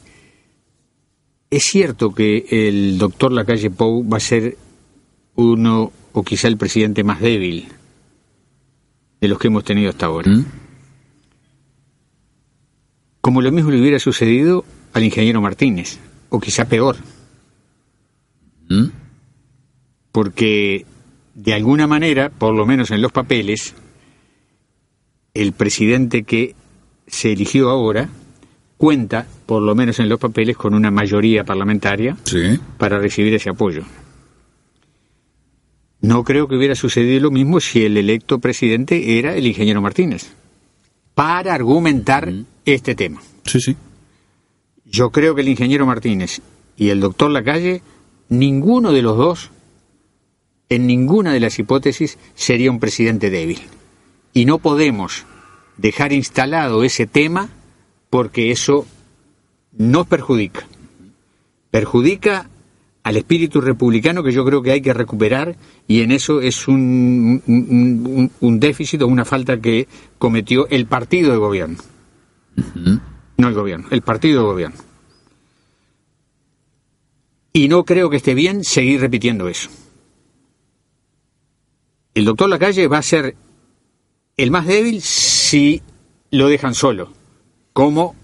es 1.50 1.64
cierto 1.64 2.14
que 2.14 2.46
el 2.52 2.98
doctor 3.00 3.32
Lacalle 3.32 3.72
Pou 3.72 4.08
va 4.08 4.18
a 4.18 4.20
ser 4.20 4.58
uno 5.36 5.92
o 6.12 6.24
quizá 6.24 6.48
el 6.48 6.58
presidente 6.58 7.04
más 7.04 7.20
débil 7.20 7.66
de 9.22 9.28
los 9.28 9.40
que 9.40 9.48
hemos 9.48 9.64
tenido 9.64 9.90
hasta 9.90 10.06
ahora. 10.06 10.32
Como 13.24 13.42
lo 13.42 13.54
mismo 13.54 13.72
le 13.72 13.80
hubiera 13.80 14.00
sucedido 14.00 14.66
al 14.92 15.06
ingeniero 15.06 15.40
Martínez, 15.40 15.98
o 16.28 16.42
quizá 16.42 16.66
peor. 16.66 16.98
Porque 20.12 20.86
de 21.34 21.54
alguna 21.54 21.88
manera, 21.88 22.30
por 22.32 22.54
lo 22.54 22.66
menos 22.66 22.92
en 22.92 23.02
los 23.02 23.14
papeles, 23.14 23.76
el 25.34 25.54
presidente 25.54 26.24
que 26.24 26.54
se 27.08 27.32
eligió 27.32 27.70
ahora 27.70 28.10
cuenta, 28.76 29.26
por 29.46 29.62
lo 29.62 29.74
menos 29.74 30.02
en 30.02 30.10
los 30.10 30.20
papeles, 30.20 30.58
con 30.58 30.74
una 30.74 30.92
mayoría 30.92 31.46
parlamentaria 31.46 32.18
para 32.78 33.00
recibir 33.00 33.34
ese 33.34 33.50
apoyo. 33.50 33.84
No 36.02 36.26
creo 36.26 36.50
que 36.50 36.58
hubiera 36.58 36.76
sucedido 36.76 37.22
lo 37.22 37.32
mismo 37.32 37.62
si 37.62 37.86
el 37.86 37.96
electo 37.96 38.40
presidente 38.40 39.18
era 39.18 39.34
el 39.34 39.48
ingeniero 39.48 39.82
Martínez, 39.82 40.34
para 41.16 41.54
argumentar 41.54 42.32
este 42.66 42.96
tema. 42.96 43.22
Sí, 43.46 43.60
sí. 43.60 43.76
Yo 44.86 45.12
creo 45.12 45.36
que 45.36 45.42
el 45.42 45.50
ingeniero 45.50 45.86
Martínez 45.86 46.42
y 46.78 46.90
el 46.90 47.00
doctor 47.00 47.32
Lacalle, 47.32 47.82
ninguno 48.30 48.92
de 48.92 49.02
los 49.02 49.18
dos, 49.18 49.52
en 50.70 50.88
ninguna 50.88 51.34
de 51.34 51.40
las 51.40 51.60
hipótesis, 51.60 52.18
sería 52.36 52.72
un 52.72 52.80
presidente 52.80 53.30
débil. 53.30 53.60
Y 54.34 54.46
no 54.46 54.58
podemos 54.58 55.26
dejar 55.78 56.14
instalado 56.14 56.84
ese 56.84 57.08
tema 57.08 57.50
porque 58.10 58.52
eso 58.52 58.86
nos 59.72 60.08
perjudica. 60.08 60.68
Perjudica 61.72 62.50
al 63.04 63.18
espíritu 63.18 63.60
republicano 63.62 64.24
que 64.24 64.32
yo 64.32 64.46
creo 64.46 64.62
que 64.62 64.72
hay 64.72 64.82
que 64.82 64.94
recuperar 64.94 65.58
y 65.88 66.02
en 66.02 66.12
eso 66.12 66.40
es 66.42 66.68
un, 66.68 67.42
un, 67.46 67.56
un- 68.08 68.32
un 68.40 68.60
déficit 68.60 69.02
o 69.02 69.08
una 69.08 69.26
falta 69.26 69.60
que 69.60 69.88
cometió 70.18 70.68
el 70.70 70.86
partido 70.86 71.32
de 71.32 71.38
gobierno. 71.38 71.78
No 73.38 73.48
el 73.48 73.54
gobierno, 73.54 73.88
el 73.92 74.02
partido 74.04 74.42
de 74.42 74.46
gobierno. 74.48 74.78
Y 77.52 77.68
no 77.68 77.84
creo 77.84 78.10
que 78.10 78.18
esté 78.18 78.34
bien 78.34 78.64
seguir 78.64 79.00
repitiendo 79.02 79.48
eso. 79.48 79.70
El 82.16 82.26
doctor 82.26 82.50
Lacalle 82.50 82.88
va 82.88 83.00
a 83.00 83.04
ser 83.04 83.36
el 84.38 84.52
más 84.52 84.66
débil 84.66 85.02
si 85.02 85.82
lo 86.32 86.48
dejan 86.48 86.74
solo, 86.74 87.12
como 87.74 88.16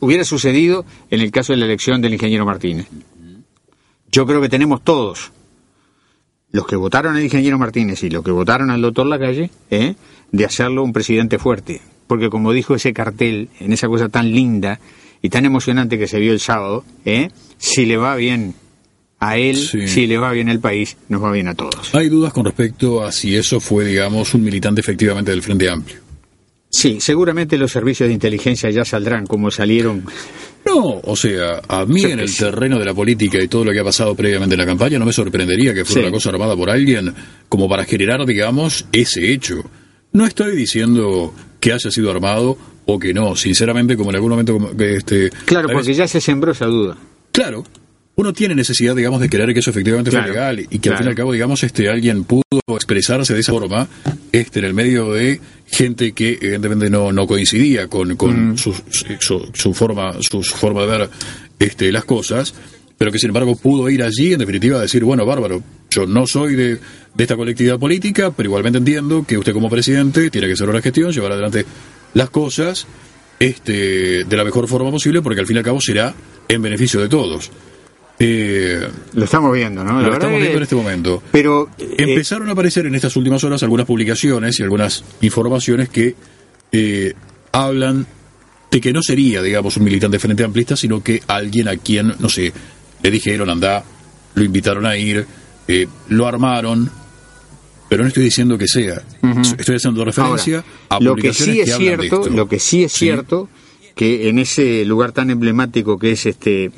hubiera 0.00 0.24
sucedido 0.24 0.84
en 1.10 1.20
el 1.20 1.30
caso 1.30 1.52
de 1.52 1.56
la 1.58 1.64
elección 1.64 2.00
del 2.00 2.12
ingeniero 2.14 2.44
Martínez. 2.44 2.86
Yo 4.10 4.26
creo 4.26 4.40
que 4.40 4.48
tenemos 4.48 4.82
todos, 4.82 5.32
los 6.50 6.66
que 6.66 6.76
votaron 6.76 7.16
al 7.16 7.22
ingeniero 7.22 7.58
Martínez 7.58 8.02
y 8.02 8.10
los 8.10 8.24
que 8.24 8.30
votaron 8.30 8.70
al 8.70 8.80
doctor 8.80 9.06
Lacalle, 9.06 9.50
¿eh? 9.70 9.94
de 10.32 10.44
hacerlo 10.44 10.82
un 10.82 10.92
presidente 10.92 11.38
fuerte. 11.38 11.80
Porque 12.06 12.30
como 12.30 12.52
dijo 12.52 12.74
ese 12.74 12.92
cartel, 12.92 13.48
en 13.60 13.72
esa 13.72 13.86
cosa 13.86 14.08
tan 14.08 14.32
linda 14.32 14.80
y 15.20 15.28
tan 15.28 15.44
emocionante 15.44 15.98
que 15.98 16.08
se 16.08 16.18
vio 16.18 16.32
el 16.32 16.40
sábado, 16.40 16.84
¿eh? 17.04 17.30
si 17.58 17.84
le 17.84 17.98
va 17.98 18.16
bien 18.16 18.54
a 19.20 19.36
él, 19.36 19.56
si 19.56 20.06
le 20.06 20.16
va 20.16 20.32
bien 20.32 20.48
al 20.48 20.60
país, 20.60 20.96
nos 21.08 21.22
va 21.22 21.32
bien 21.32 21.48
a 21.48 21.54
todos. 21.54 21.94
Hay 21.94 22.08
dudas 22.08 22.32
con 22.32 22.44
respecto 22.44 23.04
a 23.04 23.12
si 23.12 23.36
eso 23.36 23.60
fue, 23.60 23.84
digamos, 23.84 24.32
un 24.34 24.44
militante 24.44 24.80
efectivamente 24.80 25.32
del 25.32 25.42
Frente 25.42 25.68
Amplio. 25.68 25.98
Sí, 26.70 27.00
seguramente 27.00 27.56
los 27.58 27.72
servicios 27.72 28.08
de 28.08 28.14
inteligencia 28.14 28.70
ya 28.70 28.84
saldrán 28.84 29.26
como 29.26 29.50
salieron. 29.50 30.04
No, 30.68 31.00
o 31.02 31.16
sea, 31.16 31.60
a 31.66 31.84
mí 31.86 32.02
en 32.04 32.20
el 32.20 32.34
terreno 32.36 32.78
de 32.78 32.84
la 32.84 32.94
política 32.94 33.42
y 33.42 33.48
todo 33.48 33.64
lo 33.64 33.72
que 33.72 33.80
ha 33.80 33.84
pasado 33.84 34.14
previamente 34.14 34.54
en 34.54 34.60
la 34.60 34.66
campaña 34.66 34.98
no 34.98 35.06
me 35.06 35.12
sorprendería 35.12 35.72
que 35.72 35.84
fuera 35.84 36.02
Sí. 36.02 36.06
una 36.06 36.12
cosa 36.12 36.30
armada 36.30 36.54
por 36.56 36.68
alguien 36.70 37.14
como 37.48 37.68
para 37.68 37.84
generar, 37.84 38.24
digamos, 38.26 38.84
ese 38.92 39.32
hecho. 39.32 39.62
No 40.12 40.26
estoy 40.26 40.54
diciendo 40.56 41.34
que 41.60 41.72
haya 41.72 41.90
sido 41.90 42.10
armado 42.10 42.56
o 42.86 42.98
que 42.98 43.12
no, 43.14 43.34
sinceramente, 43.36 43.96
como 43.96 44.10
en 44.10 44.16
algún 44.16 44.30
momento... 44.30 44.58
este, 44.78 45.30
Claro, 45.44 45.68
porque 45.72 45.92
ya 45.94 46.06
se 46.08 46.20
sembró 46.20 46.52
esa 46.52 46.66
duda. 46.66 46.96
Claro. 47.32 47.64
Uno 48.18 48.32
tiene 48.32 48.54
necesidad, 48.56 48.96
digamos, 48.96 49.20
de 49.20 49.28
creer 49.30 49.54
que 49.54 49.60
eso 49.60 49.70
efectivamente 49.70 50.10
Claro, 50.10 50.26
fue 50.26 50.32
legal 50.34 50.66
y 50.68 50.78
que 50.80 50.88
al 50.90 50.96
fin 50.96 51.06
y 51.06 51.10
al 51.10 51.14
cabo, 51.14 51.32
digamos, 51.32 51.62
este 51.62 51.88
alguien 51.88 52.24
pudo 52.24 52.42
expresarse 52.74 53.32
de 53.32 53.40
esa 53.40 53.52
forma 53.52 53.88
este 54.32 54.58
en 54.58 54.64
el 54.64 54.74
medio 54.74 55.12
de 55.12 55.40
gente 55.70 56.10
que 56.12 56.32
evidentemente 56.40 56.90
no, 56.90 57.12
no 57.12 57.26
coincidía 57.28 57.86
con, 57.86 58.16
con 58.16 58.50
Mm. 58.54 58.58
su, 58.58 58.74
su, 59.20 59.48
su 59.54 59.72
forma 59.72 60.14
su 60.20 60.42
forma 60.42 60.80
de 60.82 60.86
ver 60.88 61.10
este, 61.60 61.92
las 61.92 62.04
cosas, 62.04 62.54
pero 62.98 63.12
que 63.12 63.18
sin 63.20 63.28
embargo 63.30 63.54
pudo 63.54 63.88
ir 63.88 64.02
allí 64.02 64.32
en 64.32 64.40
definitiva 64.40 64.78
a 64.78 64.82
decir, 64.82 65.04
bueno, 65.04 65.24
bárbaro, 65.24 65.62
yo 65.88 66.04
no 66.06 66.26
soy 66.26 66.56
de, 66.56 66.74
de 67.14 67.24
esta 67.24 67.36
colectividad 67.36 67.78
política, 67.78 68.32
pero 68.36 68.48
igualmente 68.48 68.78
entiendo 68.78 69.24
que 69.26 69.38
usted 69.38 69.52
como 69.52 69.70
presidente 69.70 70.28
tiene 70.30 70.48
que 70.48 70.54
hacer 70.54 70.68
una 70.68 70.82
gestión, 70.82 71.12
llevar 71.12 71.30
adelante 71.32 71.64
las 72.14 72.30
cosas 72.30 72.86
este, 73.38 74.24
de 74.24 74.36
la 74.36 74.42
mejor 74.44 74.66
forma 74.66 74.90
posible, 74.90 75.22
porque 75.22 75.40
al 75.40 75.46
fin 75.46 75.54
y 75.56 75.58
al 75.60 75.64
cabo 75.64 75.80
será 75.80 76.14
en 76.48 76.60
beneficio 76.62 77.00
de 77.00 77.08
todos. 77.08 77.50
Eh, 78.20 78.88
Lo 79.14 79.24
estamos 79.24 79.52
viendo, 79.54 79.84
¿no? 79.84 80.00
La 80.00 80.08
lo 80.08 80.12
estamos 80.14 80.38
viendo 80.40 80.56
en 80.56 80.62
este 80.62 80.74
momento. 80.74 81.22
Pero 81.30 81.68
eh, 81.78 81.94
Empezaron 81.98 82.48
a 82.48 82.52
aparecer 82.52 82.86
en 82.86 82.94
estas 82.94 83.14
últimas 83.16 83.42
horas 83.44 83.62
algunas 83.62 83.86
publicaciones 83.86 84.58
y 84.58 84.62
algunas 84.62 85.04
informaciones 85.20 85.88
que 85.88 86.14
eh, 86.72 87.14
hablan 87.52 88.06
de 88.70 88.80
que 88.80 88.92
no 88.92 89.02
sería, 89.02 89.40
digamos, 89.42 89.76
un 89.76 89.84
militante 89.84 90.18
frente 90.18 90.44
amplista, 90.44 90.76
sino 90.76 91.02
que 91.02 91.22
alguien 91.28 91.68
a 91.68 91.76
quien, 91.76 92.12
no 92.18 92.28
sé, 92.28 92.52
le 93.02 93.10
dijeron 93.10 93.48
anda, 93.50 93.84
lo 94.34 94.44
invitaron 94.44 94.84
a 94.84 94.96
ir, 94.96 95.24
eh, 95.68 95.86
lo 96.08 96.26
armaron, 96.26 96.90
pero 97.88 98.02
no 98.02 98.08
estoy 98.08 98.24
diciendo 98.24 98.58
que 98.58 98.66
sea. 98.68 99.00
Estoy 99.56 99.76
haciendo 99.76 100.04
referencia 100.04 100.64
Ahora, 100.88 100.96
a 100.96 101.00
lo 101.00 101.14
que 101.16 101.32
sí 101.32 101.60
es 101.60 101.68
de 101.68 101.72
cierto, 101.76 102.02
esto. 102.22 102.30
lo 102.30 102.48
que 102.48 102.58
sí 102.58 102.82
es 102.84 102.92
Sí. 102.92 103.06
cierto 103.06 103.48
que 103.94 104.28
en 104.28 104.38
ese 104.38 104.84
lugar 104.84 105.12
tan 105.12 105.30
emblemático 105.30 105.98
que 105.98 106.12
es 106.12 106.26
este 106.26 106.70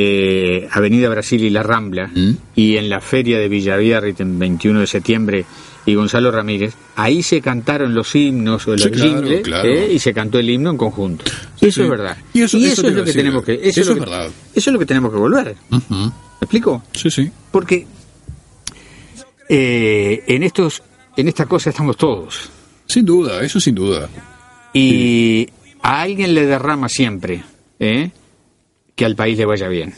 eh, 0.00 0.68
Avenida 0.70 1.08
Brasil 1.08 1.42
y 1.42 1.50
la 1.50 1.62
Rambla 1.62 2.06
¿Mm? 2.14 2.30
y 2.54 2.76
en 2.76 2.88
la 2.88 3.00
feria 3.00 3.38
de 3.38 3.48
Villaviarrit 3.48 4.20
en 4.20 4.38
21 4.38 4.80
de 4.80 4.86
septiembre 4.86 5.44
y 5.86 5.94
Gonzalo 5.94 6.30
Ramírez, 6.30 6.74
ahí 6.96 7.22
se 7.22 7.40
cantaron 7.40 7.94
los 7.94 8.14
himnos 8.14 8.66
o 8.68 8.72
los 8.72 8.82
Sí, 8.82 8.90
claro, 8.90 9.10
jingles 9.10 9.40
claro. 9.42 9.68
eh, 9.68 9.90
y 9.94 9.98
se 9.98 10.12
cantó 10.12 10.38
el 10.38 10.50
himno 10.50 10.70
en 10.70 10.76
conjunto. 10.76 11.24
eso 11.60 11.70
sí. 11.72 11.82
es 11.82 11.88
verdad. 11.88 12.16
Y 12.34 12.42
eso- 12.42 12.58
eso 12.58 12.86
es 12.86 12.94
lo 12.94 13.04
que 13.04 13.12
tenemos 13.12 13.42
que 13.44 13.54
Eso 13.54 13.68
eso, 13.68 13.80
es 13.80 13.86
lo 13.88 13.94
que- 13.94 14.00
verdad. 14.00 14.26
Eso 14.54 14.70
es 14.70 14.72
lo 14.72 14.78
que 14.78 14.86
tenemos 14.86 15.10
que 15.12 15.18
volver. 15.18 15.56
Ujú. 15.70 15.94
¿Me 15.94 16.12
explico? 16.42 16.82
Sí, 16.92 17.10
sí. 17.10 17.30
Porque 17.50 17.86
eh, 19.48 20.22
en 20.26 20.42
estos 20.42 20.82
en 21.16 21.28
esta 21.28 21.46
cosa 21.46 21.70
estamos 21.70 21.96
todos. 21.96 22.50
Sin 22.86 23.04
duda, 23.04 23.42
eso 23.42 23.58
sin 23.60 23.74
duda. 23.74 24.08
Y 24.72 25.48
a 25.82 26.02
alguien 26.02 26.34
le 26.34 26.46
derrama 26.46 26.88
siempre 26.88 27.42
¿eh? 27.80 28.10
Que 28.98 29.04
al 29.04 29.14
país 29.14 29.38
le 29.38 29.46
vaya 29.46 29.68
bien. 29.68 29.94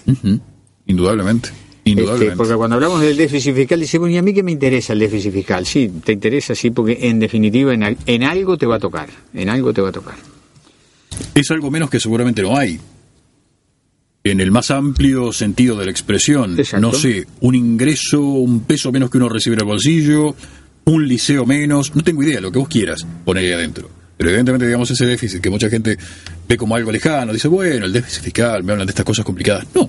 Indudablemente. 0.86 1.48
Este, 1.82 2.32
porque 2.36 2.54
cuando 2.54 2.74
hablamos 2.76 3.00
del 3.00 3.16
déficit 3.16 3.54
fiscal, 3.54 3.80
dice, 3.80 3.96
bueno, 3.96 4.14
¿y 4.14 4.18
a 4.18 4.22
mí 4.22 4.34
qué 4.34 4.42
me 4.42 4.52
interesa 4.52 4.92
el 4.92 4.98
déficit 4.98 5.32
fiscal? 5.32 5.64
Sí, 5.66 5.90
te 6.04 6.12
interesa, 6.12 6.54
sí, 6.54 6.70
porque 6.70 6.98
en 7.00 7.18
definitiva 7.18 7.72
en, 7.72 7.96
en 8.06 8.22
algo 8.22 8.58
te 8.58 8.66
va 8.66 8.76
a 8.76 8.78
tocar. 8.78 9.08
En 9.32 9.48
algo 9.48 9.72
te 9.72 9.80
va 9.80 9.88
a 9.88 9.92
tocar. 9.92 10.14
es 11.34 11.50
algo 11.50 11.70
menos 11.70 11.88
que 11.88 11.98
seguramente 11.98 12.42
no 12.42 12.56
hay. 12.56 12.78
En 14.22 14.40
el 14.42 14.50
más 14.50 14.70
amplio 14.70 15.32
sentido 15.32 15.78
de 15.78 15.86
la 15.86 15.90
expresión, 15.90 16.58
Exacto. 16.58 16.86
no 16.86 16.92
sé, 16.92 17.26
un 17.40 17.54
ingreso, 17.54 18.20
un 18.20 18.60
peso 18.60 18.92
menos 18.92 19.08
que 19.08 19.16
uno 19.16 19.30
recibe 19.30 19.54
en 19.54 19.60
el 19.60 19.66
bolsillo, 19.66 20.36
un 20.84 21.08
liceo 21.08 21.46
menos, 21.46 21.96
no 21.96 22.02
tengo 22.02 22.22
idea, 22.22 22.38
lo 22.42 22.52
que 22.52 22.58
vos 22.58 22.68
quieras 22.68 23.06
poner 23.24 23.44
ahí 23.46 23.52
adentro. 23.52 23.88
Pero 24.20 24.28
evidentemente, 24.32 24.66
digamos, 24.66 24.90
ese 24.90 25.06
déficit 25.06 25.40
que 25.40 25.48
mucha 25.48 25.70
gente 25.70 25.96
ve 26.46 26.56
como 26.58 26.76
algo 26.76 26.92
lejano, 26.92 27.32
dice, 27.32 27.48
bueno, 27.48 27.86
el 27.86 27.92
déficit 27.94 28.22
fiscal, 28.22 28.62
me 28.62 28.72
hablan 28.72 28.86
de 28.86 28.90
estas 28.90 29.06
cosas 29.06 29.24
complicadas. 29.24 29.66
No, 29.74 29.88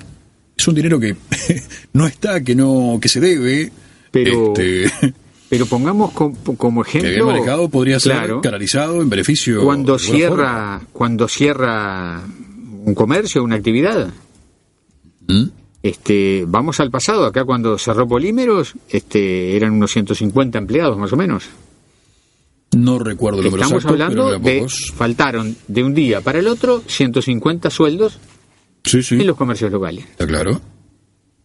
es 0.56 0.66
un 0.70 0.74
dinero 0.74 1.02
que 1.02 1.18
no 1.94 2.08
está, 2.08 2.40
que 2.41 2.56
no, 2.56 2.98
que 3.02 3.10
se 3.10 3.20
debe, 3.20 3.70
Pero, 4.10 4.53
este, 4.53 4.90
pero 5.49 5.66
pongamos 5.66 6.12
com- 6.14 6.34
como 6.56 6.82
que 6.82 6.99
ejemplo... 6.99 7.12
bien 7.12 7.26
manejado 7.26 7.68
podría 7.68 7.99
ser 7.99 8.14
Claro, 8.14 8.40
canalizado 8.40 9.02
en 9.02 9.10
beneficio. 9.10 9.64
cuando 9.66 9.99
cierra, 9.99 10.80
cuando 10.94 11.28
cierra 11.28 12.22
un 12.86 12.95
comercio, 12.95 13.44
una 13.44 13.58
actividad. 13.58 14.12
¿Mm? 15.28 15.44
Este, 15.84 16.45
vamos 16.48 16.80
al 16.80 16.90
pasado, 16.90 17.26
acá 17.26 17.44
cuando 17.44 17.78
cerró 17.78 18.08
Polímeros, 18.08 18.76
este, 18.88 19.58
eran 19.58 19.74
unos 19.74 19.91
150 19.91 20.58
empleados 20.58 20.98
más 20.98 21.12
o 21.12 21.18
menos. 21.18 21.44
No 22.76 22.99
recuerdo 22.99 23.39
el 23.39 23.45
número 23.45 23.64
Estamos 23.64 23.84
exacto, 23.84 24.03
hablando 24.03 24.39
pero 24.41 24.64
de, 24.65 24.69
faltaron 24.95 25.56
de 25.68 25.84
un 25.84 25.93
día 25.93 26.22
para 26.22 26.39
el 26.39 26.48
otro 26.48 26.81
150 26.88 27.69
sueldos 27.69 28.19
en 28.93 29.27
los 29.27 29.35
comercios 29.35 29.72
locales. 29.72 30.06
Está 30.06 30.26
claro. 30.26 30.60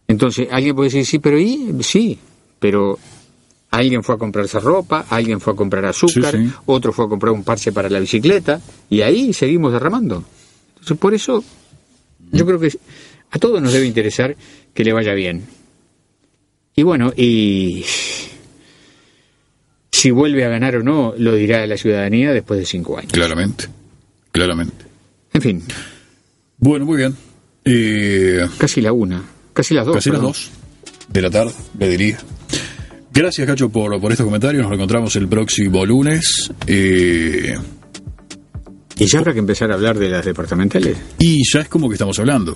Entonces, 0.07 0.47
alguien 0.51 0.75
puede 0.75 0.89
decir, 0.89 1.05
sí, 1.05 1.19
pero 1.19 1.37
¿y? 1.37 1.75
Sí, 1.81 2.17
pero 2.59 2.97
alguien 3.71 4.03
fue 4.03 4.15
a 4.15 4.17
comprarse 4.17 4.59
ropa, 4.59 5.05
alguien 5.09 5.41
fue 5.41 5.53
a 5.53 5.55
comprar 5.55 5.85
azúcar, 5.85 6.33
Sí, 6.33 6.47
sí. 6.47 6.53
otro 6.65 6.93
fue 6.93 7.05
a 7.05 7.09
comprar 7.09 7.33
un 7.33 7.43
parche 7.43 7.73
para 7.73 7.89
la 7.89 7.99
bicicleta, 7.99 8.61
y 8.89 9.01
ahí 9.01 9.33
seguimos 9.33 9.73
derramando. 9.73 10.23
Entonces, 10.69 10.97
por 10.97 11.13
eso, 11.13 11.43
yo 12.31 12.45
creo 12.45 12.57
que 12.59 12.71
a 13.31 13.37
todos 13.37 13.61
nos 13.61 13.73
debe 13.73 13.85
interesar 13.85 14.35
que 14.73 14.83
le 14.85 14.93
vaya 14.93 15.13
bien. 15.13 15.45
Y 16.73 16.83
bueno, 16.83 17.11
y 17.17 17.83
si 19.97 20.11
vuelve 20.11 20.45
a 20.45 20.49
ganar 20.49 20.75
o 20.75 20.83
no, 20.83 21.13
lo 21.17 21.33
dirá 21.35 21.65
la 21.65 21.75
ciudadanía 21.77 22.31
después 22.31 22.59
de 22.59 22.65
cinco 22.65 22.97
años. 22.97 23.11
Claramente, 23.11 23.65
claramente. 24.31 24.85
En 25.33 25.41
fin. 25.41 25.63
Bueno, 26.57 26.85
muy 26.85 26.97
bien. 26.97 27.15
Eh, 27.65 28.45
casi 28.57 28.81
la 28.81 28.91
una, 28.91 29.23
casi 29.53 29.73
las 29.73 29.85
dos. 29.85 29.95
Casi 29.95 30.09
las 30.11 30.21
dos 30.21 30.51
de 31.09 31.21
la 31.21 31.29
tarde, 31.29 31.53
le 31.79 31.89
diría. 31.89 32.17
Gracias, 33.13 33.47
Cacho, 33.47 33.69
por, 33.69 33.99
por 33.99 34.11
estos 34.11 34.25
comentarios. 34.25 34.61
Nos 34.61 34.69
reencontramos 34.69 35.15
el 35.15 35.27
próximo 35.27 35.85
lunes. 35.85 36.51
Eh, 36.67 37.57
Y 38.99 39.05
ya 39.07 39.19
habrá 39.19 39.33
que 39.33 39.39
empezar 39.39 39.71
a 39.71 39.75
hablar 39.75 39.97
de 39.97 40.09
las 40.09 40.23
departamentales. 40.25 40.95
y 41.17 41.41
ya 41.51 41.61
es 41.61 41.69
como 41.69 41.87
que 41.89 41.93
estamos 41.95 42.17
hablando. 42.19 42.55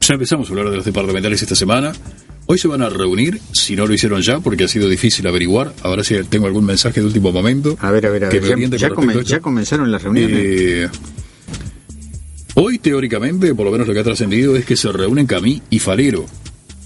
Ya 0.00 0.14
empezamos 0.14 0.48
a 0.48 0.50
hablar 0.52 0.70
de 0.70 0.76
los 0.76 0.84
departamentales 0.84 1.40
esta 1.42 1.54
semana. 1.54 1.92
Hoy 2.52 2.58
se 2.58 2.68
van 2.68 2.82
a 2.82 2.90
reunir, 2.90 3.40
si 3.54 3.74
no 3.74 3.86
lo 3.86 3.94
hicieron 3.94 4.20
ya, 4.20 4.38
porque 4.40 4.64
ha 4.64 4.68
sido 4.68 4.86
difícil 4.86 5.26
averiguar. 5.26 5.72
Ahora 5.82 6.04
sí 6.04 6.16
tengo 6.28 6.46
algún 6.46 6.66
mensaje 6.66 7.00
de 7.00 7.06
último 7.06 7.32
momento. 7.32 7.78
A 7.80 7.90
ver, 7.90 8.04
a 8.04 8.10
ver, 8.10 8.26
a 8.26 8.28
ver. 8.28 8.42
Ya, 8.76 8.90
comen- 8.90 9.32
a 9.34 9.40
comenzaron 9.40 9.90
las 9.90 10.02
reuniones. 10.02 10.36
Eh, 10.38 10.88
hoy, 12.56 12.78
teóricamente, 12.78 13.54
por 13.54 13.64
lo 13.64 13.72
menos 13.72 13.88
lo 13.88 13.94
que 13.94 14.00
ha 14.00 14.04
trascendido 14.04 14.54
es 14.54 14.66
que 14.66 14.76
se 14.76 14.92
reúnen 14.92 15.24
Camí 15.26 15.62
y 15.70 15.78
Falero. 15.78 16.26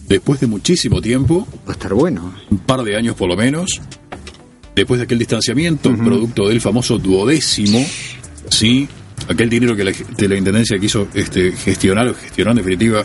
Después 0.08 0.38
de 0.38 0.46
muchísimo 0.46 1.02
tiempo. 1.02 1.48
Va 1.66 1.70
a 1.70 1.72
estar 1.72 1.92
bueno. 1.94 2.32
Un 2.48 2.58
par 2.58 2.84
de 2.84 2.96
años 2.96 3.16
por 3.16 3.28
lo 3.28 3.36
menos. 3.36 3.80
Después 4.76 5.00
de 5.00 5.04
aquel 5.06 5.18
distanciamiento, 5.18 5.92
producto 5.96 6.46
del 6.46 6.60
famoso 6.60 6.96
duodécimo, 6.96 7.84
¿sí? 8.50 8.86
Aquel 9.28 9.50
dinero 9.50 9.74
que 9.74 9.82
la, 9.82 9.90
de 10.16 10.28
la 10.28 10.36
Intendencia 10.36 10.78
quiso 10.78 11.08
este, 11.12 11.50
gestionar, 11.50 12.06
o 12.06 12.14
gestionó 12.14 12.52
en 12.52 12.58
definitiva, 12.58 13.04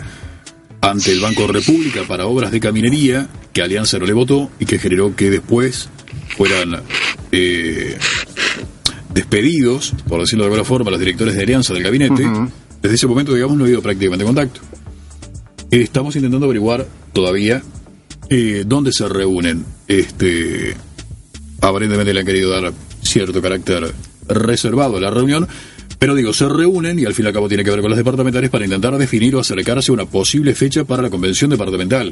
ante 0.82 1.12
el 1.12 1.20
Banco 1.20 1.48
República 1.48 2.02
para 2.08 2.26
obras 2.26 2.52
de 2.52 2.60
caminería, 2.60 3.28
que 3.54 3.62
Alianza 3.62 4.00
no 4.00 4.06
le 4.06 4.14
votó 4.14 4.50
y 4.60 4.66
que 4.66 4.80
generó 4.80 5.16
que 5.16 5.30
después 5.30 5.90
fueran 6.36 6.82
eh, 7.32 7.98
despedidos, 9.14 9.94
por 10.08 10.22
decirlo 10.22 10.44
de 10.44 10.48
alguna 10.48 10.64
forma, 10.64 10.92
los 10.92 11.00
directores 11.00 11.36
de 11.36 11.44
Alianza 11.44 11.74
del 11.74 11.84
gabinete. 11.84 12.28
Desde 12.82 12.96
ese 12.96 13.08
momento, 13.08 13.34
digamos, 13.34 13.58
no 13.58 13.64
ha 13.64 13.68
habido 13.68 13.82
prácticamente 13.82 14.26
contacto. 14.26 14.62
Estamos 15.70 16.16
intentando 16.16 16.46
averiguar 16.46 16.88
todavía 17.14 17.62
eh, 18.30 18.64
dónde 18.66 18.92
se 18.92 19.08
reúnen. 19.08 19.64
Este, 19.88 20.76
aparentemente 21.62 22.14
le 22.14 22.22
han 22.22 22.26
querido 22.26 22.50
dar 22.50 22.74
cierto 23.04 23.42
carácter 23.42 23.94
reservado 24.28 24.98
a 24.98 25.02
la 25.02 25.12
reunión, 25.12 25.48
pero 26.02 26.16
digo, 26.16 26.34
se 26.34 26.50
reúnen 26.50 26.98
y 26.98 27.06
al 27.06 27.14
fin 27.14 27.26
y 27.26 27.28
al 27.28 27.34
cabo 27.36 27.48
tiene 27.48 27.64
que 27.64 27.70
ver 27.70 27.80
con 27.80 27.92
los 27.92 27.98
departamentales 27.98 28.50
para 28.50 28.66
intentar 28.66 28.98
definir 28.98 29.36
o 29.36 29.40
acercarse 29.40 29.92
a 29.92 29.94
una 29.94 30.08
posible 30.08 30.56
fecha 30.56 30.84
para 30.84 31.04
la 31.04 31.12
convención 31.12 31.52
departamental. 31.52 32.12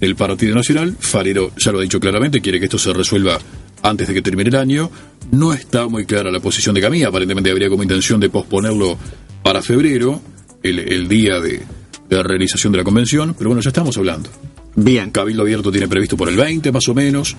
El 0.00 0.16
Partido 0.16 0.54
Nacional, 0.54 0.94
Farero 1.00 1.50
ya 1.56 1.72
lo 1.72 1.78
ha 1.78 1.82
dicho 1.82 1.98
claramente, 1.98 2.42
quiere 2.42 2.58
que 2.58 2.66
esto 2.66 2.76
se 2.76 2.92
resuelva 2.92 3.38
antes 3.82 4.08
de 4.08 4.12
que 4.12 4.20
termine 4.20 4.50
el 4.50 4.56
año. 4.56 4.90
No 5.30 5.54
está 5.54 5.88
muy 5.88 6.04
clara 6.04 6.30
la 6.30 6.40
posición 6.40 6.74
de 6.74 6.82
Camilla, 6.82 7.08
aparentemente 7.08 7.50
habría 7.50 7.70
como 7.70 7.82
intención 7.82 8.20
de 8.20 8.28
posponerlo 8.28 8.98
para 9.42 9.62
febrero, 9.62 10.20
el, 10.62 10.80
el 10.80 11.08
día 11.08 11.40
de, 11.40 11.62
de 12.10 12.16
la 12.16 12.22
realización 12.22 12.70
de 12.74 12.80
la 12.80 12.84
convención, 12.84 13.34
pero 13.38 13.48
bueno, 13.48 13.62
ya 13.62 13.70
estamos 13.70 13.96
hablando. 13.96 14.28
Bien. 14.76 15.10
Cabildo 15.10 15.40
Abierto 15.40 15.72
tiene 15.72 15.88
previsto 15.88 16.18
por 16.18 16.28
el 16.28 16.36
20 16.36 16.70
más 16.70 16.86
o 16.86 16.94
menos. 16.94 17.34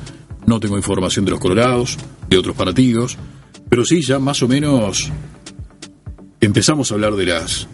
No 0.48 0.60
tengo 0.60 0.76
información 0.76 1.24
de 1.24 1.30
los 1.30 1.40
colorados, 1.40 2.00
de 2.28 2.38
otros 2.40 2.56
partidos. 2.56 3.16
Pero 3.70 3.86
sí, 3.86 4.02
ya 4.02 4.18
más 4.18 4.42
o 4.42 4.48
menos 4.48 5.12
empezamos 6.46 6.92
a 6.92 6.96
hablar 6.96 7.16
de 7.16 7.26
las 7.26 7.68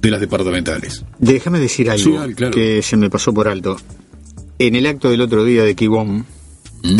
de 0.00 0.10
las 0.10 0.20
departamentales. 0.20 1.04
Déjame 1.20 1.60
decir 1.60 1.88
algo 1.88 2.02
Sí, 2.02 2.12
dale, 2.12 2.34
claro. 2.34 2.52
que 2.52 2.82
se 2.82 2.96
me 2.96 3.08
pasó 3.08 3.32
por 3.32 3.46
alto. 3.48 3.76
En 4.58 4.74
el 4.74 4.86
acto 4.86 5.08
del 5.10 5.20
otro 5.20 5.44
día 5.44 5.62
de 5.62 5.74
Quibón, 5.76 6.26
¿Mm? 6.82 6.98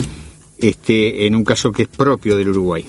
este, 0.59 1.27
en 1.27 1.35
un 1.35 1.45
caso 1.45 1.73
que 1.73 1.83
es 1.83 1.89
propio 1.89 2.37
del 2.37 2.49
Uruguay, 2.51 2.85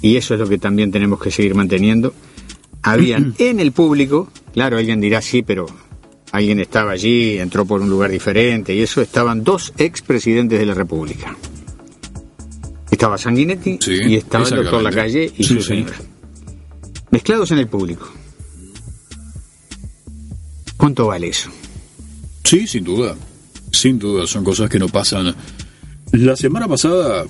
y 0.00 0.16
eso 0.16 0.34
es 0.34 0.40
lo 0.40 0.48
que 0.48 0.58
también 0.58 0.92
tenemos 0.92 1.20
que 1.20 1.30
seguir 1.32 1.54
manteniendo, 1.56 2.14
habían 2.82 3.34
en 3.38 3.58
el 3.60 3.72
público, 3.72 4.30
claro, 4.52 4.78
alguien 4.78 5.00
dirá 5.00 5.20
sí, 5.20 5.42
pero 5.42 5.66
alguien 6.30 6.60
estaba 6.60 6.92
allí, 6.92 7.38
entró 7.38 7.64
por 7.66 7.80
un 7.82 7.90
lugar 7.90 8.10
diferente, 8.12 8.72
y 8.74 8.82
eso 8.82 9.02
estaban 9.02 9.42
dos 9.42 9.72
expresidentes 9.78 10.58
de 10.60 10.66
la 10.66 10.74
República. 10.74 11.36
Estaba 12.90 13.18
Sanguinetti 13.18 13.78
y 14.06 14.14
estaba 14.16 14.44
el 14.48 14.56
doctor. 14.56 14.82
Lacalle 14.82 15.24
y 15.36 15.42
Sí, 15.44 15.54
su 15.54 15.60
sí. 15.62 15.68
señora. 15.68 15.94
Mezclados 17.12 17.50
en 17.50 17.58
el 17.58 17.68
público. 17.68 18.10
¿Cuánto 20.78 21.08
vale 21.08 21.28
eso? 21.28 21.50
Sí, 22.42 22.66
sin 22.66 22.84
duda. 22.84 23.14
Sin 23.70 23.98
duda, 23.98 24.26
son 24.26 24.42
cosas 24.42 24.70
que 24.70 24.78
no 24.78 24.88
pasan. 24.88 25.34
La 26.12 26.36
semana 26.36 26.66
pasada, 26.66 27.26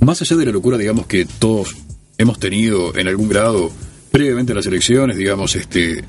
más 0.00 0.22
allá 0.22 0.36
de 0.36 0.46
la 0.46 0.52
locura, 0.52 0.78
digamos, 0.78 1.06
que 1.06 1.24
todos 1.24 1.74
hemos 2.16 2.38
tenido 2.38 2.96
en 2.96 3.08
algún 3.08 3.28
grado 3.28 3.70
previamente 4.12 4.52
a 4.52 4.54
las 4.54 4.66
elecciones, 4.66 5.16
digamos, 5.16 5.56
este, 5.56 6.04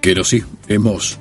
que 0.00 0.14
nos 0.14 0.28
sí, 0.28 0.42
hemos 0.66 1.18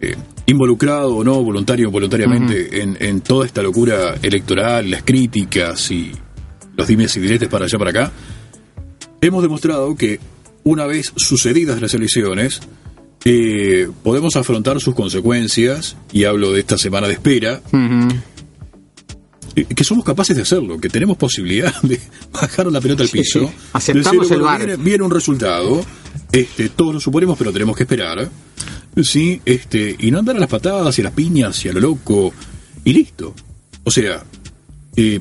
eh, 0.00 0.14
involucrado 0.46 1.16
o 1.16 1.24
no, 1.24 1.42
voluntario 1.42 1.88
o 1.88 1.90
voluntariamente, 1.90 2.80
en, 2.80 2.96
en 3.00 3.22
toda 3.22 3.44
esta 3.44 3.60
locura 3.60 4.14
electoral, 4.22 4.88
las 4.88 5.02
críticas 5.02 5.90
y 5.90 6.12
los 6.76 6.86
dimes 6.86 7.16
y 7.16 7.20
diretes 7.20 7.48
para 7.48 7.64
allá 7.64 7.78
para 7.78 7.90
acá, 7.90 8.12
hemos 9.20 9.42
demostrado 9.42 9.94
que 9.96 10.20
una 10.64 10.86
vez 10.86 11.12
sucedidas 11.16 11.80
las 11.80 11.94
elecciones, 11.94 12.60
eh, 13.24 13.88
podemos 14.02 14.36
afrontar 14.36 14.80
sus 14.80 14.94
consecuencias, 14.94 15.96
y 16.12 16.24
hablo 16.24 16.52
de 16.52 16.60
esta 16.60 16.78
semana 16.78 17.06
de 17.06 17.14
espera, 17.14 17.60
eh, 19.56 19.64
que 19.64 19.84
somos 19.84 20.04
capaces 20.04 20.36
de 20.36 20.42
hacerlo, 20.42 20.78
que 20.80 20.88
tenemos 20.88 21.16
posibilidad 21.16 21.74
de 21.82 22.00
bajar 22.32 22.66
la 22.66 22.80
pelota 22.80 23.02
al 23.02 23.08
piso. 23.08 23.40
sí. 23.40 23.54
Aceptamos 23.72 24.28
decir, 24.28 24.36
el 24.36 24.42
bueno. 24.42 24.58
Viene, 24.58 24.76
viene 24.76 25.04
un 25.04 25.10
resultado, 25.10 25.84
este, 26.32 26.68
todos 26.70 26.94
lo 26.94 27.00
suponemos, 27.00 27.36
pero 27.36 27.52
tenemos 27.52 27.76
que 27.76 27.82
esperar. 27.84 28.28
Sí, 29.02 29.40
este, 29.44 29.96
y 29.98 30.10
no 30.10 30.18
andar 30.18 30.36
a 30.36 30.40
las 30.40 30.48
patadas 30.48 30.98
y 30.98 31.02
a 31.02 31.04
las 31.04 31.12
piñas 31.12 31.64
y 31.64 31.68
a 31.68 31.72
lo 31.72 31.80
loco, 31.80 32.32
y 32.84 32.92
listo. 32.92 33.34
O 33.84 33.90
sea, 33.90 34.24
eh, 34.96 35.20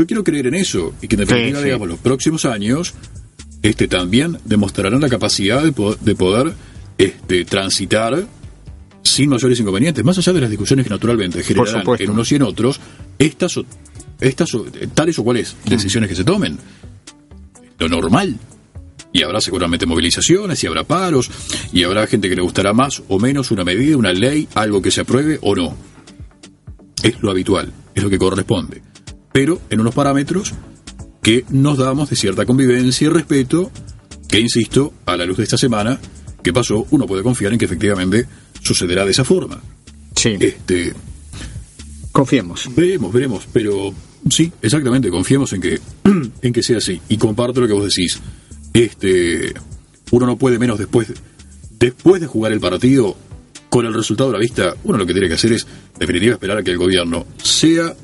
yo 0.00 0.06
quiero 0.06 0.24
creer 0.24 0.46
en 0.46 0.54
eso, 0.54 0.94
y 1.02 1.08
que 1.08 1.16
en 1.16 1.20
definitiva, 1.20 1.58
sí. 1.58 1.64
digamos, 1.64 1.88
los 1.88 1.98
próximos 1.98 2.44
años 2.46 2.94
este, 3.62 3.86
también 3.88 4.38
demostrarán 4.46 5.00
la 5.00 5.08
capacidad 5.08 5.62
de, 5.62 5.72
po- 5.72 5.94
de 5.94 6.14
poder 6.14 6.54
este, 6.98 7.44
transitar 7.44 8.26
sin 9.02 9.28
mayores 9.30 9.60
inconvenientes, 9.60 10.02
más 10.04 10.16
allá 10.18 10.32
de 10.32 10.40
las 10.40 10.50
discusiones 10.50 10.84
que 10.86 10.90
naturalmente 10.90 11.42
generarán 11.42 11.84
en 11.98 12.10
unos 12.10 12.32
y 12.32 12.36
en 12.36 12.42
otros, 12.42 12.80
estas, 13.18 13.56
o- 13.58 13.66
estas 14.20 14.54
o- 14.54 14.64
tales 14.94 15.18
o 15.18 15.24
cuales 15.24 15.54
decisiones 15.66 16.08
que 16.08 16.16
se 16.16 16.24
tomen. 16.24 16.58
Lo 17.78 17.88
normal. 17.88 18.38
Y 19.12 19.22
habrá 19.22 19.40
seguramente 19.40 19.86
movilizaciones, 19.86 20.62
y 20.62 20.66
habrá 20.68 20.84
paros, 20.84 21.30
y 21.72 21.82
habrá 21.82 22.06
gente 22.06 22.28
que 22.28 22.36
le 22.36 22.42
gustará 22.42 22.72
más 22.72 23.02
o 23.08 23.18
menos 23.18 23.50
una 23.50 23.64
medida, 23.64 23.96
una 23.96 24.12
ley, 24.12 24.46
algo 24.54 24.80
que 24.80 24.90
se 24.90 25.00
apruebe 25.00 25.38
o 25.42 25.54
no. 25.56 25.76
Es 27.02 27.20
lo 27.20 27.30
habitual, 27.30 27.72
es 27.94 28.02
lo 28.02 28.08
que 28.10 28.18
corresponde. 28.18 28.82
Pero 29.32 29.60
en 29.70 29.80
unos 29.80 29.94
parámetros 29.94 30.54
que 31.22 31.44
nos 31.50 31.78
damos 31.78 32.10
de 32.10 32.16
cierta 32.16 32.46
convivencia 32.46 33.06
y 33.06 33.10
respeto, 33.10 33.70
que 34.28 34.40
insisto, 34.40 34.92
a 35.06 35.16
la 35.16 35.26
luz 35.26 35.38
de 35.38 35.44
esta 35.44 35.58
semana 35.58 35.98
que 36.42 36.52
pasó, 36.52 36.86
uno 36.90 37.06
puede 37.06 37.22
confiar 37.22 37.52
en 37.52 37.58
que 37.58 37.66
efectivamente 37.66 38.26
sucederá 38.62 39.04
de 39.04 39.10
esa 39.10 39.24
forma. 39.24 39.60
Sí. 40.16 40.36
Este, 40.40 40.94
Confiemos. 42.12 42.68
Veremos, 42.74 43.12
veremos, 43.12 43.48
pero 43.52 43.94
sí, 44.28 44.52
exactamente, 44.62 45.10
confiemos 45.10 45.52
en 45.52 45.60
que, 45.60 45.80
en 46.42 46.52
que 46.52 46.62
sea 46.62 46.78
así. 46.78 47.00
Y 47.08 47.16
comparto 47.18 47.60
lo 47.60 47.66
que 47.66 47.72
vos 47.72 47.84
decís. 47.84 48.20
Este, 48.72 49.52
uno 50.10 50.26
no 50.26 50.36
puede 50.36 50.58
menos 50.58 50.78
después, 50.78 51.12
después 51.78 52.20
de 52.20 52.26
jugar 52.26 52.52
el 52.52 52.60
partido, 52.60 53.16
con 53.68 53.86
el 53.86 53.94
resultado 53.94 54.30
a 54.30 54.32
la 54.32 54.38
vista, 54.38 54.74
uno 54.84 54.98
lo 54.98 55.06
que 55.06 55.12
tiene 55.12 55.28
que 55.28 55.34
hacer 55.34 55.52
es, 55.52 55.66
en 55.94 56.00
definitiva, 56.00 56.34
esperar 56.34 56.58
a 56.58 56.62
que 56.62 56.72
el 56.72 56.78
gobierno, 56.78 57.26
sea 57.42 57.94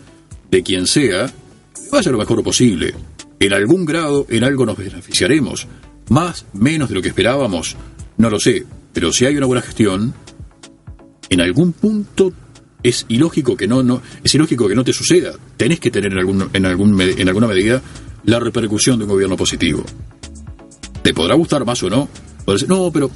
de 0.56 0.62
quien 0.62 0.86
sea, 0.86 1.30
vaya 1.92 2.10
lo 2.10 2.16
mejor 2.16 2.42
posible. 2.42 2.94
En 3.38 3.52
algún 3.52 3.84
grado, 3.84 4.26
en 4.30 4.42
algo 4.42 4.64
nos 4.64 4.78
beneficiaremos. 4.78 5.66
Más, 6.08 6.46
menos 6.54 6.88
de 6.88 6.94
lo 6.94 7.02
que 7.02 7.08
esperábamos, 7.08 7.76
no 8.16 8.30
lo 8.30 8.40
sé. 8.40 8.64
Pero 8.94 9.12
si 9.12 9.26
hay 9.26 9.36
una 9.36 9.44
buena 9.44 9.60
gestión, 9.60 10.14
en 11.28 11.40
algún 11.42 11.74
punto 11.74 12.32
es 12.82 13.04
ilógico 13.08 13.54
que 13.54 13.68
no, 13.68 13.82
no 13.82 14.00
es 14.24 14.34
ilógico 14.34 14.66
que 14.66 14.74
no 14.74 14.82
te 14.82 14.94
suceda. 14.94 15.32
Tenés 15.58 15.78
que 15.78 15.90
tener 15.90 16.12
en 16.12 16.18
algún, 16.20 16.48
en 16.50 16.64
algún 16.64 16.98
en 16.98 17.28
alguna 17.28 17.48
medida 17.48 17.82
la 18.24 18.40
repercusión 18.40 18.98
de 18.98 19.04
un 19.04 19.10
gobierno 19.10 19.36
positivo. 19.36 19.84
Te 21.02 21.12
podrá 21.12 21.34
gustar 21.34 21.66
más 21.66 21.82
o 21.82 21.90
no. 21.90 22.08
Podrás 22.46 22.62
decir, 22.62 22.74
no, 22.74 22.90
pero 22.90 23.10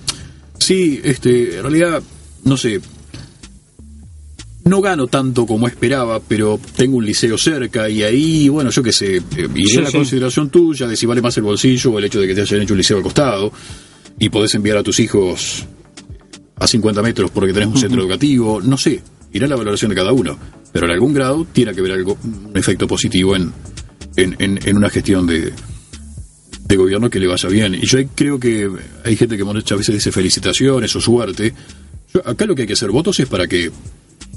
sí, 0.58 1.00
este, 1.02 1.56
en 1.56 1.62
realidad, 1.62 2.02
no 2.44 2.58
sé. 2.58 2.82
No 4.64 4.80
gano 4.82 5.06
tanto 5.06 5.46
como 5.46 5.66
esperaba, 5.68 6.20
pero 6.20 6.60
tengo 6.76 6.98
un 6.98 7.06
liceo 7.06 7.38
cerca 7.38 7.88
y 7.88 8.02
ahí, 8.02 8.48
bueno, 8.50 8.70
yo 8.70 8.82
qué 8.82 8.92
sé, 8.92 9.16
eh, 9.16 9.22
iré 9.54 9.64
Sí, 9.70 9.78
a 9.78 9.82
la 9.82 9.90
sí. 9.90 9.96
consideración 9.96 10.50
tuya 10.50 10.86
de 10.86 10.96
si 10.96 11.06
vale 11.06 11.22
más 11.22 11.36
el 11.38 11.44
bolsillo 11.44 11.90
o 11.92 11.98
el 11.98 12.04
hecho 12.04 12.20
de 12.20 12.26
que 12.26 12.34
te 12.34 12.42
hayan 12.42 12.60
hecho 12.62 12.74
un 12.74 12.78
liceo 12.78 12.98
al 12.98 13.02
costado 13.02 13.52
y 14.18 14.28
podés 14.28 14.54
enviar 14.54 14.76
a 14.76 14.82
tus 14.82 15.00
hijos 15.00 15.64
a 16.56 16.66
50 16.66 17.00
metros 17.02 17.30
porque 17.30 17.54
tenés 17.54 17.68
un 17.70 17.78
centro 17.78 18.02
educativo, 18.02 18.60
no 18.60 18.76
sé, 18.76 19.00
irá 19.32 19.46
la 19.48 19.56
valoración 19.56 19.88
de 19.88 19.94
cada 19.94 20.12
uno, 20.12 20.38
pero 20.72 20.84
en 20.86 20.92
algún 20.92 21.14
grado 21.14 21.46
tiene 21.50 21.72
que 21.72 21.80
haber 21.80 21.92
algo, 21.92 22.18
un 22.22 22.52
efecto 22.54 22.86
positivo 22.86 23.34
en, 23.34 23.50
en, 24.16 24.36
en- 24.38 24.60
en 24.62 24.76
una 24.76 24.90
gestión 24.90 25.26
de, 25.26 25.54
de 26.66 26.76
gobierno 26.76 27.08
que 27.08 27.18
le 27.18 27.26
vaya 27.28 27.48
bien. 27.48 27.74
Y 27.76 27.86
yo 27.86 27.98
creo 28.14 28.38
que 28.38 28.70
hay 29.04 29.16
gente 29.16 29.38
que 29.38 29.44
muchas 29.44 29.78
veces 29.78 29.94
dice 29.94 30.12
felicitaciones 30.12 30.94
o 30.94 31.00
suerte. 31.00 31.54
Yo- 32.12 32.28
acá 32.28 32.44
lo 32.44 32.54
que 32.54 32.62
hay 32.62 32.68
que 32.68 32.74
hacer 32.74 32.90
votos 32.90 33.18
es 33.20 33.26
para 33.26 33.46
que 33.46 33.70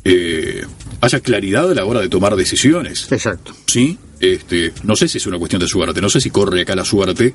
eh, 0.03 0.63
haya 1.01 1.19
claridad 1.19 1.71
a 1.71 1.73
la 1.73 1.85
hora 1.85 2.01
de 2.01 2.09
tomar 2.09 2.35
decisiones. 2.35 3.11
Exacto. 3.11 3.53
Sí, 3.67 3.97
este, 4.19 4.73
no 4.84 4.95
sé 4.95 5.07
si 5.07 5.17
es 5.17 5.25
una 5.25 5.38
cuestión 5.38 5.61
de 5.61 5.67
suerte, 5.67 6.01
no 6.01 6.09
sé 6.09 6.21
si 6.21 6.30
corre 6.30 6.61
acá 6.61 6.75
la 6.75 6.85
suerte. 6.85 7.34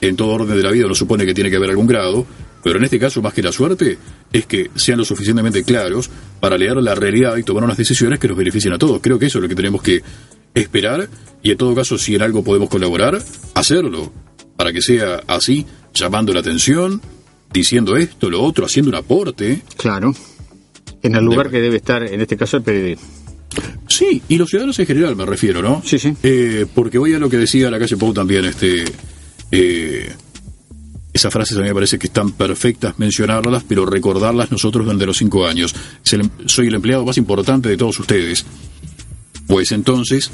En 0.00 0.16
todo 0.16 0.30
orden 0.30 0.56
de 0.56 0.62
la 0.62 0.70
vida 0.70 0.86
uno 0.86 0.94
supone 0.94 1.24
que 1.24 1.32
tiene 1.32 1.50
que 1.50 1.56
haber 1.56 1.70
algún 1.70 1.86
grado, 1.86 2.26
pero 2.62 2.78
en 2.78 2.84
este 2.84 2.98
caso 2.98 3.22
más 3.22 3.32
que 3.32 3.42
la 3.42 3.52
suerte 3.52 3.96
es 4.32 4.44
que 4.44 4.70
sean 4.74 4.98
lo 4.98 5.04
suficientemente 5.04 5.62
claros 5.62 6.10
para 6.40 6.58
leer 6.58 6.76
la 6.78 6.94
realidad 6.94 7.36
y 7.36 7.44
tomar 7.44 7.64
unas 7.64 7.76
decisiones 7.76 8.18
que 8.18 8.28
nos 8.28 8.36
beneficien 8.36 8.74
a 8.74 8.78
todos. 8.78 9.00
Creo 9.00 9.18
que 9.18 9.26
eso 9.26 9.38
es 9.38 9.42
lo 9.42 9.48
que 9.48 9.54
tenemos 9.54 9.82
que 9.82 10.02
esperar 10.52 11.08
y 11.42 11.52
en 11.52 11.56
todo 11.56 11.74
caso 11.74 11.96
si 11.96 12.16
en 12.16 12.22
algo 12.22 12.42
podemos 12.42 12.68
colaborar, 12.68 13.22
hacerlo, 13.54 14.12
para 14.56 14.72
que 14.72 14.82
sea 14.82 15.22
así, 15.26 15.64
llamando 15.94 16.32
la 16.32 16.40
atención, 16.40 17.00
diciendo 17.52 17.96
esto, 17.96 18.30
lo 18.30 18.42
otro, 18.42 18.66
haciendo 18.66 18.90
un 18.90 18.96
aporte. 18.96 19.62
Claro. 19.76 20.14
En 21.04 21.14
el 21.14 21.24
lugar 21.24 21.50
que 21.50 21.60
debe 21.60 21.76
estar, 21.76 22.02
en 22.02 22.20
este 22.20 22.36
caso, 22.36 22.56
el 22.56 22.62
periodismo. 22.64 23.06
Sí, 23.88 24.20
y 24.28 24.36
los 24.36 24.48
ciudadanos 24.50 24.78
en 24.80 24.86
general 24.86 25.14
me 25.14 25.24
refiero, 25.24 25.62
¿no? 25.62 25.80
Sí, 25.84 25.98
sí. 25.98 26.14
Eh, 26.22 26.66
porque 26.74 26.98
voy 26.98 27.14
a 27.14 27.18
lo 27.18 27.30
que 27.30 27.36
decía 27.36 27.70
la 27.70 27.78
calle 27.78 27.96
Pou 27.96 28.12
también, 28.12 28.44
este. 28.46 28.84
eh, 29.52 30.12
esas 31.12 31.32
frases 31.32 31.56
a 31.56 31.60
mí 31.60 31.68
me 31.68 31.74
parece 31.74 31.96
que 31.96 32.08
están 32.08 32.32
perfectas 32.32 32.98
mencionarlas, 32.98 33.62
pero 33.68 33.86
recordarlas 33.86 34.50
nosotros 34.50 34.84
durante 34.84 35.06
los 35.06 35.16
cinco 35.16 35.46
años. 35.46 35.72
El- 36.10 36.28
soy 36.46 36.66
el 36.66 36.74
empleado 36.74 37.04
más 37.04 37.16
importante 37.18 37.68
de 37.68 37.76
todos 37.76 38.00
ustedes. 38.00 38.44
Pues 39.46 39.70
entonces, 39.70 40.32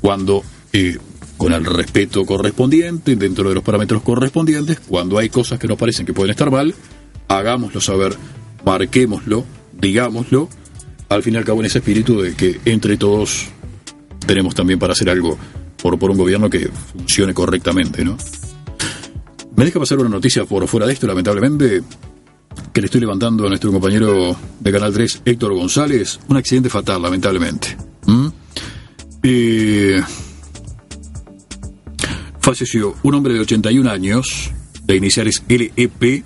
cuando, 0.00 0.44
eh, 0.72 0.98
con 1.36 1.52
el 1.52 1.64
respeto 1.64 2.24
correspondiente, 2.24 3.16
dentro 3.16 3.48
de 3.48 3.56
los 3.56 3.64
parámetros 3.64 4.02
correspondientes, 4.02 4.78
cuando 4.86 5.18
hay 5.18 5.28
cosas 5.30 5.58
que 5.58 5.66
nos 5.66 5.76
parecen 5.78 6.06
que 6.06 6.12
pueden 6.12 6.30
estar 6.30 6.50
mal, 6.52 6.72
hagámoslo 7.26 7.80
saber, 7.80 8.14
marquémoslo, 8.64 9.44
digámoslo, 9.78 10.48
al 11.08 11.22
fin 11.22 11.34
y 11.34 11.36
al 11.36 11.44
cabo 11.44 11.60
en 11.60 11.66
ese 11.66 11.78
espíritu 11.78 12.20
de 12.20 12.34
que 12.34 12.60
entre 12.64 12.96
todos 12.96 13.46
tenemos 14.26 14.54
también 14.54 14.78
para 14.78 14.92
hacer 14.92 15.08
algo 15.08 15.38
por, 15.80 15.98
por 15.98 16.10
un 16.10 16.18
gobierno 16.18 16.50
que 16.50 16.68
funcione 16.68 17.32
correctamente, 17.34 18.04
¿no? 18.04 18.16
Me 19.56 19.64
deja 19.64 19.80
pasar 19.80 19.98
una 19.98 20.10
noticia 20.10 20.44
por 20.44 20.66
fuera 20.68 20.86
de 20.86 20.92
esto, 20.92 21.06
lamentablemente, 21.06 21.82
que 22.72 22.80
le 22.80 22.86
estoy 22.86 23.00
levantando 23.00 23.46
a 23.46 23.48
nuestro 23.48 23.72
compañero 23.72 24.36
de 24.60 24.72
Canal 24.72 24.92
3, 24.92 25.22
Héctor 25.24 25.54
González, 25.54 26.20
un 26.28 26.36
accidente 26.36 26.68
fatal, 26.68 27.00
lamentablemente. 27.00 27.74
¿Mm? 28.06 28.26
Eh, 29.22 30.02
falleció 32.40 32.94
un 33.02 33.14
hombre 33.14 33.32
de 33.32 33.40
81 33.40 33.90
años, 33.90 34.50
de 34.84 34.96
iniciales 34.96 35.42
LEP, 35.48 36.22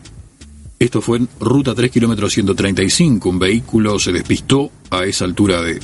esto 0.80 1.00
fue 1.02 1.18
en 1.18 1.28
ruta 1.38 1.74
3 1.74 1.90
kilómetros 1.90 2.32
135. 2.32 3.28
Un 3.28 3.38
vehículo 3.38 3.98
se 3.98 4.12
despistó 4.12 4.70
a 4.90 5.04
esa 5.04 5.26
altura 5.26 5.60
de, 5.62 5.78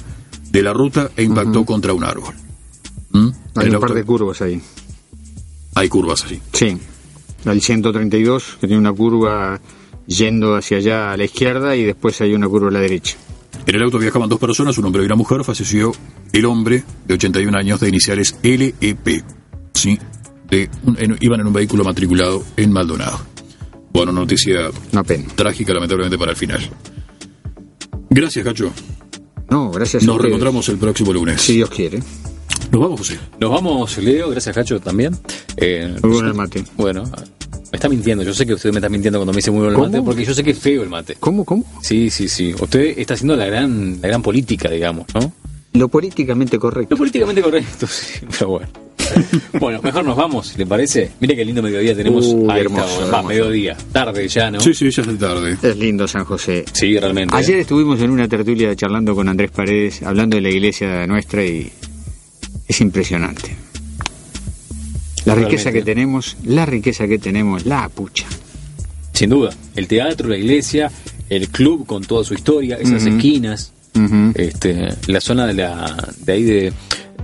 de 0.51 0.63
la 0.63 0.73
ruta 0.73 1.11
e 1.17 1.23
impactó 1.23 1.65
contra 1.67 1.93
un 1.93 2.03
árbol. 2.03 2.35
¿Mm? 3.13 3.29
Hay 3.57 3.67
El 3.69 3.75
un 3.75 3.81
par 3.81 3.93
de 3.95 4.05
curvas 4.05 4.41
ahí. 4.41 4.61
Hay 5.75 5.89
curvas 5.91 6.25
allí. 6.25 6.41
Sí. 6.53 6.79
El 7.45 7.61
132, 7.61 8.57
que 8.61 8.67
tiene 8.67 8.81
una 8.81 8.93
curva 8.95 9.61
yendo 10.07 10.57
hacia 10.57 10.79
allá 10.79 11.13
a 11.13 11.17
la 11.19 11.25
izquierda 11.25 11.77
y 11.77 11.85
después 11.85 12.19
hay 12.23 12.33
una 12.35 12.49
curva 12.49 12.69
a 12.69 12.73
la 12.73 12.81
derecha. 12.81 13.17
En 13.67 13.75
el 13.75 13.83
auto 13.83 13.99
viajaban 13.99 14.29
dos 14.31 14.39
personas, 14.41 14.79
un 14.79 14.87
hombre 14.87 15.03
y 15.03 15.07
una 15.07 15.15
mujer. 15.17 15.45
Falleció 15.45 15.93
el 16.33 16.45
hombre 16.47 16.85
de 17.07 17.15
81 17.15 17.57
años 17.59 17.81
de 17.81 17.89
iniciales 17.91 18.37
LEP. 18.43 19.23
Sí, 19.75 19.99
de 20.49 20.71
un- 20.85 20.97
en- 20.99 21.19
iban 21.21 21.41
en 21.41 21.49
un 21.49 21.53
vehículo 21.53 21.85
matriculado 21.85 22.43
en 22.57 22.73
Maldonado. 22.73 23.21
Bueno, 23.97 24.13
noticia 24.13 24.71
trágica, 25.37 25.73
lamentablemente, 25.73 26.19
para 26.19 26.33
el 26.33 26.37
final. 26.37 26.61
Gracias, 28.11 28.45
Cacho. 28.45 28.71
No, 29.49 29.71
gracias 29.71 30.05
Nos 30.05 30.21
reencontramos 30.21 30.69
el 30.69 30.77
próximo 30.77 31.15
lunes. 31.15 31.41
Si 31.41 31.55
Dios 31.55 31.71
quiere. 31.71 32.01
Nos 32.71 32.79
vamos, 32.79 33.01
José. 33.01 33.19
Nos 33.41 33.51
vamos, 33.51 33.97
Leo, 33.97 34.29
gracias 34.29 34.55
Cacho 34.55 34.81
también. 34.81 35.17
Eh, 35.57 35.97
Muy 36.03 36.13
bueno 36.13 36.29
el 36.29 36.35
mate. 36.35 36.63
Bueno, 36.77 37.05
Me 37.05 37.77
está 37.77 37.89
mintiendo, 37.89 38.23
yo 38.23 38.35
sé 38.35 38.45
que 38.45 38.53
usted 38.53 38.71
me 38.71 38.81
está 38.81 38.91
mintiendo 38.91 39.19
cuando 39.19 39.33
me 39.33 39.37
dice 39.37 39.51
muy 39.51 39.61
bueno 39.61 39.71
el 39.71 39.77
¿Cómo? 39.77 39.87
mate, 39.89 40.03
porque 40.03 40.27
yo 40.27 40.35
sé 40.35 40.45
que 40.45 40.51
es 40.51 40.59
feo 40.59 40.83
el 40.83 40.91
mate. 40.91 41.17
¿Cómo, 41.19 41.47
cómo? 41.47 41.65
Sí, 41.81 42.11
sí, 42.11 42.29
sí. 42.29 42.55
Usted 42.61 42.99
está 42.99 43.15
haciendo 43.15 43.35
la 43.35 43.47
gran, 43.47 43.99
la 44.03 44.09
gran 44.09 44.21
política, 44.21 44.69
digamos, 44.69 45.07
¿no? 45.15 45.33
Lo 45.73 45.89
políticamente 45.89 46.59
correcto. 46.59 46.95
Lo 46.95 46.99
políticamente 46.99 47.41
correcto, 47.41 47.87
sí, 47.91 48.27
pero 48.31 48.51
bueno. 48.51 48.69
bueno, 49.61 49.81
mejor 49.83 50.05
nos 50.05 50.17
vamos, 50.17 50.57
¿le 50.57 50.67
parece? 50.67 51.13
Mire 51.21 51.37
qué 51.37 51.45
lindo 51.45 51.63
mediodía 51.63 51.95
tenemos 51.95 52.27
Uy, 52.27 52.43
a 52.51 52.59
esta 52.59 52.61
hermoso. 52.61 53.11
Va, 53.13 53.23
mediodía, 53.23 53.77
tarde 53.93 54.29
ya, 54.29 54.51
¿no? 54.51 54.61
Sí, 54.61 54.75
sí, 54.75 54.91
ya 54.91 55.03
es 55.03 55.19
tarde. 55.19 55.57
Es 55.63 55.77
lindo 55.77 56.07
San 56.07 56.25
José. 56.25 56.65
Sí, 56.73 56.99
realmente. 56.99 57.35
Ayer 57.37 57.59
estuvimos 57.61 58.01
en 58.01 58.11
una 58.11 58.29
tertulia 58.29 58.75
charlando 58.77 59.15
con 59.15 59.29
Andrés 59.29 59.51
Paredes, 59.51 60.03
hablando 60.03 60.37
de 60.37 60.43
la 60.43 60.51
iglesia 60.51 61.07
nuestra 61.07 61.45
y 61.45 61.71
es 62.69 62.81
impresionante. 62.81 63.57
La 65.25 65.35
Realmente. 65.35 65.57
riqueza 65.57 65.73
que 65.73 65.83
tenemos, 65.83 66.37
la 66.45 66.67
riqueza 66.67 67.09
que 67.09 67.19
tenemos, 67.19 67.67
la 67.67 67.89
pucha. 67.89 68.27
Sin 69.13 69.31
duda. 69.31 69.51
El 69.75 69.89
teatro, 69.89 70.29
la 70.29 70.37
iglesia, 70.37 70.91
el 71.29 71.49
club 71.49 71.85
con 71.87 72.05
toda 72.05 72.23
su 72.23 72.35
historia, 72.35 72.77
esas 72.77 73.05
esquinas, 73.07 73.73
este, 74.35 74.89
la 75.07 75.21
zona 75.21 75.47
de 75.47 75.55
la 75.55 76.13
de 76.25 76.33
ahí 76.33 76.43
de 76.45 76.73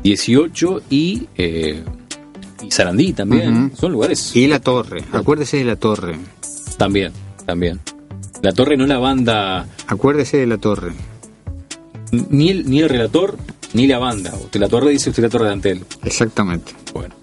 18 0.02 0.82
y, 0.90 1.28
eh, 1.36 1.82
y 2.62 2.70
Sarandí 2.70 3.12
también. 3.12 3.72
Son 3.76 3.92
lugares. 3.92 4.34
Y 4.34 4.46
la 4.46 4.60
torre, 4.60 5.04
acuérdese 5.12 5.58
de 5.58 5.64
la 5.64 5.76
torre. 5.76 6.16
También, 6.76 7.12
también. 7.46 7.80
La 8.42 8.52
torre 8.52 8.76
no 8.76 8.86
la 8.86 8.98
banda, 8.98 9.66
Acuérdese 9.86 10.38
de 10.38 10.46
la 10.46 10.58
torre. 10.58 10.92
ni 12.30 12.48
el, 12.50 12.68
ni 12.68 12.80
el 12.80 12.88
relator, 12.88 13.36
ni 13.72 13.86
la 13.86 13.98
banda. 13.98 14.34
Usted 14.34 14.58
la 14.60 14.68
torre 14.68 14.90
dice 14.90 15.10
usted 15.10 15.22
la 15.22 15.28
torre 15.28 15.46
de 15.46 15.52
Antel. 15.52 15.84
Exactamente. 16.04 16.72
Bueno. 16.92 17.14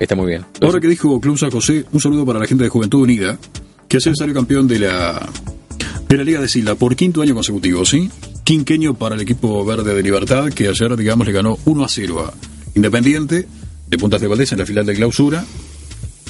Está 0.00 0.14
muy 0.14 0.26
bien. 0.26 0.44
Ahora 0.60 0.80
que 0.80 0.88
dijo 0.88 1.20
Club 1.20 1.38
San 1.38 1.50
José, 1.50 1.84
un 1.92 2.00
saludo 2.00 2.24
para 2.24 2.38
la 2.38 2.46
gente 2.46 2.64
de 2.64 2.70
Juventud 2.70 3.02
Unida, 3.02 3.38
que 3.88 3.96
ayer 3.96 4.14
salió 4.16 4.34
campeón 4.34 4.68
de 4.68 4.78
la, 4.80 5.28
de 6.08 6.16
la 6.16 6.24
Liga 6.24 6.40
de 6.40 6.48
Sila 6.48 6.74
por 6.74 6.96
quinto 6.96 7.20
año 7.20 7.34
consecutivo, 7.34 7.84
¿sí? 7.84 8.10
Quinqueño 8.44 8.94
para 8.94 9.14
el 9.14 9.20
equipo 9.20 9.64
verde 9.64 9.94
de 9.94 10.02
Libertad, 10.02 10.50
que 10.52 10.68
ayer, 10.68 10.96
digamos, 10.96 11.26
le 11.26 11.32
ganó 11.32 11.58
1 11.66 11.84
a 11.84 11.88
0 11.88 12.26
a 12.26 12.34
Independiente 12.74 13.46
de 13.86 13.98
Puntas 13.98 14.20
de 14.20 14.26
Valdés 14.26 14.52
en 14.52 14.58
la 14.58 14.66
final 14.66 14.86
de 14.86 14.94
clausura. 14.94 15.44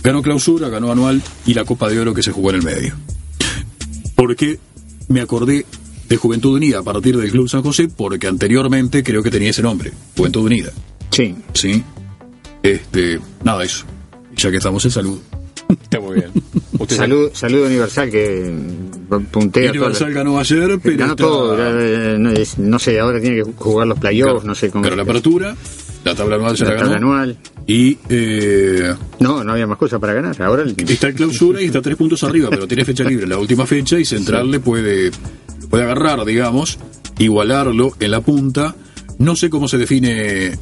Ganó 0.03 0.23
clausura, 0.23 0.69
ganó 0.69 0.91
anual 0.91 1.23
y 1.47 1.55
la 1.55 1.65
Copa 1.65 1.89
de 1.89 2.01
Oro 2.01 2.15
que 2.15 2.23
se 2.23 2.33
jugó 2.33 2.51
en 2.51 2.57
el 2.57 2.63
medio. 2.63 2.95
Porque 4.17 4.59
me 5.09 5.21
acordé 5.21 5.65
de 6.09 6.17
Juventud 6.17 6.55
Unida 6.55 6.81
a 6.81 6.83
partir 6.83 7.17
del 7.17 7.31
Club 7.31 7.49
San 7.49 7.63
José, 7.63 7.89
porque 7.89 8.27
anteriormente 8.27 9.03
creo 9.03 9.23
que 9.23 9.31
tenía 9.31 9.51
ese 9.51 9.63
nombre, 9.63 9.93
Juventud 10.17 10.45
Unida. 10.45 10.73
Sí. 11.11 11.35
Sí. 11.53 11.83
Este, 12.63 13.21
nada, 13.45 13.65
eso. 13.65 13.85
Ya 14.37 14.51
que 14.51 14.57
estamos 14.57 14.85
en 14.85 14.91
salud. 14.91 15.19
Está 15.83 16.01
muy 16.01 16.15
bien. 16.17 16.31
Salud, 16.89 17.31
salud 17.35 17.67
Universal 17.67 18.11
que 18.11 18.55
puntea 19.31 19.71
Universal 19.71 20.09
todo. 20.09 20.15
ganó 20.17 20.39
ayer, 20.39 20.79
pero 20.83 20.97
Ganó 20.97 21.13
está- 21.13 21.25
todo. 21.25 21.59
ya, 21.59 21.71
eh, 21.71 22.17
no, 22.19 22.31
es- 22.31 22.59
no 22.59 22.79
sé, 22.79 22.99
ahora 23.01 23.21
tiene 23.21 23.37
que 23.37 23.53
jugar 23.57 23.87
los 23.87 23.99
playoffs, 23.99 24.45
no 24.45 24.55
sé 24.55 24.71
cómo. 24.71 24.83
Pero 24.85 24.97
la 24.97 25.03
apertura, 25.03 25.55
la 26.05 26.15
tabla 26.15 26.37
anual 26.37 26.57
se 26.57 26.65
La 26.65 26.71
la, 26.71 26.77
ganó. 26.77 26.91
tabla 26.93 26.97
anual. 26.99 27.37
Y 27.67 27.99
eh, 28.09 28.95
No, 29.21 29.45
no 29.45 29.53
había 29.53 29.67
más 29.67 29.77
cosas 29.77 30.01
para 30.01 30.15
ganar. 30.15 30.41
Ahora 30.41 30.63
el- 30.63 30.75
está 30.89 31.09
en 31.09 31.15
clausura 31.17 31.61
y 31.61 31.67
está 31.67 31.83
tres 31.83 31.97
puntos 31.97 32.23
arriba, 32.25 32.49
pero 32.51 32.67
tiene 32.67 32.85
fecha 32.85 33.05
libre 33.05 33.27
la 33.27 33.37
última 33.39 33.67
fecha 33.67 33.99
y 33.99 34.05
Central 34.07 34.51
le 34.51 34.61
puede, 34.61 35.11
puede 35.69 35.85
agarrar, 35.85 36.25
digamos, 36.25 36.79
igualarlo 37.19 37.93
en 38.01 38.11
la 38.11 38.21
punta. 38.23 38.75
No 39.19 39.37
sé 39.37 39.51
cómo 39.51 39.69
se 39.69 39.77
define 39.79 40.53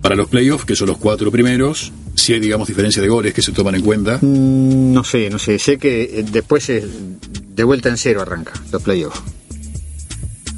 para 0.00 0.16
los 0.16 0.28
playoffs, 0.28 0.64
que 0.64 0.74
son 0.74 0.88
los 0.88 0.96
cuatro 0.98 1.30
primeros, 1.30 1.92
si 2.14 2.32
hay, 2.32 2.40
digamos, 2.40 2.68
diferencia 2.68 3.00
de 3.02 3.08
goles 3.08 3.34
que 3.34 3.42
se 3.42 3.52
toman 3.52 3.74
en 3.74 3.82
cuenta. 3.82 4.18
Mm, 4.20 4.92
No 4.92 5.04
sé, 5.04 5.28
no 5.30 5.38
sé. 5.38 5.58
Sé 5.58 5.78
que 5.78 6.02
eh, 6.04 6.24
después 6.30 6.68
eh, 6.70 6.84
de 7.54 7.64
vuelta 7.64 7.88
en 7.88 7.96
cero 7.96 8.22
arranca 8.22 8.52
los 8.72 8.82
playoffs. 8.82 9.20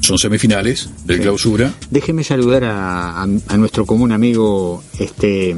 Son 0.01 0.17
semifinales 0.17 0.89
de 1.05 1.19
clausura. 1.19 1.73
Déjeme 1.91 2.23
saludar 2.23 2.63
a, 2.63 3.23
a- 3.23 3.27
a 3.47 3.57
nuestro 3.57 3.85
común 3.85 4.11
amigo 4.13 4.81
este 4.99 5.53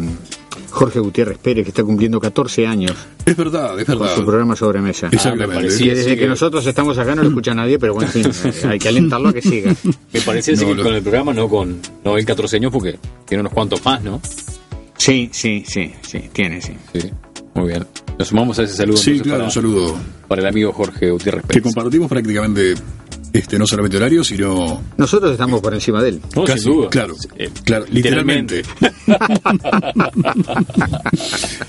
Jorge 0.72 1.00
Gutiérrez 1.00 1.38
Pérez, 1.38 1.66
que 1.66 1.70
está 1.70 1.84
cumpliendo 1.84 2.20
14 2.20 2.66
años 2.66 2.94
Es 3.26 3.36
verdad, 3.36 3.80
es 3.80 3.86
con 3.86 4.00
verdad. 4.00 4.16
su 4.16 4.26
programa 4.26 4.56
Sobremesa. 4.56 5.10
Exactamente. 5.12 5.68
Que 5.78 5.94
desde 5.96 6.18
que 6.18 6.28
nosotros 6.28 6.66
estamos 6.66 6.98
acá 6.98 7.14
no 7.16 7.22
lo 7.24 7.30
escucha 7.30 7.54
nadie, 7.54 7.78
pero 7.78 7.94
bueno, 7.96 8.10
en 8.14 8.34
fin, 8.34 8.54
hay 8.70 8.80
que 8.80 8.88
alentarlo 8.90 9.30
a 9.30 9.34
que 9.34 9.42
siga. 9.42 9.76
Me 10.14 10.22
parece 10.22 10.54
así 10.54 10.64
No, 10.64 10.70
que 10.72 10.76
lo- 10.78 10.84
con 10.84 10.94
el 10.96 11.02
programa, 11.04 11.34
no 11.34 11.48
con 11.48 11.80
no 12.04 12.18
el 12.18 12.26
14 12.26 12.56
años, 12.56 12.72
porque 12.72 12.98
tiene 13.28 13.42
unos 13.42 13.54
cuantos 13.54 13.84
más, 13.86 14.02
¿no? 14.04 14.20
Sí, 15.10 15.30
sí, 15.34 15.64
sí, 15.68 15.92
sí, 16.02 16.22
tiene, 16.32 16.62
sí. 16.62 16.74
Sí, 16.94 17.10
muy 17.56 17.70
bien. 17.70 17.86
Nos 18.20 18.28
sumamos 18.28 18.60
a 18.60 18.64
ese 18.64 18.76
saludo. 18.76 18.98
Sí, 18.98 19.14
claro, 19.20 19.40
para, 19.40 19.44
un 19.46 19.52
saludo. 19.52 19.98
para 20.28 20.42
el 20.42 20.48
amigo 20.48 20.72
Jorge 20.72 21.10
Gutiérrez 21.10 21.42
Que 21.42 21.48
Pérez. 21.48 21.64
compartimos 21.64 22.08
prácticamente 22.10 22.76
este 23.34 23.58
no 23.58 23.66
solamente 23.66 23.98
horario, 23.98 24.24
sino 24.24 24.82
Nosotros 24.98 25.32
estamos 25.32 25.62
por 25.62 25.74
encima 25.74 26.02
de 26.04 26.10
él. 26.10 26.22
No, 26.36 26.44
casi, 26.44 26.60
sin 26.64 26.74
duda. 26.74 26.90
claro, 26.90 27.16
Eh, 27.38 27.50
claro, 27.64 27.86
literalmente. 27.90 28.62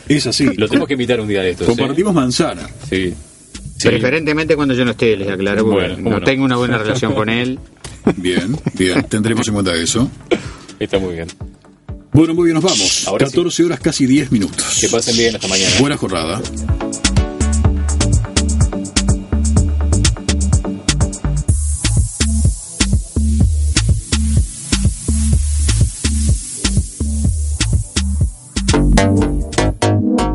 es 0.09 0.27
así. 0.27 0.47
Lo 0.57 0.67
tenemos 0.69 0.89
que 0.89 0.95
invitar 0.95 1.21
un 1.21 1.29
día 1.29 1.43
de 1.43 1.51
estos. 1.51 1.67
¿eh? 1.67 1.71
Compartimos 1.71 2.12
manzana. 2.15 2.69
Sí. 2.91 3.15
Sí. 3.79 3.89
Preferentemente 3.89 4.57
cuando 4.57 4.75
yo 4.75 4.85
no 4.85 4.91
esté, 4.91 5.17
les 5.17 5.29
aclaro, 5.29 5.65
porque 5.65 5.95
Bueno, 5.95 6.19
no. 6.19 6.25
tengo 6.25 6.45
una 6.45 6.57
buena 6.57 6.77
relación 6.77 7.15
con 7.15 7.31
él. 7.31 7.59
Bien, 8.17 8.55
bien, 8.75 9.03
tendremos 9.05 9.47
en 9.49 9.55
cuenta 9.55 9.75
eso. 9.75 10.11
Está 10.79 10.99
muy 10.99 11.15
bien. 11.15 11.29
Bueno, 12.12 12.35
muy 12.35 12.47
bien, 12.47 12.55
nos 12.55 12.65
vamos. 12.65 13.07
Ahora 13.07 13.27
sí. 13.27 13.32
14 13.32 13.65
horas, 13.65 13.81
casi 13.81 14.07
10 14.07 14.32
minutos. 14.32 14.78
Que 14.81 14.89
pasen 14.89 15.16
bien 15.16 15.35
hasta 15.37 15.47
mañana. 15.47 15.70
Buena 15.78 15.97
jornada. 15.97 16.41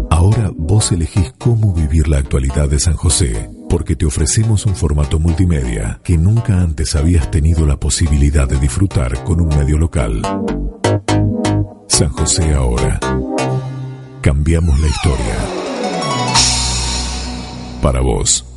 Ahora 0.10 0.52
vos 0.56 0.92
elegís 0.94 1.34
cómo 1.38 1.74
vivir 1.74 2.08
la 2.08 2.20
actualidad 2.20 2.70
de 2.70 2.80
San 2.80 2.96
José, 2.96 3.50
porque 3.70 3.98
te 3.98 4.06
ofrecemos 4.06 4.66
un 4.66 4.78
formato 4.78 5.20
multimedia 5.20 6.00
que 6.04 6.18
nunca 6.18 6.62
antes 6.62 6.96
habías 6.96 7.30
tenido 7.30 7.66
la 7.66 7.78
posibilidad 7.78 8.48
de 8.48 8.60
disfrutar 8.60 9.26
con 9.26 9.42
un 9.42 9.50
medio 9.50 9.78
local. 9.78 10.22
San 11.96 12.10
José 12.10 12.54
ahora. 12.54 13.00
Cambiamos 14.20 14.78
la 14.82 14.88
historia. 14.88 15.36
Para 17.82 18.02
vos. 18.02 18.55